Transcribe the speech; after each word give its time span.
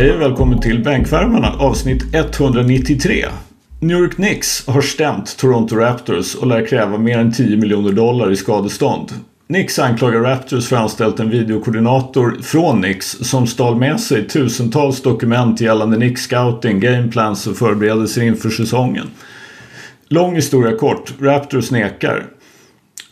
Hej 0.00 0.12
och 0.12 0.20
välkommen 0.20 0.60
till 0.60 0.82
Bänkvärmarna 0.84 1.52
avsnitt 1.58 2.14
193. 2.14 3.26
New 3.80 3.98
York 3.98 4.14
Knicks 4.14 4.66
har 4.66 4.80
stämt 4.80 5.36
Toronto 5.36 5.76
Raptors 5.76 6.34
och 6.34 6.46
lär 6.46 6.66
kräva 6.66 6.98
mer 6.98 7.18
än 7.18 7.32
10 7.32 7.56
miljoner 7.56 7.92
dollar 7.92 8.32
i 8.32 8.36
skadestånd. 8.36 9.12
Knicks 9.46 9.78
anklagar 9.78 10.20
Raptors 10.20 10.68
för 10.68 10.76
att 10.76 10.80
ha 10.80 10.84
anställt 10.84 11.20
en 11.20 11.30
videokoordinator 11.30 12.38
från 12.42 12.82
Knicks 12.82 13.10
som 13.10 13.46
stal 13.46 13.76
med 13.76 14.00
sig 14.00 14.28
tusentals 14.28 15.02
dokument 15.02 15.60
gällande 15.60 15.96
Knicks 15.96 16.22
scouting, 16.22 16.80
gameplans 16.80 17.46
och 17.46 17.56
förberedelser 17.56 18.22
inför 18.22 18.50
säsongen. 18.50 19.06
Lång 20.08 20.34
historia 20.34 20.76
kort, 20.76 21.12
Raptors 21.20 21.70
nekar. 21.70 22.26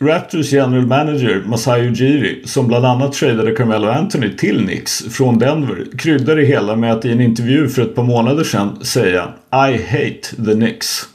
Raptors 0.01 0.51
general 0.51 0.85
manager 0.85 1.43
Masai 1.45 1.87
Ujiri 1.87 2.41
som 2.45 2.67
bland 2.67 2.85
annat 2.85 3.13
tradade 3.13 3.55
Carmelo 3.55 3.87
Anthony 3.87 4.35
till 4.37 4.65
Knicks 4.65 5.03
från 5.09 5.39
Denver 5.39 5.85
kryddar 5.97 6.35
det 6.35 6.45
hela 6.45 6.75
med 6.75 6.93
att 6.93 7.05
i 7.05 7.11
en 7.11 7.21
intervju 7.21 7.69
för 7.69 7.81
ett 7.81 7.95
par 7.95 8.03
månader 8.03 8.43
sedan 8.43 8.85
säga 8.85 9.33
I 9.51 9.77
hate 9.91 10.45
the 10.45 10.53
Knicks. 10.53 11.07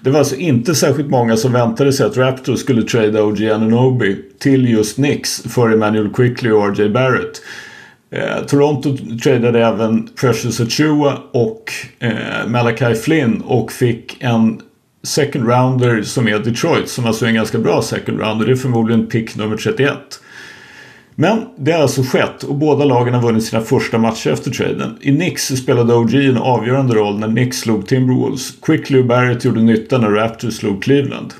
Det 0.00 0.10
var 0.10 0.18
alltså 0.18 0.36
inte 0.36 0.74
särskilt 0.74 1.10
många 1.10 1.36
som 1.36 1.52
väntade 1.52 1.92
sig 1.92 2.06
att 2.06 2.16
Raptors 2.16 2.60
skulle 2.60 2.82
trada 2.82 3.22
OG 3.22 3.44
Anunoby 3.44 4.16
till 4.38 4.68
just 4.68 4.94
Knicks 4.94 5.42
för 5.42 5.70
Emmanuel 5.70 6.10
Quickley 6.10 6.52
och 6.52 6.76
RJ 6.76 6.88
Barrett. 6.88 7.42
Eh, 8.10 8.46
Toronto 8.46 8.96
tradade 9.22 9.66
även 9.66 10.08
Precious 10.20 10.60
Achua 10.60 11.18
och 11.32 11.72
eh, 11.98 12.46
Malachi 12.46 12.94
Flynn 12.94 13.40
och 13.40 13.72
fick 13.72 14.16
en 14.20 14.60
second 15.04 15.48
rounder 15.48 16.02
som 16.02 16.28
är 16.28 16.38
Detroit 16.38 16.88
som 16.88 17.06
alltså 17.06 17.24
är 17.24 17.28
en 17.28 17.34
ganska 17.34 17.58
bra 17.58 17.82
second 17.82 18.20
rounder. 18.20 18.46
Det 18.46 18.52
är 18.52 18.56
förmodligen 18.56 19.06
pick 19.06 19.36
nummer 19.36 19.56
31. 19.56 19.98
Men 21.14 21.46
det 21.58 21.72
har 21.72 21.82
alltså 21.82 22.02
skett 22.02 22.42
och 22.42 22.54
båda 22.54 22.84
lagen 22.84 23.14
har 23.14 23.22
vunnit 23.22 23.44
sina 23.44 23.62
första 23.62 23.98
matcher 23.98 24.30
efter 24.30 24.50
traden. 24.50 24.96
I 25.00 25.10
Knicks 25.10 25.46
spelade 25.46 25.94
OG 25.94 26.14
en 26.14 26.36
avgörande 26.36 26.94
roll 26.94 27.18
när 27.18 27.28
Knicks 27.28 27.58
slog 27.58 27.86
Timberwolves. 27.86 28.50
Quickly 28.62 28.98
och 28.98 29.06
Barrett 29.06 29.44
gjorde 29.44 29.62
nytta 29.62 29.98
när 29.98 30.10
Raptors 30.10 30.54
slog 30.54 30.82
Cleveland. 30.82 31.34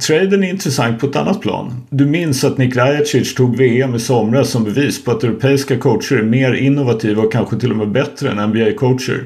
Traden 0.00 0.44
är 0.44 0.50
intressant 0.50 1.00
på 1.00 1.06
ett 1.06 1.16
annat 1.16 1.40
plan. 1.40 1.84
Du 1.90 2.06
minns 2.06 2.44
att 2.44 2.58
Nick 2.58 2.76
Rajacic 2.76 3.34
tog 3.34 3.56
VM 3.56 3.94
i 3.94 3.98
somras 3.98 4.50
som 4.50 4.64
bevis 4.64 5.04
på 5.04 5.10
att 5.10 5.24
europeiska 5.24 5.78
coacher 5.78 6.16
är 6.16 6.22
mer 6.22 6.52
innovativa 6.52 7.22
och 7.22 7.32
kanske 7.32 7.56
till 7.56 7.70
och 7.70 7.76
med 7.76 7.90
bättre 7.90 8.30
än 8.30 8.38
NBA-coacher. 8.38 9.24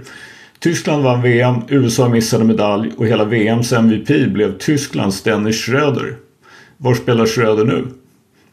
Tyskland 0.63 1.03
vann 1.03 1.23
VM, 1.23 1.55
USA 1.69 2.09
missade 2.09 2.45
medalj 2.45 2.93
och 2.97 3.07
hela 3.07 3.25
VMs 3.25 3.73
MVP 3.73 4.09
blev 4.09 4.59
Tysklands 4.59 5.23
Dennis 5.23 5.57
Schröder. 5.57 6.17
Var 6.77 6.95
spelar 6.95 7.27
Schröder 7.27 7.65
nu? 7.65 7.87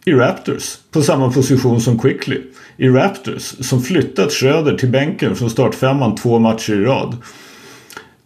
I 0.05 0.11
Raptors, 0.11 0.77
på 0.91 1.01
samma 1.01 1.31
position 1.31 1.81
som 1.81 1.99
Quickly. 1.99 2.41
I 2.77 2.89
Raptors, 2.89 3.41
som 3.41 3.81
flyttat 3.81 4.31
Schröder 4.31 4.77
till 4.77 4.89
bänken 4.89 5.35
från 5.35 5.49
startfemman 5.49 6.15
två 6.15 6.39
matcher 6.39 6.73
i 6.73 6.83
rad. 6.83 7.17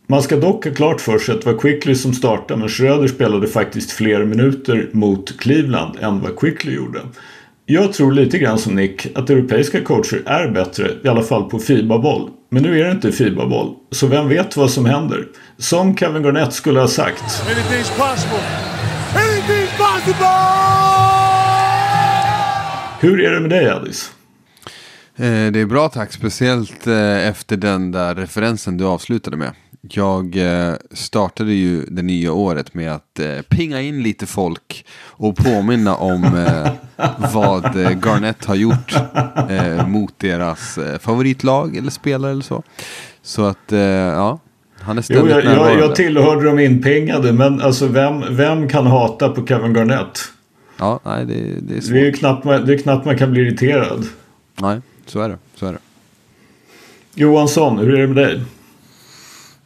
Man 0.08 0.24
ska 0.24 0.36
dock 0.36 0.66
ha 0.66 0.74
klart 0.74 1.02
för 1.02 1.20
sig 1.20 1.36
att 1.36 1.42
det 1.42 1.52
var 1.52 1.60
Quickly 1.60 1.96
som 1.96 2.14
startade 2.14 2.60
men 2.60 2.70
Schröder 2.70 3.08
spelade 3.08 3.48
faktiskt 3.48 3.92
fler 3.92 4.26
minuter 4.26 4.90
mot 4.92 5.40
Cleveland 5.40 5.98
än 6.02 6.20
vad 6.22 6.40
Quickly 6.40 6.74
gjorde. 6.74 7.00
Jag 7.66 7.94
tror 7.94 8.12
lite 8.12 8.38
grann 8.38 8.58
som 8.58 8.76
Nick 8.76 9.08
att 9.16 9.30
europeiska 9.30 9.82
coacher 9.84 10.24
är 10.26 10.52
bättre, 10.52 10.92
i 11.04 11.08
alla 11.08 11.24
fall 11.24 11.50
på 11.50 11.60
Fiba-boll. 11.60 12.30
Men 12.50 12.64
nu 12.64 12.80
är 12.80 12.86
det 12.86 12.92
inte 12.92 13.12
Fiba-boll, 13.12 13.76
så 13.92 14.08
vem 14.08 14.30
vet 14.30 14.58
vad 14.58 14.72
som 14.72 14.86
händer? 14.86 15.28
Som 15.58 15.98
Kevin 15.98 16.24
Garnett 16.24 16.54
skulle 16.54 16.80
ha 16.80 16.88
sagt. 16.88 17.24
Anything's 17.24 17.98
possible. 17.98 18.44
Anything's 19.14 19.78
possible! 19.78 20.28
Hur 23.00 23.22
är 23.22 23.32
det 23.32 23.40
med 23.40 23.50
dig 23.50 23.70
Addis? 23.70 24.12
Eh, 25.16 25.52
det 25.52 25.60
är 25.60 25.66
bra 25.66 25.90
tack, 25.90 26.14
speciellt 26.14 26.88
eh, 26.88 27.28
efter 27.28 27.58
den 27.58 27.92
där 27.92 28.16
referensen 28.16 28.78
du 28.78 28.86
avslutade 28.86 29.38
med. 29.38 29.52
Jag 29.90 30.38
eh, 30.38 30.74
startade 30.92 31.54
ju 31.54 31.86
det 31.86 32.02
nya 32.02 32.34
året 32.34 32.74
med 32.74 32.92
att 32.92 33.20
eh, 33.20 33.42
pinga 33.42 33.82
in 33.82 34.04
lite 34.04 34.26
folk 34.26 34.86
och 35.08 35.36
påminna 35.36 35.96
om 35.96 36.24
eh, 36.24 36.72
vad 37.34 37.64
Garnett 38.06 38.46
har 38.46 38.56
gjort 38.56 38.94
mot 39.88 40.20
deras 40.20 40.80
favoritlag 41.00 41.78
eller 41.78 41.92
spelare 41.92 42.32
eller 42.32 42.42
så. 42.42 42.64
Så 43.22 43.46
att, 43.46 43.72
ja, 44.16 44.40
han 44.80 44.98
är 44.98 45.02
ständigt 45.02 45.36
jo, 45.44 45.52
jag, 45.52 45.58
jag, 45.58 45.80
jag 45.80 45.96
tillhörde 45.96 46.46
de 46.46 46.60
inpingade, 46.60 47.34
men 47.34 47.62
alltså 47.62 47.88
vem, 47.88 48.36
vem 48.36 48.70
kan 48.70 48.88
hata 48.88 49.30
på 49.30 49.46
Kevin 49.46 49.74
Garnett? 49.74 50.20
Ja, 50.78 51.00
nej, 51.04 51.26
det, 51.26 51.34
det 51.62 51.78
är 51.78 51.82
svårt. 51.82 51.94
Det 51.94 52.08
är 52.08 52.12
knappt 52.12 52.44
man, 52.44 52.66
det 52.66 52.74
är 52.74 52.78
knappt 52.78 53.06
man 53.06 53.18
kan 53.18 53.32
bli 53.32 53.42
irriterad. 53.42 54.06
Nej, 54.56 54.82
så 55.06 55.20
är 55.20 55.30
det. 55.30 55.38
Så 55.56 55.66
är 55.66 55.72
det. 55.72 55.80
Johansson, 57.16 57.78
hur 57.78 57.94
är 57.94 58.02
det 58.02 58.08
med 58.08 58.16
dig? 58.16 58.42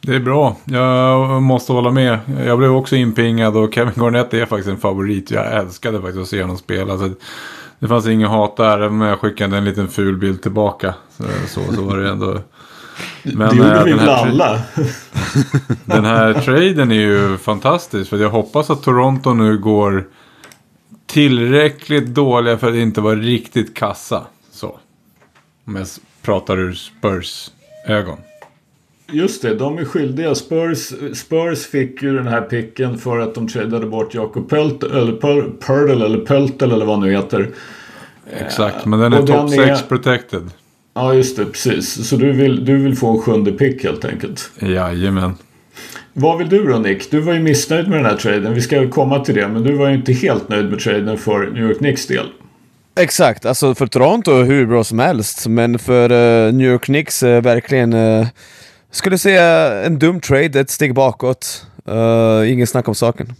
Det 0.00 0.14
är 0.14 0.20
bra. 0.20 0.56
Jag 0.64 1.42
måste 1.42 1.72
hålla 1.72 1.90
med. 1.90 2.18
Jag 2.46 2.58
blev 2.58 2.72
också 2.72 2.96
inpingad 2.96 3.56
och 3.56 3.74
Kevin 3.74 3.92
Garnett 3.96 4.34
är 4.34 4.46
faktiskt 4.46 4.68
en 4.68 4.78
favorit. 4.78 5.30
Jag 5.30 5.52
älskade 5.52 6.00
faktiskt 6.00 6.22
att 6.22 6.28
se 6.28 6.42
honom 6.42 6.58
spela. 6.58 6.98
Så 6.98 7.10
det 7.78 7.88
fanns 7.88 8.06
ingen 8.06 8.28
hat 8.28 8.56
där, 8.56 8.78
även 8.78 8.92
om 8.92 9.00
jag 9.00 9.18
skickade 9.18 9.56
en 9.56 9.64
liten 9.64 9.88
ful 9.88 10.16
bild 10.16 10.42
tillbaka. 10.42 10.94
Så, 11.16 11.24
så, 11.48 11.74
så 11.74 11.82
var 11.82 11.96
det 11.96 12.08
ändå. 12.08 12.38
Men, 13.22 13.48
det 13.48 13.56
gjorde 13.56 13.78
äh, 13.78 13.84
vi 13.84 13.92
väl 13.92 14.08
alla. 14.08 14.62
den 15.84 16.04
här 16.04 16.34
traden 16.34 16.90
är 16.92 17.00
ju 17.00 17.36
fantastisk. 17.36 18.10
För 18.10 18.16
jag 18.16 18.30
hoppas 18.30 18.70
att 18.70 18.82
Toronto 18.82 19.34
nu 19.34 19.58
går 19.58 20.04
tillräckligt 21.06 22.06
dåliga 22.06 22.58
för 22.58 22.68
att 22.68 22.74
inte 22.74 23.00
vara 23.00 23.14
riktigt 23.14 23.76
kassa. 23.76 24.22
Så. 24.52 24.78
Om 25.66 25.76
jag 25.76 25.86
pratar 26.22 26.58
ur 26.58 26.72
Spurs 26.72 27.50
ögon. 27.86 28.18
Just 29.12 29.42
det, 29.42 29.54
de 29.54 29.78
är 29.78 29.84
skyldiga. 29.84 30.34
Spurs, 30.34 30.92
Spurs 31.14 31.66
fick 31.66 32.02
ju 32.02 32.16
den 32.16 32.26
här 32.26 32.40
picken 32.40 32.98
för 32.98 33.18
att 33.18 33.34
de 33.34 33.48
tradade 33.48 33.86
bort 33.86 34.14
Jakob 34.14 34.50
Pölt, 34.50 34.82
eller 34.82 35.50
Pördel 35.60 36.02
eller 36.02 36.18
Pöltel 36.18 36.72
eller 36.72 36.84
vad 36.84 36.98
han 36.98 37.08
nu 37.08 37.14
heter. 37.14 37.50
Exakt, 38.32 38.86
men 38.86 39.00
den 39.00 39.12
är 39.12 39.26
top 39.26 39.50
6 39.50 39.82
protected. 39.88 40.50
Ja, 40.94 41.14
just 41.14 41.36
det, 41.36 41.44
precis. 41.44 42.08
Så 42.08 42.16
du 42.16 42.32
vill, 42.32 42.64
du 42.64 42.76
vill 42.76 42.96
få 42.96 43.10
en 43.10 43.18
sjunde 43.18 43.52
pick 43.52 43.84
helt 43.84 44.04
enkelt? 44.04 44.50
Jajamän. 44.60 45.34
Vad 46.12 46.38
vill 46.38 46.48
du 46.48 46.64
då 46.64 46.78
Nick? 46.78 47.10
Du 47.10 47.20
var 47.20 47.32
ju 47.32 47.40
missnöjd 47.40 47.88
med 47.88 47.98
den 47.98 48.06
här 48.06 48.16
traden. 48.16 48.54
Vi 48.54 48.60
ska 48.60 48.90
komma 48.90 49.24
till 49.24 49.34
det. 49.34 49.48
Men 49.48 49.62
du 49.62 49.72
var 49.72 49.88
ju 49.88 49.94
inte 49.94 50.12
helt 50.12 50.48
nöjd 50.48 50.70
med 50.70 50.80
traden 50.80 51.18
för 51.18 51.50
New 51.50 51.62
York 51.62 51.78
Knicks 51.78 52.06
del. 52.06 52.26
Exakt, 53.00 53.46
alltså 53.46 53.74
för 53.74 53.86
Toronto 53.86 54.32
hur 54.32 54.66
bra 54.66 54.84
som 54.84 54.98
helst. 54.98 55.46
Men 55.46 55.78
för 55.78 56.12
uh, 56.12 56.52
New 56.52 56.70
York 56.70 56.84
Knicks 56.84 57.22
uh, 57.22 57.40
verkligen 57.40 57.92
uh, 57.92 58.26
skulle 58.90 59.18
säga 59.18 59.72
en 59.84 59.98
dum 59.98 60.20
trade, 60.20 60.60
ett 60.60 60.70
steg 60.70 60.94
bakåt. 60.94 61.66
Uh, 61.88 62.52
ingen 62.52 62.66
snack 62.66 62.88
om 62.88 62.94
saken. 62.94 63.34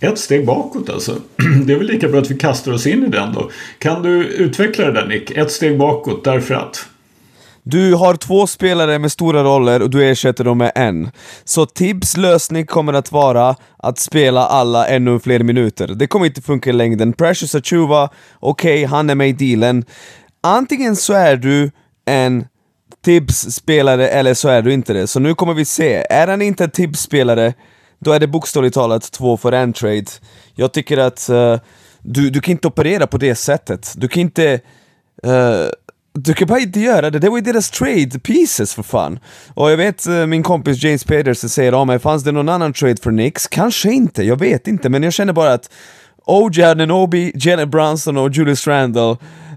Ett 0.00 0.18
steg 0.18 0.46
bakåt 0.46 0.90
alltså. 0.90 1.16
Det 1.66 1.72
är 1.72 1.76
väl 1.76 1.86
lika 1.86 2.08
bra 2.08 2.20
att 2.20 2.30
vi 2.30 2.38
kastar 2.38 2.72
oss 2.72 2.86
in 2.86 3.04
i 3.04 3.08
den 3.08 3.32
då. 3.32 3.50
Kan 3.78 4.02
du 4.02 4.24
utveckla 4.24 4.84
det 4.84 4.92
där 4.92 5.06
Nick? 5.06 5.30
Ett 5.30 5.52
steg 5.52 5.78
bakåt 5.78 6.24
därför 6.24 6.54
att? 6.54 6.86
Du 7.62 7.94
har 7.94 8.14
två 8.14 8.46
spelare 8.46 8.98
med 8.98 9.12
stora 9.12 9.44
roller 9.44 9.82
och 9.82 9.90
du 9.90 10.10
ersätter 10.10 10.44
dem 10.44 10.58
med 10.58 10.72
en. 10.74 11.10
Så 11.44 11.66
Tibbs 11.66 12.16
lösning 12.16 12.66
kommer 12.66 12.92
att 12.92 13.12
vara 13.12 13.56
att 13.78 13.98
spela 13.98 14.46
alla 14.46 14.88
ännu 14.88 15.18
fler 15.18 15.42
minuter. 15.42 15.88
Det 15.88 16.06
kommer 16.06 16.26
inte 16.26 16.42
funka 16.42 16.70
i 16.70 16.72
längden. 16.72 17.12
Precious 17.12 17.54
Achuva, 17.54 18.10
okej, 18.40 18.74
okay, 18.74 18.86
han 18.86 19.10
är 19.10 19.14
med 19.14 19.28
i 19.28 19.32
dealen. 19.32 19.84
Antingen 20.42 20.96
så 20.96 21.12
är 21.12 21.36
du 21.36 21.70
en 22.04 22.44
Tibbs-spelare 23.06 24.08
eller 24.08 24.34
så 24.34 24.48
är 24.48 24.62
du 24.62 24.72
inte 24.72 24.92
det. 24.92 25.06
Så 25.06 25.20
nu 25.20 25.34
kommer 25.34 25.54
vi 25.54 25.64
se, 25.64 26.06
är 26.10 26.26
han 26.26 26.42
inte 26.42 26.64
en 26.64 26.70
Tibbs-spelare, 26.70 27.54
då 27.98 28.12
är 28.12 28.20
det 28.20 28.26
bokstavligt 28.26 28.74
talat 28.74 29.12
två 29.12 29.36
för 29.36 29.52
en 29.52 29.72
trade. 29.72 30.04
Jag 30.54 30.72
tycker 30.72 30.98
att 30.98 31.30
uh, 31.30 31.58
du, 32.02 32.30
du 32.30 32.40
kan 32.40 32.52
inte 32.52 32.68
operera 32.68 33.06
på 33.06 33.18
det 33.18 33.34
sättet. 33.34 33.94
Du 33.96 34.08
kan 34.08 34.20
inte... 34.20 34.60
Uh, 35.26 35.66
du 36.12 36.34
kan 36.34 36.48
bara 36.48 36.58
inte 36.58 36.80
göra 36.80 37.10
det, 37.10 37.18
det 37.18 37.28
var 37.28 37.36
ju 37.36 37.42
deras 37.42 37.70
trade 37.70 38.18
pieces 38.18 38.74
för 38.74 38.82
fan. 38.82 39.18
Och 39.54 39.70
jag 39.70 39.76
vet 39.76 40.06
eh, 40.06 40.26
min 40.26 40.42
kompis 40.42 40.82
James 40.82 41.04
Pedersen 41.04 41.50
säger 41.50 41.74
om 41.74 41.86
mig, 41.86 41.98
fanns 41.98 42.24
det 42.24 42.32
någon 42.32 42.48
annan 42.48 42.72
trade 42.72 42.96
för 43.02 43.10
Nix? 43.10 43.46
Kanske 43.46 43.92
inte, 43.92 44.22
jag 44.22 44.38
vet 44.38 44.68
inte, 44.68 44.88
men 44.88 45.02
jag 45.02 45.12
känner 45.12 45.32
bara 45.32 45.52
att 45.52 45.70
OJ 46.24 46.62
Ananobi, 46.62 47.32
Janet 47.34 47.68
Brunson 47.68 48.16
och 48.16 48.30
Julius 48.30 48.66
Randall 48.66 49.16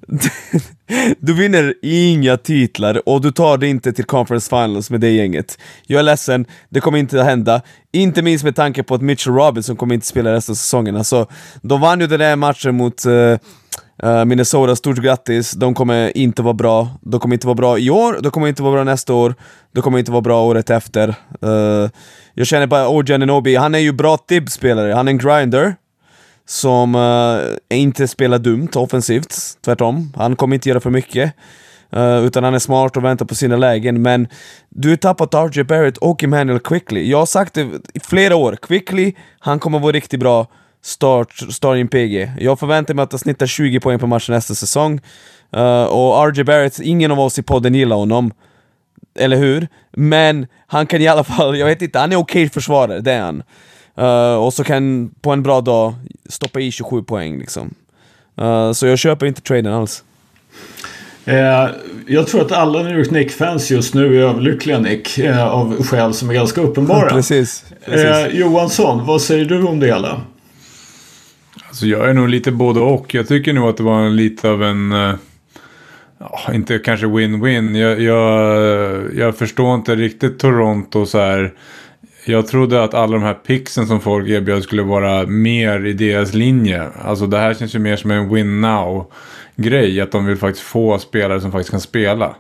du 1.20 1.34
vinner 1.34 1.74
inga 1.82 2.38
titlar 2.38 3.10
och 3.10 3.22
du 3.22 3.32
tar 3.32 3.58
det 3.58 3.68
inte 3.68 3.94
till 3.94 4.06
conference 4.06 4.50
finals 4.50 4.90
med 4.90 5.02
det 5.02 5.10
gänget. 5.10 5.58
Jag 5.88 6.00
är 6.00 6.04
ledsen, 6.04 6.46
det 6.70 6.80
kommer 6.80 6.98
inte 6.98 7.20
att 7.20 7.26
hända. 7.26 7.62
Inte 7.92 8.22
minst 8.22 8.46
med 8.46 8.56
tanke 8.56 8.84
på 8.84 8.96
att 8.96 9.02
Mitchell 9.02 9.34
Robinson 9.34 9.76
kommer 9.76 9.96
inte 9.96 10.08
spela 10.08 10.34
resten 10.34 10.54
av 10.54 10.56
säsongen. 10.56 10.96
Alltså, 10.96 11.28
de 11.62 11.82
vann 11.82 12.00
ju 12.00 12.08
den 12.08 12.20
där 12.20 12.36
matchen 12.36 12.76
mot 12.76 13.06
uh, 13.06 13.38
uh, 14.04 14.26
Minnesota, 14.26 14.76
stort 14.76 14.98
grattis. 14.98 15.52
De 15.52 15.74
kommer 15.74 16.18
inte 16.18 16.42
vara 16.42 16.54
bra. 16.54 16.88
De 17.02 17.20
kommer 17.20 17.36
inte 17.36 17.48
vara 17.48 17.56
bra 17.56 17.80
i 17.80 17.90
år, 17.90 18.20
de 18.22 18.32
kommer 18.32 18.48
inte 18.48 18.64
vara 18.64 18.74
bra 18.74 18.84
nästa 18.84 19.14
år. 19.14 19.36
De 19.72 19.82
kommer 19.82 20.00
inte 20.00 20.12
vara 20.12 20.22
bra 20.22 20.44
året 20.44 20.70
efter. 20.70 21.16
Uh, 21.46 21.90
jag 22.34 22.48
känner 22.48 22.68
bara, 22.68 22.90
OJ 22.90 23.14
Ananobi, 23.14 23.56
han 23.56 23.76
är 23.76 23.80
ju 23.80 23.92
bra 23.92 24.18
tibb-spelare, 24.18 24.94
han 24.94 25.08
är 25.08 25.12
en 25.12 25.18
grinder 25.18 25.76
som 26.50 26.96
uh, 26.96 27.58
inte 27.70 28.08
spelar 28.08 28.40
dumt 28.40 28.70
offensivt, 28.76 29.36
tvärtom. 29.62 30.14
Han 30.16 30.36
kommer 30.36 30.56
inte 30.56 30.70
göra 30.70 30.80
för 30.80 30.90
mycket. 30.90 31.34
Uh, 31.96 32.26
utan 32.26 32.44
han 32.44 32.54
är 32.54 32.60
smart 32.60 32.98
och 32.98 33.04
väntar 33.04 33.26
på 33.26 33.36
sina 33.36 33.58
lägen, 33.58 34.02
men 34.02 34.28
du 34.70 34.90
har 34.90 34.96
tappat 34.96 35.34
RJ 35.34 35.64
Barrett 35.64 35.98
och 35.98 36.24
Emmanuel 36.24 36.60
Quickly. 36.60 37.10
Jag 37.10 37.18
har 37.18 37.26
sagt 37.26 37.54
det 37.54 37.62
i 37.94 38.00
flera 38.00 38.36
år, 38.36 38.58
Quickly, 38.62 39.14
han 39.40 39.60
kommer 39.60 39.80
vara 39.80 39.92
riktigt 39.92 40.20
bra 40.20 40.48
start, 40.82 41.34
starting 41.50 41.88
PG. 41.88 42.32
Jag 42.40 42.60
förväntar 42.60 42.94
mig 42.94 43.04
att 43.04 43.12
han 43.12 43.20
snittar 43.20 43.46
20 43.46 43.80
poäng 43.80 44.00
per 44.00 44.08
match 44.08 44.30
nästa 44.30 44.56
säsong. 44.56 45.02
Uh, 45.58 45.84
och 45.84 46.34
RJ 46.34 46.44
Barrett, 46.44 46.80
ingen 46.80 47.12
av 47.12 47.20
oss 47.20 47.40
i 47.40 47.44
podden 47.44 47.76
gillar 47.76 47.96
honom. 47.96 48.32
Eller 49.20 49.38
hur? 49.38 49.68
Men 49.92 50.48
han 50.68 50.88
kan 50.88 51.02
i 51.02 51.08
alla 51.08 51.24
fall, 51.24 51.58
jag 51.58 51.66
vet 51.66 51.82
inte, 51.82 52.00
han 52.00 52.12
är 52.12 52.16
okej 52.16 52.44
okay 52.44 52.50
försvarare, 52.50 53.00
det 53.00 53.12
är 53.12 53.22
han. 53.22 53.44
Uh, 54.00 54.36
och 54.36 54.54
så 54.54 54.64
kan 54.64 55.10
på 55.22 55.32
en 55.32 55.44
bra 55.44 55.62
dag 55.62 55.94
stoppa 56.30 56.60
i 56.60 56.72
27 56.72 57.04
poäng 57.04 57.40
liksom. 57.40 57.74
Uh, 58.42 58.72
så 58.72 58.88
jag 58.88 59.00
köper 59.00 59.26
inte 59.26 59.42
traden 59.42 59.74
alls. 59.74 60.04
Eh, 61.30 61.70
jag 62.08 62.28
tror 62.28 62.42
att 62.42 62.52
alla 62.52 62.84
New 62.84 62.98
York 62.98 63.08
Knicks-fans 63.08 63.72
just 63.72 63.94
nu 63.94 64.18
är 64.18 64.28
överlyckliga 64.28 64.80
Nick. 64.80 65.18
Eh, 65.18 65.48
av 65.48 65.84
skäl 65.84 66.14
som 66.14 66.30
är 66.30 66.34
ganska 66.34 66.62
uppenbara. 66.62 67.10
precis. 67.14 67.66
precis. 67.86 68.06
Eh, 68.06 68.40
Johansson, 68.40 69.06
vad 69.06 69.22
säger 69.22 69.46
du 69.46 69.64
om 69.64 69.80
det 69.80 69.86
hela? 69.86 70.22
Alltså 71.68 71.86
jag 71.86 72.10
är 72.10 72.14
nog 72.14 72.30
lite 72.30 72.52
både 72.52 72.80
och. 72.80 73.14
Jag 73.14 73.28
tycker 73.28 73.54
nog 73.54 73.70
att 73.70 73.78
det 73.78 73.84
var 73.84 74.10
lite 74.10 74.50
av 74.50 74.64
en... 74.64 74.92
Uh, 74.92 75.16
inte 76.54 76.80
kanske 76.80 77.06
win-win. 77.06 77.78
Jag, 77.78 78.02
jag, 78.02 79.16
jag 79.16 79.38
förstår 79.38 79.76
inte 79.76 79.96
riktigt 79.96 80.40
Toronto 80.40 81.06
så 81.06 81.20
här. 81.20 81.54
Jag 82.26 82.48
trodde 82.48 82.84
att 82.84 82.94
alla 82.94 83.14
de 83.14 83.24
här 83.24 83.34
pixen 83.34 83.88
som 83.88 84.02
folk 84.02 84.30
erbjöd 84.30 84.64
skulle 84.64 84.84
vara 84.84 85.26
mer 85.26 85.86
i 85.86 85.94
deras 85.94 86.34
linje. 86.34 86.88
Alltså 87.04 87.28
det 87.28 87.38
här 87.38 87.54
känns 87.54 87.76
ju 87.76 87.80
mer 87.80 87.96
som 87.96 88.12
en 88.12 88.34
win 88.34 88.62
now 88.62 89.12
grej. 89.56 90.02
Att 90.02 90.12
de 90.12 90.26
vill 90.26 90.38
faktiskt 90.38 90.66
få 90.66 91.00
spelare 91.00 91.42
som 91.42 91.52
faktiskt 91.52 91.72
kan 91.72 91.82
spela. 91.82 92.36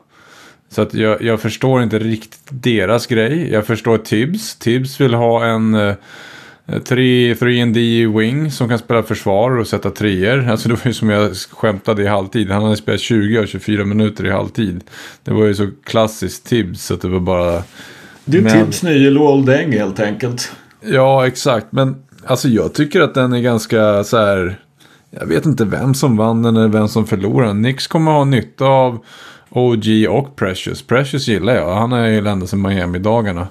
Så 0.69 0.81
att 0.81 0.93
jag, 0.93 1.21
jag 1.21 1.41
förstår 1.41 1.83
inte 1.83 1.99
riktigt 1.99 2.43
deras 2.49 3.07
grej. 3.07 3.51
Jag 3.51 3.65
förstår 3.65 3.97
Tibbs. 3.97 4.55
Tibbs 4.55 5.01
vill 5.01 5.13
ha 5.13 5.45
en... 5.45 5.73
Eh, 5.73 5.87
uh, 5.87 5.93
3D 6.67 8.17
wing 8.17 8.51
som 8.51 8.69
kan 8.69 8.79
spela 8.79 9.03
försvar 9.03 9.51
och 9.51 9.67
sätta 9.67 9.89
treor. 9.89 10.49
Alltså 10.49 10.69
det 10.69 10.73
var 10.73 10.81
ju 10.85 10.93
som 10.93 11.09
jag 11.09 11.35
skämtade 11.35 12.03
i 12.03 12.07
halvtid. 12.07 12.51
Han 12.51 12.63
hade 12.63 12.77
spelat 12.77 13.01
20 13.01 13.39
av 13.39 13.45
24 13.45 13.85
minuter 13.85 14.25
i 14.25 14.29
halvtid. 14.29 14.83
Det 15.23 15.31
var 15.31 15.45
ju 15.45 15.55
så 15.55 15.69
klassiskt 15.83 16.45
Tibbs 16.45 16.91
att 16.91 17.01
det 17.01 17.07
var 17.07 17.19
bara... 17.19 17.63
Det 18.31 18.37
är 18.37 18.41
men... 18.41 18.71
Nya 18.83 19.09
Luol 19.09 19.45
Deng 19.45 19.71
helt 19.71 19.99
enkelt. 19.99 20.51
Ja, 20.81 21.27
exakt. 21.27 21.67
Men 21.69 21.95
alltså 22.25 22.47
jag 22.47 22.73
tycker 22.73 23.01
att 23.01 23.13
den 23.13 23.33
är 23.33 23.39
ganska 23.39 24.03
så 24.03 24.17
här... 24.17 24.59
Jag 25.09 25.25
vet 25.25 25.45
inte 25.45 25.65
vem 25.65 25.93
som 25.93 26.17
vann 26.17 26.41
den 26.41 26.57
eller 26.57 26.67
vem 26.67 26.87
som 26.87 27.07
förlorade. 27.07 27.53
Nix 27.53 27.87
kommer 27.87 28.11
ha 28.11 28.25
nytta 28.25 28.65
av 28.65 28.99
OG 29.49 29.85
och 30.09 30.35
Precious. 30.35 30.81
Precious 30.81 31.27
gillar 31.27 31.55
jag. 31.55 31.75
Han 31.75 31.93
är 31.93 32.07
ju 32.07 32.27
ända 32.27 32.47
sedan 32.47 32.67
Miami-dagarna. 32.67 33.47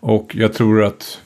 Och 0.00 0.36
jag 0.36 0.52
tror 0.52 0.84
att 0.84 1.18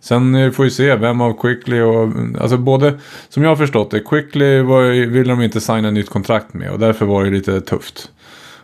Sen 0.00 0.52
får 0.52 0.64
vi 0.64 0.70
se 0.70 0.96
vem 0.96 1.20
av 1.20 1.40
Quickly 1.40 1.80
och... 1.80 2.12
Alltså 2.40 2.56
både... 2.56 2.98
Som 3.28 3.42
jag 3.42 3.50
har 3.50 3.56
förstått 3.56 3.90
det, 3.90 4.00
Quickly 4.00 4.60
var, 4.60 5.06
ville 5.06 5.32
de 5.32 5.42
inte 5.42 5.60
signa 5.60 5.90
nytt 5.90 6.10
kontrakt 6.10 6.54
med 6.54 6.70
och 6.70 6.78
därför 6.78 7.06
var 7.06 7.24
det 7.24 7.30
lite 7.30 7.60
tufft. 7.60 8.10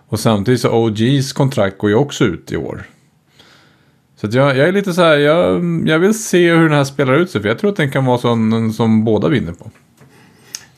Och 0.09 0.21
samtidigt 0.21 0.61
så 0.61 0.71
OGs 0.71 1.33
kontrakt 1.33 1.79
går 1.79 1.91
ju 1.91 1.97
också 1.97 2.25
ut 2.25 2.53
i 2.53 2.57
år. 2.57 2.83
Så 4.23 4.29
jag, 4.33 4.57
jag, 4.57 4.69
är 4.69 4.73
lite 4.73 4.93
så 4.93 5.03
här, 5.03 5.17
jag, 5.17 5.65
jag 5.89 5.99
vill 5.99 6.23
se 6.23 6.51
hur 6.51 6.63
den 6.63 6.73
här 6.73 6.85
spelar 6.85 7.15
ut 7.15 7.31
sig 7.31 7.41
för 7.43 7.49
jag 7.49 7.59
tror 7.59 7.71
att 7.71 7.77
den 7.77 7.91
kan 7.91 8.05
vara 8.05 8.19
sån 8.19 8.73
som 8.73 9.05
båda 9.05 9.29
vinner 9.29 9.53
på. 9.53 9.71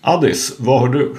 Addis, 0.00 0.56
vad 0.58 0.80
har 0.80 0.88
du? 0.88 1.14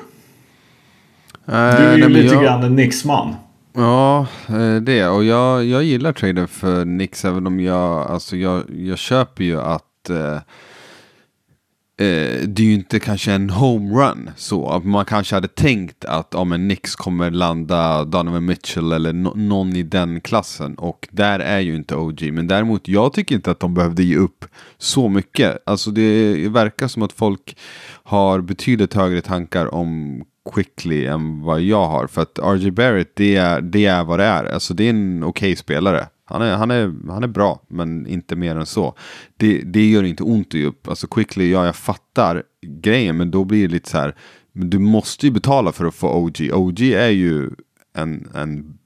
du 1.45 1.53
är 1.53 1.97
ju 1.97 2.03
äh, 2.03 2.09
lite 2.09 2.33
jag... 2.33 2.43
grann 2.43 2.63
en 2.63 2.75
Nixman. 2.75 3.35
Ja, 3.73 4.27
eh, 4.47 4.75
det. 4.75 5.07
Och 5.07 5.23
jag, 5.23 5.65
jag 5.65 5.83
gillar 5.83 6.13
traden 6.13 6.47
för 6.47 6.85
Nix 6.85 7.25
även 7.25 7.47
om 7.47 7.59
jag, 7.59 8.11
alltså 8.11 8.37
jag, 8.37 8.63
jag 8.69 8.97
köper 8.97 9.43
ju 9.43 9.61
att 9.61 10.09
eh, 10.09 10.37
eh, 11.97 12.47
det 12.47 12.59
är 12.59 12.65
ju 12.65 12.73
inte 12.73 12.99
kanske 12.99 13.31
en 13.31 13.49
homerun 13.49 14.29
så. 14.35 14.81
Man 14.83 15.05
kanske 15.05 15.35
hade 15.35 15.47
tänkt 15.47 16.05
att 16.05 16.35
om 16.35 16.51
en 16.51 16.67
Nix 16.67 16.95
kommer 16.95 17.31
landa 17.31 18.03
Donovan 18.03 18.45
Mitchell 18.45 18.91
eller 18.91 19.13
no 19.13 19.33
någon 19.35 19.75
i 19.75 19.83
den 19.83 20.21
klassen. 20.21 20.75
Och 20.75 21.07
där 21.11 21.39
är 21.39 21.59
ju 21.59 21.75
inte 21.75 21.95
OG. 21.95 22.33
Men 22.33 22.47
däremot, 22.47 22.87
jag 22.87 23.13
tycker 23.13 23.35
inte 23.35 23.51
att 23.51 23.59
de 23.59 23.73
behövde 23.73 24.03
ge 24.03 24.15
upp 24.15 24.45
så 24.77 25.09
mycket. 25.09 25.57
Alltså 25.65 25.91
det 25.91 26.49
verkar 26.49 26.87
som 26.87 27.03
att 27.03 27.13
folk 27.13 27.57
har 28.03 28.41
betydligt 28.41 28.93
högre 28.93 29.21
tankar 29.21 29.73
om 29.73 30.21
quickly 30.53 31.05
än 31.05 31.41
vad 31.41 31.61
jag 31.61 31.87
har. 31.87 32.07
För 32.07 32.21
att 32.21 32.39
RJ 32.39 32.71
Barrett, 32.71 33.15
det 33.15 33.35
är, 33.35 33.61
det 33.61 33.85
är 33.85 34.03
vad 34.03 34.19
det 34.19 34.25
är. 34.25 34.45
Alltså 34.45 34.73
det 34.73 34.83
är 34.83 34.89
en 34.89 35.23
okej 35.23 35.51
okay 35.51 35.55
spelare. 35.55 36.07
Han 36.25 36.41
är, 36.41 36.55
han, 36.55 36.71
är, 36.71 36.93
han 37.07 37.23
är 37.23 37.27
bra, 37.27 37.61
men 37.67 38.07
inte 38.07 38.35
mer 38.35 38.55
än 38.55 38.65
så. 38.65 38.95
Det, 39.37 39.61
det 39.61 39.89
gör 39.89 40.03
inte 40.03 40.23
ont 40.23 40.47
att 40.47 40.53
ge 40.53 40.65
upp. 40.65 40.87
Alltså 40.87 41.07
quickly, 41.07 41.51
ja 41.51 41.65
jag 41.65 41.75
fattar 41.75 42.43
grejen, 42.61 43.17
men 43.17 43.31
då 43.31 43.45
blir 43.45 43.67
det 43.67 43.73
lite 43.73 43.89
så 43.89 43.97
här. 43.97 44.15
Men 44.51 44.69
du 44.69 44.79
måste 44.79 45.25
ju 45.25 45.31
betala 45.31 45.71
för 45.71 45.85
att 45.85 45.95
få 45.95 46.09
OG. 46.09 46.49
OG 46.53 46.81
är 46.81 47.09
ju 47.09 47.49
en, 47.93 48.29
en, 48.33 48.77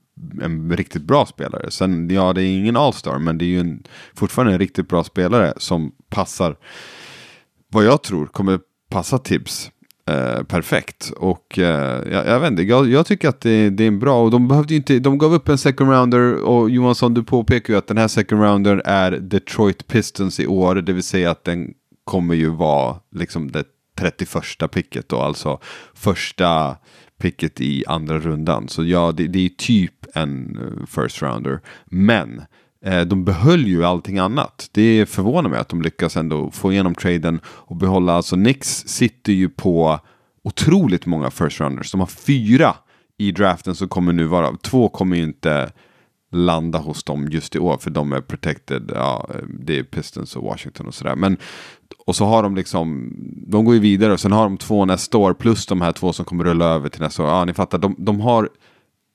en 0.42 0.78
riktigt 0.78 1.04
bra 1.04 1.26
spelare. 1.26 1.72
Sen, 1.72 2.10
ja 2.10 2.34
det 2.34 2.44
är 2.44 2.58
ingen 2.58 2.78
allstar, 2.78 3.20
men 3.20 3.38
det 3.38 3.46
är 3.46 3.50
ju 3.50 3.60
en, 3.60 3.84
fortfarande 4.14 4.54
en 4.54 4.60
riktigt 4.60 4.90
bra 4.90 5.04
spelare 5.04 5.54
som 5.58 5.92
passar, 6.10 6.56
vad 7.68 7.86
jag 7.86 8.04
tror 8.04 8.26
kommer 8.26 8.60
passa 8.90 9.18
tips. 9.18 9.72
Eh, 10.10 10.44
perfekt. 10.44 11.12
Och 11.18 11.60
eh, 11.60 12.12
jag, 12.12 12.28
jag, 12.28 12.40
vet 12.40 12.52
inte, 12.52 12.64
jag, 12.64 12.90
jag 12.90 13.06
tycker 13.06 13.30
att 13.30 13.42
det, 13.42 13.70
det, 13.70 13.84
är 13.84 13.92
bra. 13.92 14.24
Och 14.24 14.32
de 14.32 14.48
behövde 14.48 14.76
inte, 14.76 15.00
de 15.00 15.18
gav 15.18 15.34
upp 15.34 15.50
en 15.50 15.58
second 15.58 15.92
rounder 15.92 16.36
och 16.36 16.70
Johansson 16.70 17.14
du 17.14 17.24
påpekar 17.24 17.74
ju 17.74 17.78
att 17.78 17.88
den 17.88 17.98
här 17.98 18.08
second 18.08 18.42
rounder 18.42 18.82
är 18.86 19.12
Detroit 19.12 19.88
Pistons 19.88 20.40
i 20.40 20.48
år. 20.48 20.76
Det 20.76 20.94
vill 20.94 21.04
säga 21.04 21.32
att 21.32 21.44
den 21.44 21.74
kommer 22.04 22.36
ju 22.36 22.50
vara 22.50 22.96
liksom 23.16 23.52
det 23.52 23.64
31 24.00 24.72
picket 24.72 25.10
då, 25.10 25.20
alltså 25.20 25.60
första 25.94 26.78
picket 27.22 27.62
i 27.62 27.84
andra 27.88 28.20
rundan. 28.20 28.68
Så 28.68 28.86
ja, 28.86 29.12
det, 29.12 29.28
det 29.28 29.46
är 29.46 29.50
typ 29.50 30.06
en 30.16 30.58
eh, 30.58 30.86
first 30.86 31.22
rounder. 31.22 31.60
Men 31.86 32.42
Eh, 32.42 32.46
Eh, 32.86 33.02
de 33.02 33.26
behöll 33.26 33.68
ju 33.68 33.86
allting 33.86 34.20
annat. 34.20 34.70
Det 34.72 35.06
förvånar 35.10 35.50
mig 35.50 35.60
att 35.60 35.70
de 35.70 35.82
lyckas 35.82 36.18
ändå 36.18 36.52
få 36.52 36.72
igenom 36.72 36.96
traden 36.96 37.40
och 37.46 37.76
behålla. 37.76 38.14
Alltså 38.14 38.36
Nix 38.36 38.84
sitter 38.88 39.34
ju 39.34 39.50
på 39.50 40.00
otroligt 40.44 41.06
många 41.06 41.32
first 41.32 41.60
runners. 41.60 41.92
De 41.92 42.00
har 42.00 42.08
fyra 42.08 42.76
i 43.18 43.32
draften 43.32 43.76
som 43.76 43.88
kommer 43.88 44.14
nu 44.14 44.26
vara. 44.26 44.58
Två 44.58 44.90
kommer 44.90 45.18
ju 45.18 45.24
inte 45.24 45.72
landa 46.32 46.80
hos 46.80 47.04
dem 47.04 47.28
just 47.32 47.56
i 47.56 47.60
år 47.60 47.78
för 47.78 47.90
de 47.90 48.14
är 48.14 48.22
protected. 48.22 48.92
Ja, 48.96 49.30
eh, 49.36 49.46
det 49.60 49.80
är 49.80 49.84
Pistons 49.84 50.36
och 50.36 50.44
Washington 50.44 50.88
och 50.88 50.94
sådär. 50.94 51.16
Men 51.16 51.38
och 52.06 52.16
så 52.16 52.26
har 52.26 52.44
de 52.44 52.56
liksom, 52.56 53.14
de 53.48 53.66
går 53.66 53.74
ju 53.74 53.80
vidare 53.80 54.14
och 54.14 54.20
sen 54.20 54.32
har 54.32 54.44
de 54.44 54.58
två 54.58 54.86
nästa 54.86 55.18
år 55.18 55.34
plus 55.34 55.66
de 55.66 55.82
här 55.82 55.92
två 55.92 56.14
som 56.14 56.26
kommer 56.26 56.44
rulla 56.44 56.66
över 56.66 56.90
till 56.90 57.02
nästa 57.02 57.24
år. 57.24 57.30
Ja, 57.30 57.46
ni 57.46 57.54
fattar, 57.54 57.78
de, 57.78 57.96
de 57.98 58.20
har 58.20 58.50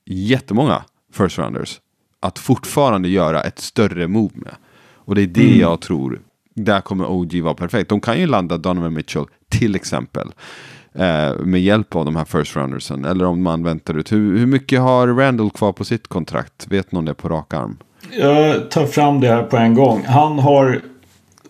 jättemånga 0.06 0.84
first 1.12 1.38
rounders 1.38 1.80
att 2.24 2.38
fortfarande 2.38 3.08
göra 3.08 3.40
ett 3.40 3.58
större 3.58 4.08
move 4.08 4.32
med. 4.34 4.54
Och 4.94 5.14
det 5.14 5.22
är 5.22 5.26
det 5.26 5.46
mm. 5.46 5.60
jag 5.60 5.80
tror. 5.80 6.20
Där 6.54 6.80
kommer 6.80 7.06
OG 7.06 7.40
vara 7.42 7.54
perfekt. 7.54 7.88
De 7.88 8.00
kan 8.00 8.20
ju 8.20 8.26
landa 8.26 8.56
Donovan 8.56 8.94
Mitchell 8.94 9.26
till 9.48 9.74
exempel. 9.74 10.32
Eh, 10.94 11.34
med 11.38 11.60
hjälp 11.60 11.96
av 11.96 12.04
de 12.04 12.16
här 12.16 12.24
first 12.24 12.56
roundersen. 12.56 13.04
Eller 13.04 13.24
om 13.24 13.42
man 13.42 13.62
väntar 13.62 13.98
ut. 13.98 14.12
Hur, 14.12 14.38
hur 14.38 14.46
mycket 14.46 14.80
har 14.80 15.08
Randall 15.08 15.50
kvar 15.50 15.72
på 15.72 15.84
sitt 15.84 16.08
kontrakt? 16.08 16.66
Vet 16.68 16.92
någon 16.92 17.04
det 17.04 17.14
på 17.14 17.28
rak 17.28 17.54
arm? 17.54 17.76
Jag 18.10 18.70
tar 18.70 18.86
fram 18.86 19.20
det 19.20 19.28
här 19.28 19.42
på 19.42 19.56
en 19.56 19.74
gång. 19.74 20.04
Han 20.06 20.38
har 20.38 20.80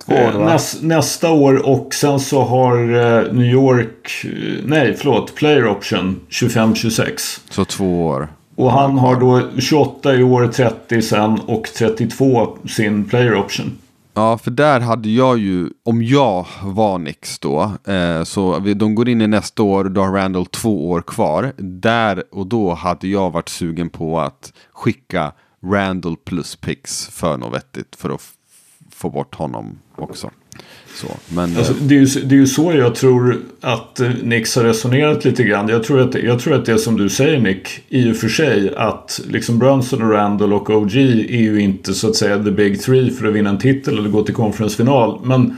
år, 0.07 0.45
näs, 0.45 0.83
nästa 0.83 1.31
år 1.31 1.69
och 1.69 1.95
sen 1.95 2.21
så 2.21 2.43
har 2.43 2.78
eh, 2.78 3.33
New 3.33 3.47
York, 3.47 4.25
eh, 4.25 4.64
nej 4.64 4.95
förlåt, 4.99 5.35
player 5.35 5.66
option 5.66 6.21
25-26. 6.31 7.40
Så 7.50 7.64
två 7.64 8.07
år. 8.07 8.28
Och 8.56 8.73
han 8.73 8.99
har 8.99 9.20
då 9.20 9.61
28 9.61 10.14
i 10.14 10.23
år, 10.23 10.46
30 10.49 11.02
sen 11.02 11.40
och 11.46 11.64
32 11.64 12.58
sin 12.68 13.04
player 13.04 13.34
option. 13.34 13.78
Ja, 14.14 14.38
för 14.38 14.50
där 14.50 14.80
hade 14.80 15.08
jag 15.08 15.38
ju, 15.38 15.70
om 15.82 16.02
jag 16.02 16.46
var 16.62 16.99
Nix 16.99 17.38
då, 17.38 17.73
eh, 17.87 18.25
så 18.25 18.58
de 18.58 18.94
går 18.94 19.08
in 19.08 19.20
i 19.20 19.26
nästa 19.26 19.62
år, 19.62 19.84
då 19.84 20.00
har 20.00 20.12
Randall 20.12 20.46
två 20.46 20.90
år 20.90 21.00
kvar. 21.00 21.52
Där 21.56 22.25
och 22.30 22.46
då 22.46 22.75
hade 22.75 23.08
jag 23.08 23.30
varit 23.30 23.49
sugen 23.49 23.90
på 23.90 24.20
att 24.20 24.52
skicka 24.73 25.32
Randall 25.64 26.16
plus 26.16 26.56
pix 26.56 27.08
för 27.08 27.37
något 27.37 27.54
vettigt 27.54 27.96
för 27.96 28.11
att 28.11 28.20
få 28.90 29.11
bort 29.11 29.34
honom 29.34 29.78
också. 29.96 30.30
Så, 30.94 31.06
men, 31.28 31.56
alltså, 31.56 31.73
det, 31.80 31.94
är 31.94 31.99
ju, 31.99 32.06
det 32.06 32.34
är 32.34 32.38
ju 32.38 32.46
så 32.46 32.73
jag 32.73 32.94
tror 32.94 33.40
att 33.61 34.00
eh, 34.00 34.11
Nix 34.23 34.56
har 34.56 34.64
resonerat 34.64 35.25
lite 35.25 35.44
grann. 35.44 35.68
Jag 35.68 35.84
tror, 35.84 36.00
att, 36.00 36.14
jag 36.14 36.40
tror 36.40 36.54
att 36.54 36.64
det 36.64 36.78
som 36.78 36.96
du 36.96 37.08
säger 37.08 37.40
Nick, 37.40 37.68
i 37.88 38.12
och 38.12 38.16
för 38.16 38.28
sig 38.28 38.75
att 38.76 39.20
liksom 39.28 39.58
Brunson 39.58 40.02
och 40.02 40.11
Randall 40.11 40.52
och 40.52 40.70
OG 40.70 40.96
är 40.96 41.40
ju 41.40 41.61
inte 41.61 41.94
så 41.94 42.08
att 42.08 42.16
säga 42.16 42.44
the 42.44 42.50
big 42.50 42.82
three 42.82 43.11
för 43.11 43.26
att 43.26 43.34
vinna 43.34 43.50
en 43.50 43.58
titel 43.58 43.99
eller 43.99 44.08
gå 44.08 44.23
till 44.23 44.34
konferensfinal. 44.34 45.20
Men 45.25 45.56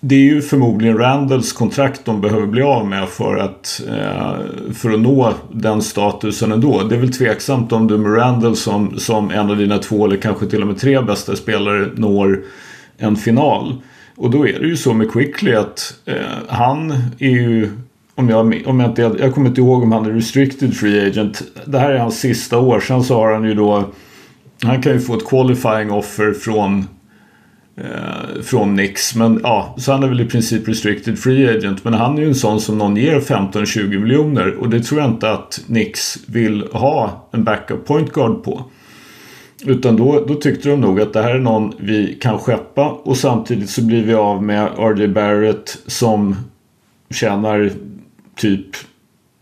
det 0.00 0.14
är 0.14 0.34
ju 0.34 0.42
förmodligen 0.42 0.98
Randalls 0.98 1.52
kontrakt 1.52 2.04
de 2.04 2.20
behöver 2.20 2.46
bli 2.46 2.62
av 2.62 2.86
med 2.86 3.08
för 3.08 3.36
att, 3.36 3.82
eh, 3.88 4.72
för 4.74 4.90
att 4.90 5.00
nå 5.00 5.34
den 5.52 5.82
statusen 5.82 6.52
ändå. 6.52 6.82
Det 6.82 6.94
är 6.94 7.00
väl 7.00 7.12
tveksamt 7.12 7.72
om 7.72 7.86
du 7.86 7.98
med 7.98 8.16
Randall 8.16 8.56
som, 8.56 8.98
som 8.98 9.30
en 9.30 9.50
av 9.50 9.56
dina 9.56 9.78
två 9.78 10.06
eller 10.06 10.16
kanske 10.16 10.46
till 10.46 10.62
och 10.62 10.68
med 10.68 10.78
tre 10.78 11.00
bästa 11.00 11.36
spelare 11.36 11.88
når 11.94 12.42
en 12.98 13.16
final. 13.16 13.82
Och 14.16 14.30
då 14.30 14.48
är 14.48 14.58
det 14.58 14.66
ju 14.66 14.76
så 14.76 14.94
med 14.94 15.10
Quickly 15.10 15.54
att 15.54 15.94
eh, 16.04 16.14
han 16.48 16.90
är 17.18 17.30
ju 17.30 17.70
om 18.14 18.28
jag, 18.28 18.62
om 18.66 18.80
jag, 18.80 18.90
inte, 18.90 19.02
jag 19.18 19.34
kommer 19.34 19.48
inte 19.48 19.60
ihåg 19.60 19.82
om 19.82 19.92
han 19.92 20.06
är 20.06 20.10
restricted 20.10 20.76
free 20.76 21.06
agent. 21.06 21.42
Det 21.66 21.78
här 21.78 21.92
är 21.92 21.98
hans 21.98 22.20
sista 22.20 22.58
år. 22.58 22.80
Sen 22.80 23.04
så 23.04 23.14
har 23.14 23.32
han 23.32 23.44
ju 23.44 23.54
då 23.54 23.92
han 24.62 24.82
kan 24.82 24.92
ju 24.92 25.00
få 25.00 25.14
ett 25.14 25.26
qualifying 25.26 25.90
offer 25.90 26.32
från 26.32 26.86
eh, 27.76 28.42
från 28.42 28.76
Nix. 28.76 29.14
Men 29.14 29.40
ja, 29.42 29.74
så 29.78 29.92
han 29.92 30.02
är 30.02 30.08
väl 30.08 30.20
i 30.20 30.24
princip 30.26 30.68
restricted 30.68 31.18
free 31.18 31.56
agent. 31.56 31.84
Men 31.84 31.94
han 31.94 32.18
är 32.18 32.22
ju 32.22 32.28
en 32.28 32.34
sån 32.34 32.60
som 32.60 32.78
någon 32.78 32.96
ger 32.96 33.20
15-20 33.20 33.98
miljoner. 33.98 34.54
Och 34.54 34.70
det 34.70 34.80
tror 34.80 35.00
jag 35.00 35.10
inte 35.10 35.30
att 35.30 35.64
Nix 35.66 36.18
vill 36.26 36.68
ha 36.72 37.28
en 37.32 37.44
backup 37.44 37.86
point 37.86 38.12
guard 38.12 38.44
på. 38.44 38.64
Utan 39.64 39.96
då, 39.96 40.24
då 40.28 40.34
tyckte 40.34 40.68
de 40.68 40.80
nog 40.80 41.00
att 41.00 41.12
det 41.12 41.22
här 41.22 41.34
är 41.34 41.38
någon 41.38 41.74
vi 41.78 42.18
kan 42.20 42.38
skeppa. 42.38 42.88
Och 42.88 43.16
samtidigt 43.16 43.70
så 43.70 43.82
blir 43.82 44.04
vi 44.04 44.14
av 44.14 44.42
med 44.42 44.68
RJ 44.78 45.08
Barrett 45.08 45.78
som 45.86 46.36
tjänar 47.10 47.70
typ 48.36 48.66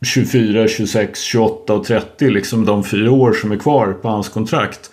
24, 0.04 0.68
26, 0.68 1.21
28 1.21 1.75
och 1.75 1.85
30. 1.85 2.30
Liksom 2.30 2.64
de 2.64 2.85
fyra 2.85 3.11
år 3.11 3.33
som 3.33 3.52
är 3.52 3.56
kvar 3.56 3.92
på 3.92 4.09
hans 4.09 4.28
kontrakt. 4.28 4.90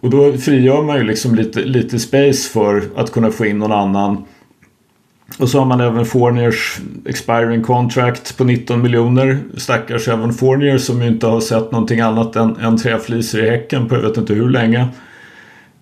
Och 0.00 0.10
då 0.10 0.32
frigör 0.32 0.82
man 0.82 0.98
ju 0.98 1.04
liksom 1.04 1.34
lite, 1.34 1.60
lite 1.60 1.98
space 1.98 2.50
för 2.50 2.82
att 2.96 3.12
kunna 3.12 3.30
få 3.30 3.46
in 3.46 3.58
någon 3.58 3.72
annan. 3.72 4.24
Och 5.38 5.48
så 5.48 5.58
har 5.58 5.66
man 5.66 5.80
även 5.80 6.04
Fourniers 6.06 6.78
expiring 7.06 7.62
contract 7.62 8.36
på 8.36 8.44
19 8.44 8.82
miljoner. 8.82 9.38
Stackars 9.56 10.08
även 10.08 10.32
Fournier 10.32 10.78
som 10.78 11.02
ju 11.02 11.08
inte 11.08 11.26
har 11.26 11.40
sett 11.40 11.72
någonting 11.72 12.00
annat 12.00 12.36
än, 12.36 12.56
än 12.56 12.76
träfliser 12.76 13.44
i 13.44 13.50
häcken 13.50 13.88
på 13.88 13.94
jag 13.94 14.02
vet 14.02 14.16
inte 14.16 14.34
hur 14.34 14.48
länge. 14.48 14.88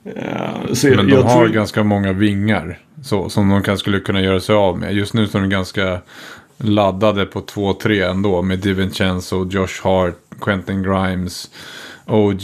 Eh, 0.05 0.73
så 0.73 0.87
Men 0.87 1.09
de 1.09 1.17
har 1.17 1.37
tror... 1.37 1.49
ganska 1.49 1.85
många 1.85 2.13
vingar 2.13 2.79
så, 3.03 3.29
som 3.29 3.49
de 3.49 3.63
kanske 3.63 3.81
skulle 3.81 4.01
kunna 4.01 4.21
göra 4.21 4.41
sig 4.41 4.55
av 4.55 4.79
med. 4.79 4.95
Just 4.95 5.15
nu 5.15 5.27
så 5.27 5.39
är 5.39 5.43
de 5.43 5.51
ganska 5.51 5.99
laddade 6.57 7.27
på 7.27 7.41
2-3 7.41 8.11
ändå 8.11 8.43
med 8.43 8.59
DiVincenzo, 8.59 9.49
Josh 9.51 9.83
Hart, 9.83 10.15
Quentin 10.41 10.83
Grimes. 10.83 11.51
OG, 12.07 12.43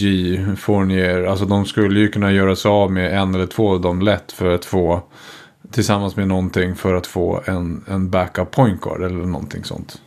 Fournier. 0.59 1.25
Alltså 1.25 1.45
de 1.45 1.65
skulle 1.65 2.01
ju 2.01 2.09
kunna 2.09 2.33
göra 2.33 2.57
sig 2.57 2.69
av 2.69 2.93
med 2.93 3.19
en 3.19 3.35
eller 3.35 3.47
två 3.47 3.71
av 3.71 3.81
dem 3.81 4.03
lätt 4.03 4.33
för 4.33 4.55
att 4.55 4.65
få 4.65 5.03
tillsammans 5.71 6.17
med 6.17 6.29
någonting 6.29 6.75
för 6.75 6.95
att 6.95 7.07
få 7.07 7.41
en, 7.45 7.85
en 7.89 8.11
backup 8.11 8.51
point 8.51 8.81
guard 8.81 9.03
eller 9.03 9.27
någonting 9.27 9.65
sånt. 9.65 10.01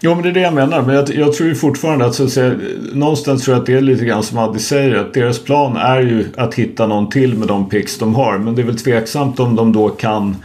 Jo 0.00 0.14
men 0.14 0.22
det 0.22 0.28
är 0.28 0.32
det 0.32 0.40
jag 0.40 0.54
menar. 0.54 0.82
Men 0.82 0.94
jag, 0.94 1.14
jag 1.14 1.32
tror 1.32 1.48
ju 1.48 1.54
fortfarande 1.54 2.06
att, 2.06 2.14
så 2.14 2.24
att 2.24 2.30
säga, 2.30 2.54
någonstans 2.92 3.44
tror 3.44 3.54
jag 3.54 3.60
att 3.60 3.66
det 3.66 3.74
är 3.74 3.80
lite 3.80 4.04
grann 4.04 4.22
som 4.22 4.38
Addi 4.38 4.58
säger. 4.58 4.94
Att 4.94 5.14
deras 5.14 5.38
plan 5.38 5.76
är 5.76 6.00
ju 6.00 6.26
att 6.36 6.54
hitta 6.54 6.86
någon 6.86 7.08
till 7.08 7.38
med 7.38 7.48
de 7.48 7.68
picks 7.68 7.98
de 7.98 8.14
har. 8.14 8.38
Men 8.38 8.54
det 8.54 8.62
är 8.62 8.66
väl 8.66 8.78
tveksamt 8.78 9.40
om 9.40 9.56
de 9.56 9.72
då 9.72 9.88
kan 9.88 10.36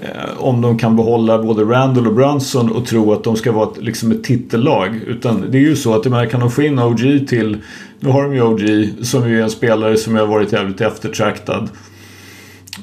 Eh, 0.00 0.38
om 0.38 0.60
de 0.60 0.78
kan 0.78 0.96
behålla 0.96 1.42
både 1.42 1.64
Randall 1.64 2.06
och 2.06 2.14
Brunson 2.14 2.72
och 2.72 2.86
tro 2.86 3.12
att 3.12 3.24
de 3.24 3.36
ska 3.36 3.52
vara 3.52 3.70
ett, 3.70 3.82
liksom 3.82 4.12
ett 4.12 4.24
titellag. 4.24 5.00
Utan 5.06 5.50
det 5.50 5.58
är 5.58 5.62
ju 5.62 5.76
så 5.76 5.94
att 5.94 6.02
de 6.02 6.28
kan 6.30 6.40
de 6.40 6.50
få 6.50 6.62
in 6.62 6.78
OG 6.78 7.28
till, 7.28 7.56
nu 8.00 8.08
har 8.08 8.22
de 8.22 8.34
ju 8.34 8.42
OG 8.42 8.88
som 9.04 9.28
ju 9.28 9.38
är 9.38 9.42
en 9.42 9.50
spelare 9.50 9.96
som 9.96 10.14
har 10.14 10.26
varit 10.26 10.52
jävligt 10.52 10.80
eftertraktad. 10.80 11.70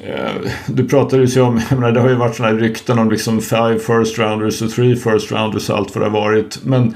Eh, 0.04 0.52
du 0.68 0.88
pratade 0.88 1.24
ju 1.24 1.42
om, 1.42 1.62
jag 1.70 1.80
menar, 1.80 1.92
det 1.92 2.00
har 2.00 2.10
ju 2.10 2.16
varit 2.16 2.36
sådana 2.36 2.54
här 2.54 2.62
rykten 2.62 3.00
om 3.00 3.12
liksom 3.12 3.42
five 3.42 3.80
first 3.80 4.20
rounders 4.20 4.62
och 4.62 4.72
three 4.72 4.96
first 4.96 5.32
rounders 5.32 5.70
och 5.70 5.78
allt 5.78 5.96
vad 5.96 6.04
det 6.04 6.10
har 6.10 6.22
varit. 6.22 6.60
Men 6.64 6.96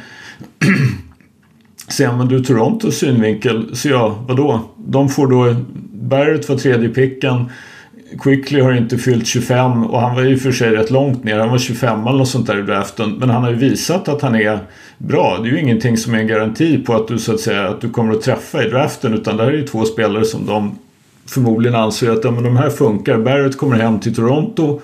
ser 1.88 2.12
man 2.12 2.28
du 2.28 2.44
Torontos 2.44 2.98
synvinkel 2.98 3.76
så 3.76 3.90
ja, 3.90 4.24
vadå? 4.28 4.62
De 4.78 5.10
får 5.10 5.28
då 5.28 5.56
Barrett 5.94 6.50
var 6.50 6.58
tredje 6.58 6.90
picken. 6.90 7.46
Quickly 8.20 8.62
har 8.62 8.74
inte 8.74 8.98
fyllt 8.98 9.28
25 9.28 9.84
och 9.84 10.02
han 10.02 10.16
var 10.16 10.22
ju 10.22 10.38
för 10.38 10.52
sig 10.52 10.72
rätt 10.72 10.92
långt 10.92 11.24
ner. 11.24 11.40
Han 11.40 11.50
var 11.50 11.58
25 11.58 12.08
eller 12.08 12.18
något 12.18 12.28
sånt 12.28 12.48
där 12.48 12.60
i 12.60 12.62
draften. 12.62 13.12
Men 13.12 13.30
han 13.30 13.44
har 13.44 13.50
ju 13.50 13.56
visat 13.56 14.08
att 14.08 14.22
han 14.22 14.36
är 14.36 14.60
bra. 14.98 15.40
Det 15.42 15.50
är 15.50 15.52
ju 15.52 15.60
ingenting 15.60 15.98
som 15.98 16.14
är 16.14 16.20
en 16.20 16.28
garanti 16.28 16.78
på 16.78 16.94
att 16.94 17.08
du 17.08 17.20
så 17.20 17.34
att 17.34 17.40
säga 17.40 17.68
att 17.68 17.82
du 17.82 17.90
kommer 17.90 18.14
att 18.14 18.22
träffa 18.22 18.64
i 18.64 18.70
draften. 18.70 19.14
Utan 19.14 19.38
det 19.38 19.44
här 19.44 19.52
är 19.52 19.58
ju 19.58 19.68
två 19.68 19.86
spelare 19.86 20.26
som 20.26 20.46
de 20.46 20.76
förmodligen 21.34 21.76
anser 21.76 22.12
att 22.12 22.24
ja, 22.24 22.32
men 22.32 22.44
de 22.44 22.58
här 22.58 22.70
funkar. 22.70 23.18
Barrett 23.18 23.58
kommer 23.58 23.76
hem 23.76 24.00
till 24.00 24.16
Toronto. 24.16 24.82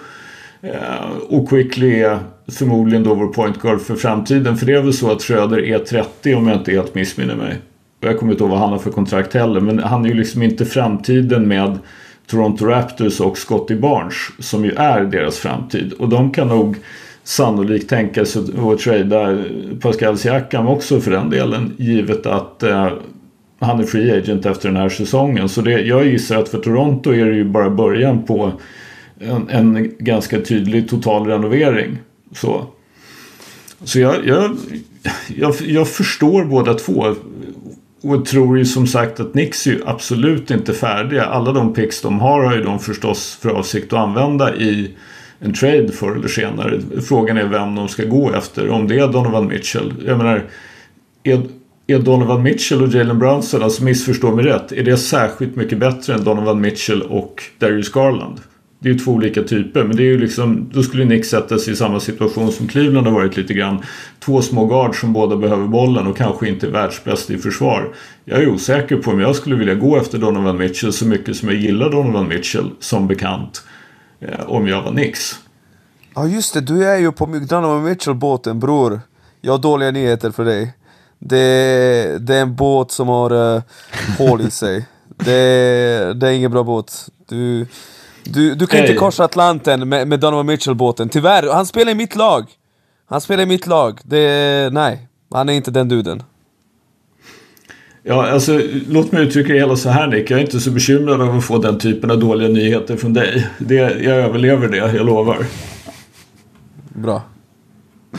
Eh, 0.62 1.12
och 1.30 1.50
Quickly 1.50 2.02
är 2.02 2.20
förmodligen 2.52 3.04
då 3.04 3.14
vår 3.14 3.28
point 3.28 3.62
guard 3.62 3.82
för 3.82 3.96
framtiden. 3.96 4.58
För 4.58 4.66
det 4.66 4.74
är 4.74 4.82
väl 4.82 4.94
så 4.94 5.12
att 5.12 5.22
Schröder 5.22 5.66
är 5.66 5.80
30 5.80 6.36
om 6.36 6.48
jag 6.48 6.58
inte 6.58 6.72
helt 6.72 6.96
missminner 6.96 7.36
mig. 7.36 7.58
Jag 8.02 8.20
kommer 8.20 8.32
inte 8.32 8.44
ihåg 8.44 8.52
vad 8.52 8.60
han 8.60 8.72
har 8.72 8.80
för 8.80 8.92
kontrakt 8.92 9.34
heller. 9.34 9.60
Men 9.60 9.80
han 9.80 10.06
är 10.06 10.10
ju 10.10 10.16
liksom 10.16 10.44
inte 10.44 10.66
framtiden 10.66 11.48
med 11.48 11.80
Toronto 12.28 12.66
Raptors 12.66 13.20
och 13.20 13.38
Scotty 13.38 13.76
Barnes 13.76 14.16
som 14.40 14.66
ju 14.66 14.72
är 14.72 15.04
deras 15.04 15.38
framtid. 15.38 15.94
Och 15.94 16.10
de 16.10 16.32
kan 16.32 16.48
nog 16.48 16.76
sannolikt 17.24 17.90
tänka 17.90 18.26
sig 18.26 18.42
att 18.42 18.80
trada 18.80 19.44
Pascal 19.82 20.18
Siakam 20.18 20.68
också 20.68 21.02
för 21.02 21.12
den 21.12 21.30
delen. 21.30 21.74
Givet 21.78 22.26
att 22.26 22.64
eh, 22.64 22.92
han 23.60 23.80
är 23.80 23.84
free 23.84 24.18
agent 24.18 24.46
efter 24.46 24.70
den 24.70 24.78
här 24.78 24.90
säsongen. 24.90 25.50
Så 25.50 25.62
det, 25.62 25.72
jag 25.72 26.06
gissar 26.06 26.38
att 26.38 26.50
för 26.50 26.60
Toronto 26.60 27.14
är 27.14 27.26
det 27.26 27.36
ju 27.36 27.44
bara 27.44 27.70
början 27.70 28.24
på 28.24 28.52
en, 29.20 29.50
en 29.50 29.96
ganska 30.00 30.42
tydlig 30.42 30.90
total 30.90 31.28
renovering. 31.28 31.98
Så, 32.36 32.66
så 33.84 34.00
jag, 34.00 34.16
jag, 34.26 34.58
jag, 35.36 35.56
jag 35.62 35.88
förstår 35.88 36.46
båda 36.46 36.74
två. 36.74 37.16
Och 38.02 38.26
tror 38.26 38.58
ju 38.58 38.66
som 38.66 38.88
sagt 38.88 39.20
att 39.20 39.34
Nix 39.34 39.68
är 39.68 39.72
ju 39.72 39.82
absolut 39.86 40.52
inte 40.52 40.74
färdiga. 40.74 41.26
Alla 41.26 41.52
de 41.52 41.74
picks 41.74 42.02
de 42.02 42.20
har 42.20 42.44
har 42.44 42.56
ju 42.56 42.64
de 42.64 42.80
förstås 42.80 43.38
för 43.42 43.50
avsikt 43.50 43.94
att 43.94 44.00
använda 44.00 44.56
i 44.56 44.92
en 45.40 45.54
trade 45.54 45.92
förr 45.92 46.16
eller 46.16 46.28
senare. 46.28 46.82
Frågan 47.08 47.38
är 47.38 47.46
vem 47.46 47.76
de 47.76 47.88
ska 47.88 48.06
gå 48.06 48.34
efter. 48.34 48.70
Om 48.70 48.88
det 48.88 49.00
är 49.00 49.08
Donovan 49.08 49.48
Mitchell. 49.48 49.94
Jag 50.06 50.18
menar, 50.18 50.44
är, 51.24 51.42
är 51.90 52.00
Donovan 52.00 52.44
Mitchell 52.44 52.82
och 52.82 52.88
Jalen 52.88 53.20
Brunson, 53.20 53.64
alltså 53.64 53.84
missförstå 53.84 54.36
mig 54.36 54.46
rätt, 54.46 54.72
är 54.72 54.84
det 54.84 54.98
särskilt 54.98 55.56
mycket 55.56 55.78
bättre 55.78 56.14
än 56.14 56.24
Donovan 56.24 56.62
Mitchell 56.62 57.02
och 57.02 57.44
Darius 57.60 57.92
Garland? 57.92 58.42
Det 58.80 58.90
är 58.90 58.94
ju 58.94 59.00
två 59.00 59.12
olika 59.12 59.44
typer 59.44 59.84
men 59.84 59.96
det 59.96 60.04
är 60.04 60.06
ju 60.06 60.18
liksom, 60.18 60.70
då 60.74 60.84
skulle 60.84 61.06
Nick 61.06 61.26
sätta 61.26 61.58
sig 61.58 61.74
i 61.74 61.76
samma 61.76 62.00
situation 62.00 62.52
som 62.52 62.68
Cleveland 62.68 63.08
har 63.08 63.14
varit 63.14 63.38
lite 63.38 63.54
grann. 63.54 63.84
Två 64.20 64.42
små 64.42 64.66
guards 64.66 65.00
som 65.00 65.14
båda 65.14 65.36
behöver 65.38 65.68
bollen 65.68 66.08
och 66.08 66.18
kanske 66.18 66.50
inte 66.50 66.68
är 66.68 66.72
världsbäst 66.72 67.30
i 67.30 67.38
försvar. 67.38 67.94
Jag 68.26 68.44
är 68.44 68.50
osäker 68.50 68.98
på 68.98 69.12
om 69.12 69.20
jag 69.20 69.36
skulle 69.36 69.56
vilja 69.56 69.76
gå 69.76 69.98
efter 69.98 70.18
Donovan 70.18 70.58
Mitchell 70.58 70.94
så 70.94 71.06
mycket 71.06 71.36
som 71.36 71.50
jag 71.50 71.58
gillar 71.58 71.92
Donovan 71.92 72.28
Mitchell 72.28 72.72
som 72.80 73.08
bekant. 73.08 73.64
Eh, 74.20 74.50
om 74.50 74.68
jag 74.68 74.82
var 74.82 74.92
Nix. 74.92 75.36
Ja 76.16 76.28
just 76.28 76.54
det, 76.54 76.62
du 76.62 76.86
är 76.86 76.98
ju 76.98 77.12
på 77.12 77.26
Donovan 77.26 77.84
Mitchell-båten 77.84 78.60
bror. 78.60 79.02
Jag 79.42 79.54
har 79.54 79.60
dåliga 79.60 79.92
nyheter 79.92 80.32
för 80.32 80.46
dig. 80.46 80.74
Det, 81.20 82.18
det 82.20 82.36
är 82.36 82.42
en 82.42 82.56
båt 82.56 82.92
som 82.92 83.08
har 83.08 83.34
uh, 83.34 83.62
hål 84.18 84.42
i 84.42 84.52
sig. 84.52 84.86
Det, 85.18 86.14
det 86.14 86.28
är 86.28 86.32
ingen 86.32 86.52
bra 86.52 86.64
båt. 86.64 87.10
Du, 87.28 87.68
du, 88.24 88.56
du 88.56 88.68
kan 88.68 88.80
hey. 88.80 88.88
inte 88.88 89.00
korsa 89.00 89.24
Atlanten 89.24 89.90
med, 89.90 90.08
med 90.08 90.20
Donovan 90.20 90.46
Mitchell-båten, 90.46 91.10
tyvärr. 91.10 91.54
Han 91.54 91.66
spelar 91.66 91.92
i 91.92 91.96
mitt 91.96 92.16
lag. 92.16 92.46
Han 93.10 93.22
spelar 93.22 93.44
i 93.44 93.46
mitt 93.46 93.68
lag. 93.68 94.00
Det, 94.04 94.70
nej, 94.74 95.08
han 95.32 95.50
är 95.50 95.54
inte 95.54 95.72
den 95.72 95.90
duden. 95.90 96.24
Ja, 98.04 98.32
alltså 98.32 98.62
låt 98.88 99.12
mig 99.12 99.24
uttrycka 99.24 99.54
det 99.54 99.60
hela 99.60 99.76
så 99.76 99.90
här 99.90 100.08
Nick. 100.08 100.32
Jag 100.32 100.40
är 100.40 100.44
inte 100.44 100.60
så 100.60 100.72
bekymrad 100.72 101.22
över 101.22 101.38
att 101.38 101.46
få 101.46 101.58
den 101.58 101.80
typen 101.80 102.12
av 102.12 102.20
dåliga 102.20 102.50
nyheter 102.50 102.98
från 102.98 103.14
dig. 103.14 103.48
Det, 103.58 103.76
jag 103.76 104.18
överlever 104.18 104.68
det, 104.68 104.78
jag 104.78 105.06
lovar. 105.06 105.46
Bra. 106.90 107.22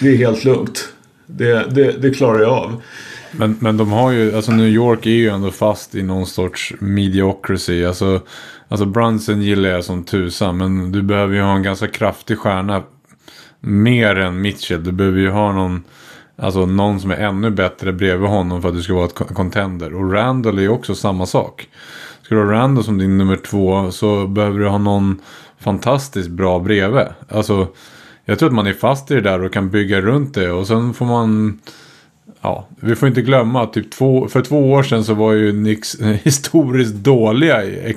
Det 0.00 0.09
är 0.09 0.16
helt 0.16 0.45
lugnt. 0.45 0.88
Det, 1.37 1.66
det, 1.70 1.92
det 1.92 2.10
klarar 2.10 2.40
jag 2.40 2.52
av. 2.52 2.82
Men, 3.32 3.56
men 3.60 3.76
de 3.76 3.92
har 3.92 4.10
ju, 4.10 4.37
alltså 4.37 4.52
New 4.52 4.68
York 4.68 5.06
är 5.06 5.10
ju 5.10 5.28
ändå 5.28 5.50
fast 5.50 5.94
i 5.94 6.02
någon 6.02 6.26
sorts 6.26 6.75
mediocracy. 6.80 7.84
Alltså 7.84 8.20
Alltså 8.70 8.87
Brunson 8.87 9.42
gillar 9.42 9.68
jag 9.68 9.84
som 9.84 10.04
tusan. 10.04 10.56
Men 10.56 10.92
du 10.92 11.02
behöver 11.02 11.34
ju 11.34 11.42
ha 11.42 11.54
en 11.54 11.62
ganska 11.62 11.88
kraftig 11.88 12.38
stjärna. 12.38 12.82
Mer 13.60 14.16
än 14.16 14.40
Mitchell. 14.40 14.84
Du 14.84 14.92
behöver 14.92 15.18
ju 15.18 15.30
ha 15.30 15.52
någon. 15.52 15.84
Alltså 16.37 16.66
någon 16.66 17.00
som 17.00 17.10
är 17.10 17.16
ännu 17.16 17.50
bättre 17.50 17.92
bredvid 17.92 18.28
honom 18.28 18.62
för 18.62 18.68
att 18.68 18.75
du 18.75 18.82
ska 18.82 18.94
vara 18.94 19.04
ett 19.04 19.14
contender. 19.14 19.94
Och 19.94 20.12
Randall 20.12 20.58
är 20.58 20.62
ju 20.62 20.68
också 20.68 20.94
samma 20.94 21.26
sak. 21.26 21.68
Ska 22.22 22.34
du 22.34 22.44
ha 22.44 22.52
Randall 22.52 22.84
som 22.84 22.99
din 22.99 23.18
nummer 23.18 23.37
två 23.37 23.90
så 23.90 24.26
behöver 24.26 24.58
du 24.58 24.68
ha 24.68 24.78
någon 24.78 25.20
fantastiskt 25.58 26.30
bra 26.30 26.58
bredvid. 26.58 27.06
Alltså 27.28 27.68
jag 28.30 28.38
tror 28.38 28.49
att 28.49 28.54
man 28.54 28.66
är 28.66 28.72
fast 28.72 29.10
i 29.10 29.14
det 29.14 29.20
där 29.20 29.42
och 29.42 29.52
kan 29.52 29.70
bygga 29.70 30.00
runt 30.00 30.34
det. 30.34 30.50
Och 30.50 30.66
sen 30.66 30.94
får 30.94 31.06
man 31.06 31.58
ja, 32.40 32.68
vi 32.80 32.94
får 32.96 33.08
inte 33.08 33.22
glömma 33.22 33.62
att 33.62 33.72
typ 33.72 33.90
två, 33.90 34.28
för 34.28 34.42
två 34.42 34.72
år 34.72 34.82
sedan 34.82 35.04
så 35.04 35.14
var 35.14 35.32
ju 35.32 35.52
Nix 35.52 35.96
historiskt 36.22 36.94
dåliga 36.94 37.64
i, 37.64 37.96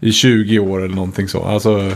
i 0.00 0.12
20 0.12 0.58
år 0.58 0.84
eller 0.84 0.94
någonting 0.94 1.28
så. 1.28 1.42
Alltså, 1.44 1.90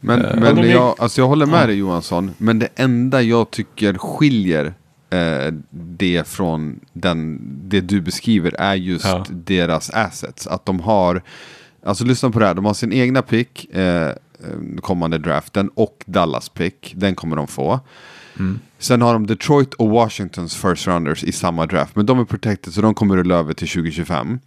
Men, 0.00 0.24
Eh, 0.24 0.40
men 0.40 0.56
gick- 0.56 0.74
jag, 0.74 0.94
alltså 0.98 1.20
jag 1.20 1.28
håller 1.28 1.46
med 1.46 1.68
dig 1.68 1.76
Johansson. 1.76 2.30
Men 2.38 2.58
det 2.58 2.68
enda 2.76 3.22
jag 3.22 3.50
tycker 3.50 3.94
skiljer 3.94 4.74
eh, 5.10 5.52
det 5.70 6.28
från 6.28 6.80
den, 6.92 7.40
det 7.68 7.80
du 7.80 8.00
beskriver 8.00 8.54
är 8.58 8.74
just 8.74 9.04
Ja. 9.04 9.24
deras 9.30 9.90
assets. 9.90 10.46
Att 10.46 10.66
de 10.66 10.80
har, 10.80 11.22
alltså 11.86 12.04
lyssna 12.04 12.30
på 12.30 12.38
det 12.38 12.46
här, 12.46 12.54
de 12.54 12.64
har 12.64 12.74
sin 12.74 12.92
egna 12.92 13.22
pick, 13.22 13.74
eh, 13.74 14.10
kommande 14.80 15.18
draften 15.18 15.70
och 15.74 16.04
Dallas 16.06 16.48
pick, 16.48 16.92
den 16.96 17.14
kommer 17.14 17.36
de 17.36 17.46
få. 17.46 17.80
Sen 18.78 19.02
har 19.02 19.12
de 19.12 19.26
Detroit 19.26 19.74
och 19.74 19.90
Washingtons 19.90 20.56
first 20.56 20.86
rounders 20.86 21.24
i 21.24 21.32
samma 21.32 21.66
draft. 21.66 21.96
Men 21.96 22.06
de 22.06 22.20
är 22.20 22.24
protected 22.24 22.72
så 22.72 22.80
de 22.80 22.94
kommer 22.94 23.16
rulla 23.16 23.34
över 23.34 23.52
till 23.52 23.68
2025. 23.68 24.38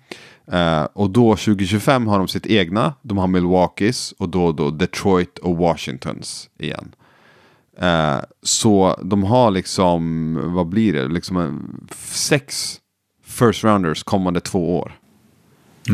Eh, 0.51 0.83
och 0.83 1.09
då 1.09 1.35
2025 1.35 2.07
har 2.07 2.17
de 2.17 2.27
sitt 2.27 2.45
egna. 2.45 2.93
De 3.01 3.17
har 3.17 3.27
Milwaukees 3.27 4.12
och 4.12 4.29
då, 4.29 4.51
då 4.51 4.71
Detroit 4.71 5.38
och 5.38 5.57
Washingtons 5.57 6.50
igen. 6.59 6.95
Eh, 7.79 8.19
så 8.43 9.00
de 9.03 9.23
har 9.23 9.51
liksom, 9.51 10.33
vad 10.53 10.67
blir 10.67 10.93
det, 10.93 11.07
liksom 11.07 11.38
en, 11.38 11.88
sex 12.05 12.79
first 13.25 13.63
rounders 13.63 14.03
kommande 14.03 14.39
två 14.39 14.79
år. 14.79 15.00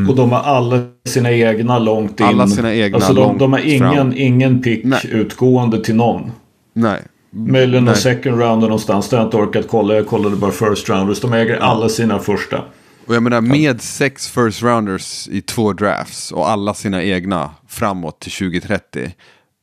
Och 0.10 0.15
de 0.15 0.31
har 0.31 0.39
alla 0.39 0.81
sina 1.05 1.31
egna 1.31 1.79
långt 1.79 2.19
in. 2.19 2.25
Alla 2.25 2.48
sina 2.48 2.75
egna 2.75 2.96
alltså 2.96 3.13
de, 3.13 3.22
långt 3.22 3.39
de 3.39 3.53
har 3.53 3.60
ingen, 3.60 3.93
fram. 3.93 4.13
ingen 4.15 4.62
pick 4.62 4.84
Nej. 4.84 5.01
utgående 5.12 5.84
till 5.84 5.96
någon. 5.96 6.31
Nej. 6.74 7.01
Möjligen 7.31 7.86
någon 7.86 7.96
second 7.96 8.39
round 8.39 8.62
någonstans. 8.62 9.10
Det 9.10 9.15
har 9.15 9.24
jag 9.24 9.27
inte 9.27 9.38
orkat 9.38 9.67
kolla. 9.67 9.93
Jag 9.93 10.08
kollade 10.08 10.36
bara 10.36 10.51
first 10.51 10.89
rounders. 10.89 11.22
De 11.22 11.34
äger 11.34 11.58
alla 11.58 11.89
sina 11.89 12.19
första. 12.19 12.63
Och 13.08 13.15
jag 13.15 13.24
menar 13.24 13.41
med 13.41 13.81
sex 13.81 14.27
first 14.27 14.63
rounders 14.63 15.27
i 15.27 15.41
två 15.41 15.74
drafts 15.74 16.31
och 16.31 16.50
alla 16.50 16.74
sina 16.74 17.03
egna 17.03 17.51
framåt 17.67 18.19
till 18.19 18.31
2030. 18.31 19.12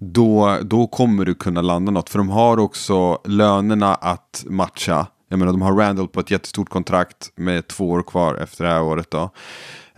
Då, 0.00 0.58
då 0.62 0.86
kommer 0.86 1.24
du 1.24 1.34
kunna 1.34 1.62
landa 1.62 1.92
något. 1.92 2.10
För 2.10 2.18
de 2.18 2.28
har 2.28 2.58
också 2.58 3.18
lönerna 3.24 3.94
att 3.94 4.44
matcha. 4.46 5.06
Jag 5.28 5.38
menar 5.38 5.52
de 5.52 5.62
har 5.62 5.72
Randall 5.72 6.08
på 6.08 6.20
ett 6.20 6.30
jättestort 6.30 6.68
kontrakt 6.68 7.30
med 7.36 7.68
två 7.68 7.90
år 7.90 8.02
kvar 8.02 8.34
efter 8.34 8.64
det 8.64 8.70
här 8.70 8.82
året 8.82 9.10
då. 9.10 9.30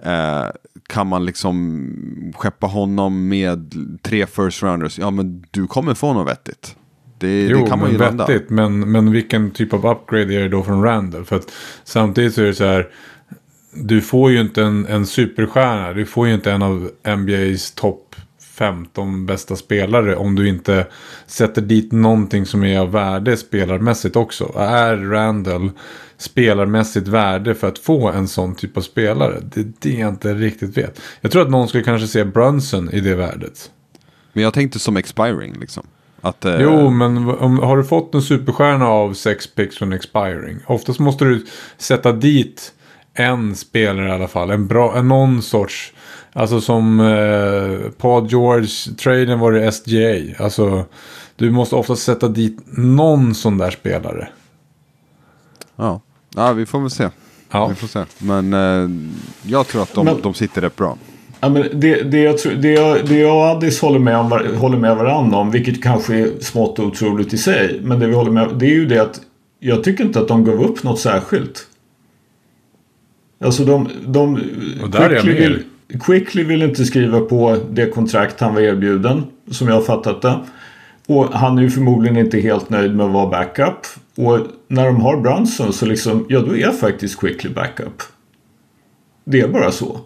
Eh, 0.02 0.46
kan 0.86 1.06
man 1.06 1.24
liksom 1.26 2.32
skeppa 2.36 2.66
honom 2.66 3.28
med 3.28 3.74
tre 4.02 4.26
first 4.26 4.62
rounders, 4.62 4.98
ja 4.98 5.10
men 5.10 5.44
du 5.50 5.66
kommer 5.66 5.94
få 5.94 6.12
något 6.12 6.28
vettigt. 6.28 6.76
Det, 7.18 7.46
Jo, 7.46 7.58
det 7.58 7.70
kan 7.70 7.78
man 7.78 7.90
ju 7.92 7.98
men 7.98 8.06
landa. 8.06 8.26
vettigt. 8.26 8.50
Men, 8.50 8.92
men 8.92 9.10
vilken 9.12 9.50
typ 9.50 9.72
av 9.72 9.86
upgrade 9.86 10.34
är 10.34 10.40
det 10.40 10.48
då 10.48 10.62
från 10.62 10.82
Randall? 10.82 11.24
För 11.24 11.36
att 11.36 11.52
samtidigt 11.84 12.34
så 12.34 12.42
är 12.42 12.46
det 12.46 12.54
så 12.54 12.64
här. 12.64 12.88
Du 13.72 14.00
får 14.00 14.30
ju 14.30 14.40
inte 14.40 14.62
en, 14.62 14.86
en 14.86 15.06
superstjärna. 15.06 15.92
Du 15.92 16.06
får 16.06 16.28
ju 16.28 16.34
inte 16.34 16.52
en 16.52 16.62
av 16.62 16.90
NBAs 17.16 17.70
topp 17.70 18.16
15 18.58 19.26
bästa 19.26 19.56
spelare. 19.56 20.16
Om 20.16 20.34
du 20.34 20.48
inte 20.48 20.86
sätter 21.26 21.62
dit 21.62 21.92
någonting 21.92 22.46
som 22.46 22.64
är 22.64 22.78
av 22.78 22.92
värde 22.92 23.36
spelarmässigt 23.36 24.16
också. 24.16 24.52
Är 24.58 24.96
Randall 24.96 25.70
spelarmässigt 26.18 27.08
värde 27.08 27.54
för 27.54 27.68
att 27.68 27.78
få 27.78 28.08
en 28.08 28.28
sån 28.28 28.54
typ 28.54 28.76
av 28.76 28.80
spelare? 28.80 29.42
Det 29.42 29.60
är 29.60 29.72
det 29.78 29.90
jag 29.90 30.08
inte 30.08 30.34
riktigt 30.34 30.76
vet. 30.76 31.00
Jag 31.20 31.32
tror 31.32 31.42
att 31.42 31.50
någon 31.50 31.68
skulle 31.68 31.84
kanske 31.84 32.08
se 32.08 32.24
Brunson 32.24 32.90
i 32.90 33.00
det 33.00 33.14
värdet. 33.14 33.70
Men 34.32 34.44
jag 34.44 34.54
tänkte 34.54 34.78
som 34.78 34.96
expiring 34.96 35.54
liksom. 35.60 35.86
Att, 36.20 36.44
eh, 36.44 36.60
Jo, 36.60 36.90
men 36.90 37.28
om, 37.28 37.58
har 37.58 37.76
du 37.76 37.84
fått 37.84 38.14
en 38.14 38.22
superstjärna 38.22 38.88
av 38.88 39.14
sex 39.14 39.54
picks 39.54 39.78
från 39.78 39.92
expiring. 39.92 40.58
Oftast 40.66 40.98
måste 40.98 41.24
du 41.24 41.46
sätta 41.76 42.12
dit 42.12 42.72
en 43.14 43.56
spelare 43.56 44.08
i 44.08 44.10
alla 44.10 44.28
fall. 44.28 44.50
En 44.50 44.66
bra, 44.66 44.96
en 44.96 45.08
någon 45.08 45.42
sorts. 45.42 45.92
Alltså 46.32 46.60
som 46.60 47.00
eh, 47.00 47.90
Paul 47.90 48.26
George-traden 48.26 49.38
var 49.38 49.52
det 49.52 49.72
SGA. 49.72 50.44
Alltså 50.44 50.84
du 51.36 51.50
måste 51.50 51.76
ofta 51.76 51.96
sätta 51.96 52.28
dit 52.28 52.58
någon 52.66 53.34
sån 53.34 53.58
där 53.58 53.70
spelare. 53.70 54.28
Ja. 55.76 56.00
Ja, 56.34 56.52
vi 56.52 56.66
får 56.66 56.80
väl 56.80 56.90
se. 56.90 57.08
Ja. 57.50 57.66
Vi 57.68 57.74
får 57.74 57.88
se. 57.88 58.04
Men 58.18 58.52
eh, 58.52 58.90
jag 59.50 59.66
tror 59.66 59.82
att 59.82 59.94
de, 59.94 60.04
Men- 60.04 60.20
de 60.22 60.34
sitter 60.34 60.60
rätt 60.60 60.76
bra. 60.76 60.96
Ja, 61.40 61.48
men 61.48 61.64
det, 61.80 62.02
det, 62.02 62.18
jag 62.20 62.38
tror, 62.38 62.52
det, 62.52 62.72
jag, 62.72 63.06
det 63.06 63.18
jag 63.18 63.36
och 63.36 63.42
Addis 63.46 63.80
håller 63.80 63.98
med, 63.98 64.16
om, 64.18 64.30
håller 64.56 64.78
med 64.78 64.96
varandra 64.96 65.36
om, 65.38 65.50
vilket 65.50 65.82
kanske 65.82 66.14
är 66.14 66.30
smått 66.40 66.78
otroligt 66.78 67.32
i 67.32 67.38
sig. 67.38 67.80
Men 67.82 67.98
det 67.98 68.06
vi 68.06 68.14
håller 68.14 68.30
med 68.30 68.48
det 68.58 68.66
är 68.66 68.70
ju 68.74 68.86
det 68.86 68.98
att 68.98 69.20
jag 69.60 69.84
tycker 69.84 70.04
inte 70.04 70.20
att 70.20 70.28
de 70.28 70.44
gav 70.44 70.62
upp 70.64 70.82
något 70.82 71.00
särskilt. 71.00 71.66
Alltså 73.44 73.64
de... 73.64 73.88
de 74.06 74.34
Och 74.82 74.90
där 74.90 75.00
är 75.00 75.14
jag 75.14 75.22
Quickly, 75.22 75.40
med. 75.40 75.50
vill, 75.88 76.00
Quickly 76.00 76.44
vill 76.44 76.62
inte 76.62 76.84
skriva 76.84 77.20
på 77.20 77.58
det 77.70 77.86
kontrakt 77.90 78.40
han 78.40 78.54
var 78.54 78.60
erbjuden, 78.60 79.24
som 79.50 79.68
jag 79.68 79.74
har 79.74 79.82
fattat 79.82 80.22
det. 80.22 80.38
Och 81.08 81.24
han 81.32 81.58
är 81.58 81.62
ju 81.62 81.70
förmodligen 81.70 82.16
inte 82.16 82.40
helt 82.40 82.70
nöjd 82.70 82.96
med 82.96 83.06
att 83.06 83.12
vara 83.12 83.26
backup. 83.26 83.86
Och 84.16 84.38
när 84.68 84.86
de 84.86 85.00
har 85.00 85.16
Brunson 85.16 85.72
så 85.72 85.86
liksom, 85.86 86.26
ja 86.28 86.40
då 86.40 86.56
är 86.56 86.70
faktiskt 86.70 87.20
Quickly 87.20 87.50
backup. 87.50 88.02
Det 89.24 89.40
är 89.40 89.48
bara 89.48 89.70
så. 89.70 90.00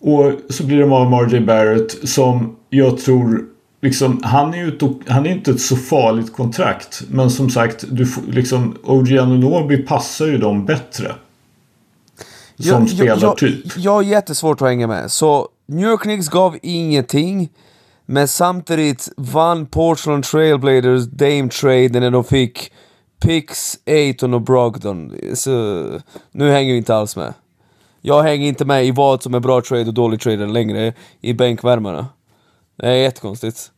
Och 0.00 0.32
så 0.48 0.66
blir 0.66 0.80
de 0.80 0.92
av 0.92 1.10
med 1.10 1.32
RJ 1.32 1.40
Barrett 1.40 2.08
som 2.08 2.56
jag 2.70 2.98
tror 2.98 3.46
Liksom, 3.82 4.20
han, 4.22 4.54
är 4.54 4.58
ju 4.58 4.68
ett, 4.68 5.08
han 5.08 5.26
är 5.26 5.30
inte 5.30 5.50
ett 5.50 5.60
så 5.60 5.76
farligt 5.76 6.32
kontrakt. 6.32 7.02
Men 7.08 7.30
som 7.30 7.50
sagt, 7.50 7.84
du 7.90 8.06
får, 8.06 8.22
liksom, 8.22 8.76
OG 8.82 9.86
passar 9.86 10.26
ju 10.26 10.38
dem 10.38 10.64
bättre. 10.64 11.14
Som 12.58 12.88
spelartyp. 12.88 13.64
Jag, 13.64 13.84
jag 13.84 13.92
har 13.92 14.02
jättesvårt 14.02 14.62
att 14.62 14.68
hänga 14.68 14.86
med. 14.86 15.10
Så 15.10 15.48
New 15.66 15.88
York 15.88 16.00
Knicks 16.00 16.28
gav 16.28 16.56
ingenting. 16.62 17.50
Men 18.12 18.28
samtidigt 18.28 19.08
vann 19.16 19.66
Portland 19.66 20.24
Trailblazers 20.24 21.06
Dame-traden 21.06 22.00
när 22.00 22.10
de 22.10 22.24
fick 22.24 22.72
Pix, 23.20 23.78
Aiton 23.86 24.34
och 24.34 24.40
Brogdon. 24.40 25.14
Så 25.34 25.50
nu 26.32 26.50
hänger 26.50 26.72
vi 26.72 26.78
inte 26.78 26.94
alls 26.94 27.16
med. 27.16 27.34
Jag 28.00 28.22
hänger 28.22 28.48
inte 28.48 28.64
med 28.64 28.86
i 28.86 28.90
vad 28.90 29.22
som 29.22 29.34
är 29.34 29.40
bra 29.40 29.60
trade 29.60 29.86
och 29.86 29.94
dålig 29.94 30.20
trade 30.20 30.46
längre 30.46 30.92
i 31.20 31.32
bänkvärmarna. 31.32 32.06
Det 32.76 32.86
är 32.86 32.94
jättekonstigt. 32.94 33.70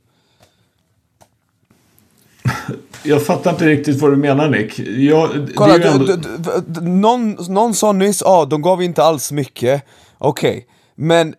Jag 3.02 3.26
fattar 3.26 3.50
inte 3.50 3.66
riktigt 3.66 4.00
vad 4.00 4.12
du 4.12 4.16
menar 4.16 4.48
Nick. 4.48 4.78
Jag, 4.78 5.48
Kolla, 5.54 5.76
ju 5.76 5.82
du, 5.82 5.88
ändå, 5.88 6.04
du, 6.06 6.62
du, 6.66 6.80
någon, 6.80 7.36
någon 7.48 7.74
sa 7.74 7.92
nyss, 7.92 8.22
ja, 8.24 8.44
de 8.44 8.62
gav 8.62 8.82
inte 8.82 9.02
alls 9.02 9.32
mycket. 9.32 9.82
Okej. 10.18 10.66
Men 10.94 11.34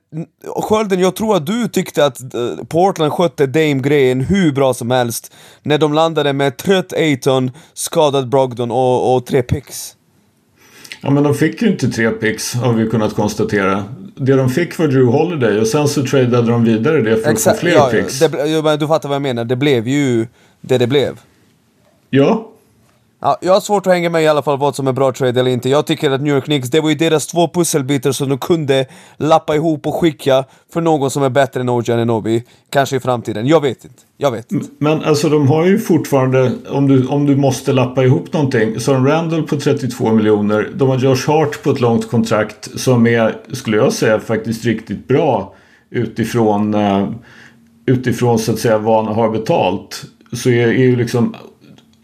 Skölden, 0.62 1.00
jag 1.00 1.16
tror 1.16 1.36
att 1.36 1.46
du 1.46 1.68
tyckte 1.68 2.06
att 2.06 2.34
eh, 2.34 2.66
Portland 2.68 3.14
skötte 3.14 3.46
Dame-grejen 3.46 4.22
hur 4.22 4.52
bra 4.52 4.74
som 4.74 4.92
helst 4.92 5.34
när 5.64 5.78
de 5.78 5.94
landade 5.94 6.34
med 6.34 6.58
trött 6.58 6.94
Aiton, 6.94 7.52
skadad 7.74 8.30
Brogdon 8.30 8.72
och, 8.72 9.16
och 9.16 9.26
tre 9.26 9.42
picks. 9.42 9.96
ja, 11.02 11.10
men 11.10 11.24
de 11.24 11.36
fick 11.36 11.62
ju 11.62 11.68
inte 11.68 11.90
tre 11.90 12.10
picks 12.10 12.54
har 12.54 12.74
vi 12.74 12.90
kunnat 12.90 13.14
konstatera. 13.14 13.84
Det 14.16 14.36
de 14.36 14.50
fick 14.50 14.80
var 14.80 14.88
Drew 14.88 15.12
Holiday 15.12 15.60
och 15.60 15.68
sen 15.68 15.88
så 15.88 16.06
tradade 16.06 16.52
de 16.52 16.64
vidare 16.64 17.02
det 17.02 17.18
för 17.18 17.32
att 17.32 17.42
få 17.42 17.54
fler 17.54 17.72
ja, 17.72 17.90
picks. 17.92 18.20
det, 18.20 18.78
du 18.78 18.88
fattar 18.88 19.10
vad 19.10 19.16
jag 19.16 19.22
menar, 19.22 19.46
det 19.46 19.56
blev 19.56 19.88
ju 19.88 20.28
det 20.62 20.78
det 20.78 20.88
blev. 20.88 21.20
Ja, 22.10 22.53
Ja, 23.26 23.38
jag 23.42 23.54
har 23.54 23.62
svårt 23.62 23.88
att 23.88 23.94
hänga 23.94 24.10
med 24.10 24.24
i 24.24 24.28
alla 24.28 24.42
fall 24.42 24.58
vad 24.58 24.76
som 24.76 24.88
är 24.88 24.92
bra 24.92 25.12
trade 25.12 25.40
eller 25.40 25.52
inte. 25.52 25.70
Jag 25.70 25.88
tycker 25.88 26.12
att 26.12 26.22
New 26.22 26.34
York 26.34 26.44
Knicks, 26.44 26.70
det 26.70 26.82
var 26.82 26.90
ju 26.90 26.96
deras 26.96 27.28
två 27.28 27.48
pusselbitar 27.48 28.12
som 28.12 28.30
de 28.30 28.38
kunde 28.38 28.86
lappa 29.18 29.56
ihop 29.56 29.88
och 29.88 29.96
skicka 29.96 30.46
för 30.74 30.82
någon 30.82 31.12
som 31.12 31.24
är 31.24 31.30
bättre 31.30 31.62
än 31.62 31.70
OG 31.70 31.92
Ananobi. 31.92 32.44
Kanske 32.70 32.96
i 32.96 33.00
framtiden, 33.00 33.48
jag 33.48 33.62
vet 33.62 33.86
inte. 33.86 34.02
Jag 34.18 34.32
vet 34.32 34.52
inte. 34.52 34.68
men 34.78 35.04
alltså 35.04 35.30
de 35.30 35.48
har 35.48 35.66
ju 35.66 35.80
fortfarande, 35.80 36.52
om 36.70 36.88
du, 36.88 37.08
om 37.08 37.26
du 37.26 37.36
måste 37.36 37.74
lappa 37.74 38.04
ihop 38.04 38.34
någonting, 38.34 38.80
så 38.80 38.94
har 38.94 39.08
Randall 39.08 39.44
på 39.44 39.58
32 39.58 40.12
miljoner. 40.14 40.70
De 40.76 40.90
har 40.90 40.98
Josh 40.98 41.28
Hart 41.28 41.64
på 41.64 41.72
ett 41.72 41.82
långt 41.82 42.10
kontrakt 42.10 42.80
som 42.80 43.08
är, 43.08 43.38
skulle 43.52 43.78
jag 43.78 43.94
säga, 43.94 44.20
faktiskt 44.20 44.66
riktigt 44.66 45.08
bra 45.08 45.56
utifrån, 45.90 46.74
eh, 46.74 47.10
utifrån 47.86 48.40
så 48.40 48.52
att 48.52 48.60
säga 48.60 48.78
vad 48.78 49.06
han 49.06 49.16
har 49.16 49.30
betalt. 49.30 50.04
Så 50.32 50.50
är, 50.50 50.68
är 50.68 50.84
ju 50.84 50.96
liksom 50.96 51.36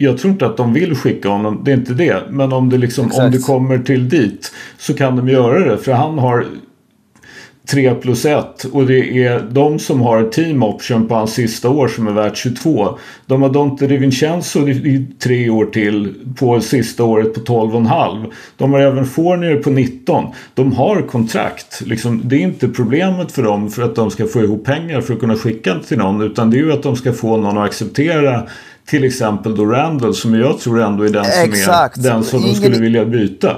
jag 0.01 0.17
tror 0.17 0.31
inte 0.33 0.45
att 0.45 0.57
de 0.57 0.73
vill 0.73 0.95
skicka 0.95 1.29
honom, 1.29 1.62
det 1.65 1.71
är 1.71 1.75
inte 1.75 1.93
det. 1.93 2.23
Men 2.29 2.53
om 2.53 2.69
det, 2.69 2.77
liksom, 2.77 3.12
om 3.12 3.31
det 3.31 3.38
kommer 3.38 3.77
till 3.77 4.09
dit 4.09 4.51
så 4.77 4.93
kan 4.93 5.15
de 5.15 5.29
göra 5.29 5.69
det. 5.71 5.77
För 5.77 5.91
han 5.91 6.17
har 6.17 6.45
3 7.71 7.95
plus 7.95 8.25
1 8.25 8.65
och 8.71 8.86
det 8.86 9.25
är 9.25 9.39
de 9.51 9.79
som 9.79 10.01
har 10.01 10.23
team 10.23 10.63
option 10.63 11.08
på 11.08 11.15
hans 11.15 11.34
sista 11.34 11.69
år 11.69 11.88
som 11.88 12.08
är 12.08 12.12
värt 12.12 12.38
22. 12.38 12.97
De 13.25 13.41
har 13.41 13.49
Dante 13.49 13.88
DiVincenzo 13.88 14.69
i, 14.69 15.08
tre 15.19 15.49
år 15.49 15.65
till 15.65 16.13
på 16.39 16.62
sista 16.62 17.03
året 17.03 17.34
på 17.34 17.39
12,5. 17.39 18.32
De 18.58 18.73
har 18.73 18.79
även 18.79 19.05
Fournier 19.05 19.55
på 19.55 19.69
19. 19.69 20.25
De 20.53 20.73
har 20.73 21.01
kontrakt. 21.01 21.82
Liksom, 21.86 22.21
det 22.23 22.36
är 22.36 22.39
inte 22.39 22.67
problemet 22.67 23.32
för 23.32 23.43
dem 23.43 23.69
för 23.69 23.84
att 23.84 23.95
de 23.95 24.12
ska 24.12 24.25
få 24.25 24.41
ihop 24.41 24.65
pengar 24.65 25.01
för 25.01 25.13
att 25.13 25.19
kunna 25.19 25.36
skicka 25.36 25.75
till 25.88 25.97
någon. 25.97 26.21
Utan 26.21 26.51
det 26.51 26.58
är 26.58 26.62
ju 26.62 26.73
att 26.73 26.84
de 26.84 26.95
ska 26.95 27.13
få 27.13 27.38
någon 27.38 27.58
att 27.58 27.65
acceptera 27.65 28.43
till 28.86 29.03
exempel 29.03 29.55
då 29.55 29.65
Randall 29.65 30.15
som 30.15 30.39
jag 30.39 30.60
tror 30.60 30.82
ändå 30.82 31.03
är 31.03 31.10
den 31.10 31.25
som 31.25 31.43
Exakt. 31.43 31.97
är 31.97 32.01
den 32.01 32.23
som 32.23 32.41
de 32.41 32.55
skulle 32.55 32.79
vilja 32.79 33.05
byta. 33.05 33.58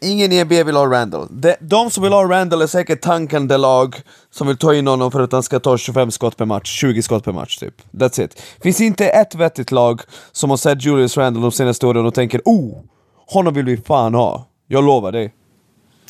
Ingen 0.00 0.32
i 0.32 0.44
NBA 0.44 0.64
vill 0.64 0.76
ha 0.76 0.86
Randall. 0.86 1.26
De, 1.30 1.54
de 1.60 1.90
som 1.90 2.02
vill 2.02 2.12
ha 2.12 2.28
Randall 2.28 2.62
är 2.62 2.66
säkert 2.66 3.00
tankande 3.00 3.56
lag 3.56 3.96
som 4.30 4.46
vill 4.46 4.56
ta 4.56 4.74
in 4.74 4.86
honom 4.86 5.10
för 5.10 5.20
att 5.20 5.32
han 5.32 5.42
ska 5.42 5.60
ta 5.60 5.78
25 5.78 6.10
skott 6.10 6.36
per 6.36 6.44
match, 6.44 6.80
20 6.80 7.02
skott 7.02 7.24
per 7.24 7.32
match 7.32 7.56
typ. 7.58 7.74
That's 7.92 8.24
it. 8.24 8.42
Finns 8.62 8.80
inte 8.80 9.08
ett 9.08 9.34
vettigt 9.34 9.70
lag 9.70 10.00
som 10.32 10.50
har 10.50 10.56
sett 10.56 10.84
Julius 10.84 11.16
Randall 11.16 11.42
de 11.42 11.52
senaste 11.52 11.86
åren 11.86 12.06
och 12.06 12.14
tänker 12.14 12.40
oh, 12.44 12.82
honom 13.26 13.54
vill 13.54 13.64
vi 13.64 13.76
fan 13.76 14.14
ha. 14.14 14.48
Jag 14.66 14.84
lovar 14.84 15.12
dig. 15.12 15.34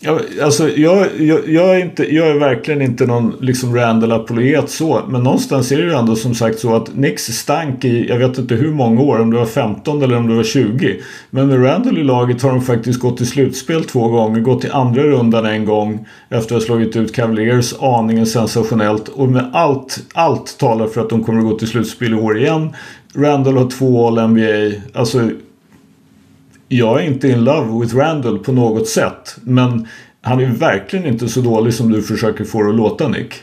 Ja, 0.01 0.21
alltså, 0.43 0.69
jag, 0.69 1.07
jag, 1.19 1.49
jag, 1.49 1.77
är 1.77 1.85
inte, 1.85 2.15
jag 2.15 2.29
är 2.29 2.39
verkligen 2.39 2.83
inte 2.83 3.07
någon 3.07 3.37
liksom 3.41 3.77
Randall-apologet 3.77 4.71
så. 4.71 5.03
Men 5.09 5.23
någonstans 5.23 5.73
är 5.73 5.77
det 5.77 5.83
ju 5.83 5.93
ändå 5.93 6.17
som 6.17 6.35
sagt 6.35 6.59
så 6.59 6.77
att 6.77 6.97
Nix 6.97 7.25
stank 7.25 7.85
i, 7.85 8.09
jag 8.09 8.19
vet 8.19 8.39
inte 8.39 8.55
hur 8.55 8.71
många 8.71 9.01
år, 9.01 9.21
om 9.21 9.31
det 9.31 9.37
var 9.37 9.47
15 9.47 10.03
eller 10.03 10.17
om 10.17 10.29
det 10.29 10.35
var 10.35 10.45
20. 10.45 11.01
Men 11.31 11.49
med 11.49 11.65
Randall 11.65 11.99
i 11.99 12.05
laget 12.05 12.43
har 12.43 12.51
de 12.51 12.63
faktiskt 12.63 13.01
gått 13.01 13.17
till 13.17 13.27
slutspel 13.27 13.85
två 13.85 14.09
gånger, 14.09 14.41
gått 14.41 14.61
till 14.61 14.73
andra 14.73 15.03
rundan 15.03 15.47
en 15.47 15.65
gång 15.65 16.07
efter 16.29 16.57
att 16.57 16.63
ha 16.63 16.67
slagit 16.67 16.97
ut 16.97 17.15
Cavaliers 17.15 17.75
aningen 17.81 18.27
sensationellt. 18.27 19.09
Och 19.09 19.29
med 19.29 19.51
allt, 19.53 19.99
allt 20.15 20.59
talar 20.59 20.87
för 20.87 21.01
att 21.01 21.11
de 21.11 21.25
kommer 21.25 21.39
att 21.39 21.47
gå 21.47 21.59
till 21.59 21.69
slutspel 21.69 22.13
i 22.13 22.17
år 22.17 22.39
igen. 22.39 22.69
Randall 23.15 23.57
har 23.57 23.71
två 23.71 24.07
All-NBA. 24.07 24.77
Alltså 24.95 25.31
jag 26.69 27.03
är 27.03 27.07
inte 27.07 27.29
in 27.29 27.45
love 27.45 27.81
with 27.81 27.97
Randall 27.97 28.39
på 28.39 28.53
något 28.53 28.89
sätt. 28.89 29.37
Men 29.43 29.89
han 30.21 30.41
är 30.41 30.47
verkligen 30.47 31.07
inte 31.07 31.29
så 31.29 31.41
dålig 31.41 31.75
som 31.75 31.93
du 31.93 32.03
försöker 32.03 32.45
få 32.45 32.63
det 32.63 32.69
att 32.69 32.75
låta 32.75 33.09
Nick. 33.09 33.35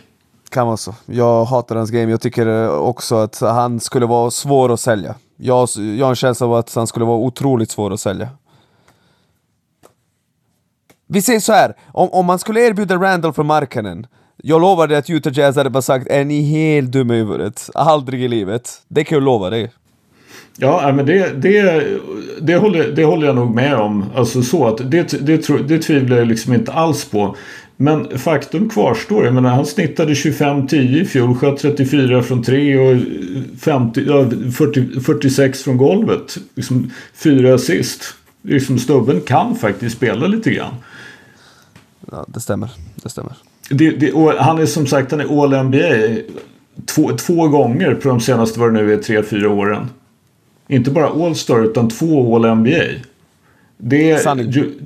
Kan 0.49 0.67
vara 0.67 0.77
så. 0.77 0.95
Jag 1.05 1.45
hatar 1.45 1.75
hans 1.75 1.91
game. 1.91 2.11
Jag 2.11 2.21
tycker 2.21 2.47
eh, 2.47 2.69
också 2.69 3.15
att 3.15 3.39
han 3.39 3.79
skulle 3.79 4.05
vara 4.05 4.31
svår 4.31 4.73
att 4.73 4.79
sälja. 4.79 5.15
Jag, 5.37 5.69
jag 5.97 6.05
har 6.05 6.09
en 6.09 6.15
känsla 6.15 6.47
av 6.47 6.53
att 6.53 6.75
han 6.75 6.87
skulle 6.87 7.05
vara 7.05 7.17
otroligt 7.17 7.71
svår 7.71 7.93
att 7.93 7.99
sälja. 7.99 8.29
Vi 11.07 11.21
säger 11.21 11.39
så 11.39 11.53
här. 11.53 11.73
om, 11.87 12.09
om 12.09 12.25
man 12.25 12.39
skulle 12.39 12.61
erbjuda 12.67 12.95
Randall 12.95 13.33
för 13.33 13.43
marknaden 13.43 14.07
jag 14.47 14.61
lovar 14.61 14.87
dig 14.87 14.97
att 14.97 15.09
Utah 15.09 15.33
Jazz 15.33 15.55
hade 15.55 15.69
bara 15.69 15.81
sagt 15.81 16.07
är 16.07 16.25
ni 16.25 16.41
helt 16.41 16.91
dumma 16.91 17.13
i 17.13 17.17
huvudet? 17.17 17.69
Aldrig 17.73 18.23
i 18.23 18.27
livet. 18.27 18.81
Det 18.87 19.03
kan 19.03 19.15
jag 19.15 19.23
lova 19.23 19.49
dig. 19.49 19.71
Ja, 20.57 20.93
men 20.95 21.05
det, 21.05 21.41
det, 21.41 21.83
det, 22.41 22.55
håller, 22.55 22.91
det 22.91 23.03
håller 23.03 23.27
jag 23.27 23.35
nog 23.35 23.55
med 23.55 23.75
om. 23.75 24.05
Alltså 24.15 24.41
så 24.41 24.67
att 24.67 24.91
det, 24.91 25.25
det, 25.25 25.67
det 25.67 25.79
tvivlar 25.79 26.17
jag 26.17 26.27
liksom 26.27 26.53
inte 26.53 26.71
alls 26.71 27.05
på. 27.05 27.35
Men 27.77 28.17
faktum 28.17 28.69
kvarstår. 28.69 29.25
Jag 29.25 29.33
menar, 29.33 29.49
han 29.49 29.65
snittade 29.65 30.13
25-10 30.13 30.75
i 30.75 31.05
fjol, 31.05 31.35
sköt 31.35 31.59
34 31.59 32.23
från 32.23 32.43
3 32.43 32.77
och 32.77 33.01
50, 33.59 34.03
ja, 34.07 34.29
40, 34.51 34.99
46 34.99 35.63
från 35.63 35.77
golvet. 35.77 36.37
Liksom 36.55 36.91
fyra 37.13 37.53
assist. 37.53 38.03
Liksom 38.41 38.79
stubben 38.79 39.21
kan 39.21 39.55
faktiskt 39.55 39.95
spela 39.95 40.27
lite 40.27 40.51
grann. 40.51 40.73
Ja, 42.11 42.25
det 42.27 42.39
stämmer. 42.39 42.69
Det 42.95 43.09
stämmer. 43.09 43.33
Det, 43.69 43.89
det, 43.89 44.11
och 44.11 44.31
han 44.31 44.59
är 44.59 44.65
som 44.65 44.87
sagt 44.87 45.11
han 45.11 45.19
är 45.19 45.43
All 45.43 45.63
NBA 45.63 46.21
två, 46.85 47.11
två 47.17 47.47
gånger 47.47 47.95
på 47.95 48.09
de 48.09 48.19
senaste 48.19 48.59
vad 48.59 48.73
det 48.73 48.81
nu 48.81 48.93
är, 48.93 48.97
tre, 48.97 49.23
fyra 49.23 49.49
åren. 49.49 49.87
Inte 50.67 50.91
bara 50.91 51.07
All-Star 51.07 51.63
utan 51.63 51.89
två 51.89 52.35
All-NBA. 52.35 52.83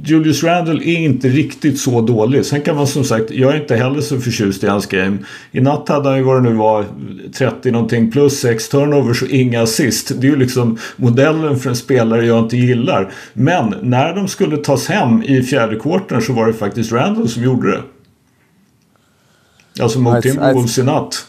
Julius 0.04 0.44
Randle 0.44 0.84
är 0.84 0.98
inte 0.98 1.30
riktigt 1.30 1.80
så 1.80 2.02
dålig. 2.02 2.46
Sen 2.46 2.62
kan 2.62 2.76
man 2.76 2.88
som 2.88 3.04
sagt, 3.04 3.32
jag 3.32 3.56
är 3.56 3.62
inte 3.62 3.76
heller 3.76 4.02
så 4.02 4.20
förtjust 4.20 4.63
i 4.63 4.68
hans 4.68 4.86
game. 4.86 5.18
I 5.52 5.62
natt 5.62 5.89
hade 5.89 6.10
han 6.10 6.18
ju 6.18 6.24
vad 6.24 6.44
det 6.44 6.50
nu 6.50 6.56
var 6.56 6.86
30 7.34 7.72
någonting 7.72 8.12
plus 8.12 8.39
6 8.39 8.70
turnovers 8.70 9.22
och 9.22 9.30
inga 9.30 9.62
assist. 9.62 10.12
Det 10.22 10.28
är 10.28 10.32
ju 10.32 10.38
liksom 10.38 10.78
modellen 10.96 11.60
för 11.60 11.70
en 11.70 11.76
spelare 11.76 12.26
jag 12.26 12.39
inte 12.39 12.58
gillar. 12.58 13.12
Men 13.34 13.76
när 13.82 14.15
de 14.15 14.28
skulle 14.28 14.58
tas 14.58 14.88
hem 14.88 15.24
i 15.24 15.44
fjärde 15.44 15.76
kvarten 15.76 16.22
så 16.22 16.34
var 16.34 16.48
det 16.48 16.54
faktiskt 16.54 16.92
Randle 16.92 17.28
som 17.28 17.44
gjorde 17.44 17.72
det. 17.72 17.82
Alltså 19.84 20.00
mot 20.00 20.22
Timberwolves 20.22 20.78
i 20.78 20.84
natt. 20.84 21.26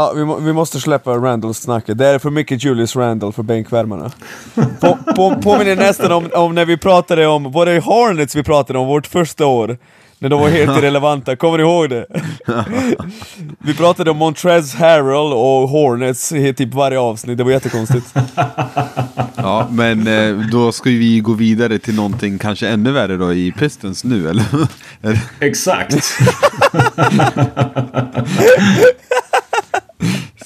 Ja, 0.00 0.12
vi, 0.16 0.24
må, 0.24 0.36
vi 0.36 0.52
måste 0.52 0.80
släppa 0.80 1.10
Randall-snacket. 1.10 1.98
Det 1.98 2.06
är 2.06 2.18
för 2.18 2.30
mycket 2.30 2.64
Julius 2.64 2.96
Randall 2.96 3.32
för 3.32 3.42
bänkvärmarna. 3.42 4.10
på, 4.54 4.98
på, 5.16 5.34
påminner 5.42 5.76
nästan 5.76 6.12
om, 6.12 6.30
om 6.34 6.54
när 6.54 6.64
vi 6.64 6.76
pratade 6.76 7.26
om, 7.26 7.52
var 7.52 7.66
det 7.66 7.80
Hornets 7.80 8.36
vi 8.36 8.42
pratade 8.42 8.78
om, 8.78 8.86
vårt 8.86 9.06
första 9.06 9.46
år? 9.46 9.78
När 10.18 10.28
de 10.28 10.40
var 10.40 10.48
helt 10.48 10.70
irrelevanta, 10.78 11.36
kommer 11.36 11.58
ni 11.58 11.64
ihåg 11.64 11.90
det? 11.90 12.06
vi 13.58 13.74
pratade 13.74 14.10
om 14.10 14.16
Montrez 14.16 14.74
Harrell 14.74 15.32
och 15.32 15.68
Hornets 15.68 16.32
i 16.32 16.54
typ 16.54 16.74
varje 16.74 16.98
avsnitt, 16.98 17.38
det 17.38 17.44
var 17.44 17.50
jättekonstigt. 17.50 18.14
ja, 19.36 19.68
men 19.70 20.06
eh, 20.06 20.36
då 20.50 20.72
ska 20.72 20.90
vi 20.90 21.20
gå 21.20 21.32
vidare 21.32 21.78
till 21.78 21.94
någonting 21.94 22.38
kanske 22.38 22.68
ännu 22.68 22.92
värre 22.92 23.16
då 23.16 23.32
i 23.32 23.52
Pistons 23.52 24.04
nu, 24.04 24.28
eller? 24.28 24.44
Exakt. 25.40 25.94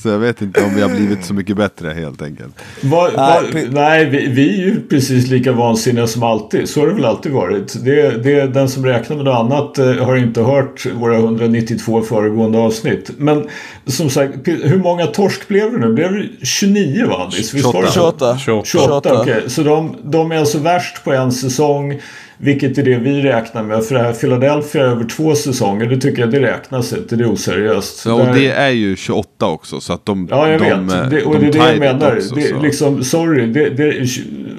Så 0.00 0.08
jag 0.08 0.18
vet 0.18 0.42
inte 0.42 0.64
om 0.64 0.74
vi 0.74 0.82
har 0.82 0.88
blivit 0.88 1.24
så 1.24 1.34
mycket 1.34 1.56
bättre 1.56 1.90
helt 1.90 2.22
enkelt. 2.22 2.54
Var, 2.80 3.10
var, 3.10 3.70
nej, 3.70 4.04
vi, 4.04 4.26
vi, 4.26 4.48
är 4.48 4.66
ju 4.66 4.80
precis 4.88 5.28
lika 5.28 5.52
vansinniga 5.52 6.06
som 6.06 6.22
alltid. 6.22 6.68
Så 6.68 6.80
har 6.80 6.86
det 6.86 6.94
väl 6.94 7.04
alltid 7.04 7.32
varit. 7.32 7.84
Det, 7.84 8.22
det, 8.22 8.46
den 8.46 8.68
som 8.68 8.86
räknar 8.86 9.16
med 9.16 9.24
något 9.24 9.52
annat 9.52 9.78
eh, 9.78 10.06
har 10.06 10.16
inte 10.16 10.42
hört 10.42 10.86
våra 10.94 11.16
192 11.16 12.02
föregående 12.02 12.58
avsnitt. 12.58 13.10
Men 13.18 13.48
som 13.86 14.10
sagt, 14.10 14.48
hur 14.48 14.78
många 14.78 15.06
torsk 15.06 15.48
blev 15.48 15.72
det 15.72 15.78
nu? 15.78 15.92
Blev 15.92 16.12
det 16.12 16.46
29 16.46 17.06
va? 17.06 17.30
28. 17.30 17.90
28. 17.94 18.38
28. 18.38 18.64
28 18.64 19.20
okay. 19.20 19.48
Så 19.48 19.62
de, 19.62 19.96
de 20.02 20.32
är 20.32 20.38
alltså 20.38 20.58
värst 20.58 21.04
på 21.04 21.12
en 21.12 21.32
säsong. 21.32 22.00
Vilket 22.38 22.78
är 22.78 22.82
det 22.82 22.96
vi 22.96 23.22
räknar 23.22 23.62
med. 23.62 23.84
För 23.84 23.94
det 23.94 24.02
här 24.02 24.12
Philadelphia 24.12 24.82
över 24.82 25.04
två 25.04 25.34
säsonger, 25.34 25.86
det 25.86 26.00
tycker 26.00 26.20
jag 26.20 26.30
det 26.30 26.40
räknas 26.40 26.92
inte. 26.92 27.16
Det 27.16 27.24
är 27.24 27.32
oseriöst. 27.32 28.02
Ja, 28.06 28.12
och 28.12 28.34
det 28.34 28.50
är 28.50 28.70
ju 28.70 28.96
28 28.96 29.46
också. 29.46 29.80
Så 29.80 29.92
att 29.92 30.06
de, 30.06 30.28
ja, 30.30 30.50
jag 30.50 30.60
de, 30.60 30.88
vet. 30.88 31.10
Det, 31.10 31.22
och 31.22 31.34
de 31.34 31.50
det 31.50 31.58
är 31.58 31.62
det 31.62 31.70
jag 31.70 31.78
menar. 31.78 32.16
Också, 32.16 32.34
det, 32.34 32.62
liksom, 32.62 33.04
sorry, 33.04 33.46
det, 33.46 33.70
det, 33.70 34.06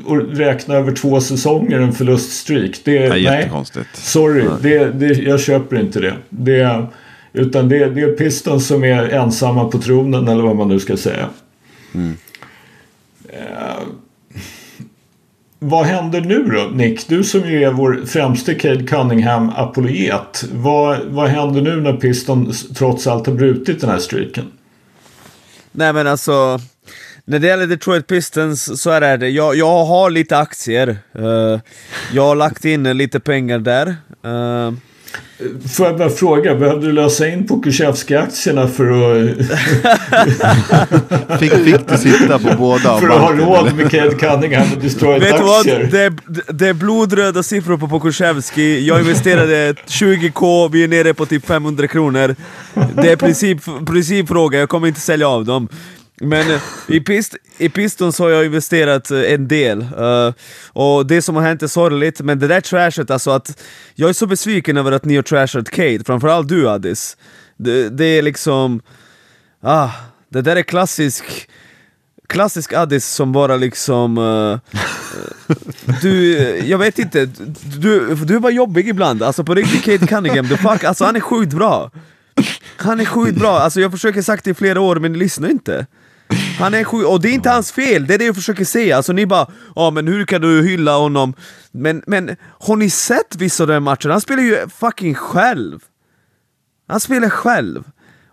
att 0.07 0.39
räkna 0.39 0.75
över 0.75 0.91
två 0.91 1.21
säsonger 1.21 1.79
en 1.79 1.93
förluststreak. 1.93 2.71
Det, 2.83 2.97
är 2.97 3.15
jättekonstigt. 3.15 3.95
Sorry, 3.95 4.45
det, 4.61 4.91
det, 4.91 5.07
jag 5.07 5.39
köper 5.39 5.79
inte 5.79 5.99
det. 5.99 6.13
det 6.29 6.87
utan 7.33 7.69
det, 7.69 7.85
det 7.89 8.01
är 8.01 8.11
Piston 8.11 8.61
som 8.61 8.83
är 8.83 9.09
ensamma 9.09 9.65
på 9.65 9.77
tronen 9.77 10.27
eller 10.27 10.43
vad 10.43 10.55
man 10.55 10.67
nu 10.67 10.79
ska 10.79 10.97
säga. 10.97 11.29
Mm. 11.93 12.17
Uh, 13.29 13.87
vad 15.69 15.85
händer 15.85 16.21
nu 16.21 16.43
då 16.43 16.69
Nick? 16.73 17.07
Du 17.07 17.23
som 17.23 17.49
ju 17.49 17.63
är 17.63 17.71
vår 17.71 18.05
främste 18.05 18.55
Cade 18.55 18.83
Cunningham-apologet. 18.83 20.43
Vad, 20.53 20.99
vad 21.05 21.29
händer 21.29 21.61
nu 21.61 21.81
när 21.81 21.93
Piston 21.93 22.53
trots 22.77 23.07
allt 23.07 23.27
har 23.27 23.33
brutit 23.33 23.81
den 23.81 23.89
här 23.89 23.99
streaken? 23.99 24.51
Nej 25.71 25.93
men 25.93 26.07
alltså, 26.07 26.59
när 27.25 27.39
det 27.39 27.47
gäller 27.47 27.67
Detroit 27.67 28.07
Pistons 28.07 28.81
så 28.81 28.89
är 28.89 29.17
det, 29.17 29.29
jag, 29.29 29.55
jag 29.55 29.85
har 29.85 30.09
lite 30.09 30.37
aktier. 30.37 30.97
Uh, 31.19 31.59
jag 32.13 32.23
har 32.23 32.35
lagt 32.35 32.65
in 32.65 32.83
lite 32.97 33.19
pengar 33.19 33.59
där. 33.59 33.87
Uh, 34.25 34.73
Får 35.75 35.85
jag 35.85 35.97
bara 35.97 36.09
fråga, 36.09 36.55
behövde 36.55 36.87
du 36.87 36.91
lösa 36.91 37.27
in 37.27 37.47
på 37.47 37.63
aktierna 38.19 38.67
för 38.67 38.91
att... 38.91 39.37
fick, 41.39 41.51
fick 41.51 41.87
du 41.87 41.97
sitta 41.97 42.39
på 42.39 42.57
båda 42.57 42.99
För 42.99 43.09
att 43.09 43.21
ha 43.21 43.31
råd 43.31 43.75
med 43.75 43.91
Ked 43.91 44.19
Cunningham 44.19 44.67
och 44.75 44.81
Detroit-aktier? 44.81 45.19
Vet 45.19 45.37
du 45.37 45.43
vad? 45.43 45.65
Det, 45.65 46.13
det 46.53 46.67
är 46.67 46.73
blodröda 46.73 47.43
siffror 47.43 47.77
på 47.77 47.87
Pokusevski. 47.87 48.87
Jag 48.87 48.99
investerade 48.99 49.73
20k, 49.73 50.69
vi 50.71 50.83
är 50.83 50.87
nere 50.87 51.13
på 51.13 51.25
typ 51.25 51.45
500 51.45 51.87
kronor. 51.87 52.35
Det 52.73 53.11
är 53.11 53.15
princip, 53.15 53.61
principfråga, 53.87 54.59
jag 54.59 54.69
kommer 54.69 54.87
inte 54.87 54.99
sälja 54.99 55.27
av 55.27 55.45
dem. 55.45 55.69
Men 56.21 56.51
eh, 56.51 56.61
i, 56.87 56.99
pist, 56.99 57.35
i 57.57 57.69
Pistons 57.69 58.19
har 58.19 58.29
jag 58.29 58.45
investerat 58.45 59.11
eh, 59.11 59.33
en 59.33 59.47
del, 59.47 59.81
uh, 59.81 60.33
och 60.69 61.07
det 61.07 61.21
som 61.21 61.35
har 61.35 61.43
hänt 61.43 61.63
är 61.63 61.67
sorgligt, 61.67 62.21
men 62.21 62.39
det 62.39 62.47
där 62.47 62.61
trashet, 62.61 63.11
alltså 63.11 63.31
att 63.31 63.61
jag 63.95 64.09
är 64.09 64.13
så 64.13 64.27
besviken 64.27 64.77
över 64.77 64.91
att 64.91 65.05
ni 65.05 65.15
har 65.15 65.23
trashat 65.23 65.69
Kate, 65.69 66.03
framförallt 66.05 66.47
du 66.47 66.69
Addis. 66.69 67.17
Det, 67.57 67.89
det 67.89 68.05
är 68.05 68.21
liksom, 68.21 68.81
ah, 69.61 69.89
det 70.29 70.41
där 70.41 70.55
är 70.55 70.63
klassisk 70.63 71.49
klassisk 72.27 72.73
Addis 72.73 73.05
som 73.05 73.31
bara 73.31 73.55
liksom... 73.55 74.17
Uh, 74.17 74.59
du, 76.01 76.37
jag 76.65 76.77
vet 76.77 76.99
inte, 76.99 77.25
du, 77.77 78.15
du 78.15 78.35
är 78.35 78.39
bara 78.39 78.51
jobbig 78.51 78.87
ibland, 78.87 79.23
alltså 79.23 79.43
på 79.43 79.55
riktigt 79.55 79.83
Kate 79.83 80.07
Cunningham, 80.07 80.47
the 80.47 80.57
fuck, 80.57 80.83
alltså 80.83 81.05
han 81.05 81.15
är 81.15 81.19
sjukt 81.19 81.53
bra! 81.53 81.91
Han 82.77 82.99
är 82.99 83.05
sjukt 83.05 83.39
bra, 83.39 83.59
alltså 83.59 83.81
jag 83.81 83.91
försöker 83.91 84.21
sagt 84.21 84.45
det 84.45 84.51
i 84.51 84.53
flera 84.53 84.81
år 84.81 84.95
men 84.95 85.11
ni 85.11 85.17
lyssnar 85.17 85.49
inte 85.49 85.85
han 86.59 86.73
är 86.73 86.83
sjuk, 86.83 87.05
och 87.07 87.21
det 87.21 87.29
är 87.29 87.33
inte 87.33 87.49
hans 87.49 87.71
fel, 87.71 88.07
det 88.07 88.13
är 88.13 88.17
det 88.17 88.25
jag 88.25 88.35
försöker 88.35 88.65
säga. 88.65 88.97
Alltså 88.97 89.13
ni 89.13 89.25
bara 89.25 89.47
ja 89.75 89.91
men 89.91 90.07
hur 90.07 90.25
kan 90.25 90.41
du 90.41 90.63
hylla 90.67 90.97
honom? 90.97 91.33
Men, 91.71 92.03
men 92.07 92.35
har 92.59 92.75
ni 92.75 92.89
sett 92.89 93.35
vissa 93.35 93.63
av 93.63 93.67
de 93.67 93.79
matcherna? 93.83 94.11
Han 94.13 94.21
spelar 94.21 94.43
ju 94.43 94.67
fucking 94.69 95.15
själv! 95.15 95.79
Han 96.87 96.99
spelar 96.99 97.29
själv. 97.29 97.83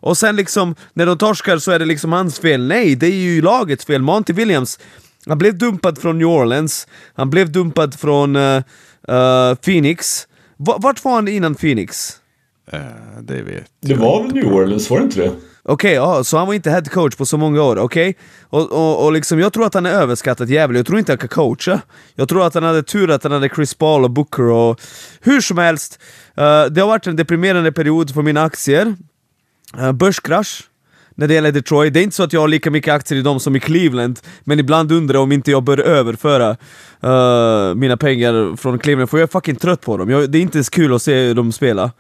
Och 0.01 0.19
sen 0.19 0.37
liksom, 0.37 0.75
när 0.95 1.07
de 1.07 1.19
torskar 1.19 1.59
så 1.59 1.71
är 1.71 1.79
det 1.79 1.85
liksom 1.85 2.13
hans 2.13 2.39
fel. 2.39 2.67
Nej, 2.69 2.97
det 2.97 3.07
är 3.07 3.11
ju 3.15 3.43
lagets 3.43 3.85
fel. 3.85 4.03
Monty 4.03 4.33
Williams, 4.33 4.79
han 5.27 5.39
blev 5.39 5.59
dumpad 5.59 5.99
från 5.99 6.19
New 6.19 6.27
Orleans, 6.29 6.87
han 7.15 7.31
blev 7.31 7.53
dumpad 7.53 7.95
från 8.01 8.37
uh, 8.37 8.63
Uh, 9.09 9.55
Phoenix. 9.55 10.27
Va- 10.57 10.77
Vart 10.79 11.05
var 11.05 11.15
han 11.15 11.29
innan 11.29 11.55
Phoenix? 11.55 12.13
Eh, 12.73 12.81
det 13.23 13.43
vet 13.43 13.65
Det 13.81 13.95
var 13.95 14.23
väl 14.23 14.33
New 14.35 14.47
Orleans, 14.53 14.91
var 14.91 14.99
det 14.99 15.05
inte 15.05 15.21
det? 15.21 15.33
Okej, 15.65 15.93
ja, 15.93 16.25
så 16.25 16.39
han 16.39 16.47
var 16.47 16.55
inte 16.55 16.71
head 16.71 16.83
coach 16.83 17.17
på 17.17 17.27
så 17.27 17.37
många 17.37 17.63
år, 17.63 17.79
okej? 17.79 18.17
Och, 18.43 18.73
och, 18.73 19.05
och 19.05 19.13
liksom, 19.13 19.41
jag 19.41 19.53
tror 19.53 19.67
att 19.67 19.75
han 19.75 19.87
är 19.87 19.91
överskattat 19.91 20.49
jävligt. 20.49 20.79
jag 20.79 20.87
tror 20.87 20.99
inte 20.99 21.13
han 21.13 21.19
kan 21.19 21.29
coacha. 21.29 21.81
Jag 22.15 22.29
tror 22.29 22.47
att 22.47 22.55
han 22.55 22.63
hade 22.63 22.83
tur 22.83 23.11
att 23.11 23.23
han 23.23 23.33
hade 23.33 23.49
Chris 23.49 23.75
Paul 23.75 24.05
och 24.05 24.11
Booker 24.11 24.43
och... 24.43 24.81
Hur 25.21 25.41
som 25.41 25.59
helst, 25.59 26.01
uh, 26.39 26.65
det 26.65 26.81
har 26.81 26.87
varit 26.89 27.07
en 27.07 27.17
deprimerande 27.17 27.73
period 27.73 28.15
för 28.15 28.23
mina 28.23 28.43
aktier. 28.43 28.97
Uh, 29.79 29.93
börskrasch. 29.93 30.69
När 31.15 31.29
det 31.29 31.35
gäller 31.35 31.53
Detroit, 31.53 31.95
det 31.95 32.01
är 32.01 32.05
inte 32.05 32.17
så 32.17 32.23
att 32.23 32.33
jag 32.33 32.41
har 32.41 32.49
lika 32.49 32.71
mycket 32.71 32.95
aktier 32.95 33.19
i 33.19 33.23
dem 33.23 33.41
som 33.41 33.57
i 33.57 33.61
Cleveland, 33.61 34.21
men 34.45 34.59
ibland 34.59 34.93
undrar 34.93 35.15
jag 35.15 35.23
om 35.23 35.33
inte 35.33 35.51
jag 35.51 35.63
bör 35.63 35.81
överföra 35.81 36.57
uh, 37.05 37.75
mina 37.75 37.97
pengar 37.97 38.57
från 38.57 38.79
Cleveland, 38.79 39.11
för 39.11 39.19
jag 39.19 39.29
är 39.29 39.33
fucking 39.33 39.57
trött 39.57 39.81
på 39.81 39.97
dem. 39.97 40.11
Jag, 40.11 40.31
det 40.31 40.39
är 40.39 40.43
inte 40.43 40.59
ens 40.59 40.69
kul 40.69 40.95
att 40.95 41.03
se 41.03 41.33
dem 41.35 41.53
spela. 41.53 41.91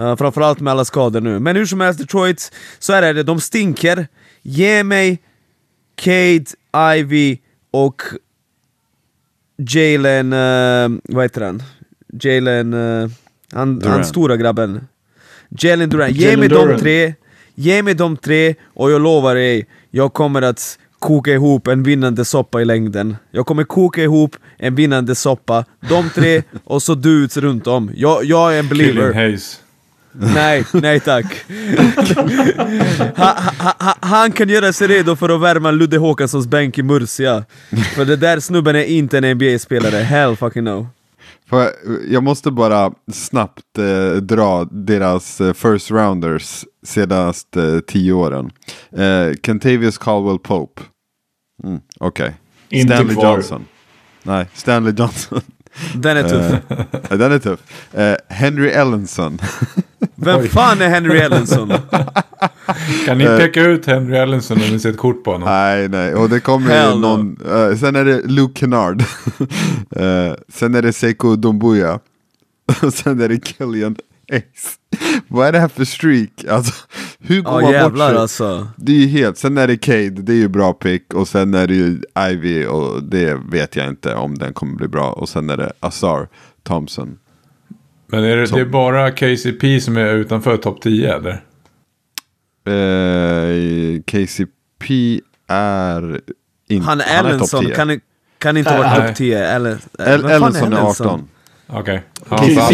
Uh, 0.00 0.16
framförallt 0.16 0.60
med 0.60 0.70
alla 0.70 0.84
skador 0.84 1.20
nu. 1.20 1.38
Men 1.38 1.56
hur 1.56 1.66
som 1.66 1.80
helst, 1.80 2.00
Detroit, 2.00 2.52
så 2.78 2.92
är 2.92 3.14
det, 3.14 3.22
de 3.22 3.40
stinker. 3.40 4.06
Ge 4.42 4.84
mig 4.84 5.22
Cade, 5.96 6.44
Ivy 6.96 7.38
och 7.70 8.02
Jalen, 9.56 10.32
uh, 10.32 10.98
vad 11.04 11.24
heter 11.24 11.40
han? 11.40 11.62
Jalen, 12.22 12.74
uh, 12.74 13.10
han, 13.52 13.82
han 13.84 14.04
stora 14.04 14.36
grabben. 14.36 14.88
Jalen 15.58 15.90
Durant. 15.90 16.16
Ge 16.16 16.36
mig 16.36 16.48
de 16.48 16.78
tre, 16.78 17.14
ge 17.54 17.82
mig 17.82 17.94
de 17.94 18.16
tre 18.16 18.54
och 18.74 18.90
jag 18.90 19.00
lovar 19.00 19.34
dig, 19.34 19.66
jag 19.90 20.12
kommer 20.12 20.42
att 20.42 20.78
koka 20.98 21.32
ihop 21.32 21.66
en 21.66 21.82
vinnande 21.82 22.24
soppa 22.24 22.62
i 22.62 22.64
längden. 22.64 23.16
Jag 23.30 23.46
kommer 23.46 23.64
koka 23.64 24.02
ihop 24.02 24.36
en 24.58 24.74
vinnande 24.74 25.14
soppa, 25.14 25.64
de 25.88 26.10
tre 26.10 26.42
och 26.64 26.82
så 26.82 26.94
dudes 26.94 27.36
runt 27.36 27.66
om. 27.66 27.90
Jag, 27.94 28.24
jag 28.24 28.54
är 28.54 28.58
en 28.58 28.68
believer. 28.68 29.38
Nej, 30.12 30.64
nej 30.72 31.00
tack. 31.00 31.44
ha, 33.16 33.36
ha, 33.58 33.74
ha, 33.78 33.94
han 34.00 34.32
kan 34.32 34.48
göra 34.48 34.72
sig 34.72 34.88
redo 34.88 35.16
för 35.16 35.28
att 35.28 35.40
värma 35.40 35.70
Ludde 35.70 35.98
Håkanssons 35.98 36.46
bänk 36.46 36.78
i 36.78 36.82
Murcia. 36.82 37.44
För 37.94 38.04
det 38.04 38.16
där 38.16 38.40
snubben 38.40 38.76
är 38.76 38.84
inte 38.84 39.18
en 39.18 39.24
NBA-spelare, 39.24 39.96
hell 39.96 40.36
fucking 40.36 40.64
no. 40.64 40.86
Jag, 42.08 42.22
måste 42.22 42.50
bara 42.50 42.92
snabbt 43.12 43.78
eh, 43.78 44.16
dra 44.16 44.64
deras 44.64 45.40
eh, 45.40 45.52
first 45.52 45.90
rounders 45.90 46.64
senaste 46.86 47.62
eh, 47.62 47.80
tio 47.80 48.12
åren. 48.12 48.50
Eh, 48.96 49.34
Kentavious 49.42 49.98
Caldwell 49.98 50.38
Pope. 50.38 50.82
Mm, 51.64 51.80
Okej. 52.00 52.34
Inte 52.68 52.94
Stanley 52.94 53.14
kvar. 53.14 53.34
Johnson. 53.34 53.64
Nej, 54.22 54.46
Stanley 54.54 54.94
Johnson. 54.98 55.40
Den 55.94 56.16
är 56.16 56.22
tuff. 56.28 56.70
Eh, 57.10 57.18
Den 57.18 57.32
är 57.32 57.38
tuff. 57.38 57.60
Eh, 57.92 58.16
Henry 58.28 58.68
Ellenson. 58.70 59.38
Vem 60.14 60.48
fan 60.48 60.80
är 60.82 60.88
Henry 60.88 61.18
Ellenson? 61.18 61.68
Kan 63.06 63.18
ni 63.18 63.24
peka 63.24 63.62
ut 63.62 63.86
Henry 63.86 64.16
Ellenson 64.16 64.56
om 64.62 64.68
ni 64.68 64.78
ser 64.78 64.90
ett 64.90 64.96
kort 64.96 65.24
på 65.24 65.32
honom? 65.32 65.48
nej, 65.48 65.88
nej. 65.88 66.14
Och 66.14 66.28
det 66.30 66.40
kommer 66.40 66.90
ju 66.92 66.98
någon. 66.98 67.36
eh, 67.46 67.76
sen 67.76 67.96
är 67.96 68.04
det 68.04 68.22
Luke 68.26 68.60
Kennard. 68.60 69.00
eh, 69.96 70.34
sen 70.48 70.74
är 70.74 70.82
det 70.82 70.92
Seiko 70.92 71.36
Dombuya. 71.36 71.98
Och 72.82 72.94
sen 72.94 73.20
är 73.20 73.28
det 73.28 73.38
Killian 73.44 73.96
Ace. 74.32 74.76
Vad 75.28 75.48
är 75.48 75.52
det 75.52 75.58
här 75.60 75.68
för 75.68 75.84
streak? 75.84 76.44
Alltså, 76.50 76.72
hur 77.24 77.42
går 77.42 77.54
ja, 77.54 77.60
man 77.60 77.72
jävlar, 77.72 78.08
bort 78.08 78.30
sig? 78.30 78.46
Alltså. 78.46 78.68
Det 78.76 78.92
är 78.92 78.96
ju 78.96 79.06
helt, 79.06 79.38
sen 79.38 79.58
är 79.58 79.66
det 79.66 79.76
Cade, 79.76 80.10
det 80.10 80.32
är 80.32 80.36
ju 80.36 80.48
bra 80.48 80.72
pick. 80.72 81.14
Och 81.14 81.28
sen 81.28 81.54
är 81.54 81.66
det 81.66 81.74
ju 81.74 82.00
Ivy 82.30 82.66
och 82.66 83.02
det 83.02 83.38
vet 83.50 83.76
jag 83.76 83.88
inte 83.88 84.14
om 84.14 84.38
den 84.38 84.52
kommer 84.52 84.76
bli 84.76 84.88
bra. 84.88 85.12
Och 85.12 85.28
sen 85.28 85.50
är 85.50 85.56
det 85.56 85.72
Azar 85.80 86.28
Thompson. 86.62 87.18
Men 88.06 88.24
är 88.24 88.36
det, 88.36 88.46
Tom. 88.46 88.58
det 88.58 88.64
är 88.64 88.68
bara 88.68 89.10
KCP 89.10 89.80
som 89.80 89.96
är 89.96 90.14
utanför 90.14 90.56
topp 90.56 90.80
10 90.82 91.14
eller? 91.14 91.42
Eh, 92.64 94.02
KCP 94.02 95.20
är 95.48 96.20
inte... 96.68 96.86
Han 96.86 97.00
är 97.00 97.20
topp 97.20 97.26
Ellenson, 97.26 97.70
kan, 97.70 98.00
kan 98.38 98.56
inte 98.56 98.78
vara 98.78 98.96
topp 98.96 99.16
10. 99.16 99.46
Eller, 99.46 99.78
El, 99.98 100.24
Ellenson 100.24 100.72
är 100.72 100.80
18. 100.80 101.28
Okej. 101.66 102.02
Okay. 102.30 102.52
Ja, 102.54 102.68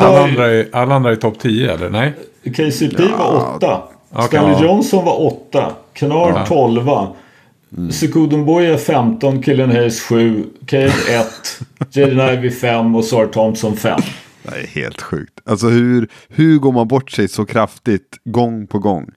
alla, 0.00 0.64
alla 0.72 0.94
andra 0.94 1.10
är, 1.10 1.12
är 1.12 1.16
topp 1.16 1.38
10 1.38 1.72
eller? 1.72 1.90
Nej? 1.90 2.14
KCP 2.44 3.08
var 3.18 3.56
8. 3.56 3.82
Okay, 4.12 4.26
Stanley 4.26 4.52
ja. 4.52 4.62
Johnson 4.62 5.04
var 5.04 5.20
8. 5.20 5.72
Kennard 5.94 6.34
ja. 6.34 6.46
12. 6.46 6.88
Mm. 7.76 7.92
Sekudon 7.92 8.78
15. 8.78 9.42
Killen 9.42 9.70
Hayes 9.70 10.00
7. 10.00 10.44
Cave 10.66 10.92
1. 11.08 11.26
Jaden 11.90 12.34
Ivey 12.34 12.50
5 12.50 12.94
och 12.94 13.04
Sar 13.04 13.26
Thompson 13.26 13.76
5. 13.76 14.00
Det 14.42 14.50
är 14.50 14.66
helt 14.66 15.02
sjukt. 15.02 15.40
Alltså 15.44 15.68
hur, 15.68 16.08
hur 16.28 16.58
går 16.58 16.72
man 16.72 16.88
bort 16.88 17.10
sig 17.10 17.28
så 17.28 17.44
kraftigt 17.44 18.18
gång 18.24 18.66
på 18.66 18.78
gång? 18.78 19.10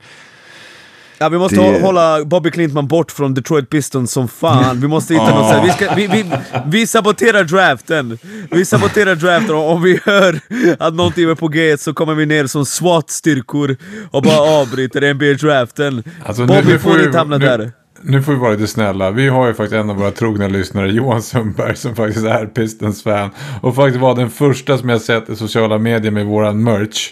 Ja 1.17 1.29
vi 1.29 1.37
måste 1.37 1.55
Det- 1.55 1.61
hå- 1.61 1.81
hålla 1.81 2.25
Bobby 2.25 2.51
Clintman 2.51 2.87
bort 2.87 3.11
från 3.11 3.33
Detroit 3.33 3.69
Pistons 3.69 4.11
som 4.11 4.27
fan. 4.27 4.81
Vi 4.81 4.87
måste 4.87 5.13
hitta 5.13 5.29
något 5.29 5.49
sätt. 5.51 5.61
Vi, 5.65 5.69
ska, 5.85 5.95
vi, 5.95 6.07
vi, 6.07 6.25
vi 6.65 6.87
saboterar 6.87 7.43
draften. 7.43 8.17
Vi 8.51 8.65
saboterar 8.65 9.15
draften. 9.15 9.55
Om 9.55 9.81
vi 9.83 9.99
hör 10.03 10.39
att 10.79 10.93
någonting 10.93 11.29
är 11.29 11.35
på 11.35 11.47
G 11.47 11.77
så 11.77 11.93
kommer 11.93 12.13
vi 12.15 12.25
ner 12.25 12.47
som 12.47 12.65
SWAT-styrkor 12.65 13.77
och 14.11 14.21
bara 14.23 14.39
avbryter 14.61 15.01
NBA-draften. 15.13 16.03
Alltså, 16.25 16.41
nu- 16.41 16.47
Bobby 16.47 16.67
nu 16.73 16.79
får 16.79 16.93
vi- 16.93 17.03
inte 17.05 17.17
hamna 17.17 17.37
nu, 17.37 17.45
där. 17.45 17.71
Nu 18.01 18.21
får 18.23 18.31
vi 18.33 18.39
vara 18.39 18.51
lite 18.51 18.67
snälla. 18.67 19.11
Vi 19.11 19.27
har 19.27 19.47
ju 19.47 19.53
faktiskt 19.53 19.73
en 19.73 19.89
av 19.89 19.95
våra 19.95 20.11
trogna 20.11 20.47
lyssnare, 20.47 20.91
Johan 20.91 21.21
Sundberg, 21.21 21.75
som 21.75 21.95
faktiskt 21.95 22.25
är 22.25 22.45
Pistons-fan. 22.45 23.29
Och 23.61 23.75
faktiskt 23.75 23.99
var 24.01 24.15
den 24.15 24.29
första 24.29 24.77
som 24.77 24.89
jag 24.89 25.01
sett 25.01 25.29
i 25.29 25.35
sociala 25.35 25.77
medier 25.77 26.11
med 26.11 26.25
våran 26.25 26.63
merch. 26.63 27.11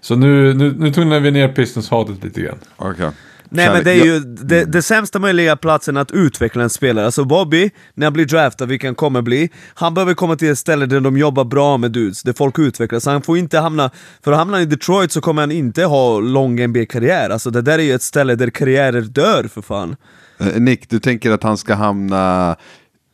Så 0.00 0.14
nu, 0.16 0.54
nu, 0.54 0.74
nu 0.78 0.92
tonar 0.92 1.20
vi 1.20 1.30
ner 1.30 1.48
Pistons-hatet 1.48 2.24
lite 2.24 2.40
grann. 2.40 2.58
Okej. 2.76 3.10
Nej 3.56 3.70
men 3.72 3.84
det 3.84 3.90
är 3.92 4.04
ju 4.04 4.20
det, 4.20 4.64
det 4.64 4.82
sämsta 4.82 5.18
möjliga 5.18 5.56
platsen 5.56 5.96
att 5.96 6.10
utveckla 6.12 6.62
en 6.62 6.70
spelare. 6.70 7.06
Alltså 7.06 7.24
Bobby, 7.24 7.70
när 7.94 8.06
han 8.06 8.12
blir 8.12 8.24
draftad, 8.24 8.66
vilken 8.66 8.88
han 8.88 8.94
kommer 8.94 9.22
bli, 9.22 9.50
han 9.74 9.94
behöver 9.94 10.14
komma 10.14 10.36
till 10.36 10.50
ett 10.50 10.58
ställe 10.58 10.86
där 10.86 11.00
de 11.00 11.18
jobbar 11.18 11.44
bra 11.44 11.76
med 11.76 11.90
dudes, 11.92 12.22
där 12.22 12.32
folk 12.32 12.58
utvecklas. 12.58 13.06
Han 13.06 13.22
får 13.22 13.38
inte 13.38 13.58
hamna, 13.58 13.90
för 14.24 14.32
att 14.32 14.38
hamna 14.38 14.60
i 14.60 14.64
Detroit 14.64 15.12
så 15.12 15.20
kommer 15.20 15.42
han 15.42 15.50
inte 15.52 15.84
ha 15.84 16.20
lång 16.20 16.66
NBA-karriär. 16.68 17.30
Alltså 17.30 17.50
det 17.50 17.62
där 17.62 17.78
är 17.78 17.82
ju 17.82 17.94
ett 17.94 18.02
ställe 18.02 18.34
där 18.34 18.50
karriärer 18.50 19.00
dör 19.00 19.48
för 19.54 19.62
fan. 19.62 19.96
Eh, 20.40 20.46
Nick, 20.60 20.90
du 20.90 20.98
tänker 21.00 21.30
att 21.30 21.42
han 21.42 21.56
ska 21.58 21.74
hamna 21.74 22.56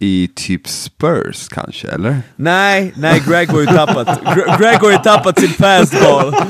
i 0.03 0.29
typ 0.37 0.69
Spurs 0.69 1.49
kanske, 1.49 1.89
eller? 1.89 2.17
Nej, 2.37 2.93
nej 2.97 3.23
Greg 3.29 3.49
har 3.51 3.61
ju 3.61 3.67
tappat. 3.67 4.09
Gre- 4.09 4.59
Greg 4.61 4.79
har 4.79 4.91
ju 4.91 4.97
tappat 4.97 5.41
sin 5.41 5.49
fastball. 5.51 6.35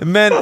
men, 0.00 0.32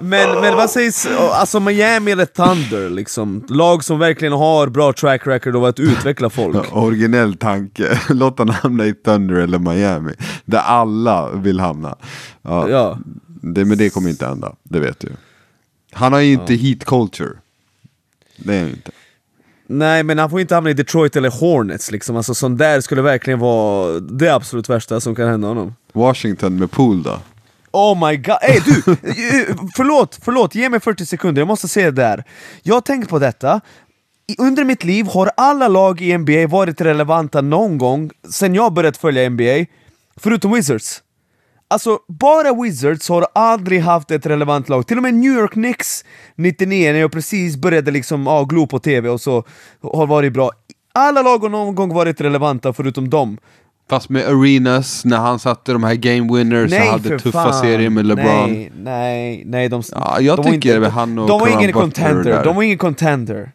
men, 0.00 0.40
men 0.40 0.56
vad 0.56 0.70
sägs, 0.70 1.06
alltså 1.32 1.60
Miami 1.60 2.10
eller 2.10 2.26
Thunder 2.26 2.90
liksom? 2.90 3.46
Lag 3.48 3.84
som 3.84 3.98
verkligen 3.98 4.32
har 4.32 4.66
bra 4.66 4.92
track 4.92 5.26
record 5.26 5.56
av 5.56 5.64
att 5.64 5.80
utveckla 5.80 6.30
folk. 6.30 6.56
Originell 6.72 7.36
tanke. 7.36 8.00
Låt 8.08 8.38
han 8.38 8.48
hamna 8.48 8.86
i 8.86 8.94
Thunder 8.94 9.34
eller 9.34 9.58
Miami. 9.58 10.12
Där 10.44 10.58
alla 10.58 11.30
vill 11.30 11.60
hamna. 11.60 11.96
Ja, 12.42 12.68
Ja. 12.68 12.98
Det, 13.46 13.64
men 13.64 13.78
det 13.78 13.90
kommer 13.90 14.10
inte 14.10 14.26
hända, 14.26 14.52
det 14.62 14.80
vet 14.80 15.00
du. 15.00 15.08
Han 15.92 16.12
har 16.12 16.20
ju 16.20 16.32
inte 16.32 16.54
heat 16.54 16.84
culture. 16.84 17.30
Det 18.36 18.54
är 18.54 18.60
han 18.60 18.68
inte. 18.70 18.90
Nej 19.66 20.02
men 20.02 20.18
han 20.18 20.30
får 20.30 20.40
inte 20.40 20.54
hamna 20.54 20.70
i 20.70 20.74
Detroit 20.74 21.16
eller 21.16 21.30
Hornets 21.30 21.90
liksom, 21.90 22.16
alltså 22.16 22.34
sånt 22.34 22.58
där 22.58 22.80
skulle 22.80 23.02
verkligen 23.02 23.38
vara 23.38 24.00
det 24.00 24.28
absolut 24.28 24.68
värsta 24.68 25.00
som 25.00 25.14
kan 25.14 25.28
hända 25.28 25.48
honom. 25.48 25.74
Washington 25.92 26.58
med 26.58 26.70
pool 26.70 27.02
då? 27.02 27.18
Oh 27.74 28.08
my 28.08 28.16
god, 28.16 28.36
ey 28.42 28.60
du! 28.60 28.92
Eh, 28.92 29.56
förlåt, 29.76 30.18
förlåt, 30.22 30.54
ge 30.54 30.68
mig 30.68 30.80
40 30.80 31.06
sekunder, 31.06 31.40
jag 31.40 31.48
måste 31.48 31.68
säga 31.68 31.90
det 31.90 32.02
där. 32.02 32.24
Jag 32.62 32.74
har 32.74 32.80
tänkt 32.80 33.08
på 33.08 33.18
detta, 33.18 33.60
under 34.38 34.64
mitt 34.64 34.84
liv 34.84 35.06
har 35.06 35.30
alla 35.36 35.68
lag 35.68 36.00
i 36.00 36.18
NBA 36.18 36.46
varit 36.46 36.80
relevanta 36.80 37.40
någon 37.40 37.78
gång 37.78 38.10
sen 38.30 38.54
jag 38.54 38.72
börjat 38.72 38.96
följa 38.96 39.30
NBA, 39.30 39.66
förutom 40.16 40.52
Wizards. 40.52 41.02
Alltså, 41.68 41.98
bara 42.08 42.62
Wizards 42.62 43.08
har 43.08 43.26
aldrig 43.34 43.80
haft 43.80 44.10
ett 44.10 44.26
relevant 44.26 44.68
lag. 44.68 44.86
Till 44.86 44.96
och 44.96 45.02
med 45.02 45.14
New 45.14 45.32
York 45.32 45.52
Knicks 45.52 46.04
99, 46.36 46.92
när 46.92 47.00
jag 47.00 47.12
precis 47.12 47.56
började 47.56 47.90
liksom, 47.90 48.26
ja, 48.26 48.44
glo 48.44 48.66
på 48.66 48.78
TV 48.78 49.08
och 49.08 49.20
så, 49.20 49.44
har 49.82 50.06
varit 50.06 50.32
bra. 50.32 50.50
Alla 50.92 51.22
lag 51.22 51.38
har 51.38 51.48
någon 51.48 51.74
gång 51.74 51.94
varit 51.94 52.20
relevanta 52.20 52.72
förutom 52.72 53.10
dem. 53.10 53.38
Fast 53.88 54.08
med 54.08 54.28
Arenas, 54.28 55.04
när 55.04 55.16
han 55.16 55.38
satte 55.38 55.72
de 55.72 55.84
här 55.84 55.94
game 55.94 56.36
winners 56.36 56.72
och 56.72 56.78
hade 56.78 57.18
tuffa 57.18 57.52
serier 57.52 57.90
med 57.90 58.06
LeBron. 58.06 58.26
Nej, 58.26 58.72
nej, 58.76 59.42
nej. 59.46 59.68
De, 59.68 59.82
Ja, 59.92 60.20
jag 60.20 60.36
de 60.36 60.52
tycker 60.52 60.76
inte, 60.76 60.88
han 60.88 61.18
och 61.18 61.28
De 61.28 61.40
var 61.40 61.48
ingen 61.48 61.72
contender, 61.72 62.44
de 62.44 62.56
var 62.56 62.62
ingen 62.62 62.78
contender. 62.78 63.52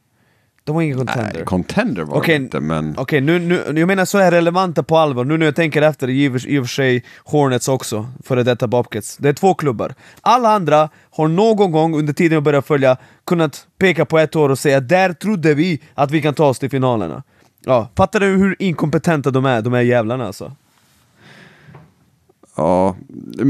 De 0.64 0.76
var 0.76 0.82
ingen 0.82 0.98
contender. 0.98 1.32
Nej, 1.34 1.46
contender 1.46 2.04
var 2.04 2.18
Okej, 2.18 2.38
det 2.38 2.44
inte, 2.44 2.60
men... 2.60 2.96
Okej, 2.98 3.22
nu, 3.22 3.40
nu, 3.40 3.80
jag 3.80 3.88
menar 3.88 4.06
så 4.06 4.18
här 4.18 4.32
relevanta 4.32 4.84
på 4.84 4.98
allvar, 4.98 5.24
nu 5.24 5.38
när 5.38 5.46
jag 5.46 5.56
tänker 5.56 5.82
efter, 5.82 6.10
i 6.10 6.30
och 6.30 6.66
för 6.66 6.68
sig 6.68 7.04
Hornets 7.26 7.68
också, 7.68 8.08
före 8.24 8.44
detta 8.44 8.68
Bobcats. 8.68 9.18
Det 9.18 9.30
är 9.30 9.34
två 9.34 9.54
klubbar. 9.54 9.94
Alla 10.22 10.50
andra 10.50 10.90
har 11.12 11.28
någon 11.28 11.72
gång 11.72 11.96
under 11.96 12.14
tiden 12.14 12.34
jag 12.34 12.44
började 12.44 12.68
följa 12.68 12.98
kunnat 13.26 13.68
peka 13.80 14.06
på 14.06 14.20
ett 14.20 14.36
år 14.36 14.50
och 14.50 14.60
säga 14.60 14.80
där 14.80 15.14
trodde 15.14 15.54
vi 15.54 15.82
att 15.94 16.12
vi 16.12 16.22
kan 16.22 16.34
ta 16.34 16.46
oss 16.46 16.60
till 16.60 16.70
finalerna. 16.70 17.24
Ja, 17.70 17.88
fattar 17.96 18.20
du 18.20 18.26
hur 18.26 18.56
inkompetenta 18.60 19.32
de 19.32 19.46
är, 19.46 19.62
de 19.62 19.74
här 19.74 19.82
jävlarna 19.82 20.28
alltså? 20.28 20.52
Ja, 22.56 22.96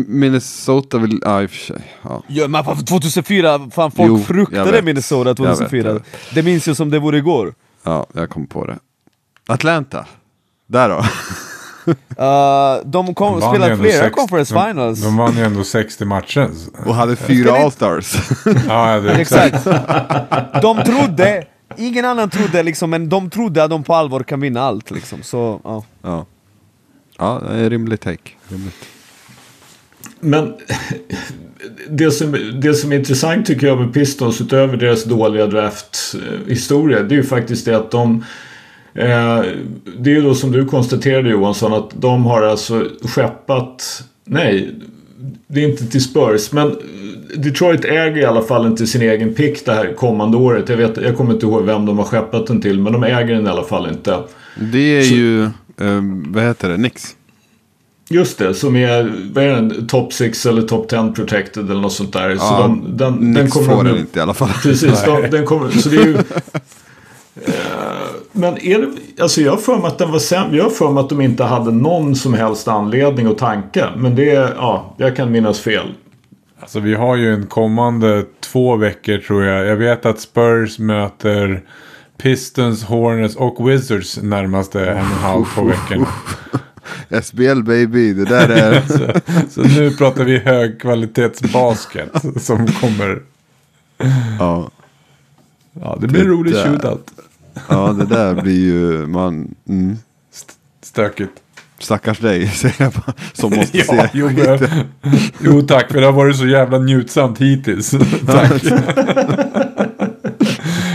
Minnesota 0.08 0.98
vill, 0.98 1.22
ja 1.26 1.42
i 1.42 1.46
och 1.46 1.50
för 1.50 1.58
sig. 1.58 1.96
Ja. 2.02 2.24
Ja, 2.28 2.48
men 2.48 2.64
fan, 2.64 2.86
2004, 2.86 3.70
fan 3.72 3.92
folk 3.92 4.10
Jo, 4.10 4.18
jag 4.18 4.26
fruktade 4.26 4.72
vet. 4.72 4.84
Minnesota 4.84 5.30
Jag 5.30 5.38
2004 5.38 5.78
vet, 5.78 5.86
jag 5.86 5.94
vet. 5.94 6.36
Det 6.36 6.44
minns 6.44 6.68
jag 6.68 6.78
som 6.78 6.90
det 6.90 7.00
vore 7.00 7.18
igår 7.18 7.54
ja, 7.84 8.08
jag 8.14 8.30
kom 8.30 8.48
på 8.48 8.66
det. 8.66 8.78
Atlanta. 9.48 10.06
Där 10.68 10.90
då. 10.90 11.04
Uh, 12.20 12.86
de 12.86 13.16
kom, 13.16 13.40
De 13.40 13.40
vann 13.40 13.54
ju 13.54 13.56
spelade 13.56 13.72
ändå 13.72 13.84
flera 13.84 14.04
sex- 14.04 14.16
conference 14.16 14.54
de, 14.54 14.68
finals. 14.68 15.04
De 15.04 15.18
vann 15.18 15.38
ju 15.38 15.44
ändå 15.44 15.64
60 15.64 16.06
matcher. 16.06 16.50
Och 16.86 16.96
hade 16.96 17.16
fyra 17.16 17.58
allstars. 17.58 18.16
Ja, 18.68 19.00
det 19.00 19.12
är 19.12 19.20
exakt. 19.20 19.56
Exakt. 19.56 20.62
De 20.62 20.84
trodde, 20.84 21.46
ingen 21.78 22.06
annan 22.06 22.30
trodde 22.30 22.64
liksom, 22.64 22.90
men 22.90 23.10
de 23.10 23.30
trodde 23.30 23.64
att 23.64 23.70
de 23.70 23.84
på 23.84 23.94
allvar 23.94 24.24
kan 24.24 24.40
vinna 24.40 24.62
allt 24.62 24.92
liksom. 24.92 25.24
Så, 25.24 25.62
ja. 25.64 25.84
ja. 26.02 26.26
Ja, 27.18 27.42
det 27.50 27.56
är 27.56 27.70
rimlig 27.70 28.00
take. 28.00 28.32
Rimligt. 28.48 28.88
Men 30.20 30.54
det 31.90 32.12
som, 32.12 32.52
det 32.62 32.74
som 32.74 32.92
är 32.92 32.96
intressant 32.96 33.46
tycker 33.46 33.68
jag 33.68 33.80
med 33.80 33.94
Pistons 33.94 34.42
utöver 34.42 34.78
deras 34.78 35.04
dåliga 35.04 35.48
drafthistoria 35.48 37.04
det 37.04 37.16
är 37.16 37.18
ju 37.18 37.24
faktiskt 37.24 37.66
det 37.66 37.78
att 37.78 37.92
de 37.92 38.26
eh, 38.94 39.42
Det 39.98 40.12
är 40.12 40.16
ju 40.16 40.22
då 40.22 40.36
som 40.36 40.52
du 40.52 40.66
konstaterade 40.66 41.30
Johansson 41.30 41.74
att 41.74 41.90
de 41.94 42.26
har 42.26 42.42
alltså 42.42 42.88
skeppat 43.02 44.04
Nej 44.24 44.76
Det 45.48 45.64
är 45.64 45.70
inte 45.70 45.86
till 45.86 46.04
Spurs 46.04 46.52
men 46.52 46.76
Detroit 47.36 47.86
äger 47.86 48.18
i 48.18 48.26
alla 48.26 48.42
fall 48.42 48.66
inte 48.66 48.88
sin 48.88 49.02
egen 49.02 49.34
pick 49.34 49.66
det 49.66 49.74
här 49.74 49.94
kommande 49.94 50.38
året. 50.38 50.70
Jag, 50.70 50.78
vet, 50.78 50.98
jag 50.98 51.18
kommer 51.18 51.34
inte 51.34 51.46
ihåg 51.46 51.64
vem 51.64 51.86
de 51.86 51.98
har 51.98 52.06
skeppat 52.06 52.48
den 52.48 52.62
till 52.62 52.80
men 52.80 52.94
de 52.94 53.04
äger 53.04 53.34
den 53.36 53.46
i 53.48 53.50
alla 53.50 53.64
fall 53.64 53.90
inte. 53.90 54.18
Det 54.72 54.98
är 54.98 55.04
Så- 55.04 55.14
ju, 55.16 55.44
eh, 55.44 56.02
vad 56.28 56.44
heter 56.44 56.70
det, 56.70 56.78
Nix. 56.78 57.16
Just 58.12 58.38
det, 58.38 58.54
som 58.54 58.76
är, 58.76 59.14
vad 59.34 59.44
är 59.44 59.48
den, 59.52 59.88
top 59.88 60.14
6 60.14 60.46
eller 60.46 60.62
top 60.62 60.90
10 60.90 61.12
protected 61.16 61.70
eller 61.72 61.82
något 61.82 61.94
sånt 61.94 62.14
där. 62.14 62.36
så 62.36 62.44
Ja, 62.44 62.62
de, 62.62 62.98
den, 62.98 63.34
den 63.34 63.44
Nix 63.44 63.54
kommer 63.54 63.68
får 63.68 63.84
de 63.84 63.88
den 63.90 63.98
inte 64.00 64.20
i 64.20 64.22
alla 64.22 64.34
fall. 64.34 64.50
Precis, 64.64 65.04
de, 65.06 65.22
den 65.32 65.46
kommer, 65.46 65.70
så 65.72 65.90
det 65.90 65.98
är 65.98 66.06
ju... 66.06 66.18
Men 68.40 68.58
är 68.58 68.80
det, 68.80 69.22
alltså 69.24 69.42
jag 69.42 69.52
har 69.52 69.58
för 69.58 69.78
mig 69.78 69.88
att 69.88 69.98
den 69.98 70.12
var 70.12 70.20
sämre. 70.20 70.58
Jag 70.58 70.64
har 70.64 70.72
för 70.72 70.92
mig 70.92 71.02
att 71.02 71.10
de 71.10 71.22
inte 71.22 71.44
hade 71.44 71.72
någon 71.72 72.16
som 72.16 72.34
helst 72.34 72.68
anledning 72.68 73.28
att 73.28 73.38
tanka. 73.38 73.90
Men 73.98 74.16
det, 74.16 74.30
är- 74.32 74.54
ja, 74.56 74.94
jag 74.98 75.16
kan 75.16 75.32
minnas 75.32 75.60
fel. 75.60 75.86
Alltså 76.60 76.80
vi 76.80 76.94
har 76.96 77.16
ju 77.16 77.34
en 77.34 77.46
kommande 77.48 78.24
två 78.40 78.76
veckor 78.76 79.18
tror 79.18 79.44
jag. 79.44 79.66
Jag 79.68 79.76
vet 79.76 80.06
att 80.06 80.20
Spurs 80.20 80.80
möter 80.80 81.62
Pistons, 82.18 82.84
Hornets 82.84 83.36
och 83.36 83.70
Wizards 83.70 84.20
närmaste 84.22 84.86
en 84.86 84.94
och 84.96 85.00
en 85.00 85.06
halv 85.06 85.46
två 85.56 85.64
veckor. 85.64 86.08
SBL 87.24 87.62
baby, 87.64 88.14
det 88.14 88.26
där 88.26 88.50
är... 88.50 88.82
Så, 88.88 89.62
så 89.62 89.62
nu 89.80 89.92
pratar 89.92 90.24
vi 90.24 90.38
högkvalitetsbasket 90.40 92.12
som 92.42 92.68
kommer. 92.68 93.22
ja. 94.40 94.70
Ja, 95.82 95.98
det 96.02 96.08
blir 96.08 96.22
en 96.22 96.28
rolig 96.28 96.56
shootout. 96.56 97.12
Ja, 97.70 97.94
det 97.94 98.06
där 98.06 98.42
blir 98.42 98.60
ju, 98.66 99.08
man... 99.08 99.56
Mm. 99.70 99.98
Stökigt. 100.84 101.32
Stackars 101.80 102.20
dig, 102.20 102.48
säger 102.56 102.76
jag 102.78 102.92
bara. 102.92 103.14
Som 103.34 103.56
måste 103.56 103.78
Ja, 103.78 103.84
se. 103.84 104.10
jo, 104.14 104.30
men, 104.30 104.60
jo 105.42 105.62
tack, 105.62 105.92
för 105.92 106.00
det 106.00 106.06
har 106.06 106.14
varit 106.14 106.36
så 106.38 106.48
jävla 106.48 106.78
njutsamt 106.78 107.38
hittills. 107.42 107.92
tack. 108.28 108.64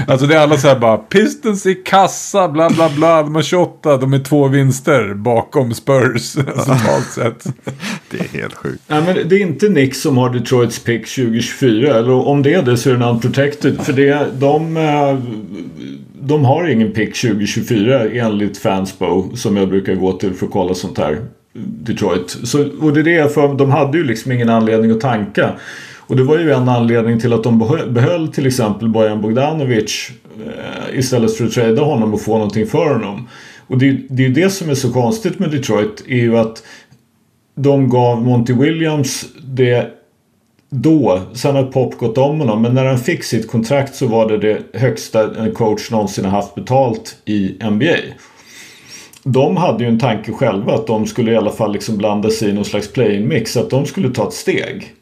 Alltså 0.07 0.27
det 0.27 0.35
är 0.35 0.39
alla 0.39 0.57
så 0.57 0.69
här 0.69 0.79
bara, 0.79 0.97
Pistons 0.97 1.67
i 1.67 1.75
kassa, 1.75 2.49
bla 2.49 2.71
bla 2.71 2.91
bla, 2.97 3.23
de 3.23 3.35
har 3.35 3.43
28, 3.43 3.97
de 3.97 4.13
är 4.13 4.19
två 4.19 4.49
vinster 4.49 5.15
bakom 5.15 5.75
Spurs 5.75 6.33
totalt 6.57 7.11
sett. 7.15 7.45
Det 8.11 8.21
är 8.21 8.41
helt 8.41 8.55
sjukt. 8.55 8.83
Nej, 8.87 9.03
men 9.07 9.29
det 9.29 9.37
är 9.37 9.41
inte 9.41 9.67
Knicks 9.67 10.01
som 10.01 10.17
har 10.17 10.31
Detroits 10.31 10.79
pick 10.79 11.15
2024. 11.15 11.95
Eller 11.99 12.13
om 12.13 12.43
det 12.43 12.55
är 12.55 12.63
det 12.63 12.77
så 12.77 12.91
är 12.91 12.95
den 12.95 13.03
unprotected. 13.03 13.81
För 13.81 13.93
det, 13.93 14.27
de, 14.39 14.77
eh, 14.77 15.19
de 16.21 16.45
har 16.45 16.69
ingen 16.69 16.93
pick 16.93 17.21
2024 17.21 18.09
enligt 18.09 18.59
Fansbo. 18.59 19.37
Som 19.37 19.57
jag 19.57 19.69
brukar 19.69 19.95
gå 19.95 20.13
till 20.13 20.35
för 20.35 20.47
att 20.47 20.53
kolla 20.53 20.75
sånt 20.75 20.99
här. 20.99 21.19
Detroit. 21.57 22.31
Så, 22.43 22.69
och 22.81 22.93
det 22.93 23.01
är 23.01 23.05
det 23.05 23.35
för 23.35 23.55
De 23.55 23.71
hade 23.71 23.99
ju 23.99 24.05
liksom 24.05 24.33
ingen 24.33 24.49
anledning 24.49 24.91
att 24.91 25.01
tanka. 25.01 25.53
Och 26.07 26.17
det 26.17 26.23
var 26.23 26.39
ju 26.39 26.53
en 26.53 26.69
anledning 26.69 27.21
till 27.21 27.33
att 27.33 27.43
de 27.43 27.59
behöll 27.89 28.29
till 28.29 28.47
exempel 28.47 28.89
Bojan 28.89 29.21
Bogdanovic 29.21 30.11
eh, 30.47 30.99
istället 30.99 31.37
för 31.37 31.45
att 31.45 31.53
träda 31.53 31.83
honom 31.83 32.15
och 32.15 32.21
få 32.21 32.33
någonting 32.33 32.67
för 32.67 32.93
honom. 32.93 33.29
Och 33.67 33.79
det, 33.79 33.99
det 34.11 34.25
är 34.25 34.29
ju 34.29 34.35
det 34.35 34.51
som 34.51 34.71
är 34.71 34.75
så 34.75 34.93
konstigt 34.93 35.39
med 35.39 35.51
Detroit 35.51 36.05
är 36.09 36.17
ju 36.17 36.39
att 36.39 36.63
de 37.55 37.89
gav 37.89 38.23
Monty 38.23 38.53
Williams 38.53 39.25
det 39.43 39.91
då. 40.71 41.21
Sen 41.33 41.57
har 41.57 41.65
Pop 41.65 41.99
gått 41.99 42.19
om 42.19 42.41
honom. 42.41 42.63
Men 42.63 42.75
när 42.75 42.85
han 42.85 42.99
fick 42.99 43.25
sitt 43.25 43.51
kontrakt 43.51 43.95
så 43.95 44.07
var 44.07 44.29
det 44.29 44.39
det 44.39 44.79
högsta 44.79 45.37
en 45.37 45.55
coach 45.55 45.91
någonsin 45.91 46.25
har 46.25 46.31
haft 46.31 46.55
betalt 46.55 47.17
i 47.25 47.57
NBA. 47.71 47.97
De 49.23 49.57
hade 49.57 49.85
ju 49.85 49.91
en 49.91 49.99
tanke 49.99 50.33
själva 50.33 50.75
att 50.75 50.87
de 50.87 51.07
skulle 51.07 51.33
i 51.33 51.37
alla 51.37 51.51
fall 51.51 51.73
liksom 51.73 51.97
blanda 51.97 52.31
sig 52.31 52.49
i 52.49 52.53
någon 52.53 52.65
slags 52.65 52.93
play-in 52.93 53.29
mix. 53.29 53.57
Att 53.57 53.71
de 53.71 53.87
skulle 53.87 54.11
ta 54.11 54.29
ett 54.29 54.35
steg. 54.35 54.95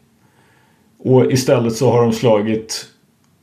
Och 1.05 1.31
istället 1.31 1.75
så 1.75 1.91
har 1.91 2.01
de 2.01 2.11
slagit 2.13 2.85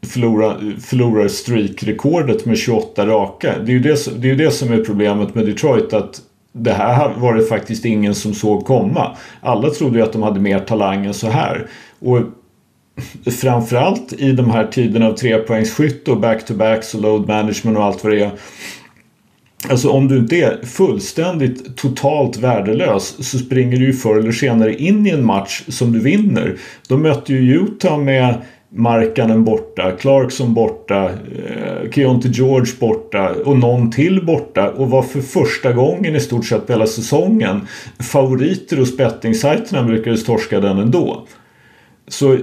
förlora, 0.06 0.56
förlorar 0.80 1.28
streak-rekordet 1.28 2.46
med 2.46 2.58
28 2.58 3.06
raka. 3.06 3.54
Det 3.58 3.72
är, 3.72 3.74
ju 3.74 3.80
det, 3.80 3.96
som- 3.96 4.20
det 4.20 4.26
är 4.26 4.30
ju 4.30 4.36
det 4.36 4.50
som 4.50 4.72
är 4.72 4.84
problemet 4.84 5.34
med 5.34 5.46
Detroit. 5.46 5.92
Att 5.92 6.20
det 6.52 6.72
här 6.72 7.14
var 7.18 7.34
det 7.34 7.42
faktiskt 7.44 7.84
ingen 7.84 8.14
som 8.14 8.34
såg 8.34 8.64
komma. 8.66 9.16
Alla 9.40 9.70
trodde 9.70 9.98
ju 9.98 10.04
att 10.04 10.12
de 10.12 10.22
hade 10.22 10.40
mer 10.40 10.58
talang 10.58 11.06
än 11.06 11.14
så 11.14 11.26
här. 11.28 11.66
Och 12.00 12.20
framförallt 13.32 14.12
i 14.12 14.32
de 14.32 14.50
här 14.50 14.66
tiderna 14.66 15.06
av 15.06 15.12
trepoängsskytt 15.12 16.08
och 16.08 16.16
back-to-backs 16.16 16.94
och 16.94 17.00
load 17.02 17.28
management 17.28 17.78
och 17.78 17.84
allt 17.84 18.04
vad 18.04 18.12
det 18.12 18.20
är. 18.22 18.30
Alltså 19.68 19.90
om 19.90 20.08
du 20.08 20.18
inte 20.18 20.36
är 20.36 20.66
fullständigt 20.66 21.76
totalt 21.76 22.36
värdelös 22.36 23.30
så 23.30 23.38
springer 23.38 23.78
du 23.78 23.84
ju 23.84 23.92
förr 23.92 24.18
eller 24.18 24.32
senare 24.32 24.74
in 24.74 25.06
i 25.06 25.10
en 25.10 25.24
match 25.24 25.62
som 25.68 25.92
du 25.92 26.00
vinner. 26.00 26.56
De 26.88 27.02
mötte 27.02 27.32
ju 27.32 27.54
Utah 27.54 27.98
med 27.98 28.34
Markkanen 28.72 29.44
borta, 29.44 29.92
Clarkson 29.92 30.54
borta, 30.54 31.04
eh, 31.04 31.90
Keontae 31.90 32.30
George 32.30 32.72
borta 32.80 33.34
och 33.44 33.58
någon 33.58 33.90
till 33.90 34.24
borta 34.26 34.70
och 34.70 34.90
var 34.90 35.02
för 35.02 35.20
första 35.20 35.72
gången 35.72 36.16
i 36.16 36.20
stort 36.20 36.46
sett 36.46 36.70
hela 36.70 36.86
säsongen 36.86 37.60
favoriter 37.98 38.76
hos 38.76 38.96
bettingsajterna 38.96 39.82
brukade 39.82 40.16
torska 40.16 40.60
den 40.60 40.78
ändå. 40.78 41.26
Så 42.08 42.38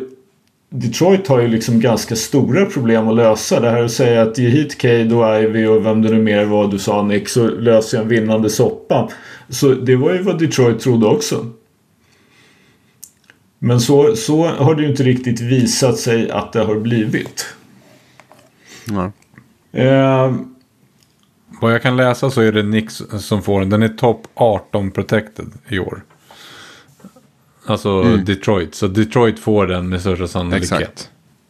Detroit 0.69 1.27
har 1.27 1.39
ju 1.41 1.47
liksom 1.47 1.79
ganska 1.79 2.15
stora 2.15 2.65
problem 2.65 3.07
att 3.07 3.15
lösa. 3.15 3.59
Det 3.59 3.69
här 3.69 3.83
att 3.83 3.91
säga 3.91 4.21
att 4.21 4.37
ge 4.37 4.49
hit 4.49 4.77
Cade 4.77 5.15
och 5.15 5.43
Ivy 5.43 5.65
och 5.65 5.85
vem 5.85 6.01
det 6.01 6.09
nu 6.09 6.21
mer 6.21 6.45
var 6.45 6.67
du 6.67 6.79
sa 6.79 7.03
Nick 7.03 7.29
så 7.29 7.47
löser 7.47 7.97
jag 7.97 8.03
en 8.03 8.09
vinnande 8.09 8.49
soppa. 8.49 9.09
Så 9.49 9.73
det 9.73 9.95
var 9.95 10.13
ju 10.13 10.21
vad 10.21 10.39
Detroit 10.39 10.79
trodde 10.79 11.05
också. 11.05 11.45
Men 13.59 13.79
så, 13.81 14.15
så 14.15 14.47
har 14.47 14.75
det 14.75 14.81
ju 14.81 14.89
inte 14.89 15.03
riktigt 15.03 15.41
visat 15.41 15.97
sig 15.97 16.31
att 16.31 16.53
det 16.53 16.61
har 16.63 16.75
blivit. 16.75 17.45
Ja. 18.85 19.11
Eh, 19.81 20.35
Vad 21.61 21.73
jag 21.73 21.81
kan 21.81 21.97
läsa 21.97 22.29
så 22.31 22.41
är 22.41 22.51
det 22.51 22.63
Nix 22.63 23.03
som 23.19 23.41
får 23.41 23.59
den. 23.59 23.69
Den 23.69 23.83
är 23.83 23.89
topp 23.89 24.27
18 24.33 24.91
protected 24.91 25.47
i 25.67 25.79
år. 25.79 26.03
Alltså 27.67 28.03
Detroit. 28.03 28.75
Så 28.75 28.87
Detroit 28.87 29.39
får 29.39 29.67
den 29.67 29.89
med 29.89 30.01
största 30.01 30.27
sannolikhet. 30.27 30.63
Exakt. 30.71 31.09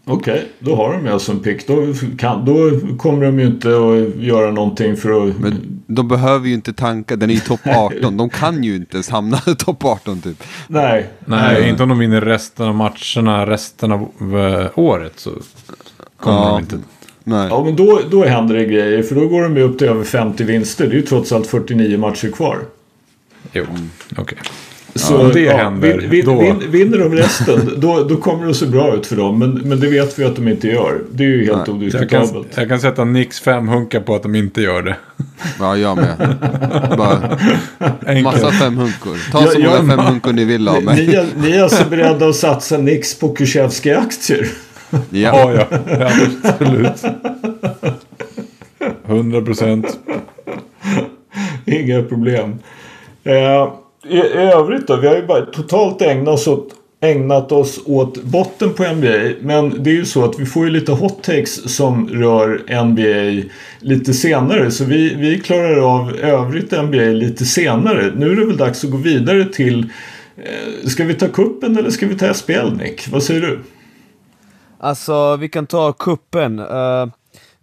Okej, 0.10 0.48
då 0.60 0.76
har 0.76 0.94
de 0.94 1.06
ju 1.06 1.12
alltså 1.12 1.32
en 1.32 1.40
pick. 1.40 1.68
Då, 1.68 1.94
kan, 2.18 2.46
då 2.46 2.72
kommer 2.98 3.26
de 3.26 3.40
ju 3.40 3.46
inte 3.46 3.68
att 3.70 4.22
göra 4.24 4.52
någonting 4.52 4.98
för 4.98 5.28
att... 5.30 5.40
Men 5.40 5.82
de 5.88 6.08
behöver 6.08 6.48
ju 6.48 6.54
inte 6.54 6.74
tanka, 6.74 7.16
den 7.16 7.30
är 7.30 7.34
ju 7.34 7.40
topp 7.40 7.60
18. 7.66 8.18
De 8.18 8.30
kan 8.30 8.64
ju 8.64 8.76
inte 8.76 8.96
ens 8.96 9.10
hamna 9.10 9.38
i 9.48 9.56
topp 9.58 9.86
18 9.86 10.22
typ. 10.22 10.44
Nej. 10.68 11.08
Nej, 11.26 11.70
inte 11.70 11.84
om 11.84 11.90
de 11.90 12.00
vinner 12.00 12.22
resten 12.22 12.68
av 12.68 12.76
matcherna 12.76 13.46
resten 13.46 13.92
av 13.92 14.02
eh, 14.20 14.68
året 14.80 15.14
så 15.16 15.32
kommer 16.20 16.38
Ja. 16.40 16.50
de 16.50 16.60
inte. 16.60 16.80
Nej. 17.24 17.48
Ja 17.52 17.64
men 17.64 17.76
då, 17.76 18.00
då 18.12 18.26
händer 18.26 18.56
det 18.56 18.66
grejer 18.66 19.04
för 19.04 19.16
då 19.16 19.28
går 19.28 19.44
de 19.44 19.58
ju 19.58 19.64
upp 19.64 19.78
till 19.78 19.88
över 19.88 20.04
50 20.04 20.44
vinster. 20.44 20.86
Det 20.88 20.92
är 20.92 20.96
ju 20.96 21.02
trots 21.02 21.32
allt 21.32 21.48
49 21.48 21.98
matcher 21.98 22.32
kvar. 22.32 22.58
Jo, 23.54 23.66
okej. 24.18 24.38
Så 24.98 25.18
om 25.18 25.32
det 25.34 25.50
händer, 25.58 25.98
vin, 25.98 26.10
vin, 26.10 26.26
då- 26.26 26.40
vin, 26.42 26.64
vinner 26.72 26.98
de 26.98 27.14
resten 27.14 27.72
då, 27.78 28.04
då 28.04 28.16
kommer 28.18 28.44
det 28.44 28.50
att 28.52 28.56
se 28.58 28.66
bra 28.66 28.96
ut 28.96 29.06
för 29.08 29.16
dem. 29.16 29.40
Men, 29.40 29.52
men 29.54 29.80
det 29.80 29.88
vet 29.88 30.20
vi 30.20 30.24
att 30.24 30.36
de 30.36 30.48
inte 30.48 30.68
gör. 30.68 31.02
Det 31.12 31.24
är 31.24 31.28
ju 31.28 31.46
helt 31.46 31.68
Nej. 31.68 31.90
Jag 31.92 32.10
kan, 32.10 32.22
odiskutabelt. 32.22 32.48
jag 32.56 32.70
kan 32.70 32.80
sätta 32.80 33.04
Nix 33.06 33.40
fem 33.40 33.68
hunkar 33.68 34.00
på 34.00 34.16
att 34.16 34.24
de 34.24 34.36
inte 34.36 34.62
gör 34.62 34.82
det. 34.82 34.96
Ja, 35.60 35.78
jag 35.78 35.96
med. 35.98 36.36
Bara 36.98 37.38
massa 38.24 38.52
femhunkor. 38.52 39.32
Ta 39.32 39.42
Ja, 39.42 39.48
så 39.48 39.60
ja, 39.60 39.82
många 39.82 39.96
femhunkor 39.98 40.34
ni 40.34 40.46
vill 40.46 40.68
av 40.68 40.76
Ni, 40.76 40.82
mig. 40.86 41.08
ni, 41.08 41.14
är- 41.16 41.28
ni 41.42 41.52
är 41.52 41.64
alltså 41.64 41.84
beredda 41.90 42.28
att 42.28 42.36
satsa 42.36 42.78
Nix 42.78 43.20
på 43.20 43.36
Kushevski-aktier? 43.36 44.48
Ja. 44.90 45.00
Ja, 45.10 45.54
ja, 45.54 45.66
ja, 46.00 46.12
absolut. 46.44 47.04
100 49.08 49.42
procent. 49.42 50.00
Inga 51.66 52.04
problem. 52.04 52.56
Eh, 53.24 53.74
i, 54.10 54.22
övrigt 54.34 54.88
då, 54.88 54.96
vi 54.96 55.08
har 55.08 55.16
ju 55.16 55.26
bara 55.26 55.46
totalt 55.46 56.02
ägnat 56.02 56.34
oss 56.34 56.48
åt 56.48 56.74
ägnat 57.00 57.52
oss 57.52 57.80
åt 57.86 58.24
botten 58.24 58.74
på 58.74 58.84
NBA. 58.84 59.34
Men 59.42 59.84
det 59.84 59.90
är 59.90 59.94
ju 59.94 60.06
så 60.06 60.26
att 60.26 60.40
vi 60.40 60.46
får 60.46 60.66
ju 60.66 60.72
lite 60.72 60.92
hot 60.92 61.24
takes 61.24 61.76
som 61.76 62.10
rör 62.10 62.84
NBA 62.84 63.48
lite 63.80 64.14
senare. 64.14 64.72
Så 64.72 64.86
vi, 64.86 65.16
vi 65.16 65.40
klarar 65.40 65.96
av 65.98 66.16
övrigt 66.16 66.72
NBA 66.72 66.98
lite 66.98 67.46
senare. 67.46 68.12
Nu 68.16 68.32
är 68.32 68.36
det 68.36 68.46
väl 68.46 68.58
dags 68.58 68.84
att 68.84 68.92
gå 68.92 68.98
vidare 68.98 69.46
till 69.46 69.90
eh, 70.38 70.88
Ska 70.88 71.04
vi 71.04 71.14
ta 71.14 71.28
kuppen 71.28 71.78
eller 71.78 71.90
ska 71.90 72.08
vi 72.08 72.18
ta 72.18 72.34
SPL 72.34 72.72
Nick? 72.78 73.08
Vad 73.08 73.24
säger 73.24 73.42
du? 73.42 73.60
Alltså, 74.80 75.36
vi 75.36 75.50
kan 75.50 75.68
ta 75.68 75.94
kuppen. 75.94 76.60
Uh, 76.60 77.08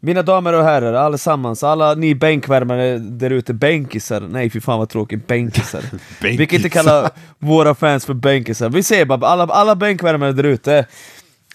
mina 0.05 0.23
damer 0.23 0.53
och 0.53 0.65
herrar, 0.65 0.93
allesammans, 0.93 1.63
alla 1.63 1.95
ni 1.95 2.15
bänkvärmare 2.15 2.99
där 2.99 3.31
ute, 3.31 3.55
bänkisar, 3.55 4.21
nej 4.21 4.51
fy 4.51 4.61
fan 4.61 4.79
vad 4.79 4.89
tråkigt, 4.89 5.27
bänkisar. 5.27 5.83
vi 6.21 6.47
kan 6.47 6.57
inte 6.57 6.69
kalla 6.69 7.11
våra 7.39 7.75
fans 7.75 8.07
för 8.07 8.15
bänkisar, 8.15 8.69
vi 8.69 8.83
säger 8.83 9.05
bara 9.05 9.27
alla, 9.27 9.45
alla 9.45 9.77
bänkvärmare 9.77 10.33
där 10.33 10.45
ute. 10.45 10.87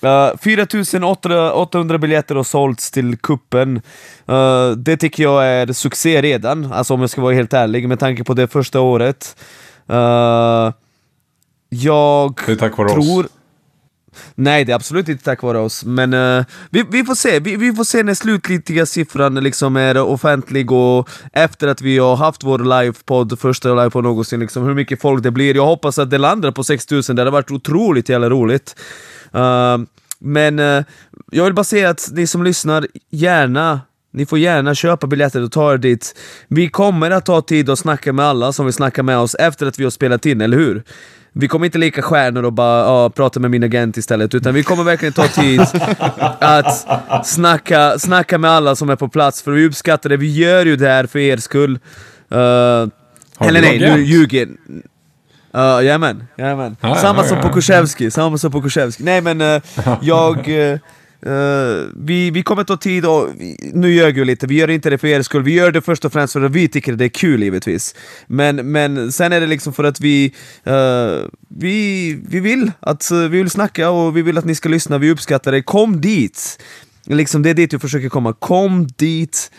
Uh, 0.03 0.37
4800 0.37 1.97
biljetter 1.97 2.35
har 2.35 2.43
sålts 2.43 2.91
till 2.91 3.17
kuppen. 3.17 3.81
Uh, 4.29 4.71
det 4.71 4.97
tycker 4.97 5.23
jag 5.23 5.45
är 5.47 5.73
succé 5.73 6.21
redan, 6.21 6.73
alltså 6.73 6.93
om 6.93 7.01
jag 7.01 7.09
ska 7.09 7.21
vara 7.21 7.33
helt 7.33 7.53
ärlig, 7.53 7.87
med 7.87 7.99
tanke 7.99 8.23
på 8.23 8.33
det 8.33 8.47
första 8.47 8.79
året. 8.79 9.35
Uh, 9.89 10.73
jag 11.69 12.39
Det 12.45 12.51
är 12.51 12.55
tack 12.55 12.77
vare 12.77 12.89
tror... 12.89 13.25
oss. 13.25 13.31
Nej, 14.35 14.65
det 14.65 14.71
är 14.71 14.75
absolut 14.75 15.09
inte 15.09 15.23
tack 15.23 15.43
vare 15.43 15.57
oss, 15.57 15.85
men 15.85 16.13
uh, 16.13 16.45
vi, 16.69 16.83
vi 16.91 17.03
får 17.03 17.15
se. 17.15 17.39
Vi, 17.39 17.55
vi 17.55 17.73
får 17.73 17.83
se 17.83 18.03
när 18.03 18.13
slutgiltiga 18.13 18.85
siffran 18.85 19.35
liksom 19.35 19.75
är 19.75 19.97
offentlig 19.97 20.71
och 20.71 21.09
efter 21.33 21.67
att 21.67 21.81
vi 21.81 21.97
har 21.97 22.15
haft 22.15 22.43
vår 22.43 22.59
livepodd, 22.59 23.39
första 23.39 23.75
livepodd 23.75 24.03
någonsin, 24.03 24.39
liksom, 24.39 24.63
hur 24.63 24.73
mycket 24.73 25.01
folk 25.01 25.23
det 25.23 25.31
blir. 25.31 25.55
Jag 25.55 25.65
hoppas 25.65 25.99
att 25.99 26.09
det 26.09 26.17
landar 26.17 26.51
på 26.51 26.63
6000, 26.63 27.15
det 27.15 27.21
hade 27.21 27.31
varit 27.31 27.51
otroligt 27.51 28.09
jävla 28.09 28.29
roligt. 28.29 28.75
Uh, 29.35 29.77
men 30.19 30.59
uh, 30.59 30.83
jag 31.31 31.45
vill 31.45 31.53
bara 31.53 31.63
säga 31.63 31.89
att 31.89 32.09
ni 32.11 32.27
som 32.27 32.43
lyssnar, 32.43 32.87
gärna 33.09 33.81
ni 34.11 34.25
får 34.25 34.39
gärna 34.39 34.75
köpa 34.75 35.07
biljetter 35.07 35.43
och 35.43 35.51
ta 35.51 35.73
er 35.73 35.77
dit. 35.77 36.15
Vi 36.47 36.69
kommer 36.69 37.11
att 37.11 37.25
ta 37.25 37.41
tid 37.41 37.69
att 37.69 37.79
snacka 37.79 38.13
med 38.13 38.25
alla 38.25 38.53
som 38.53 38.65
vill 38.65 38.73
snacka 38.73 39.03
med 39.03 39.17
oss 39.17 39.35
efter 39.35 39.65
att 39.65 39.79
vi 39.79 39.83
har 39.83 39.91
spelat 39.91 40.25
in, 40.25 40.41
eller 40.41 40.57
hur? 40.57 40.83
Vi 41.33 41.47
kommer 41.47 41.65
inte 41.65 41.77
leka 41.77 42.01
stjärnor 42.01 42.43
och 42.43 42.53
bara 42.53 42.79
ja, 42.79 43.09
prata 43.09 43.39
med 43.39 43.51
min 43.51 43.63
agent 43.63 43.97
istället, 43.97 44.35
utan 44.35 44.53
vi 44.53 44.63
kommer 44.63 44.83
verkligen 44.83 45.13
ta 45.13 45.27
tid 45.27 45.61
att 46.39 46.87
snacka, 47.27 47.99
snacka 47.99 48.37
med 48.37 48.51
alla 48.51 48.75
som 48.75 48.89
är 48.89 48.95
på 48.95 49.07
plats, 49.07 49.41
för 49.41 49.51
vi 49.51 49.65
uppskattar 49.65 50.09
det. 50.09 50.17
Vi 50.17 50.33
gör 50.33 50.65
ju 50.65 50.75
det 50.75 50.87
här 50.87 51.05
för 51.05 51.19
er 51.19 51.37
skull. 51.37 51.79
Uh, 52.31 52.39
eller 53.39 53.61
nej, 53.61 53.79
nu 53.79 54.03
ljuger 54.03 54.47
Uh, 55.55 55.61
jajamän, 55.61 56.23
jajamän. 56.37 56.77
Ja, 56.81 56.95
samma 56.95 57.21
ja, 57.21 57.27
som 57.27 57.37
ja. 57.37 57.43
på 57.43 57.49
Kushevski, 57.49 58.11
samma 58.11 58.37
som 58.37 58.51
på 58.51 58.61
Kushevski. 58.61 59.03
Nej 59.03 59.21
men 59.21 59.41
uh, 59.41 59.61
jag... 60.01 60.47
uh, 60.47 60.79
Uh, 61.27 61.87
vi, 61.95 62.31
vi 62.31 62.43
kommer 62.43 62.63
ta 62.63 62.77
tid 62.77 63.05
och... 63.05 63.27
Vi, 63.37 63.71
nu 63.73 63.93
ljög 63.93 64.15
vi 64.15 64.25
lite, 64.25 64.47
vi 64.47 64.55
gör 64.55 64.69
inte 64.69 64.89
det 64.89 64.97
för 64.97 65.07
er 65.07 65.21
skull. 65.21 65.43
Vi 65.43 65.53
gör 65.53 65.71
det 65.71 65.81
först 65.81 66.05
och 66.05 66.13
främst 66.13 66.33
för 66.33 66.41
att 66.41 66.51
vi 66.51 66.67
tycker 66.67 66.93
det 66.93 67.05
är 67.05 67.09
kul 67.09 67.43
givetvis. 67.43 67.95
Men, 68.27 68.71
men 68.71 69.11
sen 69.11 69.33
är 69.33 69.41
det 69.41 69.47
liksom 69.47 69.73
för 69.73 69.83
att 69.83 70.01
vi... 70.01 70.33
Uh, 70.67 71.27
vi, 71.59 72.13
vi 72.29 72.39
vill 72.39 72.71
att 72.79 73.11
eh, 73.11 73.17
vi 73.17 73.37
vill 73.37 73.49
snacka 73.49 73.89
och 73.89 74.17
vi 74.17 74.21
vill 74.21 74.37
att 74.37 74.45
ni 74.45 74.55
ska 74.55 74.69
lyssna, 74.69 74.97
vi 74.97 75.11
uppskattar 75.11 75.51
det. 75.51 75.61
Kom 75.61 76.01
dit! 76.01 76.59
Liksom, 77.05 77.41
det 77.41 77.49
är 77.49 77.53
dit 77.53 77.73
vi 77.73 77.79
försöker 77.79 78.09
komma. 78.09 78.33
Kom 78.33 78.87
dit! 78.87 79.51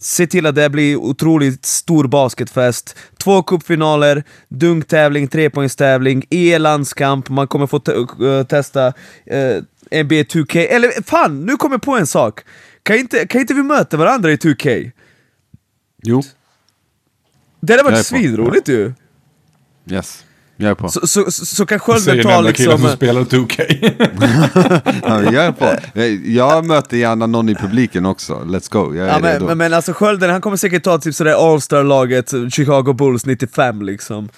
Se 0.00 0.26
till 0.26 0.46
att 0.46 0.54
det 0.54 0.70
blir 0.70 0.96
otroligt 0.96 1.66
stor 1.66 2.06
basketfest. 2.06 2.96
Två 3.22 3.42
cupfinaler, 3.42 4.24
dunktävling, 4.48 5.28
trepoängstävling, 5.28 6.24
e-landskamp, 6.30 7.28
man 7.28 7.46
kommer 7.46 7.66
få 7.66 7.78
te 7.78 7.92
testa 8.44 8.86
eh, 9.26 9.62
NBA2K, 9.92 10.66
eller 10.70 11.02
fan, 11.02 11.46
nu 11.46 11.56
kommer 11.56 11.74
jag 11.74 11.82
på 11.82 11.96
en 11.96 12.06
sak! 12.06 12.40
Kan 12.82 12.96
inte, 12.96 13.26
kan 13.26 13.40
inte 13.40 13.54
vi 13.54 13.62
möta 13.62 13.96
varandra 13.96 14.32
i 14.32 14.36
2K? 14.36 14.90
Jo. 16.02 16.22
Det 17.60 17.72
hade 17.72 17.82
varit 17.82 18.06
svinroligt 18.06 18.68
ja. 18.68 18.74
ju! 18.74 18.92
Yes. 19.90 20.24
Jag 20.56 20.70
är 20.70 20.74
på. 20.74 20.88
Så, 20.88 21.06
så, 21.06 21.30
så, 21.30 21.46
så 21.46 21.66
kan 21.66 21.78
Skölden 21.78 22.22
ta 22.22 22.40
liksom... 22.40 22.64
Säger 22.64 22.78
som 22.78 22.96
spelar 22.96 23.22
2K. 23.22 23.62
ja, 25.02 25.22
jag 25.22 25.44
är 25.44 25.52
på. 25.52 25.76
Jag 26.30 26.66
möter 26.66 26.96
gärna 26.96 27.26
någon 27.26 27.48
i 27.48 27.54
publiken 27.54 28.06
också. 28.06 28.34
Let's 28.34 28.72
go. 28.72 28.94
Jag 28.94 29.08
är 29.08 29.12
ja, 29.12 29.18
men, 29.18 29.44
men, 29.44 29.58
men 29.58 29.74
alltså 29.74 29.92
Skölden, 29.92 30.30
han 30.30 30.40
kommer 30.40 30.56
säkert 30.56 30.84
ta 30.84 30.98
typ 30.98 31.14
sådär 31.14 31.52
All-Star-laget, 31.52 32.32
Chicago 32.54 32.92
Bulls 32.92 33.26
95 33.26 33.82
liksom. 33.82 34.28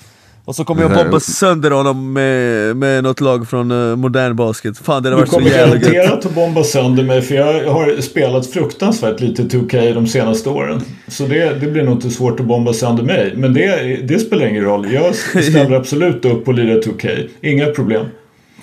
Och 0.47 0.55
så 0.55 0.64
kommer 0.64 0.82
jag 0.82 0.95
bomba 0.95 1.20
sönder 1.20 1.70
honom 1.70 2.12
med, 2.12 2.76
med 2.76 3.05
något 3.05 3.20
lag 3.20 3.49
från 3.49 3.70
eh, 3.70 3.97
modern 3.97 4.36
basket 4.36 4.78
Fan 4.78 5.03
det 5.03 5.09
hade 5.09 5.11
Du 5.11 5.20
varit 5.20 5.28
så 5.28 5.36
kommer 5.36 5.51
jävla 5.51 5.74
gött 5.74 5.82
garanterat 5.82 6.26
att 6.26 6.34
bomba 6.34 6.64
sönder 6.64 7.05
mig 7.05 7.22
för 7.22 7.34
jag 7.34 7.70
har 7.70 8.01
spelat 8.01 8.47
fruktansvärt 8.47 9.20
lite 9.20 9.42
2K 9.42 9.95
de 9.95 10.07
senaste 10.07 10.49
åren. 10.49 10.80
Så 11.09 11.26
det, 11.26 11.61
det 11.61 11.66
blir 11.66 11.82
nog 11.82 11.95
inte 11.95 12.11
svårt 12.11 12.40
att 12.40 12.47
bomba 12.47 12.72
sönder 12.72 13.03
mig. 13.03 13.32
Men 13.36 13.55
det, 13.55 13.97
det 14.09 14.18
spelar 14.18 14.47
ingen 14.47 14.64
roll. 14.64 14.92
Jag 14.92 15.14
ställer 15.14 15.76
absolut 15.76 16.24
upp 16.24 16.49
och 16.49 16.55
lirar 16.55 16.80
2K. 16.80 17.28
Inga 17.40 17.66
problem. 17.66 18.07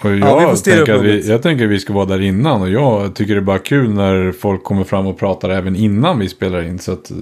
Och 0.02 0.12
Ja, 0.12 0.42
jag, 0.42 0.58
styra 0.58 0.76
tänker 0.76 0.94
att 0.94 1.02
vi, 1.02 1.30
jag 1.30 1.42
tänker 1.42 1.66
att 1.66 1.72
vi 1.72 1.80
ska 1.80 1.94
vara 1.94 2.06
där 2.06 2.22
innan 2.22 2.62
och 2.62 2.70
jag 2.70 3.16
tycker 3.16 3.34
det 3.34 3.40
är 3.40 3.42
bara 3.42 3.60
kul 3.60 3.90
när 3.90 4.32
folk 4.32 4.64
kommer 4.64 4.84
fram 4.84 5.08
och 5.08 5.20
pratar 5.20 5.50
även 5.50 5.76
innan 5.76 6.20
vi 6.20 6.30
spelar 6.30 6.64
in. 6.64 6.80
Så 6.80 6.92
att, 6.92 7.12
eh, 7.12 7.18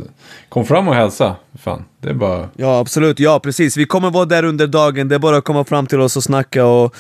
kom 0.49 0.65
fram 0.65 0.87
och 0.87 0.95
hälsa. 0.95 1.35
Fan, 1.59 1.83
det 2.01 2.09
är 2.09 2.13
bara... 2.13 2.49
Ja 2.55 2.79
absolut, 2.79 3.19
ja 3.19 3.39
precis. 3.39 3.77
Vi 3.77 3.85
kommer 3.85 4.11
vara 4.11 4.25
där 4.25 4.43
under 4.43 4.67
dagen, 4.67 5.07
det 5.07 5.15
är 5.15 5.19
bara 5.19 5.37
att 5.37 5.43
komma 5.43 5.63
fram 5.63 5.87
till 5.87 5.99
oss 5.99 6.17
och 6.17 6.23
snacka 6.23 6.65
och... 6.65 6.95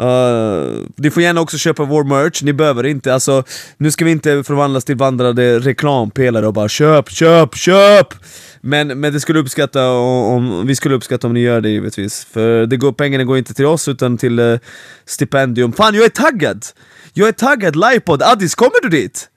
Uh, 0.00 0.86
ni 0.96 1.10
får 1.10 1.22
gärna 1.22 1.40
också 1.40 1.58
köpa 1.58 1.84
vår 1.84 2.04
merch, 2.04 2.42
ni 2.42 2.52
behöver 2.52 2.86
inte, 2.86 3.14
alltså... 3.14 3.44
Nu 3.76 3.90
ska 3.90 4.04
vi 4.04 4.10
inte 4.10 4.44
förvandlas 4.44 4.84
till 4.84 4.96
vandrande 4.96 5.58
reklampelare 5.58 6.46
och 6.46 6.52
bara 6.52 6.68
köp, 6.68 7.10
köp, 7.10 7.54
köp! 7.54 8.14
Men, 8.60 9.00
men 9.00 9.12
det 9.12 9.20
skulle 9.20 9.38
uppskatta 9.38 9.90
om, 9.90 10.24
om, 10.24 10.66
vi 10.66 10.76
skulle 10.76 10.94
uppskatta 10.94 11.26
om 11.26 11.32
ni 11.34 11.40
gör 11.40 11.60
det 11.60 11.70
givetvis. 11.70 12.24
För 12.24 12.66
det 12.66 12.76
går, 12.76 12.92
pengarna 12.92 13.24
går 13.24 13.38
inte 13.38 13.54
till 13.54 13.66
oss 13.66 13.88
utan 13.88 14.18
till 14.18 14.40
uh, 14.40 14.58
stipendium. 15.06 15.72
Fan 15.72 15.94
jag 15.94 16.04
är 16.04 16.08
taggad! 16.08 16.64
Jag 17.12 17.28
är 17.28 17.32
taggad, 17.32 17.76
livepod, 17.76 18.22
Addis 18.22 18.54
kommer 18.54 18.82
du 18.82 18.88
dit? 18.88 19.28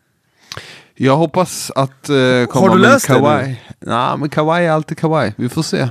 Jag 0.95 1.17
hoppas 1.17 1.71
att 1.75 2.09
uh, 2.09 2.45
komma 2.45 2.67
Har 2.67 2.75
du 2.75 2.81
med 2.81 2.91
löst 2.91 3.07
det 3.07 3.13
kawaii. 3.13 3.55
Nej, 3.79 4.17
men 4.17 4.29
kawaii 4.29 4.65
är 4.65 4.71
alltid 4.71 4.97
kawaii. 4.97 5.33
Vi 5.37 5.49
får 5.49 5.63
se. 5.63 5.87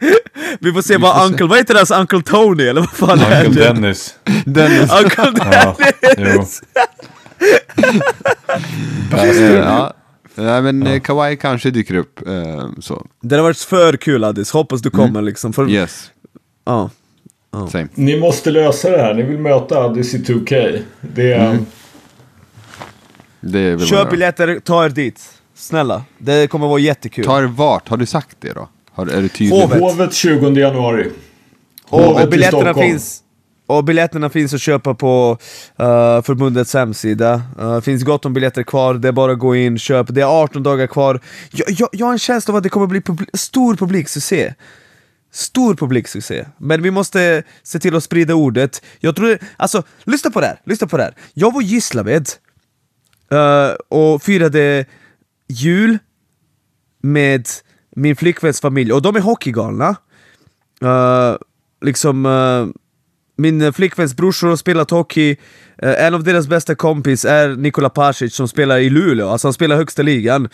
Vi 0.60 0.72
får 0.72 0.82
se 0.82 0.96
Vi 0.96 1.02
vad 1.02 1.12
får 1.14 1.20
se. 1.20 1.26
Uncle, 1.32 1.46
vad 1.46 1.58
heter 1.58 1.74
hans 1.74 1.90
Uncle 1.90 2.22
Tony 2.22 2.64
eller 2.64 2.80
vad 2.80 2.90
fan 2.90 3.18
är 3.20 3.46
Uncle 3.46 3.64
det? 3.64 3.72
Dennis. 3.72 4.14
Dennis. 4.44 4.90
Uncle 5.02 5.32
Ja, 5.52 5.76
Dennis! 6.16 6.62
Eh, 9.12 9.52
ja. 9.52 9.92
Nej, 10.34 10.62
men 10.62 10.86
ja. 10.86 11.00
kawaii 11.00 11.36
kanske 11.36 11.70
dyker 11.70 11.94
upp. 11.94 12.28
eh, 12.28 12.68
så. 12.80 13.06
Det 13.22 13.34
hade 13.34 13.42
varit 13.42 13.58
för 13.58 13.96
kul 13.96 14.24
Addis, 14.24 14.50
hoppas 14.50 14.80
du 14.82 14.90
kommer 14.90 15.22
liksom. 15.22 15.52
För, 15.52 15.70
Yes, 15.70 16.10
ja. 16.64 16.90
same. 17.72 17.88
Ni 17.94 18.20
måste 18.20 18.50
lösa 18.50 18.90
det 18.90 19.02
här. 19.02 19.14
Ni 19.14 19.22
vill 19.22 19.38
möta 19.38 19.78
Addis 19.78 20.14
i 20.14 20.18
2K. 20.18 20.78
Det 21.00 21.32
är... 21.32 21.38
Det 21.38 21.42
är 21.42 21.50
väl 21.52 21.58
Köp 23.86 24.10
biljetter, 24.10 24.60
ta 24.60 24.84
er 24.84 24.88
dit. 24.88 25.20
Snälla, 25.54 26.04
det 26.18 26.50
kommer 26.50 26.66
vara 26.66 26.78
jättekul. 26.78 27.24
Tar 27.24 27.42
vart? 27.42 27.88
Har 27.88 27.96
du 27.96 28.06
sagt 28.06 28.36
det 28.40 28.52
då? 28.52 28.68
Har, 28.92 29.06
är 29.06 29.22
du 29.22 29.28
tydlig? 29.28 29.60
Hovet. 29.60 29.80
Hovet 29.80 30.14
20 30.14 30.50
januari. 30.50 31.10
och, 31.88 32.00
Hovet 32.00 32.24
och 32.24 32.30
biljetterna 32.30 32.74
finns 32.74 33.22
och 33.66 33.84
biljetterna 33.84 34.30
finns 34.30 34.54
att 34.54 34.60
köpa 34.60 34.94
på 34.94 35.38
uh, 35.80 36.22
förbundets 36.22 36.74
hemsida. 36.74 37.42
Uh, 37.60 37.80
finns 37.80 38.04
gott 38.04 38.24
om 38.24 38.32
biljetter 38.34 38.62
kvar, 38.62 38.94
det 38.94 39.08
är 39.08 39.12
bara 39.12 39.32
att 39.32 39.38
gå 39.38 39.56
in, 39.56 39.78
köp. 39.78 40.06
Det 40.10 40.20
är 40.20 40.42
18 40.42 40.62
dagar 40.62 40.86
kvar. 40.86 41.20
Jag, 41.50 41.70
jag, 41.70 41.88
jag 41.92 42.06
har 42.06 42.12
en 42.12 42.18
känsla 42.18 42.52
av 42.52 42.56
att 42.56 42.62
det 42.62 42.68
kommer 42.68 42.86
bli 42.86 43.00
publi- 43.00 43.36
stor 43.36 43.76
publiksuccé. 43.76 44.54
Stor 45.32 45.74
publiksuccé. 45.74 46.44
Men 46.58 46.82
vi 46.82 46.90
måste 46.90 47.42
se 47.62 47.78
till 47.78 47.96
att 47.96 48.04
sprida 48.04 48.34
ordet. 48.34 48.82
Jag 49.00 49.16
tror, 49.16 49.38
alltså, 49.56 49.82
lyssna 50.04 50.30
på 50.30 50.40
det 50.40 50.46
här, 50.46 50.60
lyssna 50.64 50.86
på 50.86 50.96
det 50.96 51.02
här. 51.02 51.14
Jag 51.34 51.54
var 51.54 51.62
i 51.62 51.64
Gislaved 51.64 52.26
Eh, 53.30 53.70
och 53.88 54.22
firade 54.22 54.84
jul 55.48 55.98
med 57.02 57.48
min 57.96 58.16
flickväns 58.16 58.60
familj, 58.60 58.92
och 58.92 59.02
de 59.02 59.16
är 59.16 59.20
hockeygalna. 59.20 59.96
Uh, 60.82 61.36
liksom, 61.80 62.26
uh, 62.26 62.68
min 63.36 63.72
flickväns 63.72 64.16
brorsor 64.16 64.48
har 64.48 64.56
spelat 64.56 64.90
hockey, 64.90 65.36
uh, 65.82 66.04
en 66.04 66.14
av 66.14 66.24
deras 66.24 66.48
bästa 66.48 66.74
kompis 66.74 67.24
är 67.24 67.48
Nikola 67.48 67.90
Pasic 67.90 68.34
som 68.34 68.48
spelar 68.48 68.78
i 68.78 68.90
Luleå, 68.90 69.28
alltså 69.28 69.48
han 69.48 69.52
spelar 69.52 69.76
högsta 69.76 70.02
ligan. 70.02 70.48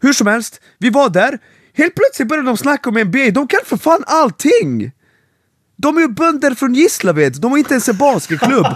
Hur 0.00 0.12
som 0.12 0.26
helst, 0.26 0.60
vi 0.78 0.90
var 0.90 1.08
där, 1.08 1.38
helt 1.74 1.94
plötsligt 1.94 2.28
började 2.28 2.48
de 2.48 2.56
snacka 2.56 2.90
om 2.90 2.98
NBA, 2.98 3.30
de 3.30 3.48
kan 3.48 3.60
för 3.64 3.76
fan 3.76 4.04
allting! 4.06 4.92
De 5.84 5.96
är 5.96 6.00
ju 6.00 6.08
bönder 6.08 6.54
från 6.54 6.74
Gislaved, 6.74 7.40
de 7.40 7.50
har 7.50 7.58
inte 7.58 7.74
ens 7.74 7.88
en 7.88 7.96
basketklubb. 7.96 8.66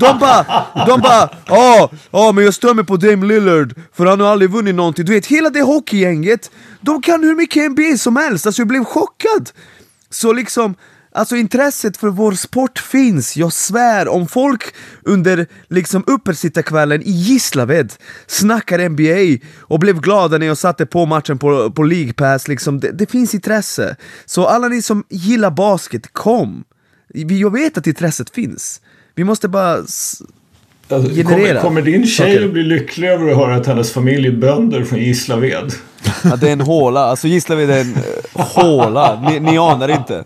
De 0.00 0.18
bara, 0.18 0.64
de 0.86 1.00
bara, 1.00 1.30
ja, 1.46 1.90
ja 2.10 2.32
men 2.32 2.44
jag 2.44 2.54
stör 2.54 2.74
mig 2.74 2.84
på 2.84 2.96
Dame 2.96 3.26
Lillard 3.26 3.74
för 3.92 4.06
han 4.06 4.20
har 4.20 4.28
aldrig 4.28 4.50
vunnit 4.50 4.74
någonting. 4.74 5.04
Du 5.04 5.12
vet, 5.12 5.26
hela 5.26 5.50
det 5.50 5.62
hockeygänget, 5.62 6.50
de 6.80 7.02
kan 7.02 7.22
hur 7.22 7.34
mycket 7.34 7.70
NBA 7.70 7.98
som 7.98 8.16
helst, 8.16 8.46
alltså 8.46 8.60
jag 8.60 8.68
blev 8.68 8.84
chockad. 8.84 9.50
Så 10.10 10.32
liksom, 10.32 10.74
Alltså 11.16 11.36
intresset 11.36 11.96
för 11.96 12.08
vår 12.08 12.32
sport 12.32 12.78
finns, 12.78 13.36
jag 13.36 13.52
svär. 13.52 14.08
Om 14.08 14.28
folk 14.28 14.62
under 15.02 15.46
liksom 15.70 16.04
uppesittarkvällen 16.06 17.02
i 17.02 17.10
Gislaved 17.10 17.92
snackar 18.26 18.88
NBA 18.88 19.46
och 19.60 19.78
blev 19.80 20.00
glada 20.00 20.38
när 20.38 20.46
jag 20.46 20.58
satte 20.58 20.86
på 20.86 21.06
matchen 21.06 21.38
på, 21.38 21.70
på 21.70 21.82
League 21.82 22.12
Pass, 22.12 22.48
liksom, 22.48 22.80
det, 22.80 22.90
det 22.92 23.10
finns 23.10 23.34
intresse. 23.34 23.96
Så 24.26 24.46
alla 24.46 24.68
ni 24.68 24.82
som 24.82 25.04
gillar 25.10 25.50
basket, 25.50 26.12
kom! 26.12 26.64
Vi- 27.08 27.40
Jag 27.40 27.52
vet 27.52 27.78
att 27.78 27.86
intresset 27.86 28.30
finns. 28.30 28.80
Vi 29.14 29.24
måste 29.24 29.48
bara... 29.48 29.72
Alltså, 29.72 31.10
Generera 31.14 31.24
kommer, 31.48 31.60
kommer 31.60 31.82
din 31.82 32.06
tjej 32.06 32.34
saker. 32.34 32.46
att 32.46 32.52
bli 32.52 32.62
lycklig 32.62 33.08
över 33.08 33.30
att 33.30 33.36
höra 33.36 33.56
att 33.56 33.66
hennes 33.66 33.92
familj 33.92 34.26
är 34.28 34.32
bönder 34.32 34.84
från 34.84 34.98
Gislaved? 34.98 35.72
Ja, 36.24 36.36
det 36.36 36.48
är 36.48 36.52
en 36.52 36.60
håla, 36.60 37.00
alltså 37.00 37.28
Gislaved 37.28 37.70
är 37.70 37.80
en 37.80 37.94
eh, 37.94 38.02
håla. 38.46 39.20
Ni, 39.30 39.40
ni 39.40 39.58
anar 39.58 39.88
inte. 39.88 40.24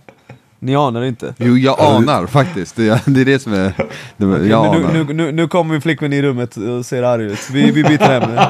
Ni 0.63 0.77
anar 0.77 1.03
inte. 1.03 1.35
Jo, 1.39 1.57
jag 1.57 1.81
anar 1.81 2.27
faktiskt. 2.27 2.77
Det 2.77 2.89
är 2.89 3.01
det, 3.07 3.21
är 3.21 3.25
det 3.25 3.39
som 3.39 3.53
är... 3.53 3.73
Det, 4.17 4.27
jag 4.27 4.41
nu, 4.47 4.79
anar. 4.79 4.93
nu, 4.93 5.15
nu, 5.15 5.33
nu 5.33 5.49
kommer 5.49 5.73
min 5.73 5.81
flickvän 5.81 6.13
i 6.13 6.23
rummet 6.23 6.57
och 6.57 6.87
ser 6.87 7.03
arg 7.03 7.25
ut. 7.25 7.51
Vi, 7.53 7.71
vi 7.71 7.83
byter 7.85 8.11
ämne. 8.11 8.49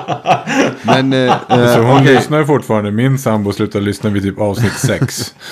Men, 0.83 1.13
eh, 1.13 1.35
Så 1.49 1.55
eh, 1.55 1.87
hon 1.87 2.01
okej. 2.01 2.15
lyssnar 2.15 2.45
fortfarande. 2.45 2.91
Min 2.91 3.19
sambo 3.19 3.53
slutar 3.53 3.81
lyssna 3.81 4.11
vid 4.11 4.23
typ 4.23 4.41
avsnitt 4.41 4.73
6. 4.73 5.35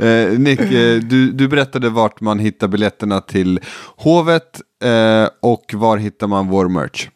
Eh, 0.00 0.38
Nick, 0.38 0.60
eh, 0.60 0.98
du, 1.00 1.32
du 1.32 1.48
berättade 1.48 1.90
vart 1.90 2.20
man 2.20 2.38
hittar 2.38 2.68
biljetterna 2.68 3.20
till 3.20 3.60
Hovet 3.96 4.60
eh, 4.84 5.28
och 5.42 5.64
var 5.74 5.96
hittar 5.96 6.26
man 6.26 6.48
vår 6.48 6.68
merch? 6.68 7.08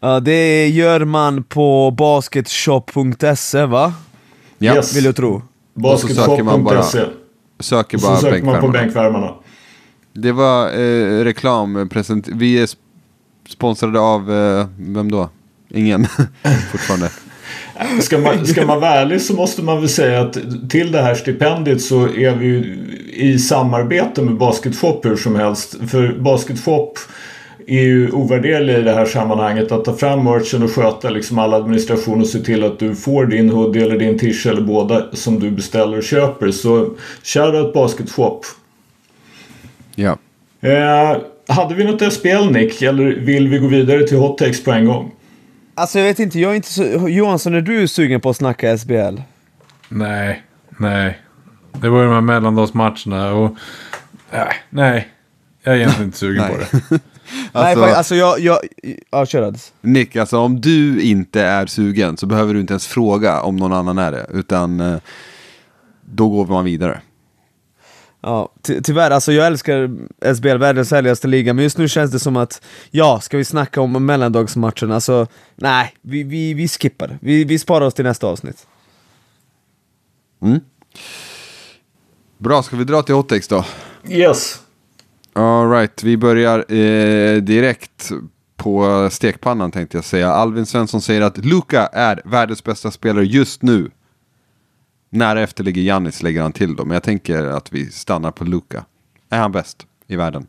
Ja, 0.00 0.20
det 0.20 0.68
gör 0.68 1.04
man 1.04 1.42
på 1.42 1.90
basketshop.se 1.90 3.66
va? 3.66 3.94
Ja, 4.58 4.74
Yes. 4.74 4.96
Vill 4.96 5.04
jag 5.04 5.16
tro. 5.16 5.42
Och 5.82 6.00
så 6.00 6.08
söker 6.08 6.42
man 6.42 6.64
bara- 6.64 6.76
Basketshop.se. 6.76 7.64
söker 7.64 7.98
Så 7.98 8.06
bara 8.08 8.16
söker 8.20 8.44
man 8.44 8.60
på 8.60 8.68
bänkvärmarna. 8.68 9.34
Det 10.12 10.32
var 10.32 10.78
eh, 10.80 11.24
reklam, 11.24 11.88
present. 11.88 12.28
vi 12.28 12.58
är 12.58 12.66
sp- 12.66 12.76
sponsrade 13.48 14.00
av, 14.00 14.32
eh, 14.32 14.66
vem 14.78 15.10
då? 15.10 15.30
Ingen, 15.70 16.06
fortfarande. 16.72 17.10
Ska 18.02 18.18
man, 18.18 18.46
ska 18.46 18.66
man 18.66 18.80
vara 18.80 18.90
ärlig 18.94 19.20
så 19.22 19.34
måste 19.34 19.62
man 19.62 19.80
väl 19.80 19.88
säga 19.88 20.20
att 20.20 20.36
till 20.70 20.92
det 20.92 21.02
här 21.02 21.14
stipendiet 21.14 21.82
så 21.82 22.08
är 22.08 22.34
vi 22.36 22.78
i 23.12 23.38
samarbete 23.38 24.22
med 24.22 24.36
Basketshop 24.36 25.00
hur 25.04 25.16
som 25.16 25.36
helst. 25.36 25.76
För 25.90 26.18
Basketshop 26.20 26.98
är 27.68 27.82
ju 27.82 28.10
ovärderlig 28.10 28.78
i 28.78 28.82
det 28.82 28.92
här 28.92 29.06
sammanhanget 29.06 29.72
att 29.72 29.84
ta 29.84 29.96
fram 29.96 30.24
merchen 30.24 30.62
och 30.62 30.70
sköta 30.70 31.10
liksom 31.10 31.38
all 31.38 31.54
administration 31.54 32.20
och 32.20 32.26
se 32.26 32.38
till 32.38 32.64
att 32.64 32.78
du 32.78 32.94
får 32.94 33.26
din 33.26 33.50
hoodie 33.50 33.82
eller 33.82 33.98
din 33.98 34.18
t-shirt 34.18 34.46
eller 34.46 34.62
båda 34.62 35.06
som 35.12 35.40
du 35.40 35.50
beställer 35.50 35.96
och 35.96 36.02
köper. 36.02 36.50
Så 36.50 36.90
shoutout 37.22 37.74
Basketshop. 37.74 38.46
Ja. 39.94 40.18
Eh, 40.60 41.16
hade 41.48 41.74
vi 41.74 41.84
något 41.84 42.12
SPL 42.12 42.50
Nick 42.50 42.82
eller 42.82 43.04
vill 43.04 43.48
vi 43.48 43.58
gå 43.58 43.66
vidare 43.66 44.02
till 44.02 44.18
hot 44.18 44.38
takes 44.38 44.64
på 44.64 44.70
en 44.70 44.86
gång? 44.86 45.14
Alltså 45.74 45.98
jag 45.98 46.06
vet 46.06 46.18
inte, 46.18 46.40
jag 46.40 46.50
är 46.50 46.56
inte 46.56 46.72
så... 46.72 47.08
Johansson, 47.08 47.54
är 47.54 47.60
du 47.60 47.88
sugen 47.88 48.20
på 48.20 48.30
att 48.30 48.36
snacka 48.36 48.78
SBL? 48.78 49.18
nej, 49.88 50.42
nej. 50.78 51.18
Det 51.72 51.88
var 51.88 51.98
ju 51.98 52.04
de 52.04 52.14
här 52.14 52.20
mellandagsmatcherna 52.20 53.32
och... 53.32 53.56
Äh, 54.30 54.42
nej, 54.70 55.08
jag 55.62 55.74
är 55.74 55.78
egentligen 55.78 56.04
inte 56.04 56.18
sugen 56.18 56.44
på 56.48 56.56
det. 56.56 57.00
Nej, 57.32 57.46
Alltså, 57.52 57.84
fa- 57.84 57.94
alltså 57.94 58.14
jag... 58.14 58.40
jag 58.40 58.58
ja, 59.10 59.26
kör 59.26 59.42
Addis. 59.42 59.72
Nick, 59.80 60.16
alltså 60.16 60.38
om 60.38 60.60
du 60.60 61.02
inte 61.02 61.40
är 61.42 61.66
sugen 61.66 62.16
så 62.16 62.26
behöver 62.26 62.54
du 62.54 62.60
inte 62.60 62.72
ens 62.72 62.86
fråga 62.86 63.42
om 63.42 63.56
någon 63.56 63.72
annan 63.72 63.98
är 63.98 64.12
det. 64.12 64.26
Utan 64.30 64.80
eh, 64.80 64.98
då 66.04 66.28
går 66.28 66.46
man 66.46 66.64
vidare. 66.64 67.00
Ja, 68.20 68.52
ty 68.62 68.80
tyvärr, 68.82 69.10
alltså 69.10 69.32
jag 69.32 69.46
älskar 69.46 69.90
SBL, 70.34 70.56
världens 70.56 70.90
härligaste 70.90 71.28
liga, 71.28 71.52
men 71.54 71.62
just 71.62 71.78
nu 71.78 71.88
känns 71.88 72.10
det 72.10 72.18
som 72.18 72.36
att, 72.36 72.62
ja, 72.90 73.20
ska 73.20 73.36
vi 73.36 73.44
snacka 73.44 73.80
om 73.80 74.06
mellandagsmatchen? 74.06 74.92
Alltså, 74.92 75.26
nej, 75.56 75.94
vi, 76.02 76.22
vi, 76.22 76.54
vi 76.54 76.68
skippar. 76.68 77.18
Vi, 77.20 77.44
vi 77.44 77.58
sparar 77.58 77.86
oss 77.86 77.94
till 77.94 78.04
nästa 78.04 78.26
avsnitt. 78.26 78.66
Mm. 80.42 80.60
Bra, 82.38 82.62
ska 82.62 82.76
vi 82.76 82.84
dra 82.84 83.02
till 83.02 83.14
hottex 83.14 83.48
då? 83.48 83.64
Yes. 84.08 84.60
Alright, 85.38 86.02
vi 86.02 86.16
börjar 86.16 86.72
eh, 86.72 87.36
direkt 87.36 88.10
på 88.56 89.08
stekpannan 89.10 89.70
tänkte 89.70 89.96
jag 89.96 90.04
säga. 90.04 90.32
Alvin 90.32 90.66
Svensson 90.66 91.00
säger 91.00 91.22
att 91.22 91.44
Luka 91.44 91.86
är 91.86 92.22
världens 92.24 92.64
bästa 92.64 92.90
spelare 92.90 93.24
just 93.24 93.62
nu. 93.62 93.90
Nära 95.10 95.40
efter 95.40 95.64
ligger 95.64 95.82
Giannis 95.82 96.22
lägger 96.22 96.42
han 96.42 96.52
till 96.52 96.76
då, 96.76 96.84
men 96.84 96.94
jag 96.94 97.02
tänker 97.02 97.44
att 97.44 97.72
vi 97.72 97.90
stannar 97.90 98.30
på 98.30 98.44
Luka. 98.44 98.84
Är 99.30 99.38
han 99.38 99.52
bäst 99.52 99.86
i 100.06 100.16
världen? 100.16 100.46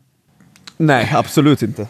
Nej, 0.76 1.12
absolut 1.14 1.62
inte. 1.62 1.88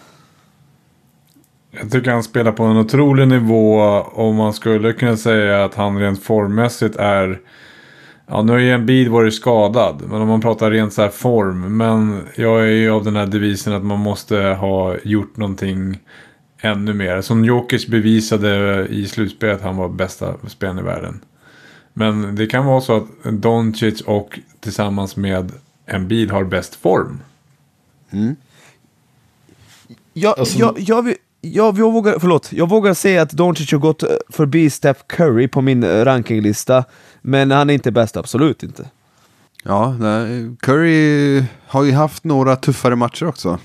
Jag 1.71 1.91
tycker 1.91 2.11
han 2.11 2.23
spelar 2.23 2.53
på 2.53 2.65
en 2.65 2.77
otrolig 2.77 3.29
nivå 3.29 3.77
och 4.13 4.35
man 4.35 4.53
skulle 4.53 4.93
kunna 4.93 5.17
säga 5.17 5.65
att 5.65 5.75
han 5.75 5.99
rent 5.99 6.23
formmässigt 6.23 6.97
är... 6.97 7.41
Ja, 8.33 8.43
nu 8.43 8.53
har 8.53 8.59
ju 8.59 8.73
en 8.73 8.87
bid 8.87 9.09
varit 9.09 9.35
skadad, 9.35 10.03
men 10.09 10.21
om 10.23 10.29
man 10.29 10.41
pratar 10.41 10.71
rent 10.71 10.93
så 10.93 11.03
här 11.03 11.09
form. 11.09 11.77
Men 11.77 12.23
jag 12.37 12.61
är 12.63 12.67
ju 12.71 12.91
av 12.91 13.05
den 13.05 13.17
här 13.17 13.27
devisen 13.27 13.73
att 13.73 13.85
man 13.85 13.99
måste 13.99 14.37
ha 14.37 14.97
gjort 15.05 15.37
någonting 15.37 15.99
ännu 16.61 16.95
mer. 16.95 17.21
Som 17.21 17.45
Jokic 17.45 17.87
bevisade 17.87 18.87
i 18.91 19.07
slutspelet 19.07 19.57
att 19.57 19.63
han 19.63 19.77
var 19.77 19.89
bästa 19.89 20.35
spelaren 20.49 20.79
i 20.79 20.83
världen. 20.83 21.21
Men 21.93 22.35
det 22.35 22.47
kan 22.47 22.67
vara 22.67 22.81
så 22.81 22.97
att 22.97 23.05
Doncic 23.25 24.01
och 24.01 24.39
tillsammans 24.61 25.17
med 25.17 25.53
Embiid 25.87 26.31
har 26.31 26.45
bäst 26.45 26.75
form. 26.75 27.19
Jag, 30.13 30.39
Alltså- 30.39 30.59
jag, 30.59 30.75
jag, 30.79 31.03
vill- 31.03 31.17
jag, 31.41 31.79
jag, 31.79 31.93
vågar, 31.93 32.19
förlåt, 32.19 32.53
jag 32.53 32.69
vågar 32.69 32.95
säga 32.95 33.23
att 33.23 33.31
Doncic 33.31 33.73
har 33.73 33.79
gått 33.79 34.03
eh, 34.03 34.09
förbi 34.29 34.71
Steph 34.71 35.01
Curry 35.07 35.49
på 35.49 35.61
min 35.61 35.83
eh, 35.85 36.05
rankinglista, 36.05 36.85
men 37.23 37.51
han 37.51 37.71
är 37.71 37.75
inte 37.75 37.91
bäst, 37.91 38.17
absolut 38.17 38.63
inte. 38.63 38.85
Ja, 39.65 39.97
nej, 40.01 40.51
Curry 40.61 41.45
har 41.67 41.85
ju 41.85 41.93
haft 41.93 42.25
några 42.25 42.57
tuffare 42.57 42.97
matcher 42.97 43.27
också. 43.27 43.59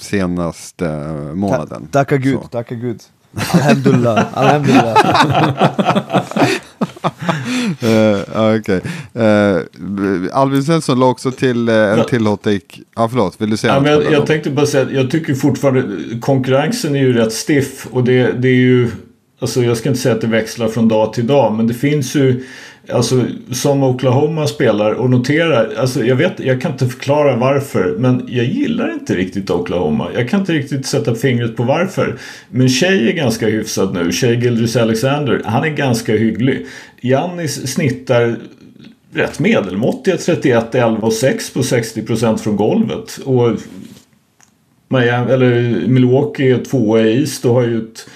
Senaste 0.00 0.88
månaden. 1.34 1.86
Ta, 1.92 1.98
tacka 1.98 2.16
gud, 2.16 2.38
Så. 2.42 2.48
tacka 2.48 2.74
gud. 2.74 3.00
Alhamdulillah, 3.54 4.26
alhamdulillah. 4.32 4.96
Ja, 8.34 8.56
okej. 8.58 8.80
Eh, 9.14 9.56
Alvin 10.32 10.62
Svensson 10.64 10.98
la 10.98 11.06
också 11.06 11.30
till 11.30 11.68
eh, 11.68 11.74
en 11.74 12.04
till 12.04 12.26
hot 12.26 12.42
take. 12.42 12.60
Ja, 12.96 13.08
förlåt. 13.08 13.40
Vill 13.40 13.50
du 13.50 13.56
säga 13.56 13.72
Ja, 13.72 13.78
något? 13.80 13.84
men 13.84 13.92
jag, 13.92 14.12
jag 14.12 14.26
tänkte 14.26 14.50
bara 14.50 14.66
säga 14.66 14.86
att 14.86 14.92
jag 14.92 15.10
tycker 15.10 15.34
fortfarande 15.34 15.84
konkurrensen 16.20 16.94
är 16.96 17.00
ju 17.00 17.12
rätt 17.12 17.32
stiff 17.32 17.86
och 17.90 18.04
det, 18.04 18.32
det 18.32 18.48
är 18.48 18.54
ju 18.54 18.90
Alltså 19.40 19.62
jag 19.64 19.76
ska 19.76 19.88
inte 19.88 20.00
säga 20.00 20.14
att 20.14 20.20
det 20.20 20.26
växlar 20.26 20.68
från 20.68 20.88
dag 20.88 21.12
till 21.12 21.26
dag 21.26 21.54
men 21.54 21.66
det 21.66 21.74
finns 21.74 22.14
ju 22.16 22.44
Alltså 22.92 23.24
som 23.52 23.82
Oklahoma 23.82 24.46
spelar 24.46 24.92
och 24.92 25.10
notera 25.10 25.80
Alltså 25.80 26.04
jag 26.04 26.16
vet, 26.16 26.40
jag 26.40 26.60
kan 26.60 26.72
inte 26.72 26.86
förklara 26.86 27.36
varför 27.36 27.96
men 27.98 28.24
jag 28.28 28.44
gillar 28.44 28.92
inte 28.92 29.14
riktigt 29.14 29.50
Oklahoma. 29.50 30.08
Jag 30.14 30.28
kan 30.28 30.40
inte 30.40 30.52
riktigt 30.52 30.86
sätta 30.86 31.14
fingret 31.14 31.56
på 31.56 31.62
varför. 31.62 32.18
Men 32.50 32.68
Shea 32.68 32.92
är 32.92 33.12
ganska 33.12 33.46
hyfsad 33.46 33.94
nu. 33.94 34.12
Shea 34.12 34.32
Gilders 34.32 34.76
Alexander, 34.76 35.42
han 35.44 35.64
är 35.64 35.68
ganska 35.68 36.12
hygglig. 36.12 36.66
Jannis 37.00 37.72
snittar 37.72 38.36
rätt 39.12 39.38
medelmåttiga 39.38 40.16
31, 40.16 40.74
11 40.74 40.98
och 41.06 41.12
6 41.12 41.50
på 41.50 41.60
60% 41.60 42.36
från 42.36 42.56
golvet. 42.56 43.18
Och 43.24 43.56
Miami, 44.88 45.32
eller 45.32 45.86
Milwaukee 45.86 46.50
är 46.50 46.64
tvåa 46.64 47.00
i 47.00 47.20
East 47.20 47.44
och 47.44 47.54
har 47.54 47.62
ju 47.62 47.78
ett 47.78 48.08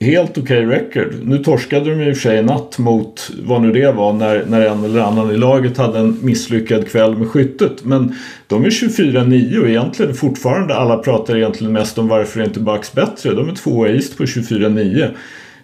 helt 0.00 0.38
okej 0.38 0.66
record. 0.66 1.14
Nu 1.22 1.38
torskade 1.38 1.90
de 1.90 2.02
i 2.02 2.12
och 2.12 2.16
för 2.16 2.22
sig 2.22 2.38
i 2.38 2.42
natt 2.42 2.78
mot 2.78 3.30
vad 3.42 3.62
nu 3.62 3.72
det 3.72 3.92
var 3.92 4.12
när, 4.12 4.44
när 4.48 4.66
en 4.66 4.84
eller 4.84 5.00
annan 5.00 5.30
i 5.30 5.36
laget 5.36 5.76
hade 5.76 5.98
en 5.98 6.18
misslyckad 6.22 6.88
kväll 6.88 7.16
med 7.16 7.28
skyttet. 7.28 7.84
Men 7.84 8.14
de 8.46 8.64
är 8.64 8.70
24-9 8.70 9.58
och 9.58 9.68
egentligen 9.68 10.14
fortfarande 10.14 10.74
alla 10.74 10.96
pratar 10.96 11.36
egentligen 11.36 11.72
mest 11.72 11.98
om 11.98 12.08
varför 12.08 12.40
är 12.40 12.44
inte 12.44 12.60
Bucks 12.60 12.92
bättre. 12.92 13.34
De 13.34 13.48
är 13.48 13.54
tvåa 13.54 13.88
i 13.88 13.94
East 13.94 14.18
på 14.18 14.24
24-9. 14.24 15.10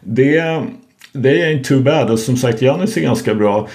Det, 0.01 0.63
det 1.13 1.43
är 1.43 1.51
inte 1.51 1.69
too 1.69 1.81
bad 1.81 2.11
och 2.11 2.19
som 2.19 2.37
sagt 2.37 2.63
Giannis 2.63 2.97
är 2.97 3.01
ganska 3.01 3.35
bra. 3.35 3.69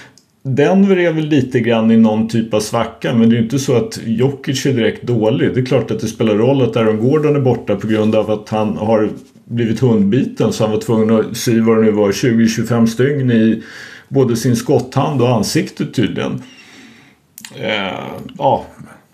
Denver 0.43 0.97
är 0.97 1.12
väl 1.12 1.26
lite 1.26 1.60
grann 1.60 1.91
i 1.91 1.97
någon 1.97 2.28
typ 2.28 2.53
av 2.53 2.60
svacka 2.60 3.14
men 3.14 3.30
det 3.30 3.36
är 3.36 3.38
ju 3.38 3.43
inte 3.43 3.60
så 3.60 3.76
att 3.76 3.99
Jokic 4.05 4.66
är 4.66 4.74
direkt 4.74 5.03
dålig. 5.03 5.53
Det 5.53 5.60
är 5.60 5.66
klart 5.66 5.91
att 5.91 5.99
det 5.99 6.07
spelar 6.07 6.36
roll 6.36 6.62
att 6.62 6.78
Aaron 6.78 6.99
Gordon 6.99 7.36
är 7.36 7.39
borta 7.39 7.76
på 7.76 7.88
grund 7.88 8.16
av 8.16 8.32
att 8.32 8.49
han 8.49 8.78
har 8.78 9.10
blivit 9.50 9.80
hundbiten 9.80 10.54
så 10.54 10.64
han 10.64 10.72
var 10.72 10.82
tvungen 10.82 11.16
att 11.20 11.38
sy 11.38 11.62
vad 11.62 11.78
det 11.78 11.84
nu 11.84 11.91
var 11.91 12.12
20-25 12.12 12.86
stygn 12.86 13.32
i 13.32 13.64
både 14.10 14.36
sin 14.36 14.56
skotthand 14.56 15.22
och 15.22 15.30
ansiktet 15.36 15.93
tydligen. 15.93 16.43
Eh, 17.56 17.93
ja. 18.38 18.66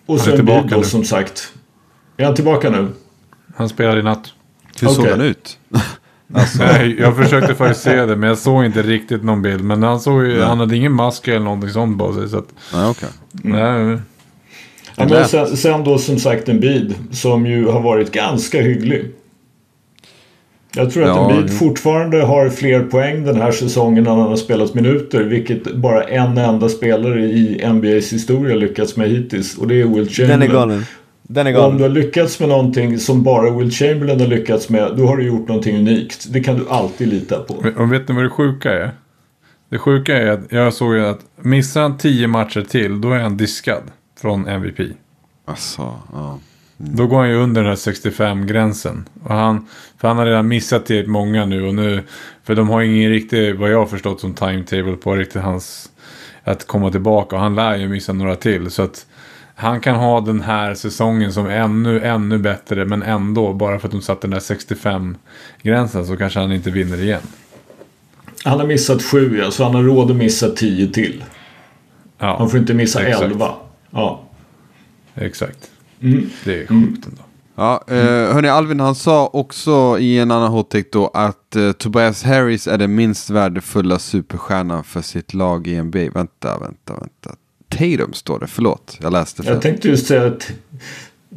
Och 0.05 0.15
Han 0.15 0.19
så 0.19 0.29
är 0.29 0.31
en 0.33 0.37
tillbaka 0.37 0.67
då 0.69 0.77
nu. 0.77 0.83
som 0.83 1.03
sagt. 1.03 1.53
Är 2.17 2.25
han 2.25 2.35
tillbaka 2.35 2.69
nu? 2.69 2.87
Han 3.55 3.69
spelade 3.69 3.99
i 3.99 4.03
natt. 4.03 4.33
Hur 4.81 4.87
såg 4.87 4.99
Okej. 4.99 5.11
han 5.11 5.21
ut? 5.21 5.57
Nej, 6.59 6.95
jag 6.99 7.15
försökte 7.17 7.55
faktiskt 7.55 7.81
se 7.83 8.05
det 8.05 8.15
men 8.15 8.29
jag 8.29 8.37
såg 8.37 8.65
inte 8.65 8.81
riktigt 8.81 9.23
någon 9.23 9.41
bild. 9.41 9.63
Men 9.63 9.83
han, 9.83 9.99
såg 9.99 10.25
ju, 10.25 10.41
han 10.41 10.59
hade 10.59 10.75
ingen 10.77 10.91
mask 10.91 11.27
eller 11.27 11.39
någonting 11.39 11.69
sånt 11.69 11.99
på 11.99 12.13
sig. 12.13 12.29
Så 12.29 12.37
att, 12.37 12.47
Nej, 12.73 12.85
okej. 12.89 13.09
nej, 13.31 13.97
Ja, 14.97 15.07
men 15.09 15.27
sen, 15.27 15.57
sen 15.57 15.83
då 15.83 15.97
som 15.97 16.19
sagt 16.19 16.49
en 16.49 16.59
bid 16.59 16.95
som 17.11 17.45
ju 17.45 17.67
har 17.67 17.81
varit 17.81 18.11
ganska 18.11 18.61
hygglig. 18.61 19.11
Jag 20.75 20.91
tror 20.91 21.03
att 21.03 21.09
Ja, 21.09 21.37
jo. 21.41 21.47
fortfarande 21.47 22.21
har 22.23 22.49
fler 22.49 22.83
poäng 22.83 23.23
den 23.25 23.35
här 23.41 23.51
säsongen 23.51 24.07
än 24.07 24.17
han 24.19 24.27
har 24.29 24.35
spelat 24.35 24.73
minuter. 24.73 25.23
Vilket 25.23 25.75
bara 25.75 26.03
en 26.03 26.37
enda 26.37 26.69
spelare 26.69 27.21
i 27.25 27.67
NBAs 27.73 28.13
historia 28.13 28.55
lyckats 28.55 28.97
med 28.97 29.09
hittills. 29.09 29.57
Och 29.57 29.67
det 29.67 29.81
är 29.81 29.85
Will 29.85 29.93
Den 29.93 30.01
är 30.05 30.07
Chamberlain. 30.29 30.51
galen. 30.51 30.85
Den 31.23 31.47
är 31.47 31.57
Och 31.57 31.63
om 31.65 31.71
du 31.73 31.79
galen. 31.79 31.95
har 31.95 32.01
lyckats 32.03 32.39
med 32.39 32.49
någonting 32.49 32.99
som 32.99 33.23
bara 33.23 33.57
Will 33.57 33.71
Chamberlain 33.71 34.19
har 34.19 34.27
lyckats 34.27 34.69
med. 34.69 34.91
Då 34.97 35.07
har 35.07 35.17
du 35.17 35.23
gjort 35.27 35.47
någonting 35.47 35.77
unikt. 35.77 36.25
Det 36.33 36.39
kan 36.39 36.57
du 36.57 36.65
alltid 36.69 37.07
lita 37.07 37.39
på. 37.39 37.53
Och 37.77 37.93
vet 37.93 38.07
ni 38.09 38.15
vad 38.15 38.23
det 38.23 38.29
sjuka 38.29 38.71
är? 38.73 38.91
Det 39.69 39.77
sjuka 39.77 40.17
är 40.17 40.27
att 40.27 40.39
jag 40.49 40.73
såg 40.73 40.95
ju 40.95 41.05
att 41.05 41.19
missar 41.41 41.81
han 41.81 41.97
tio 41.97 42.27
matcher 42.27 42.61
till 42.69 43.01
då 43.01 43.11
är 43.11 43.19
han 43.19 43.37
diskad 43.37 43.81
från 44.21 44.47
MVP. 44.47 44.79
Alltså, 45.47 45.81
ja. 46.13 46.39
Då 46.77 47.07
går 47.07 47.17
han 47.17 47.29
ju 47.29 47.35
under 47.35 47.61
den 47.61 47.69
här 47.69 47.75
65-gränsen. 47.75 49.05
Och 49.23 49.35
han, 49.35 49.67
för 49.97 50.07
han 50.07 50.17
har 50.17 50.25
redan 50.25 50.47
missat 50.47 50.85
till 50.85 51.07
många 51.07 51.45
nu 51.45 51.67
och 51.67 51.75
nu. 51.75 52.03
För 52.43 52.55
de 52.55 52.69
har 52.69 52.81
ingen 52.81 53.09
riktig, 53.09 53.55
vad 53.55 53.71
jag 53.71 53.79
har 53.79 53.85
förstått 53.85 54.19
som 54.19 54.33
timetable 54.33 54.95
på 54.95 55.15
riktigt 55.15 55.41
hans... 55.41 55.91
Att 56.47 56.67
komma 56.67 56.91
tillbaka 56.91 57.35
och 57.35 57.41
han 57.41 57.55
lär 57.55 57.75
ju 57.75 57.87
missa 57.87 58.13
några 58.13 58.35
till. 58.35 58.71
Så 58.71 58.81
att 58.81 59.05
han 59.55 59.81
kan 59.81 59.95
ha 59.95 60.21
den 60.21 60.41
här 60.41 60.73
säsongen 60.73 61.33
som 61.33 61.47
ännu, 61.47 62.01
ännu 62.01 62.37
bättre. 62.37 62.85
Men 62.85 63.03
ändå, 63.03 63.53
bara 63.53 63.79
för 63.79 63.87
att 63.87 63.91
de 63.91 64.01
satte 64.01 64.27
den 64.27 64.31
där 64.31 64.39
65-gränsen 64.39 66.05
så 66.05 66.17
kanske 66.17 66.39
han 66.39 66.51
inte 66.51 66.71
vinner 66.71 67.01
igen. 67.01 67.21
Han 68.43 68.59
har 68.59 68.67
missat 68.67 69.03
sju 69.03 69.37
ja, 69.43 69.51
så 69.51 69.63
han 69.63 69.75
har 69.75 69.83
råd 69.83 70.11
att 70.11 70.17
missa 70.17 70.49
tio 70.49 70.87
till. 70.87 71.23
Ja, 72.17 72.37
Han 72.37 72.49
får 72.49 72.59
inte 72.59 72.73
missa 72.73 73.03
Exakt. 73.03 73.25
elva. 73.25 73.53
Ja. 73.91 74.21
exakt. 75.15 75.71
Mm. 76.01 76.29
Det 76.43 76.61
är 76.61 76.67
sjukt 76.67 77.05
ändå. 77.05 77.21
Ja, 77.55 77.83
eh, 77.87 77.95
hörni, 78.33 78.47
Alvin 78.47 78.79
han 78.79 78.95
sa 78.95 79.27
också 79.27 79.97
i 79.99 80.19
en 80.19 80.31
annan 80.31 80.51
hot 80.51 80.69
take 80.69 80.89
då 80.91 81.07
att 81.07 81.55
eh, 81.55 81.71
Tobias 81.71 82.23
Harris 82.23 82.67
är 82.67 82.77
den 82.77 82.95
minst 82.95 83.29
värdefulla 83.29 83.99
superstjärnan 83.99 84.83
för 84.83 85.01
sitt 85.01 85.33
lag 85.33 85.67
i 85.67 85.81
NBA. 85.81 86.09
Vänta, 86.13 86.59
vänta, 86.59 86.93
vänta. 86.93 87.35
Tatum 87.69 88.13
står 88.13 88.39
det, 88.39 88.47
förlåt, 88.47 88.97
jag 89.01 89.13
läste 89.13 89.43
fel. 89.43 89.53
Jag 89.53 89.61
tänkte 89.61 89.87
just 89.87 90.07
säga 90.07 90.25
att 90.25 90.51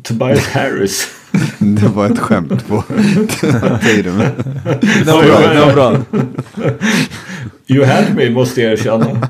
Tobias 0.02 0.48
Harris. 0.48 1.08
Det 1.58 1.88
var 1.88 2.06
ett 2.06 2.18
skämt 2.18 2.68
på 2.68 2.82
Tatum. 2.82 4.18
Det 5.04 5.12
var 5.12 5.22
bra. 5.22 5.52
Det 5.52 5.60
var 5.60 5.72
bra. 5.72 5.96
You 7.66 7.84
had 7.84 8.14
me 8.14 8.30
måste 8.30 8.60
jag 8.60 8.72
erkänna. 8.72 9.28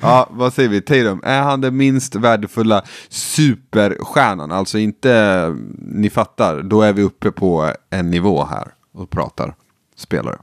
Ja, 0.00 0.28
vad 0.30 0.52
säger 0.52 0.68
vi? 0.68 0.80
Tatum, 0.80 1.20
är 1.24 1.42
han 1.42 1.60
den 1.60 1.76
minst 1.76 2.14
värdefulla 2.14 2.82
superstjärnan? 3.08 4.52
Alltså 4.52 4.78
inte, 4.78 5.54
ni 5.78 6.10
fattar, 6.10 6.62
då 6.62 6.82
är 6.82 6.92
vi 6.92 7.02
uppe 7.02 7.30
på 7.30 7.72
en 7.90 8.10
nivå 8.10 8.44
här 8.50 8.68
och 8.94 9.10
pratar 9.10 9.54
spelare. 9.96 10.36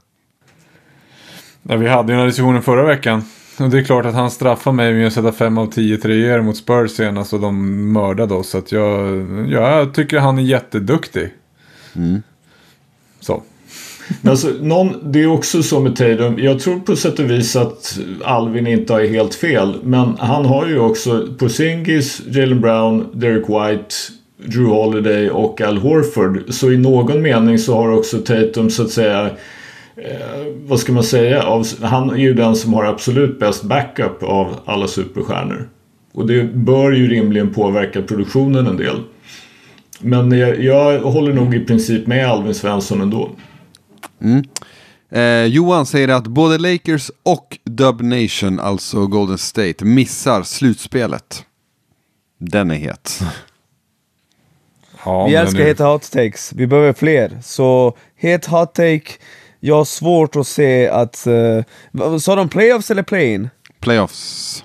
Ja, 1.62 1.76
vi 1.76 1.88
hade 1.88 2.12
ju 2.12 2.12
den 2.12 2.18
här 2.18 2.26
diskussionen 2.26 2.62
förra 2.62 2.84
veckan. 2.84 3.24
Och 3.58 3.70
det 3.70 3.78
är 3.78 3.82
klart 3.82 4.06
att 4.06 4.14
han 4.14 4.30
straffar 4.30 4.72
mig 4.72 4.94
med 4.94 5.06
att 5.06 5.12
sätta 5.12 5.32
fem 5.32 5.58
av 5.58 5.66
tio 5.66 5.96
treor 5.96 6.42
mot 6.42 6.56
Spurs 6.56 6.90
senast 6.90 7.32
och 7.32 7.40
de 7.40 7.92
mördade 7.92 8.34
oss. 8.34 8.48
Så 8.48 8.58
att 8.58 8.72
jag, 8.72 9.26
jag 9.50 9.94
tycker 9.94 10.18
han 10.18 10.38
är 10.38 10.42
jätteduktig. 10.42 11.30
Så. 13.20 13.42
Men 14.20 14.30
Alltså, 14.30 14.48
någon, 14.60 15.12
det 15.12 15.22
är 15.22 15.26
också 15.26 15.62
så 15.62 15.80
med 15.80 15.96
Tatum. 15.96 16.38
Jag 16.38 16.60
tror 16.60 16.80
på 16.80 16.96
sätt 16.96 17.18
och 17.18 17.30
vis 17.30 17.56
att 17.56 17.98
Alvin 18.24 18.66
inte 18.66 18.92
har 18.92 19.00
helt 19.00 19.34
fel. 19.34 19.76
Men 19.82 20.16
han 20.18 20.44
har 20.44 20.66
ju 20.66 20.78
också 20.78 21.28
Porzingis, 21.38 22.22
Jalen 22.26 22.60
Brown, 22.60 23.06
Derek 23.12 23.48
White, 23.48 23.94
Drew 24.36 24.66
Holiday 24.66 25.30
och 25.30 25.60
Al 25.60 25.78
Horford. 25.78 26.42
Så 26.48 26.72
i 26.72 26.76
någon 26.76 27.22
mening 27.22 27.58
så 27.58 27.74
har 27.74 27.92
också 27.92 28.18
Tatum 28.18 28.70
så 28.70 28.82
att 28.82 28.90
säga 28.90 29.30
eh, 29.96 30.46
vad 30.56 30.80
ska 30.80 30.92
man 30.92 31.04
säga? 31.04 31.42
Av, 31.42 31.66
han 31.82 32.10
är 32.10 32.16
ju 32.16 32.34
den 32.34 32.56
som 32.56 32.74
har 32.74 32.84
absolut 32.84 33.38
bäst 33.40 33.62
backup 33.62 34.22
av 34.22 34.60
alla 34.64 34.88
superstjärnor. 34.88 35.68
Och 36.12 36.26
det 36.26 36.44
bör 36.44 36.92
ju 36.92 37.08
rimligen 37.08 37.54
påverka 37.54 38.02
produktionen 38.02 38.66
en 38.66 38.76
del. 38.76 39.02
Men 40.00 40.32
jag, 40.38 40.60
jag 40.64 41.00
håller 41.00 41.32
nog 41.32 41.54
i 41.54 41.60
princip 41.60 42.06
med 42.06 42.26
Alvin 42.30 42.54
Svensson 42.54 43.00
ändå. 43.00 43.30
Eh, 45.10 45.44
Johan 45.44 45.86
säger 45.86 46.08
att 46.08 46.26
både 46.26 46.58
Lakers 46.58 47.10
och 47.22 47.58
Dub 47.64 48.00
Nation, 48.02 48.60
alltså 48.60 49.06
Golden 49.06 49.38
State, 49.38 49.84
missar 49.84 50.42
slutspelet. 50.42 51.44
Den 52.38 52.70
är 52.70 52.74
het. 52.74 53.20
Ja, 55.04 55.26
Vi 55.26 55.34
älskar 55.34 55.58
nu- 55.58 55.64
heta 55.64 55.84
hot 55.84 56.10
takes. 56.12 56.52
Vi 56.52 56.66
behöver 56.66 56.92
fler. 56.92 57.38
Så 57.42 57.96
het 58.16 58.46
hot 58.46 58.74
take. 58.74 59.02
Jag 59.66 59.74
har 59.74 59.84
svårt 59.84 60.36
att 60.36 60.46
se 60.46 60.88
att... 60.88 61.26
Uh, 61.94 62.16
sa 62.18 62.34
de 62.36 62.48
playoffs 62.48 62.90
eller 62.90 63.02
play-in? 63.02 63.48
Playoffs. 63.80 64.64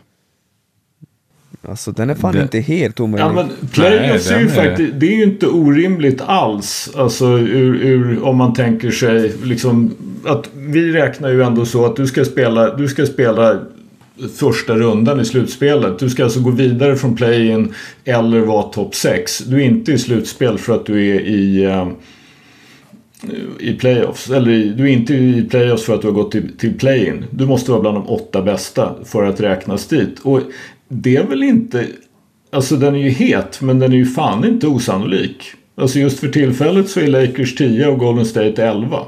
Alltså 1.61 1.91
den 1.91 2.09
är 2.09 2.15
fan 2.15 2.35
Det- 2.35 2.41
inte 2.41 2.59
helt 2.59 2.99
omöjlig. 2.99 3.25
Ja 3.25 3.33
men 3.33 3.69
playoffs 3.71 4.29
Nej, 4.29 4.35
är 4.37 4.41
ju 4.41 4.47
är- 4.49 4.67
faktiskt, 4.69 4.93
det 4.99 5.07
är 5.13 5.15
ju 5.17 5.23
inte 5.23 5.47
orimligt 5.47 6.21
alls. 6.21 6.91
Alltså 6.95 7.25
ur, 7.25 7.75
ur, 7.75 8.23
om 8.23 8.37
man 8.37 8.53
tänker 8.53 8.91
sig 8.91 9.33
liksom 9.43 9.95
att 10.25 10.49
vi 10.55 10.91
räknar 10.91 11.29
ju 11.29 11.43
ändå 11.43 11.65
så 11.65 11.85
att 11.85 11.95
du 11.95 12.07
ska 12.07 12.25
spela, 12.25 12.75
du 12.75 12.87
ska 12.87 13.05
spela 13.05 13.59
första 14.35 14.75
rundan 14.75 15.19
i 15.19 15.25
slutspelet. 15.25 15.99
Du 15.99 16.09
ska 16.09 16.23
alltså 16.23 16.39
gå 16.41 16.51
vidare 16.51 16.95
från 16.95 17.15
play-in 17.15 17.73
eller 18.05 18.39
vara 18.39 18.63
topp 18.63 18.95
6. 18.95 19.39
Du 19.39 19.55
är 19.61 19.65
inte 19.65 19.91
i 19.91 19.97
slutspel 19.97 20.57
för 20.57 20.75
att 20.75 20.85
du 20.85 21.15
är 21.15 21.19
i 21.19 21.63
eh, 21.63 21.87
i 23.59 23.73
playoffs. 23.73 24.29
Eller 24.29 24.51
du 24.51 24.83
är 24.83 24.87
inte 24.87 25.13
i 25.13 25.47
playoffs 25.49 25.83
för 25.83 25.95
att 25.95 26.01
du 26.01 26.07
har 26.07 26.13
gått 26.13 26.31
till, 26.31 26.57
till 26.57 26.77
play-in. 26.77 27.25
Du 27.31 27.45
måste 27.45 27.71
vara 27.71 27.81
bland 27.81 27.97
de 27.97 28.07
åtta 28.07 28.41
bästa 28.41 28.95
för 29.05 29.23
att 29.23 29.39
räknas 29.39 29.87
dit. 29.87 30.19
Och 30.19 30.41
det 30.87 31.15
är 31.15 31.23
väl 31.23 31.43
inte... 31.43 31.85
Alltså 32.51 32.75
den 32.75 32.95
är 32.95 32.99
ju 32.99 33.09
het, 33.09 33.61
men 33.61 33.79
den 33.79 33.93
är 33.93 33.97
ju 33.97 34.05
fan 34.05 34.45
inte 34.45 34.67
osannolik. 34.67 35.43
Alltså 35.75 35.99
just 35.99 36.19
för 36.19 36.27
tillfället 36.27 36.89
så 36.89 36.99
är 36.99 37.07
Lakers 37.07 37.55
10 37.55 37.87
och 37.87 37.99
Golden 37.99 38.25
State 38.25 38.63
11. 38.63 39.05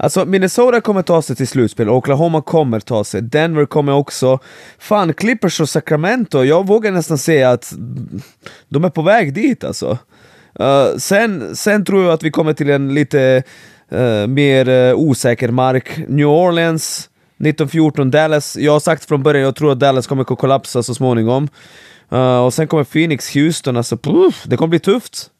Alltså 0.00 0.24
Minnesota 0.24 0.80
kommer 0.80 1.02
ta 1.02 1.22
sig 1.22 1.36
till 1.36 1.48
slutspel, 1.48 1.88
Oklahoma 1.88 2.42
kommer 2.42 2.80
ta 2.80 3.04
sig, 3.04 3.22
Denver 3.22 3.66
kommer 3.66 3.92
också. 3.92 4.38
Fan, 4.78 5.14
Clippers 5.14 5.60
och 5.60 5.68
Sacramento, 5.68 6.44
jag 6.44 6.66
vågar 6.66 6.92
nästan 6.92 7.18
säga 7.18 7.50
att 7.50 7.74
de 8.68 8.84
är 8.84 8.90
på 8.90 9.02
väg 9.02 9.34
dit 9.34 9.64
alltså. 9.64 9.98
Uh, 10.60 10.96
sen, 10.98 11.56
sen 11.56 11.84
tror 11.84 12.04
jag 12.04 12.12
att 12.12 12.22
vi 12.22 12.30
kommer 12.30 12.52
till 12.52 12.70
en 12.70 12.94
lite 12.94 13.42
uh, 13.92 14.26
mer 14.26 14.68
uh, 14.68 14.94
osäker 14.94 15.48
mark. 15.48 15.98
New 16.08 16.26
Orleans, 16.26 17.08
1914, 17.38 18.10
Dallas. 18.10 18.56
Jag 18.56 18.72
har 18.72 18.80
sagt 18.80 19.04
från 19.04 19.22
början, 19.22 19.44
jag 19.44 19.56
tror 19.56 19.72
att 19.72 19.80
Dallas 19.80 20.06
kommer 20.06 20.22
att 20.22 20.38
kollapsa 20.38 20.82
så 20.82 20.94
småningom. 20.94 21.48
Uh, 22.12 22.38
och 22.38 22.54
sen 22.54 22.66
kommer 22.66 22.84
Phoenix, 22.84 23.34
Houston, 23.34 23.76
alltså 23.76 23.96
puff, 23.96 24.44
det 24.46 24.56
kommer 24.56 24.68
bli 24.68 24.78
tufft. 24.78 25.30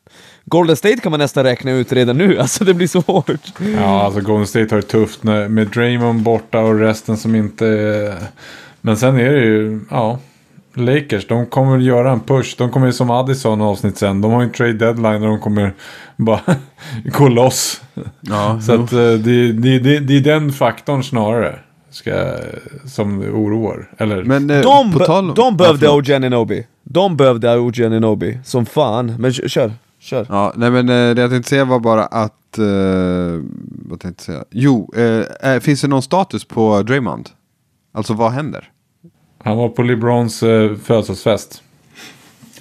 Golden 0.45 0.77
State 0.77 0.97
kan 0.97 1.11
man 1.11 1.21
nästan 1.21 1.45
räkna 1.45 1.71
ut 1.71 1.93
redan 1.93 2.19
nu, 2.19 2.39
alltså 2.41 2.65
det 2.65 2.75
blir 2.75 2.87
så 2.87 3.01
hårt. 3.01 3.31
Ja, 3.77 4.03
alltså 4.03 4.21
Golden 4.21 4.47
State 4.47 4.75
har 4.75 4.77
det 4.77 4.89
tufft 4.89 5.23
med 5.23 5.69
Draymond 5.75 6.23
borta 6.23 6.61
och 6.61 6.79
resten 6.79 7.17
som 7.17 7.35
inte... 7.35 8.17
Men 8.81 8.97
sen 8.97 9.17
är 9.17 9.33
det 9.33 9.45
ju, 9.45 9.81
ja. 9.91 10.19
Lakers, 10.79 11.27
de 11.27 11.47
kommer 11.47 11.73
väl 11.73 11.87
göra 11.87 12.13
en 12.13 12.21
push. 12.21 12.55
De 12.59 12.71
kommer 12.71 12.91
som 12.91 13.11
Addison 13.11 13.61
avsnitt 13.61 13.97
sen. 13.99 14.21
De 14.21 14.33
har 14.33 14.41
ju 14.41 14.47
en 14.47 14.53
trade 14.53 14.73
deadline 14.73 15.23
och 15.23 15.29
de 15.29 15.39
kommer 15.41 15.75
bara 16.17 16.41
gå 17.05 17.29
loss. 17.29 17.83
Ja, 18.21 18.61
Så 18.67 18.73
att 18.75 18.93
eh, 18.93 18.99
det, 18.99 19.53
det, 19.53 19.79
det, 19.79 19.99
det 19.99 20.17
är 20.17 20.21
den 20.21 20.53
faktorn 20.53 21.03
snarare. 21.05 21.59
Ska, 21.91 22.35
som 22.87 23.19
oroar. 23.21 23.91
Eller, 23.99 24.25
Men 24.25 24.51
eh, 24.51 24.61
De, 24.63 24.93
på 24.93 24.99
be- 24.99 25.07
tal 25.07 25.29
om- 25.29 25.35
de 25.35 25.57
behövde. 25.57 25.89
OG 25.91 26.13
Ananobi. 26.13 26.67
De 26.83 27.17
behövde 27.17 27.59
OG 27.59 27.83
Ananobi. 27.83 28.39
Som 28.45 28.67
fan. 28.67 29.15
Men 29.19 29.33
kö- 29.33 29.49
kör, 29.49 29.73
kör. 30.01 30.27
Ja, 30.29 30.53
nej 30.57 30.71
men 30.71 30.89
eh, 30.89 31.15
det 31.15 31.21
jag 31.21 31.31
tänkte 31.31 31.49
säga 31.49 31.65
var 31.65 31.81
bara 31.81 32.05
att... 32.07 32.59
Eh, 32.59 32.65
vad 33.89 34.01
tänkte 34.01 34.07
jag 34.07 34.21
säga? 34.21 34.45
Jo, 34.51 34.93
eh, 35.43 35.61
finns 35.61 35.81
det 35.81 35.89
någon 35.89 36.03
status 36.03 36.45
på 36.45 36.83
Draymond? 36.83 37.29
Alltså 37.95 38.15
vad 38.15 38.33
händer? 38.33 38.69
Han 39.49 39.57
var 39.57 39.69
på 39.69 39.83
LeBrons 39.83 40.43
eh, 40.43 40.71
födelsedagsfest. 40.85 41.63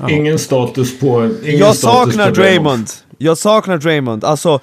Ingen 0.10 0.40
status 0.40 1.00
på... 1.00 1.32
Ingen 1.44 1.60
Jag 1.60 1.76
status 1.76 2.14
saknar 2.14 2.30
på 2.30 2.36
Draymond. 2.36 2.88
Jag 3.18 3.38
saknar 3.38 3.78
Draymond. 3.78 4.24
Alltså, 4.24 4.60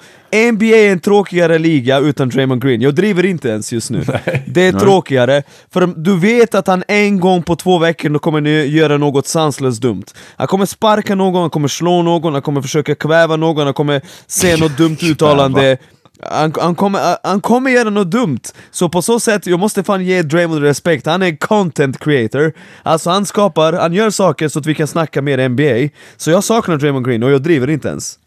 NBA 0.51 0.65
är 0.65 0.91
en 0.91 0.99
tråkigare 0.99 1.57
liga 1.57 1.99
utan 1.99 2.29
Draymond 2.29 2.63
Green. 2.63 2.81
Jag 2.81 2.95
driver 2.95 3.25
inte 3.25 3.49
ens 3.49 3.73
just 3.73 3.89
nu. 3.89 4.03
Det 4.47 4.61
är 4.61 4.71
tråkigare, 4.71 5.43
för 5.71 5.87
du 5.87 6.19
vet 6.19 6.55
att 6.55 6.67
han 6.67 6.83
en 6.87 7.19
gång 7.19 7.43
på 7.43 7.55
två 7.55 7.77
veckor 7.77 8.19
kommer 8.19 8.41
nu 8.41 8.65
göra 8.65 8.97
något 8.97 9.27
sanslöst 9.27 9.81
dumt. 9.81 10.05
Han 10.37 10.47
kommer 10.47 10.65
sparka 10.65 11.15
någon, 11.15 11.41
han 11.41 11.49
kommer 11.49 11.67
slå 11.67 12.01
någon, 12.01 12.33
han 12.33 12.41
kommer 12.41 12.61
försöka 12.61 12.95
kväva 12.95 13.35
någon, 13.35 13.65
han 13.65 13.73
kommer 13.73 14.01
säga 14.27 14.57
något 14.57 14.77
dumt 14.77 14.97
uttalande. 15.03 15.77
Han, 16.21 16.53
han, 16.61 16.75
kommer, 16.75 17.17
han 17.23 17.41
kommer 17.41 17.71
göra 17.71 17.89
något 17.89 18.11
dumt, 18.11 18.39
så 18.71 18.89
på 18.89 19.01
så 19.01 19.19
sätt, 19.19 19.47
jag 19.47 19.59
måste 19.59 19.83
fan 19.83 20.05
ge 20.05 20.21
Draymond 20.21 20.61
respekt, 20.61 21.05
han 21.05 21.21
är 21.21 21.25
en 21.27 21.37
content 21.37 21.99
creator 21.99 22.53
Alltså 22.83 23.09
han 23.09 23.25
skapar, 23.25 23.73
han 23.73 23.93
gör 23.93 24.09
saker 24.09 24.47
så 24.47 24.59
att 24.59 24.65
vi 24.65 24.75
kan 24.75 24.87
snacka 24.87 25.21
mer 25.21 25.49
NBA 25.49 25.89
Så 26.17 26.31
jag 26.31 26.43
saknar 26.43 26.77
Draymond 26.77 27.05
Green 27.05 27.23
och 27.23 27.31
jag 27.31 27.41
driver 27.41 27.69
inte 27.69 27.87
ens 27.87 28.19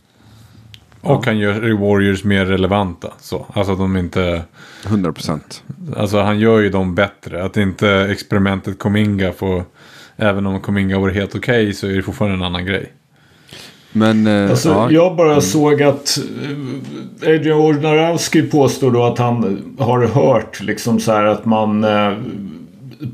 Och 1.00 1.26
han 1.26 1.38
gör 1.38 1.72
Warriors 1.72 2.24
mer 2.24 2.46
relevanta. 2.46 3.12
Så. 3.20 3.46
Alltså 3.52 3.72
att 3.72 3.78
de 3.78 3.96
inte... 3.96 4.42
100%. 4.82 5.40
Alltså 5.96 6.20
han 6.20 6.38
gör 6.38 6.58
ju 6.58 6.70
dem 6.70 6.94
bättre. 6.94 7.44
Att 7.44 7.56
inte 7.56 8.08
experimentet 8.10 8.78
Kominga 8.78 9.32
får... 9.32 9.64
Även 10.16 10.46
om 10.46 10.60
Kominga 10.60 10.98
vore 10.98 11.12
helt 11.12 11.34
okej 11.34 11.72
så 11.72 11.86
är 11.86 11.92
det 11.92 12.02
fortfarande 12.02 12.36
en 12.36 12.42
annan 12.42 12.66
grej. 12.66 12.92
Men 13.92 14.26
eh, 14.26 14.50
Alltså, 14.50 14.68
ja, 14.68 14.90
Jag 14.90 15.16
bara 15.16 15.40
såg 15.40 15.82
att 15.82 16.18
eh, 16.42 17.34
Adrian 17.34 17.58
Wojnarowski 17.58 18.42
påstår 18.42 18.90
då 18.90 19.04
att 19.04 19.18
han 19.18 19.62
har 19.78 20.06
hört 20.06 20.60
liksom 20.60 21.00
så 21.00 21.12
här 21.12 21.24
att 21.24 21.44
man 21.44 21.84
eh, 21.84 22.12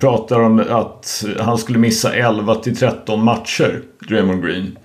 pratar 0.01 0.41
om 0.41 0.65
att 0.71 1.25
han 1.41 1.59
skulle 1.59 1.79
missa 1.79 2.15
11 2.15 2.55
till 2.55 2.77
13 2.77 3.25
matcher, 3.25 3.81
Draymond 4.09 4.45
Green. 4.45 4.79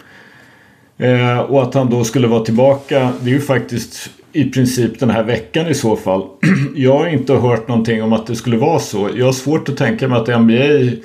Eh, 0.97 1.39
och 1.39 1.63
att 1.63 1.73
han 1.73 1.89
då 1.89 2.03
skulle 2.03 2.27
vara 2.27 2.43
tillbaka, 2.43 3.11
det 3.21 3.29
är 3.29 3.33
ju 3.33 3.41
faktiskt 3.41 4.09
i 4.33 4.43
princip 4.43 4.99
den 4.99 5.09
här 5.09 5.23
veckan 5.23 5.67
i 5.67 5.73
så 5.73 5.95
fall. 5.95 6.23
jag 6.75 6.97
har 6.97 7.07
inte 7.07 7.33
hört 7.33 7.67
någonting 7.67 8.03
om 8.03 8.13
att 8.13 8.27
det 8.27 8.35
skulle 8.35 8.57
vara 8.57 8.79
så. 8.79 9.09
Jag 9.15 9.25
har 9.25 9.33
svårt 9.33 9.69
att 9.69 9.77
tänka 9.77 10.07
mig 10.07 10.17
att 10.19 10.41
NBA 10.41 10.97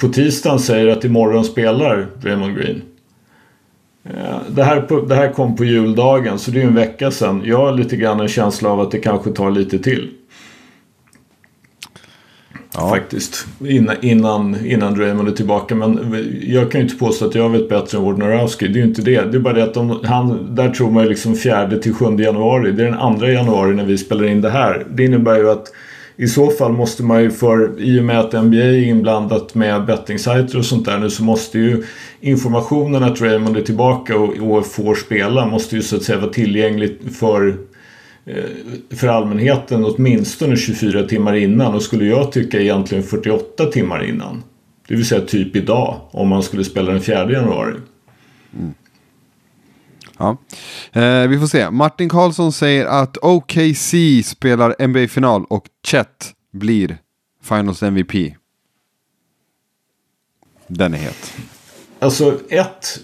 på 0.00 0.08
tisdagen 0.08 0.58
säger 0.58 0.86
att 0.86 1.04
imorgon 1.04 1.44
spelar 1.44 2.06
Draymond 2.22 2.56
Green. 2.56 2.82
Eh, 4.04 4.36
Det 4.48 4.62
här, 4.62 5.06
det 5.08 5.14
här 5.14 5.32
kom 5.32 5.56
på 5.56 5.64
juldagen 5.64 6.38
så 6.38 6.50
det 6.50 6.58
är 6.58 6.62
ju 6.62 6.68
en 6.68 6.74
vecka 6.74 7.10
sedan. 7.10 7.42
Jag 7.44 7.56
har 7.56 7.72
lite 7.72 7.96
grann 7.96 8.20
en 8.20 8.28
känsla 8.28 8.70
av 8.70 8.80
att 8.80 8.90
det 8.90 8.98
kanske 8.98 9.30
tar 9.30 9.50
lite 9.50 9.78
till. 9.78 10.10
Ja. 12.74 12.88
Faktiskt. 12.88 13.46
Innan, 13.64 13.96
innan, 14.00 14.66
innan 14.66 14.94
Draymond 14.94 15.28
är 15.28 15.32
tillbaka. 15.32 15.74
Men 15.74 16.16
jag 16.42 16.70
kan 16.70 16.80
ju 16.80 16.86
inte 16.86 16.98
påstå 16.98 17.26
att 17.26 17.34
jag 17.34 17.50
vet 17.50 17.68
bättre 17.68 17.98
än 17.98 18.04
Wojnarowski. 18.04 18.68
Det 18.68 18.78
är 18.78 18.82
ju 18.82 18.88
inte 18.88 19.02
det. 19.02 19.22
Det 19.32 19.36
är 19.36 19.40
bara 19.40 19.54
det 19.54 19.64
att 19.64 19.74
de, 19.74 20.00
han, 20.04 20.54
där 20.54 20.70
tror 20.70 20.90
man 20.90 21.02
ju 21.02 21.08
liksom 21.08 21.36
4 21.36 21.70
till 21.78 21.94
7 21.94 22.04
januari. 22.18 22.72
Det 22.72 22.86
är 22.86 22.90
den 22.90 23.18
2 23.18 23.26
januari 23.26 23.74
när 23.74 23.84
vi 23.84 23.98
spelar 23.98 24.24
in 24.24 24.40
det 24.40 24.50
här. 24.50 24.86
Det 24.90 25.04
innebär 25.04 25.36
ju 25.36 25.50
att 25.50 25.66
i 26.20 26.28
så 26.28 26.50
fall 26.50 26.72
måste 26.72 27.02
man 27.02 27.22
ju 27.22 27.30
för, 27.30 27.80
i 27.80 28.00
och 28.00 28.04
med 28.04 28.20
att 28.20 28.32
NBA 28.32 28.56
är 28.56 28.82
inblandat 28.82 29.54
med 29.54 29.84
bettingsajter 29.84 30.58
och 30.58 30.64
sånt 30.64 30.84
där 30.84 30.98
nu 30.98 31.10
så 31.10 31.24
måste 31.24 31.58
ju 31.58 31.84
informationen 32.20 33.02
att 33.02 33.20
Raymond 33.20 33.56
är 33.56 33.62
tillbaka 33.62 34.16
och, 34.16 34.38
och 34.38 34.66
får 34.66 34.94
spela 34.94 35.46
måste 35.46 35.76
ju 35.76 35.82
så 35.82 35.96
att 35.96 36.02
säga 36.02 36.18
vara 36.18 36.32
tillgängligt 36.32 37.16
för 37.16 37.56
eh, 38.24 38.44
för 38.96 39.08
allmänheten 39.08 39.84
åtminstone 39.84 40.56
24 40.56 41.02
timmar 41.02 41.34
innan 41.34 41.74
och 41.74 41.82
skulle 41.82 42.04
jag 42.04 42.32
tycka 42.32 42.60
egentligen 42.60 43.04
48 43.04 43.66
timmar 43.66 44.04
innan. 44.04 44.42
Det 44.88 44.94
vill 44.94 45.06
säga 45.06 45.20
typ 45.20 45.56
idag 45.56 45.96
om 46.10 46.28
man 46.28 46.42
skulle 46.42 46.64
spela 46.64 46.92
den 46.92 47.00
4 47.00 47.32
januari. 47.32 47.74
Mm. 48.58 48.74
Ja. 50.20 50.36
Eh, 50.92 51.28
vi 51.28 51.38
får 51.38 51.46
se. 51.46 51.70
Martin 51.70 52.08
Karlsson 52.08 52.52
säger 52.52 52.86
att 52.86 53.16
OKC 53.22 53.94
spelar 54.24 54.86
NBA-final 54.86 55.44
och 55.44 55.64
Chet 55.86 56.32
blir 56.52 56.98
Finals 57.42 57.82
MVP. 57.82 58.34
Den 60.66 60.94
är 60.94 60.98
het. 60.98 61.32
Alltså 61.98 62.38
ett, 62.48 62.98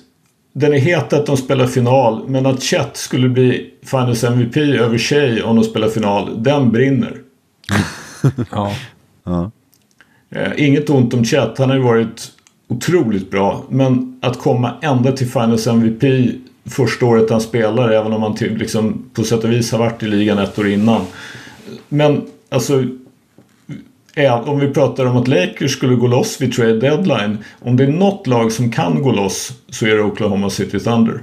den 0.53 0.73
är 0.75 0.79
het 0.79 1.13
att 1.13 1.27
de 1.27 1.37
spelar 1.37 1.67
final 1.67 2.29
men 2.29 2.47
att 2.47 2.63
Chet 2.63 2.97
skulle 2.97 3.29
bli 3.29 3.75
Finals 3.83 4.25
MVP 4.25 4.57
över 4.57 4.99
Shea 4.99 5.47
om 5.47 5.57
de 5.57 5.65
spelar 5.65 5.89
final, 5.89 6.43
den 6.43 6.73
brinner. 6.73 7.21
Ja. 8.51 8.73
Ja. 9.25 9.51
Eh, 10.31 10.53
inget 10.57 10.91
ont 10.91 11.15
om 11.15 11.25
Chet, 11.25 11.59
han 11.59 11.69
har 11.71 11.77
ju 11.77 11.83
varit 11.83 12.33
otroligt 12.69 13.31
bra. 13.31 13.65
Men 13.71 14.19
att 14.23 14.39
komma 14.39 14.75
ända 14.83 15.13
till 15.13 15.27
Finals 15.27 15.67
MVP 15.67 16.03
första 16.67 17.07
året 17.07 17.31
han 17.31 17.41
spelar, 17.41 17.91
även 17.91 18.13
om 18.13 18.23
han 18.23 18.35
till, 18.35 18.57
liksom, 18.57 19.11
på 19.13 19.25
sätt 19.25 19.45
och 19.45 19.53
vis 19.53 19.73
har 19.73 19.79
varit 19.79 20.03
i 20.03 20.07
ligan 20.07 20.39
ett 20.39 20.59
år 20.59 20.69
innan. 20.69 21.07
Men 21.89 22.27
alltså, 22.49 22.85
om 24.45 24.59
vi 24.61 24.71
pratar 24.75 25.07
om 25.07 25.17
att 25.17 25.29
Lakers 25.29 25.73
skulle 25.73 25.95
gå 25.95 26.07
loss 26.07 26.41
vid 26.41 26.53
trade 26.53 26.81
deadline. 26.81 27.39
Om 27.61 27.77
det 27.77 27.85
är 27.85 27.89
något 27.89 28.27
lag 28.27 28.53
som 28.53 28.73
kan 28.73 29.03
gå 29.03 29.13
loss 29.13 29.53
så 29.69 29.87
är 29.87 29.97
det 29.97 30.03
Oklahoma 30.03 30.51
City 30.51 30.81
Thunder. 30.81 31.23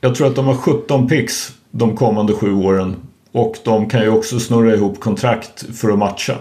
Jag 0.00 0.14
tror 0.14 0.26
att 0.26 0.36
de 0.36 0.46
har 0.46 0.54
17 0.54 1.08
picks 1.08 1.52
de 1.70 1.96
kommande 1.96 2.32
sju 2.32 2.54
åren. 2.54 2.96
Och 3.32 3.56
de 3.64 3.88
kan 3.88 4.02
ju 4.02 4.08
också 4.08 4.40
snurra 4.40 4.74
ihop 4.74 5.00
kontrakt 5.00 5.76
för 5.76 5.90
att 5.90 5.98
matcha. 5.98 6.36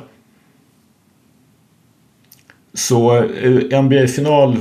Så 2.76 3.18
eh, 3.18 3.82
NBA-final 3.82 4.58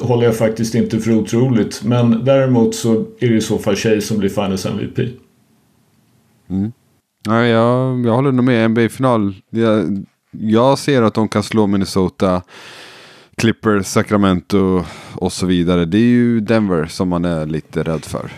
håller 0.00 0.24
jag 0.24 0.36
faktiskt 0.36 0.74
inte 0.74 1.00
för 1.00 1.12
otroligt. 1.12 1.84
Men 1.84 2.24
däremot 2.24 2.74
så 2.74 2.92
är 2.94 3.28
det 3.28 3.36
i 3.36 3.40
så 3.40 3.58
fall 3.58 3.76
tjej 3.76 4.00
som 4.00 4.18
blir 4.18 4.28
Finals 4.28 4.66
MVP. 4.66 4.98
Ja, 7.24 7.44
jag, 7.46 8.06
jag 8.06 8.14
håller 8.14 8.32
nog 8.32 8.44
med. 8.44 8.70
NBA-final. 8.70 9.34
Jag, 9.50 10.04
jag 10.30 10.78
ser 10.78 11.02
att 11.02 11.14
de 11.14 11.28
kan 11.28 11.42
slå 11.42 11.66
Minnesota, 11.66 12.42
Clippers, 13.36 13.86
Sacramento 13.86 14.84
och 15.14 15.32
så 15.32 15.46
vidare. 15.46 15.84
Det 15.84 15.98
är 15.98 16.10
ju 16.10 16.40
Denver 16.40 16.86
som 16.86 17.08
man 17.08 17.24
är 17.24 17.46
lite 17.46 17.82
rädd 17.82 18.04
för 18.04 18.30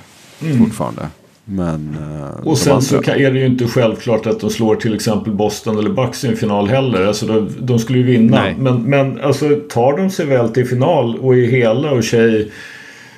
fortfarande. 0.58 1.08
Men, 1.44 1.96
eh, 2.00 2.46
Och 2.46 2.58
sen 2.58 2.82
så 2.82 2.98
kan, 2.98 3.14
är 3.14 3.30
det 3.30 3.38
ju 3.38 3.46
inte 3.46 3.66
självklart 3.66 4.26
att 4.26 4.40
de 4.40 4.50
slår 4.50 4.76
till 4.76 4.94
exempel 4.94 5.32
Boston 5.32 5.78
eller 5.78 5.90
Bucks 5.90 6.24
i 6.24 6.28
en 6.28 6.36
final 6.36 6.68
heller. 6.68 7.06
Alltså 7.06 7.26
de, 7.26 7.48
de 7.60 7.78
skulle 7.78 7.98
ju 7.98 8.04
vinna. 8.04 8.42
Nej. 8.42 8.54
Men, 8.58 8.82
men 8.82 9.20
alltså 9.20 9.60
tar 9.70 9.96
de 9.96 10.10
sig 10.10 10.26
väl 10.26 10.48
till 10.48 10.66
final 10.66 11.18
och 11.18 11.36
är 11.36 11.46
hela 11.46 11.90
och 11.90 12.04
tjej 12.04 12.50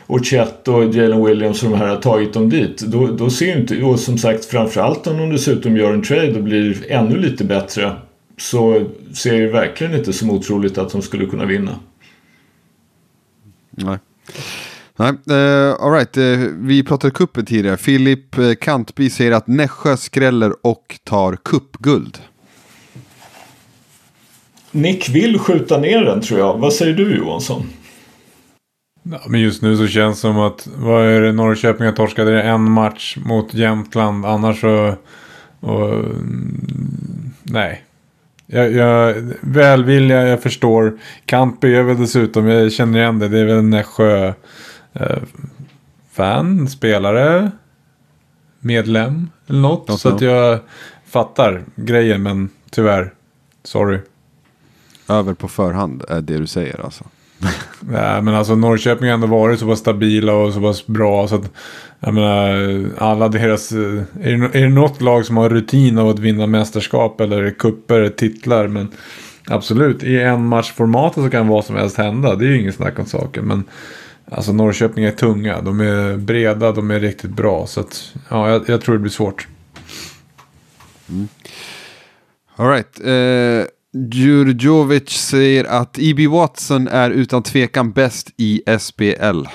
och 0.07 0.25
Chet 0.25 0.68
och 0.68 0.95
Jalen 0.95 1.25
Williams 1.25 1.62
och 1.62 1.70
de 1.70 1.77
här 1.77 1.87
har 1.87 1.97
tagit 1.97 2.33
dem 2.33 2.51
dit. 2.51 2.81
Då, 2.81 3.07
då 3.07 3.31
ser 3.31 3.47
ju 3.47 3.61
inte, 3.61 3.83
och 3.83 4.01
som 4.01 4.18
sagt 4.18 4.45
framförallt 4.45 5.07
om 5.07 5.16
de 5.16 5.31
dessutom 5.31 5.77
gör 5.77 5.93
en 5.93 6.03
trade 6.03 6.35
och 6.35 6.43
blir 6.43 6.93
ännu 6.93 7.16
lite 7.16 7.45
bättre. 7.45 7.93
Så 8.39 8.85
ser 9.14 9.35
ju 9.35 9.51
verkligen 9.51 9.95
inte 9.95 10.12
som 10.12 10.31
otroligt 10.31 10.79
att 10.79 10.93
de 10.93 11.03
skulle 11.03 11.27
kunna 11.27 11.45
vinna. 11.45 11.79
Nej. 13.70 13.99
Nej, 14.97 15.11
uh, 15.11 15.74
alright. 15.80 16.16
Uh, 16.16 16.49
vi 16.59 16.82
pratade 16.82 17.11
kuppen 17.11 17.47
tidigare. 17.47 17.76
Filip 17.76 18.38
uh, 18.38 18.55
Kantby 18.55 19.11
säger 19.11 19.32
att 19.32 19.47
Nässjö 19.47 19.97
skräller 19.97 20.66
och 20.66 20.99
tar 21.05 21.36
kuppguld. 21.36 22.18
Nick 24.70 25.09
vill 25.09 25.38
skjuta 25.38 25.78
ner 25.78 26.05
den 26.05 26.20
tror 26.20 26.40
jag. 26.40 26.59
Vad 26.59 26.72
säger 26.72 26.95
du 26.95 27.16
Johansson? 27.16 27.62
Ja, 29.03 29.20
men 29.28 29.40
just 29.40 29.62
nu 29.62 29.76
så 29.76 29.86
känns 29.86 30.16
det 30.16 30.20
som 30.20 30.38
att 30.38 30.68
vad 30.76 31.05
är 31.07 31.20
det, 31.20 31.32
Norrköping 31.32 31.86
har 31.86 31.93
torskat 31.93 32.26
det 32.26 32.43
en 32.43 32.70
match 32.70 33.16
mot 33.24 33.55
Jämtland. 33.55 34.26
Annars 34.26 34.61
så... 34.61 34.95
Och, 35.61 35.95
mm, 35.95 37.32
nej. 37.43 37.84
Jag, 38.47 38.72
jag, 38.72 39.14
välvilja, 39.40 40.26
jag 40.26 40.43
förstår. 40.43 40.99
Kampy 41.26 41.74
är 41.74 41.82
väl 41.82 42.01
dessutom, 42.01 42.47
jag 42.47 42.72
känner 42.72 42.99
igen 42.99 43.18
det. 43.18 43.28
Det 43.28 43.38
är 43.38 43.45
väl 43.45 43.59
en 43.59 43.70
Nässjö 43.70 44.26
eh, 44.26 44.34
fan, 46.12 46.68
spelare, 46.68 47.51
medlem 48.61 49.30
eller 49.47 49.61
något. 49.61 50.01
Så 50.01 50.09
att 50.09 50.20
jag 50.20 50.59
fattar 51.07 51.62
grejen 51.76 52.22
men 52.22 52.49
tyvärr. 52.70 53.12
Sorry. 53.64 53.99
Över 55.09 55.34
på 55.34 55.49
förhand 55.49 56.05
är 56.09 56.20
det 56.20 56.38
du 56.38 56.47
säger 56.47 56.84
alltså. 56.84 57.05
Nej, 57.80 58.22
men 58.22 58.34
alltså 58.34 58.55
Norrköping 58.55 59.09
har 59.09 59.14
ändå 59.14 59.26
varit 59.26 59.61
så 59.61 59.66
pass 59.66 59.78
stabila 59.78 60.32
och 60.34 60.53
så 60.53 60.61
pass 60.61 60.86
bra. 60.86 61.28
Så 61.28 61.34
att, 61.34 61.51
jag 62.01 62.14
menar, 62.14 62.84
alla 62.99 63.28
deras... 63.28 63.72
eh, 63.72 64.03
Är 64.22 64.36
det, 64.36 64.59
är 64.59 64.62
det 64.62 64.68
något 64.68 65.01
lag 65.01 65.26
som 65.26 65.36
har 65.36 65.49
rutin 65.49 65.99
av 65.99 66.09
att 66.09 66.18
vinna 66.18 66.47
mästerskap 66.47 67.20
eller 67.20 67.51
kupper, 67.51 68.09
titlar. 68.09 68.68
Men 68.68 68.88
absolut, 69.47 70.03
i 70.03 70.20
en 70.20 70.47
matchformatet 70.47 71.24
så 71.24 71.30
kan 71.30 71.49
vad 71.49 71.64
som 71.64 71.76
helst 71.76 71.97
hända. 71.97 72.34
Det 72.34 72.45
är 72.45 72.49
ju 72.49 72.61
ingen 72.61 72.72
snack 72.72 72.99
om 72.99 73.07
saken. 73.07 73.45
Men 73.45 73.64
alltså 74.33 74.53
Norrköping 74.53 75.05
är 75.05 75.11
tunga. 75.11 75.61
De 75.61 75.80
är 75.80 76.16
breda, 76.16 76.72
de 76.72 76.91
är 76.91 77.01
riktigt 77.01 77.30
bra. 77.30 77.66
Så 77.66 77.80
att, 77.80 78.14
ja, 78.28 78.51
jag, 78.51 78.68
jag 78.68 78.80
tror 78.80 78.95
det 78.95 79.01
blir 79.01 79.11
svårt. 79.11 79.49
Alright. 82.57 83.01
Uh, 83.01 83.64
Djurdjovic 84.12 85.09
säger 85.09 85.64
att 85.64 85.99
E.B. 85.99 86.26
Watson 86.26 86.89
är 86.89 87.11
utan 87.11 87.43
tvekan 87.43 87.93
bäst 87.93 88.30
i 88.37 88.62
SBL. 88.78 89.47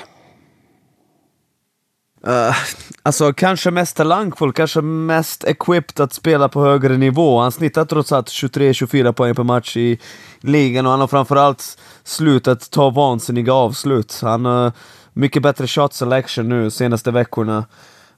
Uh, 2.27 2.55
alltså 3.03 3.33
kanske 3.33 3.71
mest 3.71 3.97
talangfull, 3.97 4.53
kanske 4.53 4.81
mest 4.81 5.43
equipped 5.43 6.03
att 6.03 6.13
spela 6.13 6.49
på 6.49 6.61
högre 6.61 6.97
nivå. 6.97 7.39
Han 7.39 7.51
snittar 7.51 7.85
trots 7.85 8.11
allt 8.11 8.27
23-24 8.27 9.11
poäng 9.11 9.35
per 9.35 9.43
match 9.43 9.77
i 9.77 9.99
ligan 10.41 10.85
och 10.85 10.91
han 10.91 10.99
har 10.99 11.07
framförallt 11.07 11.77
slutat 12.07 12.71
ta 12.71 12.89
vansinniga 12.89 13.53
avslut. 13.53 14.19
Han 14.21 14.45
har 14.45 14.71
mycket 15.13 15.43
bättre 15.43 15.67
shot 15.67 15.93
selection 15.93 16.49
nu 16.49 16.69
senaste 16.69 17.11
veckorna. 17.11 17.65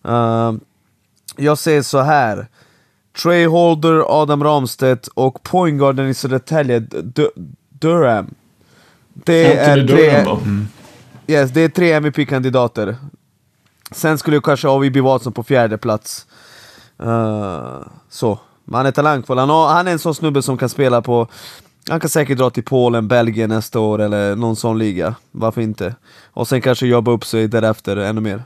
Uh, 0.07 0.53
jag 1.35 1.57
säger 1.57 1.81
så 1.81 1.99
här. 1.99 2.47
Trey 3.23 3.45
Holder, 3.45 4.21
Adam 4.21 4.43
Ramstedt 4.43 5.07
och 5.07 5.43
pointgarden 5.43 6.09
i 6.09 6.13
Södertälje, 6.13 6.79
Durham. 7.69 8.33
Det 9.13 9.57
är, 9.57 9.87
tre, 9.87 10.09
mm. 10.09 10.67
yes, 11.27 11.51
det 11.51 11.61
är 11.61 11.69
tre 11.69 11.91
MVP-kandidater. 11.91 12.95
Sen 13.91 14.17
skulle 14.17 14.35
jag 14.35 14.43
kanske 14.43 14.67
ha 14.67 14.77
V.B. 14.77 15.01
Watson 15.01 15.33
på 15.33 15.43
fjärde 15.43 15.77
plats. 15.77 16.25
Uh, 17.03 17.81
så. 18.09 18.39
Men 18.65 18.77
han 18.77 18.85
är 18.85 18.91
talangfull. 18.91 19.37
Han, 19.37 19.49
har, 19.49 19.67
han 19.67 19.87
är 19.87 19.91
en 19.91 19.99
sån 19.99 20.15
snubbe 20.15 20.41
som 20.41 20.57
kan 20.57 20.69
spela 20.69 21.01
på... 21.01 21.27
Han 21.89 21.99
kan 21.99 22.09
säkert 22.09 22.37
dra 22.37 22.49
till 22.49 22.63
Polen, 22.63 23.07
Belgien 23.07 23.49
nästa 23.49 23.79
år 23.79 24.01
eller 24.01 24.35
någon 24.35 24.55
sån 24.55 24.79
liga. 24.79 25.15
Varför 25.31 25.61
inte? 25.61 25.95
Och 26.25 26.47
sen 26.47 26.61
kanske 26.61 26.87
jobba 26.87 27.11
upp 27.11 27.25
sig 27.25 27.47
därefter 27.47 27.97
ännu 27.97 28.21
mer. 28.21 28.43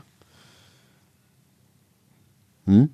Mm. 2.66 2.88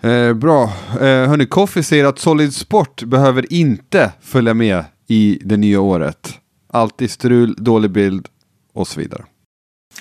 Eh, 0.00 0.34
bra. 0.34 0.62
Eh, 0.92 1.28
hörni, 1.28 1.46
Koffi 1.46 1.82
säger 1.82 2.04
att 2.04 2.18
Solid 2.18 2.54
Sport 2.54 3.02
behöver 3.02 3.52
inte 3.52 4.12
följa 4.20 4.54
med 4.54 4.84
i 5.06 5.38
det 5.44 5.56
nya 5.56 5.80
året. 5.80 6.34
Alltid 6.70 7.10
strul, 7.10 7.54
dålig 7.58 7.90
bild 7.90 8.28
och 8.72 8.88
så 8.88 9.00
vidare. 9.00 9.24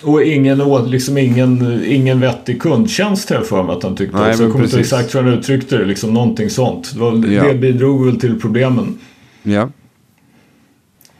Och 0.04 0.24
ingen, 0.24 0.62
liksom 0.88 1.18
ingen, 1.18 1.84
ingen 1.86 2.20
vettig 2.20 2.62
kundtjänst 2.62 3.30
jag 3.30 3.48
för 3.48 3.64
mig 3.64 3.76
att 3.76 3.84
han 3.84 3.96
tyckte. 3.96 4.18
Nej, 4.18 4.30
också. 4.30 4.44
Jag 4.44 4.52
kommer 4.52 4.66
inte 4.66 4.80
exakt 4.80 5.16
hur 5.16 5.24
han 5.24 5.34
uttryckte 5.34 5.78
det, 5.78 5.86
liksom 5.86 6.14
någonting 6.14 6.50
sånt. 6.50 6.94
Det, 6.94 7.00
var, 7.00 7.28
ja. 7.28 7.44
det 7.44 7.54
bidrog 7.54 8.06
väl 8.06 8.20
till 8.20 8.42
problemen. 8.42 9.00
Ja. 9.44 9.70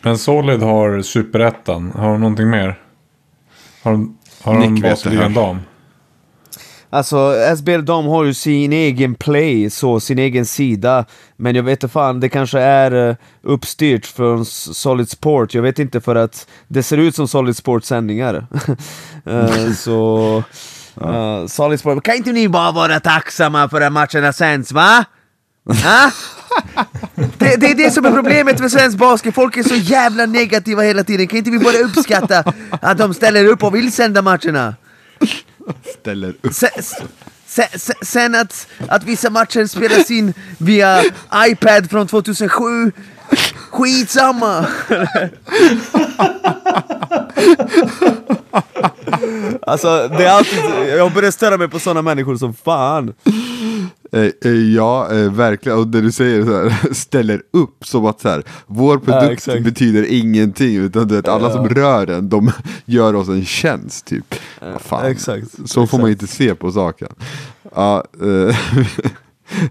Men 0.02 0.18
Solid 0.18 0.62
har 0.62 1.02
superettan. 1.02 1.92
Har 1.92 2.12
de 2.12 2.22
någonting 2.22 2.50
mer? 2.50 2.80
Har 3.84 3.92
de, 3.92 4.18
har 4.42 4.60
de 4.60 4.82
basligan 4.82 5.34
dam? 5.34 5.58
Alltså 6.90 7.34
SBL 7.58 7.82
de 7.86 8.06
har 8.06 8.24
ju 8.24 8.34
sin 8.34 8.74
egen 8.74 9.16
play, 9.16 9.70
så 9.70 10.00
sin 10.00 10.20
egen 10.20 10.46
sida. 10.46 11.06
Men 11.38 11.56
jag 11.56 11.64
vet 11.64 11.84
inte 11.84 11.94
fan, 11.94 12.20
det 12.20 12.30
kanske 12.30 12.60
är 12.60 12.94
uh, 12.94 13.16
uppstyrt 13.44 14.06
från 14.06 14.46
Solid 14.46 15.10
Sport. 15.10 15.54
Jag 15.54 15.62
vet 15.62 15.80
inte 15.80 16.02
för 16.02 16.16
att 16.16 16.48
det 16.68 16.84
ser 16.84 16.98
ut 16.98 17.16
som 17.16 17.28
Solid 17.28 17.58
Sport 17.58 17.84
sändningar. 17.84 18.48
uh, 19.28 19.74
så... 19.78 20.44
Uh, 21.02 21.46
Solid 21.48 21.80
Sport, 21.80 22.04
kan 22.04 22.16
inte 22.16 22.32
ni 22.32 22.50
bara 22.50 22.72
vara 22.72 23.00
tacksamma 23.00 23.70
för 23.70 23.82
att 23.82 23.94
matcherna 23.94 24.34
sänds 24.34 24.72
va? 24.72 25.06
Det, 27.38 27.56
det, 27.56 27.72
är 27.72 27.76
det 27.76 27.92
som 27.92 28.06
är 28.06 28.12
problemet 28.12 28.60
med 28.60 28.72
svensk 28.72 28.98
basket, 28.98 29.36
folk 29.36 29.58
är 29.58 29.64
så 29.64 29.76
jävla 29.76 30.26
negativa 30.26 30.82
hela 30.82 31.04
tiden. 31.04 31.28
Kan 31.28 31.38
inte 31.38 31.52
vi 31.52 31.60
bara 31.60 31.78
uppskatta 31.78 32.54
att 32.82 32.98
de 32.98 33.14
ställer 33.14 33.46
upp 33.46 33.64
och 33.64 33.76
vill 33.76 33.92
sända 33.92 34.22
matcherna? 34.22 34.76
Ställer 36.00 36.30
upp. 36.30 36.54
Sen, 36.54 36.70
sen, 37.46 37.96
sen, 38.02 38.36
att, 38.36 38.68
att 38.90 39.04
vissa 39.04 39.30
matcher 39.30 39.66
spelas 39.66 40.12
in 40.12 40.34
via 40.58 41.04
iPad 41.36 41.90
från 41.90 42.08
2007, 42.08 42.92
skitsamma! 43.72 44.66
alltså, 49.62 50.10
det 50.18 50.26
är 50.26 50.30
alltid, 50.30 50.60
jag 50.98 51.14
börjar 51.14 51.32
störa 51.32 51.58
mig 51.58 51.68
på 51.68 51.80
sådana 51.80 52.02
människor 52.02 52.36
som 52.36 52.54
fan. 52.54 53.14
Eh, 54.12 54.32
eh, 54.46 54.52
ja, 54.52 55.12
eh, 55.12 55.32
verkligen. 55.32 55.78
Och 55.78 55.88
det 55.88 56.02
du 56.02 56.12
säger 56.12 56.46
så 56.46 56.56
här, 56.56 56.74
ställer 56.94 57.42
upp 57.54 57.86
som 57.86 58.06
att 58.06 58.22
så 58.22 58.30
här, 58.30 58.44
vår 58.68 58.98
produkt 58.98 59.48
ja, 59.48 59.60
betyder 59.60 60.06
ingenting. 60.10 60.76
Utan 60.76 61.08
du 61.08 61.16
vet, 61.16 61.28
alla 61.28 61.48
ja. 61.48 61.54
som 61.54 61.70
rör 61.70 62.06
den, 62.06 62.30
de 62.30 62.52
gör 62.86 63.16
oss 63.16 63.28
en 63.28 63.46
tjänst 63.46 64.06
typ. 64.06 64.36
Ja, 64.62 64.80
fan. 64.80 65.06
Exakt. 65.06 65.52
Så 65.52 65.62
exakt. 65.62 65.92
får 65.92 65.98
man 65.98 66.10
inte 66.10 66.28
se 66.28 66.56
på 66.56 66.72
saken. 66.72 67.10
Ja, 67.76 68.04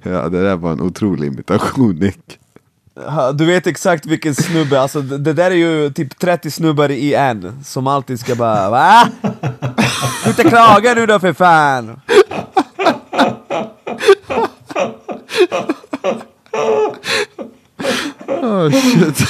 ja, 0.03 0.29
det 0.29 0.43
där 0.43 0.57
var 0.57 0.73
en 0.73 0.81
otrolig 0.81 1.27
imitation 1.27 1.97
Nick. 1.97 2.39
Du 3.35 3.45
vet 3.45 3.67
exakt 3.67 4.07
vilken 4.07 4.35
snubbe, 4.35 4.81
alltså 4.81 5.01
det 5.01 5.33
där 5.33 5.51
är 5.51 5.55
ju 5.55 5.91
typ 5.91 6.19
30 6.19 6.51
snubbar 6.51 6.91
i 6.91 7.15
en 7.15 7.65
som 7.65 7.87
alltid 7.87 8.21
ska 8.21 8.35
bara 8.35 8.71
va? 8.71 9.09
Sluta 10.23 10.43
klaga 10.43 10.95
nu 10.95 11.07
då 11.07 11.19
för 11.19 11.33
fan! 11.33 12.01
oh, 18.29 18.71
shit. 18.71 19.29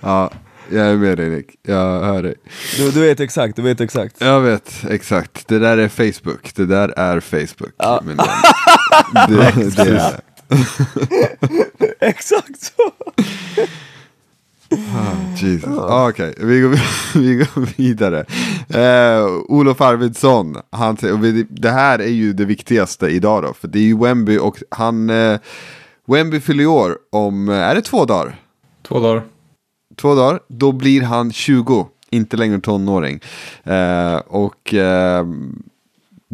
ja, 0.00 0.30
jag 0.70 0.86
är 0.86 0.96
med 0.96 1.18
dig 1.18 1.30
Nick. 1.30 1.46
Jag 1.62 2.00
hör 2.00 2.22
dig. 2.22 2.34
Du, 2.76 2.90
du 2.90 3.00
vet 3.00 3.20
exakt, 3.20 3.56
du 3.56 3.62
vet 3.62 3.80
exakt. 3.80 4.16
Jag 4.18 4.40
vet 4.40 4.84
exakt. 4.90 5.48
Det 5.48 5.58
där 5.58 5.78
är 5.78 5.88
Facebook. 5.88 6.52
Det 6.54 6.66
där 6.66 6.88
är 6.98 7.20
Facebook. 7.20 7.74
Ja. 7.76 8.02
Det, 9.28 9.74
det 9.76 9.82
är 9.82 10.31
Exakt 12.00 12.62
så. 12.62 12.92
Ah, 14.72 15.36
Jesus. 15.36 15.78
Ah, 15.78 16.08
Okej, 16.08 16.30
okay. 16.30 16.46
vi, 16.46 16.60
går, 16.60 16.80
vi 17.18 17.34
går 17.34 17.76
vidare. 17.76 18.24
Eh, 18.68 19.26
Olof 19.48 19.80
Arvidsson, 19.80 20.56
han, 20.70 20.96
det 21.48 21.70
här 21.70 21.98
är 21.98 22.06
ju 22.06 22.32
det 22.32 22.44
viktigaste 22.44 23.06
idag 23.06 23.42
då. 23.42 23.54
För 23.54 23.68
det 23.68 23.78
är 23.78 23.82
ju 23.82 23.98
Wemby 23.98 24.38
och 24.38 24.62
han... 24.70 25.10
Eh, 25.10 25.38
Wemby 26.06 26.40
fyller 26.40 26.66
år 26.66 26.98
om, 27.10 27.48
eh, 27.48 27.56
är 27.56 27.74
det 27.74 27.82
två 27.82 28.04
dagar? 28.04 28.40
Två 28.82 29.00
dagar. 29.00 29.22
Två 29.96 30.14
dagar, 30.14 30.40
då 30.48 30.72
blir 30.72 31.02
han 31.02 31.32
20, 31.32 31.88
inte 32.10 32.36
längre 32.36 32.60
tonåring. 32.60 33.20
Eh, 33.64 34.16
och 34.16 34.74
eh, 34.74 35.26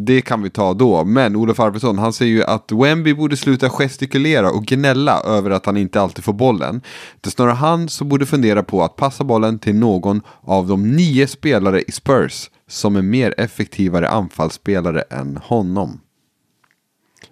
det 0.01 0.21
kan 0.21 0.41
vi 0.41 0.49
ta 0.49 0.73
då. 0.73 1.03
Men 1.03 1.35
Olof 1.35 1.59
Arvidsson, 1.59 1.97
han 1.97 2.13
säger 2.13 2.31
ju 2.31 2.43
att 2.43 2.71
Wemby 2.71 3.13
borde 3.13 3.37
sluta 3.37 3.69
gestikulera 3.69 4.51
och 4.51 4.65
gnälla 4.65 5.21
över 5.21 5.49
att 5.51 5.65
han 5.65 5.77
inte 5.77 6.01
alltid 6.01 6.23
får 6.23 6.33
bollen. 6.33 6.81
Det 7.21 7.27
är 7.27 7.31
snarare 7.31 7.53
han 7.53 7.89
som 7.89 8.09
borde 8.09 8.25
fundera 8.25 8.63
på 8.63 8.83
att 8.83 8.95
passa 8.95 9.23
bollen 9.23 9.59
till 9.59 9.75
någon 9.75 10.21
av 10.41 10.67
de 10.67 10.91
nio 10.91 11.27
spelare 11.27 11.81
i 11.81 11.91
Spurs 11.91 12.49
som 12.67 12.95
är 12.95 13.01
mer 13.01 13.33
effektivare 13.37 14.09
anfallsspelare 14.09 15.01
än 15.01 15.37
honom. 15.37 16.01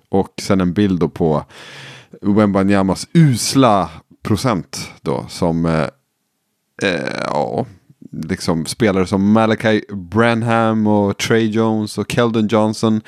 Och 0.09 0.33
sen 0.41 0.61
en 0.61 0.73
bild 0.73 0.99
då 0.99 1.09
på 1.09 1.45
Wembanyamas 2.21 3.07
usla 3.13 3.89
procent 4.23 4.91
då 5.01 5.25
som 5.29 5.65
eh, 5.65 5.87
eh 6.83 7.23
ja, 7.23 7.65
liksom 8.23 8.65
spelare 8.65 9.05
som 9.05 9.31
Malachi 9.31 9.81
Branham 9.89 10.87
och 10.87 11.17
Trey 11.17 11.49
Jones 11.49 11.97
och 11.97 12.11
Keldon 12.11 12.47
Johnson. 12.47 13.01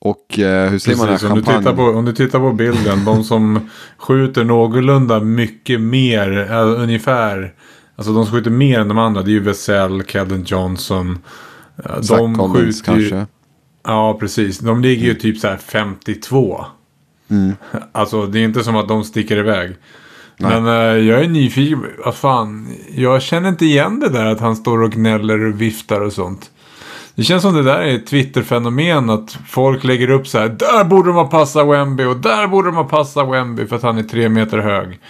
Och 0.00 0.38
eh, 0.38 0.70
hur 0.70 0.78
ser 0.78 0.96
man 0.96 1.32
om 1.32 1.38
du, 1.38 1.42
tittar 1.42 1.76
på, 1.76 1.82
om 1.82 2.04
du 2.04 2.12
tittar 2.12 2.38
på 2.38 2.52
bilden, 2.52 3.04
de 3.04 3.24
som 3.24 3.70
skjuter 3.98 4.44
någorlunda 4.44 5.20
mycket 5.20 5.80
mer, 5.80 6.52
äh, 6.52 6.82
ungefär, 6.82 7.54
alltså 7.96 8.12
de 8.12 8.26
skjuter 8.26 8.50
mer 8.50 8.80
än 8.80 8.88
de 8.88 8.98
andra, 8.98 9.22
det 9.22 9.30
är 9.30 9.32
ju 9.32 9.40
Wesell, 9.40 10.02
Keldon 10.06 10.44
Johnson. 10.44 11.18
Zach 11.76 12.18
de 12.18 12.34
Collins 12.34 12.82
skjuter 12.82 12.92
kanske. 12.92 13.16
Ju, 13.16 13.26
ja, 13.84 14.16
precis. 14.20 14.58
De 14.58 14.82
ligger 14.82 15.06
ju 15.06 15.14
typ 15.14 15.38
så 15.38 15.48
här 15.48 15.56
52. 15.56 16.64
Mm. 17.28 17.52
Alltså 17.92 18.26
det 18.26 18.38
är 18.38 18.44
inte 18.44 18.64
som 18.64 18.76
att 18.76 18.88
de 18.88 19.04
sticker 19.04 19.36
iväg. 19.36 19.76
Nej. 20.36 20.60
Men 20.60 20.66
uh, 20.66 21.08
jag 21.08 21.24
är 21.24 21.28
nyfiken. 21.28 21.86
Vad 22.04 22.14
fan. 22.14 22.74
Jag 22.94 23.22
känner 23.22 23.48
inte 23.48 23.66
igen 23.66 24.00
det 24.00 24.08
där 24.08 24.26
att 24.26 24.40
han 24.40 24.56
står 24.56 24.82
och 24.82 24.92
gnäller 24.92 25.46
och 25.46 25.60
viftar 25.60 26.00
och 26.00 26.12
sånt. 26.12 26.50
Det 27.14 27.22
känns 27.22 27.42
som 27.42 27.54
det 27.54 27.62
där 27.62 27.78
är 27.78 27.94
ett 27.94 28.06
Twitter-fenomen 28.06 29.10
att 29.10 29.38
folk 29.46 29.84
lägger 29.84 30.10
upp 30.10 30.26
så 30.26 30.38
här. 30.38 30.48
Där 30.48 30.84
borde 30.84 31.08
de 31.08 31.16
ha 31.16 31.26
passat 31.26 31.68
Wemby 31.68 32.04
och 32.04 32.16
där 32.16 32.46
borde 32.46 32.68
de 32.68 32.76
ha 32.76 32.84
passat 32.84 33.28
Wemby 33.28 33.66
för 33.66 33.76
att 33.76 33.82
han 33.82 33.98
är 33.98 34.02
tre 34.02 34.28
meter 34.28 34.58
hög. 34.58 35.00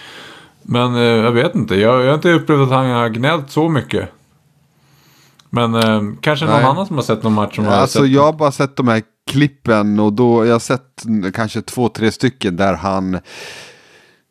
Men 0.61 0.95
uh, 0.95 1.01
jag 1.01 1.31
vet 1.31 1.55
inte. 1.55 1.75
Jag, 1.75 2.01
jag 2.01 2.07
har 2.07 2.15
inte 2.15 2.31
upplevt 2.33 2.59
att 2.59 2.69
han 2.69 2.85
har 2.85 3.09
gnällt 3.09 3.51
så 3.51 3.69
mycket. 3.69 4.09
Men 5.49 5.75
uh, 5.75 6.13
kanske 6.21 6.45
någon 6.45 6.55
Nej. 6.55 6.65
annan 6.65 6.85
som 6.85 6.95
har 6.95 7.03
sett 7.03 7.23
någon 7.23 7.33
match 7.33 7.55
som 7.55 7.65
har 7.65 7.73
alltså, 7.73 7.99
sett 7.99 8.09
Jag 8.11 8.23
har 8.23 8.33
bara 8.33 8.51
sett 8.51 8.75
de 8.75 8.87
här 8.87 9.01
klippen 9.31 9.99
och 9.99 10.13
då 10.13 10.45
jag 10.45 10.51
har 10.51 10.59
sett 10.59 11.05
kanske 11.33 11.61
två, 11.61 11.89
tre 11.89 12.11
stycken 12.11 12.55
där 12.55 12.73
han 12.73 13.19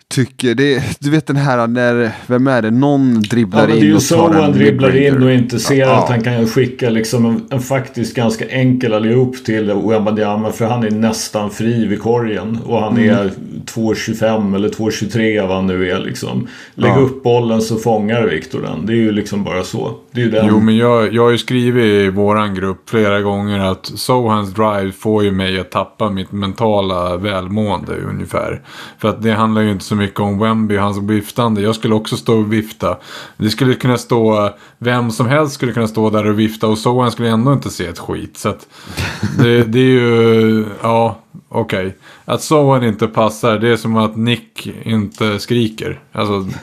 tycker, 0.08 0.54
det, 0.54 0.82
du 1.00 1.10
vet 1.10 1.26
den 1.26 1.36
här 1.36 1.66
när, 1.66 2.12
vem 2.26 2.46
är 2.46 2.62
det, 2.62 2.70
någon 2.70 3.22
dribblar 3.22 3.68
ja, 3.68 3.74
in 3.74 3.94
och 3.94 4.02
tar 4.02 4.24
en 4.24 4.30
Det 4.30 4.36
är 4.36 4.40
ju 4.40 4.40
så 4.40 4.42
han 4.42 4.52
dribblar 4.52 4.96
in 4.96 5.22
och 5.22 5.32
inte 5.32 5.58
ser 5.58 5.76
ja. 5.76 6.02
att 6.02 6.08
han 6.08 6.22
kan 6.22 6.46
skicka 6.46 6.90
liksom 6.90 7.26
en, 7.26 7.46
en 7.50 7.60
faktiskt 7.60 8.16
ganska 8.16 8.48
enkel 8.48 8.94
allihop 8.94 9.44
till 9.44 9.72
Wembanyama 9.72 10.52
för 10.52 10.66
han 10.66 10.84
är 10.84 10.90
nästan 10.90 11.50
fri 11.50 11.86
vid 11.86 12.02
korgen 12.02 12.58
och 12.66 12.80
han 12.80 12.96
mm. 12.96 13.16
är 13.16 13.30
2,25 13.66 14.54
eller 14.54 14.68
2,23 14.68 15.46
vad 15.46 15.56
han 15.56 15.66
nu 15.66 15.90
är 15.90 15.98
liksom. 15.98 16.48
Lägg 16.74 16.92
Ja. 16.92 16.98
upp 16.98 17.22
bollen 17.22 17.62
så 17.62 17.76
fångar 17.76 18.26
Viktor 18.26 18.62
den. 18.62 18.86
Det 18.86 18.92
är 18.92 18.96
ju 18.96 19.12
liksom 19.12 19.44
bara 19.44 19.64
så. 19.64 19.94
Det 20.10 20.22
är 20.22 20.28
den. 20.28 20.46
Jo, 20.48 20.60
men 20.60 20.76
jag, 20.76 21.14
jag 21.14 21.22
har 21.22 21.30
ju 21.30 21.38
skrivit 21.38 21.84
i 21.84 22.10
våran 22.10 22.54
grupp 22.54 22.90
flera 22.90 23.20
gånger 23.20 23.58
att 23.58 23.86
Sohans 23.86 24.54
drive 24.54 24.92
får 24.92 25.24
ju 25.24 25.32
mig 25.32 25.60
att 25.60 25.70
tappa 25.70 26.10
mitt 26.10 26.32
mentala 26.32 27.16
välmående 27.16 27.96
ungefär. 27.96 28.62
För 28.98 29.08
att 29.08 29.22
det 29.22 29.32
handlar 29.32 29.62
ju 29.62 29.70
inte 29.70 29.84
så 29.84 29.93
mycket 29.94 30.20
om 30.20 30.38
Wemby 30.38 30.78
och 30.78 30.82
hans 30.82 30.98
viftande. 30.98 31.60
Jag 31.60 31.74
skulle 31.74 31.94
också 31.94 32.16
stå 32.16 32.38
och 32.38 32.52
vifta. 32.52 32.98
Det 33.36 33.50
skulle 33.50 33.74
kunna 33.74 33.98
stå, 33.98 34.50
vem 34.78 35.10
som 35.10 35.26
helst 35.26 35.54
skulle 35.54 35.72
kunna 35.72 35.88
stå 35.88 36.10
där 36.10 36.26
och 36.26 36.38
vifta 36.38 36.66
och 36.66 36.78
Sohan 36.78 37.12
skulle 37.12 37.30
ändå 37.30 37.52
inte 37.52 37.70
se 37.70 37.86
ett 37.86 37.98
skit. 37.98 38.36
Så 38.36 38.48
att 38.48 38.66
det, 39.38 39.64
det 39.64 39.78
är 39.78 39.90
ju, 39.90 40.66
ja, 40.82 41.18
okej. 41.48 41.96
Att 42.24 42.42
Sohan 42.42 42.84
inte 42.84 43.06
passar, 43.06 43.58
det 43.58 43.68
är 43.68 43.76
som 43.76 43.96
att 43.96 44.16
Nick 44.16 44.68
inte 44.82 45.38
skriker. 45.38 46.00
Alltså, 46.12 46.58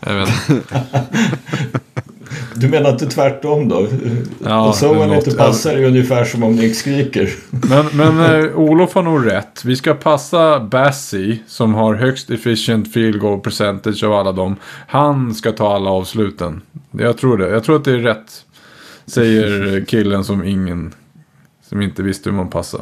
jag 0.00 0.14
vet 0.14 0.50
inte. 0.50 0.82
Du 2.54 2.68
menar 2.68 2.90
inte 2.90 3.06
tvärtom 3.06 3.68
då? 3.68 3.86
Ja, 4.44 4.68
och 4.68 4.74
så 4.74 4.94
man 4.94 5.14
inte 5.14 5.30
passar 5.30 5.72
är 5.72 5.84
ungefär 5.84 6.24
som 6.24 6.42
om 6.42 6.56
Nick 6.56 6.76
skriker. 6.76 7.30
Men, 7.50 7.86
men 7.92 8.44
eh, 8.44 8.58
Olof 8.58 8.94
har 8.94 9.02
nog 9.02 9.26
rätt. 9.26 9.64
Vi 9.64 9.76
ska 9.76 9.94
passa 9.94 10.60
Bassi 10.60 11.42
som 11.46 11.74
har 11.74 11.94
högst 11.94 12.30
efficient 12.30 12.92
field 12.92 13.20
goal 13.20 13.40
percentage 13.40 14.04
av 14.04 14.12
alla 14.12 14.32
dem. 14.32 14.56
Han 14.86 15.34
ska 15.34 15.52
ta 15.52 15.74
alla 15.74 15.90
avsluten. 15.90 16.60
Jag 16.90 17.18
tror 17.18 17.38
det. 17.38 17.48
Jag 17.48 17.64
tror 17.64 17.76
att 17.76 17.84
det 17.84 17.92
är 17.92 17.98
rätt. 17.98 18.44
Säger 19.06 19.84
killen 19.84 20.24
som 20.24 20.44
ingen... 20.44 20.92
Som 21.68 21.82
inte 21.82 22.02
visste 22.02 22.30
hur 22.30 22.36
man 22.36 22.50
passar. 22.50 22.80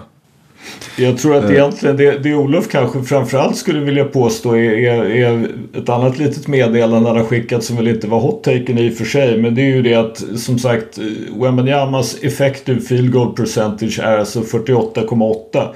Jag 0.97 1.19
tror 1.19 1.37
Eh. 1.37 1.45
att 1.45 1.51
egentligen 1.51 1.97
det, 1.97 2.19
det 2.19 2.35
Olof 2.35 2.69
kanske 2.69 3.03
framförallt 3.03 3.57
skulle 3.57 3.81
vilja 3.81 4.05
påstå 4.05 4.57
är, 4.57 4.73
är, 4.73 5.05
är 5.05 5.49
ett 5.79 5.89
annat 5.89 6.19
litet 6.19 6.49
meddelande 6.49 7.09
han 7.09 7.19
har 7.19 7.25
skickat 7.25 7.65
som 7.65 7.77
väl 7.77 7.89
inte 7.89 8.07
var 8.07 8.21
hot-taken 8.21 8.79
i 8.79 8.91
och 8.91 8.95
för 8.95 9.05
sig. 9.05 9.39
Men 9.39 9.55
det 9.55 9.63
är 9.63 9.67
ju 9.67 9.83
det 9.83 9.95
att 9.95 10.25
som 10.37 10.59
sagt 10.59 10.99
Wembanyamas 11.41 12.23
effective 12.23 12.81
field 12.81 13.13
goal 13.13 13.35
percentage 13.35 13.99
är 13.99 14.19
alltså 14.19 14.41
48,8. 14.41 15.69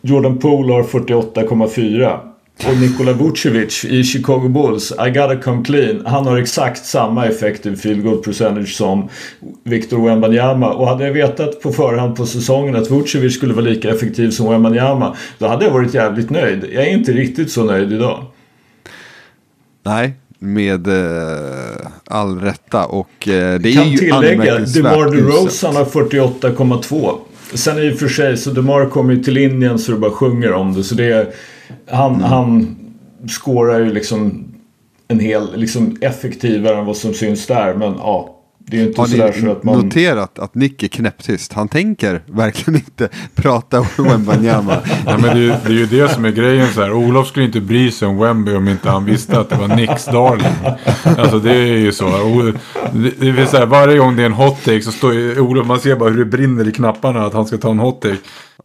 Jordan 0.00 0.38
Poole 0.38 0.72
har 0.72 0.82
48,4. 0.82 2.33
Och 2.68 2.76
Nikola 2.80 3.12
Vucevic 3.12 3.84
i 3.84 4.04
Chicago 4.04 4.48
Bulls, 4.48 4.92
I 4.92 5.10
gotta 5.10 5.36
come 5.36 5.64
clean. 5.64 6.06
Han 6.06 6.26
har 6.26 6.38
exakt 6.38 6.86
samma 6.86 7.26
effective 7.26 7.76
field 7.76 8.02
goal 8.02 8.22
percentage 8.22 8.68
som 8.68 9.08
Victor 9.64 10.06
Wembanyama. 10.08 10.72
Och 10.72 10.88
hade 10.88 11.06
jag 11.06 11.12
vetat 11.12 11.60
på 11.60 11.72
förhand 11.72 12.16
på 12.16 12.26
säsongen 12.26 12.76
att 12.76 12.90
Vucevic 12.90 13.34
skulle 13.34 13.54
vara 13.54 13.64
lika 13.64 13.90
effektiv 13.90 14.30
som 14.30 14.50
Wembanyama. 14.50 15.16
Då 15.38 15.46
hade 15.46 15.64
jag 15.64 15.72
varit 15.72 15.94
jävligt 15.94 16.30
nöjd. 16.30 16.64
Jag 16.72 16.86
är 16.86 16.90
inte 16.90 17.12
riktigt 17.12 17.52
så 17.52 17.64
nöjd 17.64 17.92
idag. 17.92 18.24
Nej, 19.82 20.12
med 20.38 20.86
eh, 20.86 21.86
all 22.04 22.40
rätta. 22.40 22.86
Och 22.86 23.28
eh, 23.28 23.60
det 23.60 23.68
är 23.68 23.74
kan 23.74 23.90
ju 23.90 23.98
tillägga, 23.98 24.58
DeMar. 24.58 25.10
DeRozan 25.10 25.76
har 25.76 25.84
48,2. 25.84 27.18
Sen 27.54 27.78
i 27.78 27.92
och 27.92 27.98
för 27.98 28.08
sig 28.08 28.36
så 28.36 28.50
DeMar 28.50 28.86
kommer 28.90 29.14
ju 29.14 29.22
till 29.22 29.34
linjen 29.34 29.78
så 29.78 29.92
det 29.92 29.98
bara 29.98 30.10
sjunger 30.10 30.52
om 30.52 30.74
det. 30.74 30.84
Så 30.84 30.94
det 30.94 31.04
är, 31.04 31.28
han, 31.90 32.20
han 32.22 32.76
skårar 33.28 33.78
ju 33.80 33.92
liksom 33.92 34.44
en 35.08 35.20
hel, 35.20 35.56
liksom 35.56 35.96
effektivare 36.00 36.78
än 36.78 36.86
vad 36.86 36.96
som 36.96 37.14
syns 37.14 37.46
där. 37.46 37.74
Men 37.74 37.92
ja, 37.98 38.30
det 38.66 38.76
är 38.76 38.80
ju 38.80 38.86
inte 38.88 39.00
Har 39.00 39.08
sådär 39.08 39.32
så 39.32 39.44
ni 39.44 39.50
att 39.50 39.64
man... 39.64 39.78
noterat 39.84 40.38
att 40.38 40.54
Nick 40.54 40.82
är 40.82 40.88
knäpptyst? 40.88 41.52
Han 41.52 41.68
tänker 41.68 42.22
verkligen 42.26 42.80
inte 42.80 43.08
prata 43.34 43.80
om 43.80 43.86
Wembanyama. 43.98 44.76
Ja, 45.06 45.18
men 45.18 45.22
det, 45.22 45.28
är 45.30 45.36
ju- 45.36 45.54
det 45.66 45.72
är 45.72 45.72
ju 45.72 45.86
det 45.86 46.08
som 46.08 46.24
är 46.24 46.30
grejen 46.30 46.68
så 46.68 46.80
här. 46.82 46.92
Olof 46.92 47.28
skulle 47.28 47.46
inte 47.46 47.60
bry 47.60 47.90
sig 47.90 48.08
om 48.08 48.18
Wemby 48.18 48.54
om 48.54 48.68
inte 48.68 48.90
han 48.90 49.04
visste 49.04 49.40
att 49.40 49.48
det 49.50 49.56
var 49.56 49.76
Nicks 49.76 50.04
darling. 50.04 50.46
Alltså 51.18 51.38
det 51.38 51.52
är 51.54 51.78
ju 51.78 51.92
så. 51.92 52.04
Det, 52.92 53.10
det 53.20 53.42
är 53.42 53.46
så 53.46 53.56
här, 53.56 53.66
varje 53.66 53.98
gång 53.98 54.16
det 54.16 54.22
är 54.22 54.26
en 54.26 54.32
hot 54.32 54.64
take 54.64 54.82
så 54.82 54.92
står 54.92 55.14
ju 55.14 55.40
Olof, 55.40 55.66
man 55.66 55.80
ser 55.80 55.96
bara 55.96 56.10
hur 56.10 56.18
det 56.18 56.24
brinner 56.24 56.68
i 56.68 56.72
knapparna 56.72 57.26
att 57.26 57.32
han 57.32 57.46
ska 57.46 57.56
ta 57.58 57.70
en 57.70 57.78
hot 57.78 58.00
take. 58.02 58.16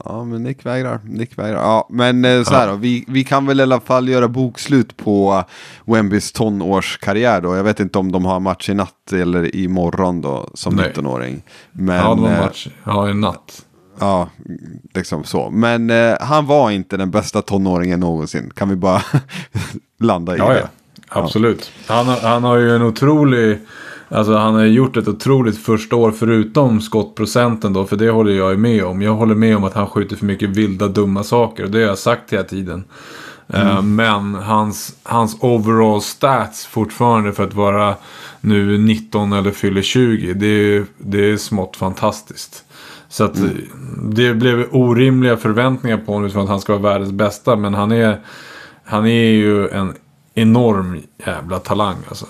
Ja, 0.05 0.23
men 0.23 0.43
Nick 0.43 0.65
vägrar. 0.65 0.99
Nick 1.03 1.37
vägrar. 1.37 1.57
Ja, 1.61 1.87
men 1.91 2.25
eh, 2.25 2.43
så 2.43 2.53
här 2.53 2.67
då. 2.67 2.75
Vi, 2.75 3.05
vi 3.07 3.23
kan 3.23 3.45
väl 3.45 3.59
i 3.59 3.63
alla 3.63 3.79
fall 3.79 4.09
göra 4.09 4.27
bokslut 4.27 4.97
på 4.97 5.43
Wembys 5.85 6.31
tonårskarriär 6.31 7.41
då. 7.41 7.55
Jag 7.55 7.63
vet 7.63 7.79
inte 7.79 7.99
om 7.99 8.11
de 8.11 8.25
har 8.25 8.39
match 8.39 8.69
i 8.69 8.73
natt 8.73 9.13
eller 9.13 9.55
imorgon 9.55 10.21
då 10.21 10.49
som 10.53 10.75
Nej. 10.75 10.93
19-åring. 10.95 11.41
Men, 11.71 11.95
Ja, 11.95 12.15
det 12.15 12.21
var 12.21 12.27
en 12.29 12.35
eh, 12.35 12.41
match. 12.41 12.67
Ja, 12.83 13.09
en 13.09 13.21
natt. 13.21 13.65
Ja, 13.99 14.29
liksom 14.93 15.23
så. 15.23 15.49
Men 15.49 15.89
eh, 15.89 16.15
han 16.21 16.45
var 16.45 16.71
inte 16.71 16.97
den 16.97 17.11
bästa 17.11 17.41
tonåringen 17.41 17.99
någonsin. 17.99 18.51
Kan 18.55 18.69
vi 18.69 18.75
bara 18.75 19.01
landa 19.99 20.35
i 20.35 20.37
Ja, 20.39 20.49
det? 20.53 20.59
ja. 20.59 20.67
Absolut. 21.11 21.71
Han, 21.87 22.05
har, 22.07 22.17
han 22.29 22.43
har 22.43 22.57
ju 22.57 22.75
en 22.75 22.81
otrolig... 22.81 23.59
Alltså 24.11 24.35
han 24.35 24.53
har 24.53 24.63
gjort 24.63 24.97
ett 24.97 25.07
otroligt 25.07 25.57
första 25.57 25.95
år 25.95 26.11
förutom 26.11 26.81
skottprocenten 26.81 27.73
då. 27.73 27.85
För 27.85 27.95
det 27.95 28.09
håller 28.09 28.31
jag 28.31 28.51
ju 28.51 28.57
med 28.57 28.83
om. 28.83 29.01
Jag 29.01 29.15
håller 29.15 29.35
med 29.35 29.57
om 29.57 29.63
att 29.63 29.73
han 29.73 29.87
skjuter 29.87 30.15
för 30.15 30.25
mycket 30.25 30.49
vilda 30.49 30.87
dumma 30.87 31.23
saker. 31.23 31.63
Och 31.63 31.71
det 31.71 31.79
har 31.79 31.87
jag 31.87 31.97
sagt 31.97 32.33
hela 32.33 32.43
tiden. 32.43 32.83
Eh, 33.47 33.81
men 33.81 34.35
hans, 34.35 34.95
hans 35.03 35.37
overall 35.39 36.01
stats 36.01 36.65
fortfarande 36.65 37.33
för 37.33 37.43
att 37.43 37.53
vara 37.53 37.95
nu 38.41 38.77
19 38.77 39.33
eller 39.33 39.51
fyller 39.51 39.81
20. 39.81 40.33
Det 40.33 40.47
är, 40.47 40.85
det 40.97 41.31
är 41.31 41.37
smått 41.37 41.75
fantastiskt. 41.75 42.63
Så 43.09 43.23
att 43.23 43.37
det 44.03 44.33
blev 44.33 44.67
orimliga 44.71 45.37
förväntningar 45.37 45.97
på 45.97 46.13
honom 46.13 46.29
för 46.29 46.41
att 46.41 46.49
han 46.49 46.61
ska 46.61 46.77
vara 46.77 46.93
världens 46.93 47.11
bästa. 47.11 47.55
Men 47.55 47.73
han 47.73 47.91
är, 47.91 48.19
han 48.83 49.05
är 49.05 49.31
ju 49.31 49.67
en 49.67 49.93
enorm 50.33 51.01
jävla 51.25 51.59
talang 51.59 51.97
alltså. 52.09 52.25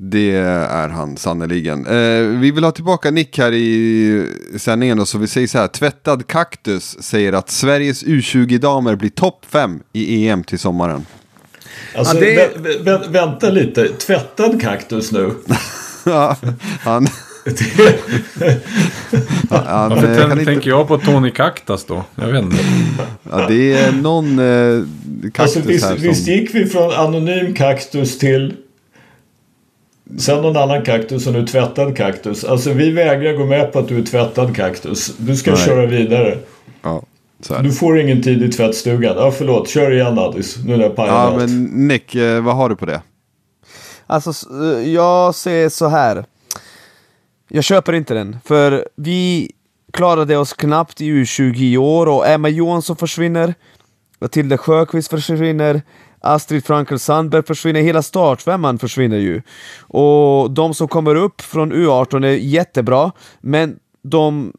Det 0.00 0.30
är 0.36 0.88
han 0.88 1.16
sannerligen. 1.16 1.86
Eh, 1.86 2.38
vi 2.40 2.50
vill 2.50 2.64
ha 2.64 2.70
tillbaka 2.72 3.10
Nick 3.10 3.38
här 3.38 3.52
i 3.52 4.26
sändningen 4.56 4.98
då, 4.98 5.06
så 5.06 5.18
vi 5.18 5.26
säger 5.26 5.46
så 5.46 5.58
här. 5.58 5.68
Tvättad 5.68 6.26
kaktus 6.26 7.02
säger 7.02 7.32
att 7.32 7.50
Sveriges 7.50 8.04
U20-damer 8.04 8.96
blir 8.96 9.10
topp 9.10 9.44
5 9.48 9.80
i 9.92 10.28
EM 10.28 10.44
till 10.44 10.58
sommaren. 10.58 11.06
Alltså, 11.96 12.14
Ja, 12.16 12.20
det- 12.20 12.56
vä- 12.58 12.82
vä- 12.84 13.12
vänta 13.12 13.50
lite. 13.50 13.88
Tvättad 13.88 14.60
kaktus 14.62 15.12
nu. 15.12 15.30
Ja, 16.08 16.36
han... 16.80 17.06
Varför 19.48 20.12
eh, 20.12 20.18
kan 20.18 20.32
inte... 20.32 20.44
tänker 20.44 20.70
jag 20.70 20.88
på 20.88 20.98
Tony 20.98 21.30
Kaktas 21.30 21.84
då? 21.84 22.04
Jag 22.14 22.26
vet 22.26 22.42
inte. 22.42 22.56
Ja, 23.30 23.46
det 23.48 23.72
är 23.72 23.92
någon 23.92 24.38
eh, 24.38 24.84
kaktus 25.32 25.56
Alltså, 25.56 25.60
visst, 25.70 25.84
här 25.84 25.94
som... 25.94 26.02
visst 26.02 26.28
gick 26.28 26.54
vi 26.54 26.66
från 26.66 26.90
anonym 26.90 27.54
kaktus 27.54 28.18
till 28.18 28.54
Sen 30.18 30.42
någon 30.42 30.56
annan 30.56 30.82
kaktus 30.84 31.26
och 31.26 31.32
nu 31.32 31.46
tvättad 31.46 31.96
kaktus. 31.96 32.44
Alltså 32.44 32.72
vi 32.72 32.90
vägrar 32.90 33.32
gå 33.32 33.46
med 33.46 33.72
på 33.72 33.78
att 33.78 33.88
du 33.88 33.98
är 33.98 34.02
tvättad 34.02 34.56
kaktus. 34.56 35.16
Du 35.18 35.36
ska 35.36 35.50
Nej. 35.50 35.60
köra 35.64 35.86
vidare. 35.86 36.38
Ja. 36.82 37.02
Du 37.62 37.72
får 37.72 38.00
ingen 38.00 38.22
tid 38.22 38.42
i 38.42 38.48
tvättstugan. 38.52 39.16
Ja 39.16 39.30
förlåt, 39.30 39.68
kör 39.68 39.90
igen 39.90 40.18
Addis. 40.18 40.56
Nu 40.64 40.76
när 40.76 40.84
jag 40.84 40.92
Ja, 40.96 41.12
allt. 41.12 41.36
men 41.36 41.64
Nick, 41.88 42.14
eh, 42.14 42.40
vad 42.42 42.56
har 42.56 42.68
du 42.68 42.76
på 42.76 42.86
det? 42.86 43.02
Alltså, 44.06 44.30
eh, 44.64 44.92
jag 44.92 45.34
ser 45.34 45.68
så 45.68 45.88
här. 45.88 46.24
Jag 47.48 47.64
köper 47.64 47.92
inte 47.92 48.14
den, 48.14 48.36
för 48.44 48.88
vi 48.96 49.50
klarade 49.92 50.36
oss 50.36 50.52
knappt 50.52 51.00
i 51.00 51.04
U20 51.04 51.56
i 51.62 51.76
år 51.78 52.06
och 52.08 52.28
Emma 52.28 52.48
Johansson 52.48 52.96
försvinner, 52.96 53.54
Matilda 54.20 54.58
Sjöqvist 54.58 55.10
försvinner, 55.10 55.82
Astrid 56.20 56.64
Frankel 56.64 56.98
Sandberg 56.98 57.42
försvinner, 57.42 57.80
hela 57.80 58.02
startfemman 58.02 58.78
försvinner 58.78 59.16
ju. 59.16 59.42
Och 59.80 60.50
de 60.50 60.74
som 60.74 60.88
kommer 60.88 61.14
upp 61.14 61.40
från 61.40 61.72
U18 61.72 62.26
är 62.26 62.30
jättebra, 62.30 63.12
men 63.40 63.78
de... 64.02 64.52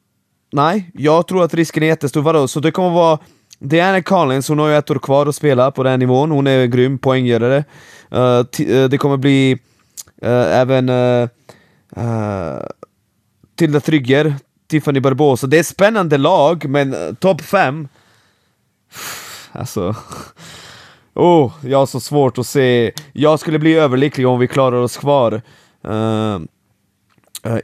Nej, 0.51 0.91
jag 0.93 1.28
tror 1.28 1.43
att 1.43 1.53
risken 1.53 1.84
är 1.84 1.88
jättestor. 1.88 2.22
Vadå? 2.22 2.47
Så 2.47 2.60
det 2.60 2.72
kommer 2.72 2.89
vara 2.89 3.20
Diana 3.60 4.01
Collins, 4.01 4.49
hon 4.49 4.60
har 4.60 4.68
ju 4.68 4.76
ett 4.76 4.91
år 4.91 4.99
kvar 4.99 5.26
att 5.26 5.36
spela 5.36 5.72
på 5.72 5.84
den 5.84 5.99
nivån, 5.99 6.32
hon 6.32 6.47
är 6.47 6.66
grym 6.66 6.97
poänggörare. 6.97 7.64
Uh, 8.14 8.20
uh, 8.20 8.89
det 8.89 8.97
kommer 8.97 9.18
bli 9.18 9.53
uh, 10.26 10.30
även 10.32 10.89
uh, 10.89 11.30
Tilda 13.55 13.80
Trygger, 13.80 14.36
Tiffany 14.68 14.99
Barbosa. 14.99 15.47
Det 15.47 15.58
är 15.58 15.62
ett 15.62 15.68
spännande 15.68 16.18
lag, 16.18 16.70
men 16.70 16.93
uh, 16.93 17.14
topp 17.14 17.41
fem 17.41 17.88
Alltså... 19.51 19.95
Oh, 21.18 21.51
jag 21.61 21.78
har 21.78 21.86
så 21.86 21.99
svårt 21.99 22.38
att 22.38 22.47
se. 22.47 22.91
Jag 23.13 23.39
skulle 23.39 23.59
bli 23.59 23.74
överlycklig 23.74 24.28
om 24.28 24.39
vi 24.39 24.47
klarar 24.47 24.78
oss 24.78 24.97
kvar 24.97 25.41
uh, 25.88 26.39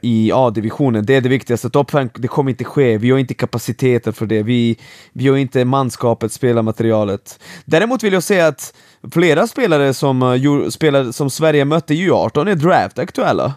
i 0.01 0.31
A-divisionen. 0.33 1.05
Det 1.05 1.15
är 1.15 1.21
det 1.21 1.29
viktigaste. 1.29 1.69
Topp 1.69 1.91
5, 1.91 2.09
det 2.13 2.27
kommer 2.27 2.51
inte 2.51 2.63
ske. 2.63 2.97
Vi 2.97 3.11
har 3.11 3.17
inte 3.17 3.33
kapaciteten 3.33 4.13
för 4.13 4.25
det. 4.25 4.43
Vi, 4.43 4.79
vi 5.11 5.27
har 5.27 5.37
inte 5.37 5.65
manskapet, 5.65 6.31
spelarmaterialet. 6.31 7.39
Däremot 7.65 8.03
vill 8.03 8.13
jag 8.13 8.23
säga 8.23 8.47
att 8.47 8.73
flera 9.11 9.47
spelare 9.47 9.93
som, 9.93 10.21
eh, 10.21 10.45
uh, 10.45 10.69
spelare 10.69 11.13
som 11.13 11.29
Sverige 11.29 11.65
mötte 11.65 11.93
i 11.93 12.09
U18 12.09 12.49
är 12.49 12.55
draftaktuella. 12.55 13.53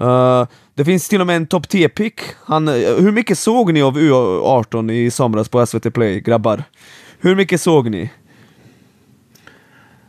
Uh, 0.00 0.46
det 0.74 0.84
finns 0.84 1.08
till 1.08 1.20
och 1.20 1.26
med 1.26 1.36
en 1.36 1.46
topp 1.46 1.66
10-pick. 1.66 2.20
Han, 2.44 2.68
uh, 2.68 2.74
hur 2.74 3.12
mycket 3.12 3.38
såg 3.38 3.72
ni 3.72 3.82
av 3.82 3.98
U18 3.98 4.92
i 4.92 5.10
somras 5.10 5.48
på 5.48 5.66
SVT 5.66 5.94
Play, 5.94 6.20
grabbar? 6.20 6.64
Hur 7.20 7.36
mycket 7.36 7.60
såg 7.60 7.90
ni? 7.90 8.10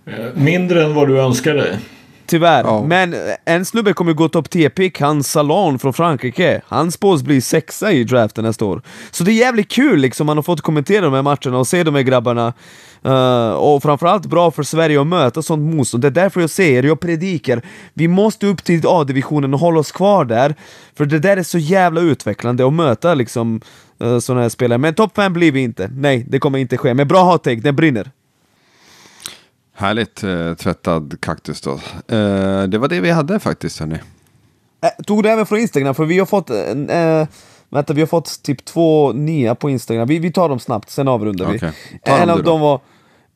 Eh, 0.06 0.14
Mindre 0.34 0.84
än 0.84 0.94
vad 0.94 1.08
du 1.08 1.20
önskar 1.20 1.56
dig. 1.56 1.80
Tyvärr. 2.26 2.64
Ja. 2.64 2.84
Men 2.84 3.16
en 3.46 3.66
snubbe 3.66 3.94
kommer 3.94 4.14
gå 4.14 4.30
topp 4.30 4.48
10-pick, 4.48 5.02
han 5.02 5.24
Salon 5.24 5.80
från 5.80 5.94
Frankrike. 5.94 6.62
Han 6.68 6.92
spås 6.92 7.24
bli 7.24 7.42
sexa 7.42 7.92
i 7.92 8.04
draften 8.04 8.44
nästa 8.44 8.66
år. 8.66 8.82
Så 9.12 9.24
det 9.24 9.32
är 9.32 9.34
jävligt 9.34 9.72
kul 9.72 10.00
liksom, 10.00 10.26
man 10.28 10.38
har 10.38 10.44
fått 10.44 10.62
kommentera 10.62 11.02
de 11.02 11.14
här 11.14 11.22
matcherna 11.22 11.58
och 11.58 11.68
se 11.68 11.84
de 11.84 11.96
här 11.96 12.02
grabbarna. 12.02 12.54
Uh, 13.06 13.52
och 13.52 13.84
framförallt 13.84 14.26
bra 14.26 14.52
för 14.52 14.64
Sverige 14.64 15.02
att 15.02 15.08
möta 15.08 15.42
sånt 15.42 15.76
motstånd. 15.76 16.04
Det 16.04 16.08
är 16.08 16.12
därför 16.12 16.42
jag 16.42 16.50
säger, 16.50 16.84
jag 16.84 17.00
predikar, 17.00 17.62
vi 17.94 18.08
måste 18.08 18.48
upp 18.48 18.64
till 18.64 18.82
A-divisionen 18.86 19.54
och 19.54 19.60
hålla 19.60 19.80
oss 19.80 19.92
kvar 19.92 20.26
där. 20.26 20.56
För 20.98 21.06
det 21.06 21.20
där 21.20 21.38
är 21.38 21.44
så 21.44 21.58
jävla 21.58 22.02
utvecklande 22.02 22.68
att 22.68 22.74
möta 22.74 23.14
liksom 23.14 23.62
uh, 24.04 24.20
sådana 24.20 24.42
här 24.42 24.50
spelare. 24.50 24.78
Men 24.78 24.94
topp 24.94 25.12
5 25.16 25.34
blir 25.34 25.52
vi 25.52 25.62
inte. 25.62 25.90
Nej, 25.94 26.26
det 26.30 26.40
kommer 26.40 26.60
inte 26.60 26.78
ske. 26.78 26.94
Men 26.94 27.08
bra 27.08 27.24
hot 27.24 27.44
take, 27.44 27.62
den 27.62 27.76
brinner. 27.76 28.12
Härligt 29.76 30.24
eh, 30.24 30.54
tvättad 30.54 31.18
kaktus 31.20 31.62
då. 31.62 31.72
Eh, 32.16 32.64
det 32.64 32.78
var 32.78 32.88
det 32.88 33.00
vi 33.00 33.12
hade 33.12 33.40
faktiskt 33.40 33.80
hörni. 33.80 33.96
Äh, 34.84 35.04
tog 35.06 35.24
du 35.24 35.30
även 35.30 35.46
från 35.46 35.60
Instagram? 35.60 35.96
För 35.96 36.06
vi 36.06 36.20
har 36.20 36.26
fått 36.26 36.50
en, 36.50 36.90
äh, 36.90 37.28
Vänta, 37.74 37.94
vi 37.94 38.02
har 38.02 38.08
fått 38.08 38.44
typ 38.44 38.66
två 38.66 39.14
nya 39.14 39.56
på 39.56 39.70
Instagram. 39.70 40.08
Vi, 40.08 40.20
vi 40.20 40.32
tar 40.32 40.50
dem 40.50 40.60
snabbt, 40.60 40.90
sen 40.90 41.08
avrundar 41.08 41.52
vi. 41.52 41.58
Okej. 41.58 41.72
Ta 42.06 42.18
En 42.18 42.30
av 42.30 42.44
dem 42.44 42.62
var 42.62 42.80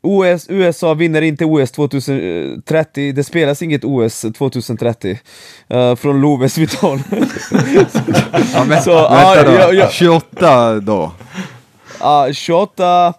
OS, 0.02 0.46
USA 0.50 0.94
vinner 0.94 1.22
inte 1.22 1.46
OS 1.46 1.72
2030, 1.72 3.12
det 3.12 3.24
spelas 3.24 3.62
inget 3.62 3.84
OS 3.84 4.26
2030. 4.38 5.20
Eh, 5.68 5.96
från 5.96 6.22
Loves 6.22 6.58
Vital. 6.58 7.00
Ja, 8.54 8.66
men, 8.68 8.82
Så, 8.82 8.94
vänta 8.94 9.36
ja, 9.36 9.44
då. 9.44 9.52
ja, 9.52 9.74
ja. 9.74 9.90
28 9.90 10.80
då. 10.80 11.12
uh, 12.28 12.34
28 12.34 13.08
eh, 13.08 13.14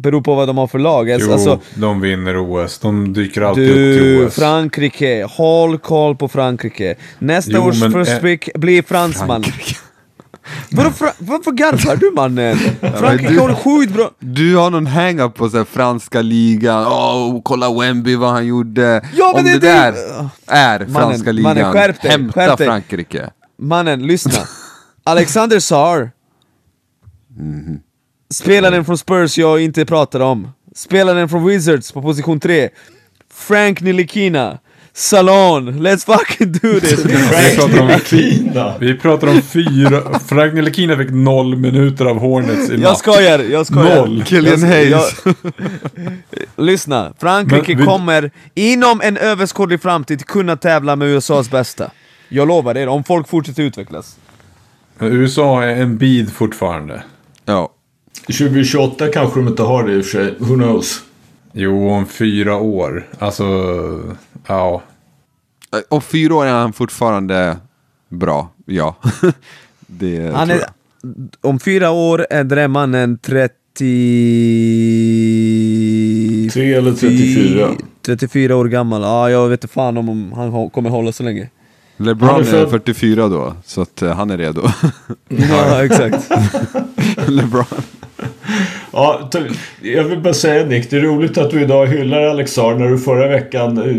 beror 0.00 0.20
på 0.20 0.34
vad 0.34 0.48
de 0.48 0.58
har 0.58 0.66
för 0.66 0.78
lag. 0.78 1.10
Jo, 1.20 1.32
Alltså, 1.32 1.60
de 1.74 2.00
vinner 2.00 2.36
OS. 2.64 2.78
De 2.78 3.12
dyker 3.12 3.42
alltid 3.42 3.68
upp 3.70 3.74
till 3.74 4.04
du, 4.04 4.26
OS. 4.26 4.34
Frankrike, 4.34 5.26
håll 5.30 5.78
koll 5.78 6.16
på 6.16 6.28
Frankrike. 6.28 6.94
Nästa 7.18 7.52
Jo, 7.52 7.62
års 7.68 8.08
eh, 8.08 8.18
pick 8.18 8.48
blir 8.54 8.82
fransman. 8.82 9.44
Vadå, 10.70 10.90
fra, 10.90 11.12
varför 11.18 11.52
garvar 11.52 11.96
du 11.96 12.10
mannen? 12.14 12.56
Frankrike 12.80 13.32
du- 13.32 13.38
har 13.40 13.54
sjukt 13.54 13.92
bra... 13.92 14.10
Du 14.18 14.56
har 14.56 14.70
någon 14.70 14.86
hang-up 14.86 15.34
på 15.34 15.50
så 15.50 15.64
franska 15.64 16.22
ligan. 16.22 16.86
Åh, 16.86 17.40
kolla 17.42 17.78
Wemby 17.80 18.16
vad 18.16 18.30
han 18.30 18.46
gjorde. 18.46 19.02
Ja, 19.14 19.32
men 19.36 19.44
Om 19.44 19.50
det- 19.52 19.58
det, 19.58 19.66
där 19.68 19.94
är 20.46 20.86
franska 20.86 21.32
ligan, 21.32 21.54
mannen, 21.56 21.72
skärp 21.72 22.02
dig, 22.02 22.10
hämta 22.10 22.32
skärp 22.32 22.58
dig. 22.58 22.66
Frankrike. 22.66 23.30
Mannen, 23.58 24.06
lyssna. 24.06 24.32
Alexander 25.04 25.58
Sar. 25.60 26.10
Mhm. 27.36 27.80
Spelaren 28.34 28.84
från 28.84 28.98
Spurs 28.98 29.38
jag 29.38 29.60
inte 29.62 29.84
pratade 29.86 30.24
om. 30.24 30.48
Spelaren 30.74 31.28
från 31.28 31.46
Wizards 31.46 31.92
på 31.92 32.02
position 32.02 32.40
3. 32.40 32.68
Frank 33.34 33.80
Nilikina. 33.80 34.58
Salon, 34.92 35.86
let's 35.86 36.06
fucking 36.18 36.52
do 36.52 36.80
this! 36.80 37.04
Vi 37.04 37.56
pratar 37.56 37.80
om, 37.80 38.76
vi 38.80 38.98
pratar 38.98 39.26
om 39.28 39.42
fyra... 39.42 40.18
Frank 40.28 40.52
Ntilikina 40.52 40.96
fick 40.96 41.10
noll 41.10 41.56
minuter 41.56 42.04
av 42.04 42.18
Hornets 42.18 42.70
i 42.70 42.72
Jag 42.72 42.80
natt. 42.80 42.98
skojar, 42.98 43.38
jag 43.38 43.66
skojar. 43.66 43.96
Noll. 43.96 44.24
Killian 44.24 44.60
Jag- 44.60 44.68
Hayes. 44.68 45.14
jag- 45.24 45.34
Lyssna, 46.56 47.12
Frankrike 47.18 47.74
vi- 47.74 47.84
kommer 47.84 48.30
inom 48.54 49.00
en 49.00 49.16
överskådlig 49.16 49.82
framtid 49.82 50.26
kunna 50.26 50.56
tävla 50.56 50.96
med 50.96 51.08
USAs 51.08 51.50
bästa. 51.50 51.90
Jag 52.28 52.48
lovar 52.48 52.76
er, 52.76 52.86
om 52.88 53.04
folk 53.04 53.28
fortsätter 53.28 53.62
utvecklas. 53.62 54.16
USA 55.00 55.62
är 55.62 55.76
en 55.82 55.98
bid 55.98 56.32
fortfarande. 56.32 57.02
Ja. 57.44 57.72
2028 58.26 59.08
kanske 59.08 59.40
de 59.40 59.48
inte 59.48 59.62
har 59.62 59.84
det 59.84 59.92
i 59.92 60.00
och 60.00 60.04
för 60.04 60.10
sig. 60.10 60.34
Who 60.38 60.54
knows? 60.54 61.02
Jo, 61.52 61.88
om 61.90 62.06
fyra 62.06 62.56
år. 62.56 63.08
Alltså, 63.18 63.44
ja. 64.46 64.82
Om 65.88 66.02
fyra 66.02 66.34
år 66.34 66.46
är 66.46 66.52
han 66.52 66.72
fortfarande 66.72 67.56
bra, 68.08 68.48
ja. 68.66 68.96
det 69.86 70.34
Han 70.34 70.48
tror 70.48 70.58
är, 70.58 70.62
jag. 70.62 70.70
om 71.40 71.60
fyra 71.60 71.90
år 71.90 72.26
är 72.30 72.44
den 72.44 72.58
här 72.58 72.68
mannen 72.68 73.18
30... 73.18 73.80
3 76.52 76.74
eller 76.74 76.92
34. 76.92 77.68
34 78.02 78.56
år 78.56 78.64
gammal. 78.64 79.02
Ja, 79.02 79.30
jag 79.30 79.48
vet 79.48 79.64
inte 79.64 79.74
fan 79.74 79.96
om 79.96 80.32
han 80.32 80.70
kommer 80.70 80.90
hålla 80.90 81.12
så 81.12 81.22
länge. 81.22 81.48
LeBron 82.00 82.28
Han 82.30 82.40
är 82.40 82.44
är 82.54 82.66
född- 82.66 82.70
44 82.70 83.28
då, 83.28 83.54
så 83.64 83.80
att 83.82 84.02
eh, 84.02 84.12
han 84.12 84.30
är 84.30 84.38
redo. 84.38 84.62
Ja, 85.28 85.84
exakt. 85.84 86.30
LeBron. 87.26 87.64
Ja, 88.92 89.30
jag 89.82 90.04
vill 90.04 90.18
bara 90.20 90.34
säga 90.34 90.66
Nick, 90.66 90.90
det 90.90 90.96
är 90.96 91.00
roligt 91.00 91.38
att 91.38 91.50
du 91.50 91.60
idag 91.62 91.86
hyllar 91.86 92.20
Alexar 92.22 92.74
när 92.74 92.88
du 92.88 92.98
förra 92.98 93.28
veckan 93.28 93.78
eh, 93.78 93.96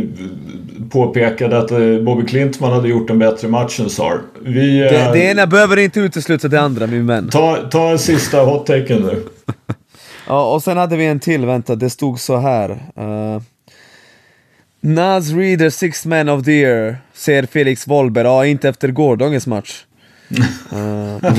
påpekade 0.89 1.57
att 1.57 1.71
eh, 1.71 1.79
Bobby 2.05 2.25
Klintman 2.25 2.71
hade 2.73 2.87
gjort 2.89 3.09
en 3.09 3.19
bättre 3.19 3.47
match 3.47 3.79
än 3.79 3.89
Sar. 3.89 4.21
Vi, 4.41 4.79
Det, 4.79 4.99
eh, 5.01 5.11
det 5.11 5.19
ena 5.19 5.47
behöver 5.47 5.77
inte 5.77 5.99
utesluta 5.99 6.47
det 6.47 6.61
andra, 6.61 6.87
min 6.87 7.07
vän. 7.07 7.29
ta, 7.29 7.57
ta 7.71 7.89
en 7.89 7.99
sista 7.99 8.37
hot-taken 8.43 9.01
nu. 9.01 9.23
Ja, 10.27 10.53
och 10.53 10.63
sen 10.63 10.77
hade 10.77 10.97
vi 10.97 11.05
en 11.05 11.19
till, 11.19 11.45
vänta, 11.45 11.75
det 11.75 11.89
stod 11.89 12.19
så 12.19 12.37
här. 12.37 12.69
Uh, 12.69 13.41
Naz 14.81 15.33
Reader, 15.33 15.69
sixth 15.69 16.07
man 16.07 16.29
of 16.29 16.45
the 16.45 16.51
year, 16.51 16.97
säger 17.13 17.45
Felix 17.45 17.87
Wollberg. 17.87 18.25
Ja, 18.27 18.45
inte 18.45 18.69
efter 18.69 18.87
gårdagens 18.91 19.47
match. 19.47 19.85
Eh. 20.71 21.33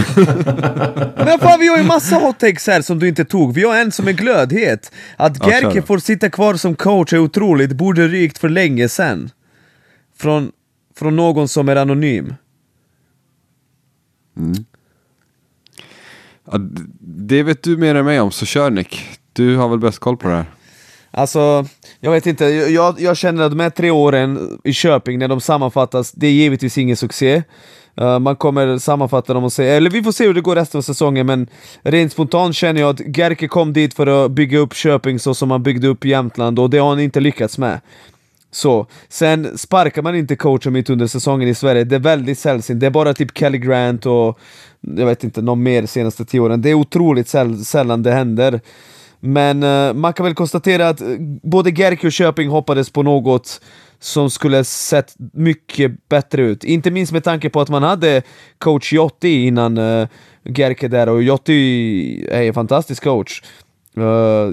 Men 1.17 1.39
fan, 1.39 1.61
vi 1.61 1.69
har 1.69 1.79
ju 1.79 1.83
massa 1.85 2.17
hot 2.17 2.39
takes 2.41 2.67
här 2.67 2.83
som 2.83 2.99
du 2.99 3.09
inte 3.09 3.25
tog. 3.25 3.55
Vi 3.55 3.63
har 3.65 3.77
en 3.77 3.93
som 3.93 4.09
är 4.09 4.13
glödhet. 4.13 4.93
Att 5.17 5.37
Ja, 5.41 5.51
Gerke 5.51 5.83
får 5.83 5.99
sitta 5.99 6.31
kvar 6.31 6.55
som 6.55 6.75
coach 6.77 7.13
är 7.13 7.19
otroligt, 7.19 7.73
borde 7.73 8.09
rykt 8.09 8.39
för 8.39 8.49
länge 8.49 8.89
sen. 8.89 9.31
Från, 10.17 10.53
från 10.99 11.17
någon 11.17 11.49
som 11.49 11.69
är 11.69 11.77
anonym. 11.77 12.35
Ja, 16.51 16.59
d- 16.59 16.83
det 17.01 17.43
vet 17.43 17.63
du 17.63 17.77
mer 17.77 17.95
än 17.95 18.05
mig 18.05 18.21
om, 18.21 18.31
så 18.31 18.47
kör 18.47 18.71
Nick. 18.71 19.19
Du 19.33 19.57
har 19.57 19.69
väl 19.69 19.79
bäst 19.79 19.99
koll 19.99 20.17
på 20.17 20.29
det 20.29 20.35
här? 20.35 20.45
Alltså, 21.15 21.65
jag 22.01 22.11
vet 22.11 22.27
inte, 22.27 22.45
jag, 22.45 23.01
jag 23.01 23.17
känner 23.17 23.43
att 23.43 23.51
de 23.51 23.61
här 23.61 23.71
tre 23.71 23.91
åren 23.91 24.59
i 24.65 24.73
Köping, 24.73 25.19
när 25.19 25.29
de 25.29 25.41
sammanfattas, 25.41 26.13
det 26.13 26.27
är 26.27 26.31
givetvis 26.31 26.79
ingen 26.79 26.97
succé. 26.97 27.43
Uh, 28.01 28.19
man 28.19 28.37
kommer 28.37 28.79
sammanfatta 28.79 29.35
dem 29.35 29.45
och 29.45 29.53
säga, 29.53 29.75
eller 29.75 29.91
vi 29.91 30.03
får 30.03 30.13
se 30.13 30.27
hur 30.27 30.35
det 30.35 30.41
går 30.41 30.57
resten 30.57 30.79
av 30.79 30.83
säsongen, 30.83 31.27
men 31.27 31.47
rent 31.83 32.13
spontant 32.13 32.57
känner 32.57 32.81
jag 32.81 32.91
att 32.91 33.17
Gerke 33.17 33.49
kom 33.49 33.73
dit 33.73 33.95
för 33.95 34.07
att 34.25 34.31
bygga 34.31 34.59
upp 34.59 34.75
Köping 34.75 35.19
så 35.19 35.35
som 35.35 35.49
man 35.49 35.63
byggde 35.63 35.89
upp 35.89 36.05
Jämtland, 36.05 36.59
och 36.59 36.71
det 36.71 36.79
har 36.79 36.89
han 36.89 37.01
inte 37.01 37.21
lyckats 37.21 37.59
med. 37.59 37.81
Så, 38.51 38.87
sen 39.09 39.59
sparkar 39.59 40.03
man 40.03 40.17
inte 40.17 40.37
coacher 40.37 40.71
mitt 40.71 40.91
under 40.91 41.07
säsongen 41.07 41.49
i 41.49 41.55
Sverige, 41.55 41.85
det 41.85 41.97
är 41.97 42.01
väldigt 42.01 42.39
sällsynt. 42.39 42.81
Det 42.81 42.87
är 42.87 42.91
bara 42.91 43.15
typ 43.15 43.39
Kelly 43.39 43.59
Grant 43.59 44.07
och 44.07 44.39
jag 44.81 45.07
vet 45.07 45.25
inte, 45.25 45.43
någon 45.43 45.63
mer 45.63 45.83
de 45.83 45.89
senaste 45.89 46.25
tio 46.25 46.41
åren. 46.41 46.63
Det 46.63 46.71
är 46.71 46.75
otroligt 46.75 47.29
säll 47.29 47.65
sällan 47.65 48.03
det 48.03 48.13
händer. 48.13 48.61
Men 49.25 49.63
eh, 49.63 49.95
man 49.95 50.13
kan 50.13 50.25
väl 50.25 50.35
konstatera 50.35 50.89
att 50.89 51.01
eh, 51.01 51.09
både 51.43 51.71
Gerke 51.71 52.07
och 52.07 52.13
Köping 52.13 52.49
hoppades 52.49 52.91
på 52.91 53.03
något 53.03 53.61
som 53.99 54.31
skulle 54.31 54.65
sett 54.65 55.15
mycket 55.33 56.09
bättre 56.09 56.43
ut. 56.43 56.65
Inte 56.65 56.91
minst 56.91 57.13
med 57.13 57.25
tanke 57.25 57.51
på 57.51 57.61
att 57.61 57.69
man 57.69 57.83
hade 57.83 58.23
coach 58.59 58.93
Jotti 58.93 59.47
innan 59.47 59.79
uh, 59.79 60.09
Gerke 60.45 60.89
där, 60.89 61.09
och 61.09 61.23
Jotti 61.23 62.27
är 62.31 62.43
en 62.43 62.55
fantastisk 62.55 63.05
coach. 63.05 63.43
Uh, 63.99 64.05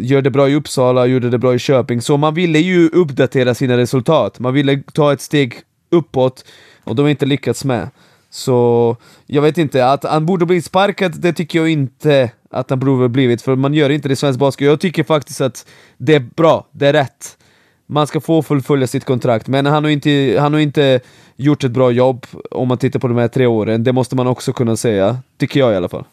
gör 0.01 0.21
det 0.21 0.31
bra 0.31 0.49
i 0.49 0.55
Uppsala, 0.55 1.05
gjorde 1.05 1.29
det 1.29 1.37
bra 1.37 1.55
i 1.55 1.59
Köping, 1.59 2.01
så 2.01 2.17
man 2.17 2.33
ville 2.33 2.59
ju 2.59 2.89
uppdatera 2.89 3.53
sina 3.53 3.77
resultat. 3.77 4.39
Man 4.39 4.53
ville 4.53 4.83
ta 4.93 5.13
ett 5.13 5.21
steg 5.21 5.53
uppåt, 5.91 6.45
och 6.83 6.95
de 6.95 7.01
har 7.01 7.09
inte 7.09 7.25
lyckats 7.25 7.65
med. 7.65 7.89
Så 8.29 8.97
jag 9.25 9.41
vet 9.41 9.57
inte, 9.57 9.85
att 9.85 10.03
han 10.03 10.25
borde 10.25 10.45
bli 10.45 10.61
sparkad, 10.61 11.21
det 11.21 11.33
tycker 11.33 11.59
jag 11.59 11.69
inte 11.69 12.31
att 12.51 12.69
han 12.69 12.79
borde 12.79 13.09
blivit, 13.09 13.41
för 13.41 13.55
man 13.55 13.73
gör 13.73 13.89
inte 13.89 14.07
det 14.07 14.13
i 14.13 14.15
svensk 14.15 14.39
basket. 14.39 14.67
Jag 14.67 14.79
tycker 14.79 15.03
faktiskt 15.03 15.41
att 15.41 15.65
det 15.97 16.15
är 16.15 16.19
bra, 16.19 16.67
det 16.71 16.87
är 16.87 16.93
rätt. 16.93 17.37
Man 17.85 18.07
ska 18.07 18.21
få 18.21 18.43
fullfölja 18.43 18.87
sitt 18.87 19.05
kontrakt, 19.05 19.47
men 19.47 19.65
han 19.65 19.83
har 19.83 19.91
inte, 19.91 20.37
han 20.39 20.53
har 20.53 20.59
inte 20.59 20.99
gjort 21.35 21.63
ett 21.63 21.71
bra 21.71 21.91
jobb 21.91 22.25
om 22.51 22.67
man 22.67 22.77
tittar 22.77 22.99
på 22.99 23.07
de 23.07 23.17
här 23.17 23.27
tre 23.27 23.45
åren. 23.45 23.83
Det 23.83 23.93
måste 23.93 24.15
man 24.15 24.27
också 24.27 24.53
kunna 24.53 24.75
säga, 24.75 25.17
tycker 25.37 25.59
jag 25.59 25.73
i 25.73 25.75
alla 25.75 25.89
fall. 25.89 26.05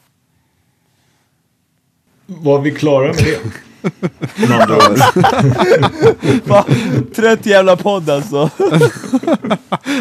Var 2.26 2.60
vi 2.60 2.70
klara 2.70 3.06
med 3.06 3.16
det? 3.16 3.44
Ord. 3.44 3.52
Trött 7.16 7.46
jävla 7.46 7.76
podd 7.76 8.10
alltså! 8.10 8.50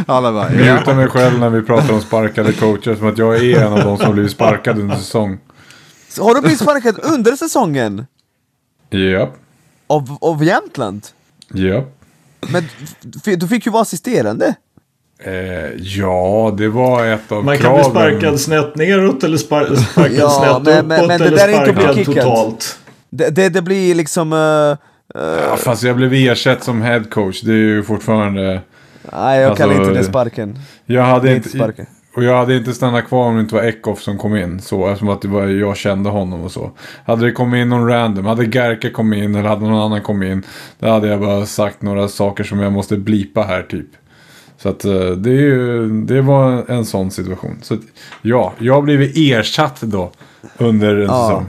Alla 0.07 0.31
bara, 0.33 0.49
mutar 0.49 0.93
mig 0.95 1.07
själv 1.07 1.39
när 1.39 1.49
vi 1.49 1.61
pratar 1.61 1.93
om 1.93 2.01
sparkade 2.01 2.53
coacher 2.53 2.95
som 2.95 3.07
att 3.07 3.17
jag 3.17 3.35
är 3.45 3.61
en 3.61 3.73
av 3.73 3.79
de 3.83 3.97
som 3.97 4.13
blivit 4.13 4.31
sparkad 4.31 4.79
under 4.79 4.95
säsong. 4.95 5.37
Har 6.19 6.35
du 6.35 6.41
blivit 6.41 6.59
sparkad 6.59 6.95
under 7.03 7.31
säsongen? 7.35 8.05
Japp, 8.89 9.33
Av, 9.87 10.17
av 10.21 10.43
Jämtland? 10.43 11.07
japp. 11.53 11.91
Men 12.49 12.63
f- 13.25 13.35
du 13.39 13.47
fick 13.47 13.65
ju 13.65 13.71
vara 13.71 13.81
assisterande. 13.81 14.55
Eh, 15.23 15.33
ja, 15.77 16.53
det 16.57 16.67
var 16.69 17.05
ett 17.05 17.31
av 17.31 17.45
Man 17.45 17.57
kan 17.57 17.73
bli 17.73 17.83
kraven. 17.83 17.91
sparkad 17.91 18.39
snett 18.39 18.75
neråt 18.75 19.23
eller 19.23 19.37
spar 19.37 19.75
sparkad 19.75 20.13
Ja, 20.19 20.29
snett 20.63 20.63
men- 20.87 20.99
uppåt 20.99 21.07
men- 21.07 21.07
men 21.07 21.19
det 21.35 21.41
eller 21.43 21.73
sparkad 21.73 22.05
totalt. 22.05 22.79
Det, 23.09 23.29
det, 23.29 23.49
det 23.49 23.61
blir 23.61 23.95
liksom... 23.95 24.33
Uh, 24.33 24.39
uh, 24.39 24.77
Ja, 25.49 25.55
fast 25.57 25.83
jag 25.83 25.95
blev 25.95 26.13
ersatt 26.13 26.63
som 26.63 26.81
headcoach. 26.81 27.41
Det 27.41 27.51
är 27.51 27.55
ju 27.55 27.83
fortfarande... 27.83 28.61
nej, 29.13 29.41
jag 29.41 29.49
alltså, 29.49 29.71
inte 29.71 29.93
det 29.93 30.03
sparken. 30.03 30.59
Jag 30.85 31.03
hade 31.03 31.27
inte, 31.27 31.35
inte 31.35 31.49
sparken. 31.57 31.85
och 32.15 32.23
jag 32.23 32.37
hade 32.37 32.57
inte 32.57 32.73
stannat 32.73 33.07
kvar 33.07 33.25
om 33.25 33.35
det 33.35 33.41
inte 33.41 33.55
var 33.55 33.63
Eckhoff 33.63 34.01
som 34.01 34.17
kom 34.17 34.35
in. 34.35 34.59
Så, 34.61 34.87
eftersom 34.87 35.09
att 35.09 35.21
det 35.21 35.27
var, 35.27 35.45
jag 35.47 35.77
kände 35.77 36.09
honom 36.09 36.41
och 36.41 36.51
så. 36.51 36.71
Hade 37.05 37.25
det 37.25 37.31
kommit 37.31 37.57
in 37.61 37.69
någon 37.69 37.87
random, 37.87 38.25
hade 38.25 38.45
Gerke 38.45 38.89
kommit 38.89 39.23
in 39.23 39.35
eller 39.35 39.49
hade 39.49 39.61
någon 39.61 39.81
annan 39.81 40.01
kommit 40.01 40.31
in. 40.31 40.43
Då 40.79 40.89
hade 40.89 41.07
jag 41.07 41.19
bara 41.19 41.45
sagt 41.45 41.81
några 41.81 42.07
saker 42.07 42.43
som 42.43 42.59
jag 42.59 42.71
måste 42.73 42.97
blipa 42.97 43.41
här 43.43 43.61
typ. 43.63 43.87
Så 44.57 44.69
att 44.69 44.85
eh, 44.85 44.91
det, 44.93 45.29
är 45.29 45.33
ju, 45.41 45.87
det 46.05 46.21
var 46.21 46.71
en 46.71 46.85
sån 46.85 47.11
situation. 47.11 47.57
Så 47.61 47.73
att, 47.73 47.79
ja, 48.21 48.53
jag 48.59 48.73
har 48.73 48.81
blivit 48.81 49.13
ersatt 49.17 49.81
då 49.81 50.11
under 50.57 50.95
en 50.95 51.01
Ja. 51.01 51.27
säsong. 51.29 51.45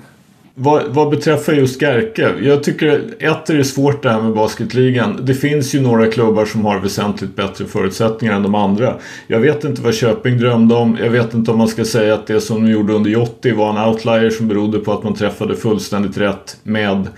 Vad, 0.58 0.84
vad 0.88 1.10
beträffar 1.10 1.52
just 1.52 1.82
Gerke. 1.82 2.34
Jag 2.42 2.62
tycker 2.62 3.00
ett 3.18 3.50
är 3.50 3.54
det 3.54 3.64
svårt 3.64 4.02
det 4.02 4.10
här 4.10 4.22
med 4.22 4.32
basketligan. 4.32 5.20
Det 5.22 5.34
finns 5.34 5.74
ju 5.74 5.80
några 5.80 6.06
klubbar 6.06 6.44
som 6.44 6.64
har 6.64 6.80
väsentligt 6.80 7.36
bättre 7.36 7.64
förutsättningar 7.64 8.34
än 8.34 8.42
de 8.42 8.54
andra. 8.54 8.96
Jag 9.26 9.40
vet 9.40 9.64
inte 9.64 9.82
vad 9.82 9.94
Köping 9.94 10.38
drömde 10.38 10.74
om. 10.74 10.98
Jag 11.00 11.10
vet 11.10 11.34
inte 11.34 11.50
om 11.50 11.58
man 11.58 11.68
ska 11.68 11.84
säga 11.84 12.14
att 12.14 12.26
det 12.26 12.40
som 12.40 12.64
de 12.64 12.70
gjorde 12.72 12.92
under 12.92 13.10
Jotti 13.10 13.52
var 13.52 13.70
en 13.70 13.88
outlier 13.88 14.30
som 14.30 14.48
berodde 14.48 14.78
på 14.78 14.92
att 14.92 15.04
man 15.04 15.14
träffade 15.14 15.56
fullständigt 15.56 16.18
rätt 16.18 16.56
med 16.62 17.08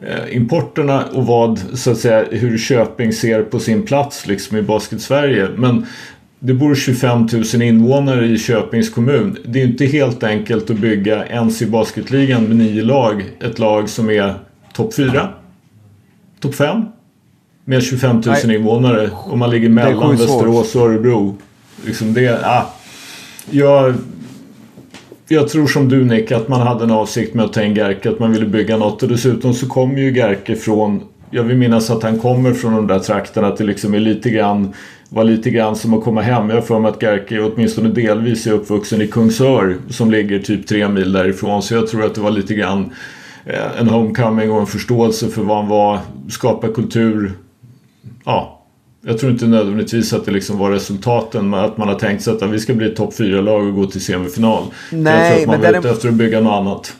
eh, 0.00 0.36
importerna 0.36 1.04
och 1.12 1.26
vad, 1.26 1.58
så 1.58 1.90
att 1.90 1.98
säga, 1.98 2.24
hur 2.30 2.58
Köping 2.58 3.12
ser 3.12 3.42
på 3.42 3.58
sin 3.58 3.86
plats 3.86 4.26
liksom 4.26 4.56
i 4.56 4.62
basket-Sverige. 4.62 5.48
Men 5.56 5.86
det 6.40 6.54
bor 6.54 6.74
25 6.74 7.28
000 7.54 7.62
invånare 7.62 8.26
i 8.26 8.38
Köpings 8.38 8.90
kommun. 8.90 9.38
Det 9.44 9.62
är 9.62 9.66
inte 9.66 9.86
helt 9.86 10.22
enkelt 10.22 10.70
att 10.70 10.76
bygga 10.76 11.26
ens 11.26 11.62
i 11.62 11.66
basketligan 11.66 12.44
med 12.44 12.56
nio 12.56 12.84
lag. 12.84 13.24
Ett 13.40 13.58
lag 13.58 13.88
som 13.88 14.10
är 14.10 14.34
topp 14.72 14.94
4? 14.94 15.28
Topp 16.40 16.54
5? 16.54 16.84
Med 17.64 17.82
25 17.82 18.16
000 18.16 18.22
Nej. 18.44 18.56
invånare. 18.56 19.10
Och 19.12 19.38
man 19.38 19.50
ligger 19.50 19.68
mellan. 19.68 20.16
Västerås 20.16 20.74
och 20.74 20.82
Örebro. 20.82 21.36
Liksom 21.86 22.14
det, 22.14 22.40
ah, 22.44 22.74
jag, 23.50 23.94
jag 25.28 25.48
tror 25.48 25.66
som 25.66 25.88
du 25.88 26.04
Nick 26.04 26.32
att 26.32 26.48
man 26.48 26.60
hade 26.60 26.84
en 26.84 26.90
avsikt 26.90 27.34
med 27.34 27.44
att 27.44 27.52
ta 27.52 27.62
in 27.62 27.74
Gerke. 27.74 28.10
Att 28.10 28.18
man 28.18 28.32
ville 28.32 28.46
bygga 28.46 28.76
något. 28.76 29.02
Och 29.02 29.08
dessutom 29.08 29.54
så 29.54 29.66
kommer 29.66 29.98
ju 29.98 30.12
Gerke 30.12 30.56
från 30.56 31.02
jag 31.30 31.42
vill 31.42 31.56
minnas 31.56 31.90
att 31.90 32.02
han 32.02 32.18
kommer 32.18 32.52
från 32.52 32.74
de 32.74 32.86
där 32.86 32.98
trakterna 32.98 33.48
att 33.48 33.56
det 33.56 33.64
liksom 33.64 33.94
är 33.94 34.00
lite 34.00 34.30
grann 34.30 34.74
var 35.08 35.24
lite 35.24 35.50
grann 35.50 35.76
som 35.76 35.94
att 35.94 36.04
komma 36.04 36.20
hem. 36.20 36.48
Jag 36.48 36.56
har 36.56 36.62
för 36.62 36.80
mig 36.80 36.88
att 36.88 37.02
Gerke 37.02 37.40
åtminstone 37.40 37.88
delvis 37.88 38.46
är 38.46 38.52
uppvuxen 38.52 39.02
i 39.02 39.06
Kungsör 39.06 39.76
som 39.90 40.10
ligger 40.10 40.38
typ 40.38 40.66
tre 40.66 40.88
mil 40.88 41.12
därifrån. 41.12 41.62
Så 41.62 41.74
jag 41.74 41.88
tror 41.88 42.04
att 42.04 42.14
det 42.14 42.20
var 42.20 42.30
lite 42.30 42.54
grann 42.54 42.92
eh, 43.44 43.80
en 43.80 43.88
homecoming 43.88 44.50
och 44.50 44.60
en 44.60 44.66
förståelse 44.66 45.28
för 45.28 45.42
vad 45.42 45.56
han 45.56 45.68
var. 45.68 45.98
Skapa 46.28 46.68
kultur. 46.68 47.32
Ja, 48.24 48.62
jag 49.06 49.18
tror 49.18 49.32
inte 49.32 49.46
nödvändigtvis 49.46 50.12
att 50.12 50.24
det 50.24 50.32
liksom 50.32 50.58
var 50.58 50.70
resultaten 50.70 51.50
med 51.50 51.64
att 51.64 51.76
man 51.76 51.88
har 51.88 51.94
tänkt 51.94 52.22
sig 52.22 52.32
att 52.32 52.42
vi 52.42 52.60
ska 52.60 52.74
bli 52.74 52.86
ett 52.86 52.96
topp 52.96 53.14
4-lag 53.14 53.66
och 53.66 53.74
gå 53.74 53.86
till 53.86 54.00
semifinal. 54.00 54.62
Nej, 54.90 55.12
jag 55.12 55.32
tror 55.32 55.40
att 55.40 55.46
man 55.46 55.60
men 55.60 55.72
var 55.72 55.78
ute 55.78 55.90
efter 55.90 56.08
att 56.08 56.14
bygga 56.14 56.40
något 56.40 56.52
annat. 56.52 56.96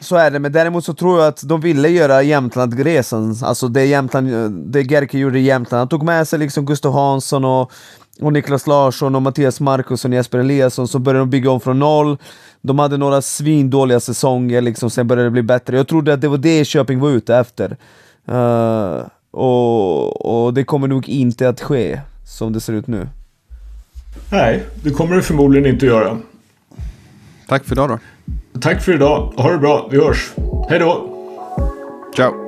Så 0.00 0.16
är 0.16 0.30
det, 0.30 0.38
men 0.38 0.52
däremot 0.52 0.84
så 0.84 0.94
tror 0.94 1.18
jag 1.18 1.28
att 1.28 1.48
de 1.48 1.60
ville 1.60 1.88
göra 1.88 2.22
Jämtland-resan. 2.22 3.36
Alltså 3.42 3.68
det, 3.68 3.84
Jämtland, 3.84 4.50
det 4.72 4.82
Gerke 4.82 5.18
gjorde 5.18 5.38
i 5.38 5.42
Jämtland. 5.42 5.78
Han 5.78 5.88
tog 5.88 6.02
med 6.02 6.28
sig 6.28 6.38
liksom 6.38 6.66
Gustav 6.66 6.92
Hansson 6.92 7.44
och, 7.44 7.72
och 8.20 8.32
Niklas 8.32 8.66
Larsson 8.66 9.14
och 9.14 9.22
Mattias 9.22 9.60
Markusson 9.60 10.12
och 10.12 10.16
Jesper 10.16 10.38
Eliasson. 10.38 10.88
Så 10.88 10.98
började 10.98 11.18
de 11.18 11.30
bygga 11.30 11.50
om 11.50 11.60
från 11.60 11.78
noll. 11.78 12.18
De 12.60 12.78
hade 12.78 12.96
några 12.96 13.22
svindåliga 13.22 14.00
säsonger, 14.00 14.60
liksom, 14.60 14.90
sen 14.90 15.06
började 15.06 15.26
det 15.26 15.30
bli 15.30 15.42
bättre. 15.42 15.76
Jag 15.76 15.88
trodde 15.88 16.14
att 16.14 16.20
det 16.20 16.28
var 16.28 16.38
det 16.38 16.64
Köping 16.64 17.00
var 17.00 17.10
ute 17.10 17.36
efter. 17.36 17.76
Eh, 18.28 19.06
och, 19.30 20.44
och 20.44 20.54
det 20.54 20.64
kommer 20.64 20.88
nog 20.88 21.08
inte 21.08 21.48
att 21.48 21.60
ske, 21.60 22.00
som 22.26 22.52
det 22.52 22.60
ser 22.60 22.72
ut 22.72 22.86
nu. 22.86 23.08
Nej, 24.32 24.64
det 24.82 24.90
kommer 24.90 25.16
det 25.16 25.22
förmodligen 25.22 25.72
inte 25.72 25.86
att 25.86 25.92
göra. 25.92 26.18
Tack 27.48 27.64
för 27.64 27.72
idag 27.72 27.88
då. 27.88 27.98
Tack 28.60 28.82
för 28.82 28.94
idag. 28.94 29.32
Ha 29.36 29.50
det 29.50 29.58
bra. 29.58 29.88
Vi 29.90 29.98
hörs. 29.98 30.32
Hej 30.68 30.78
då! 30.78 31.14
Ciao. 32.16 32.47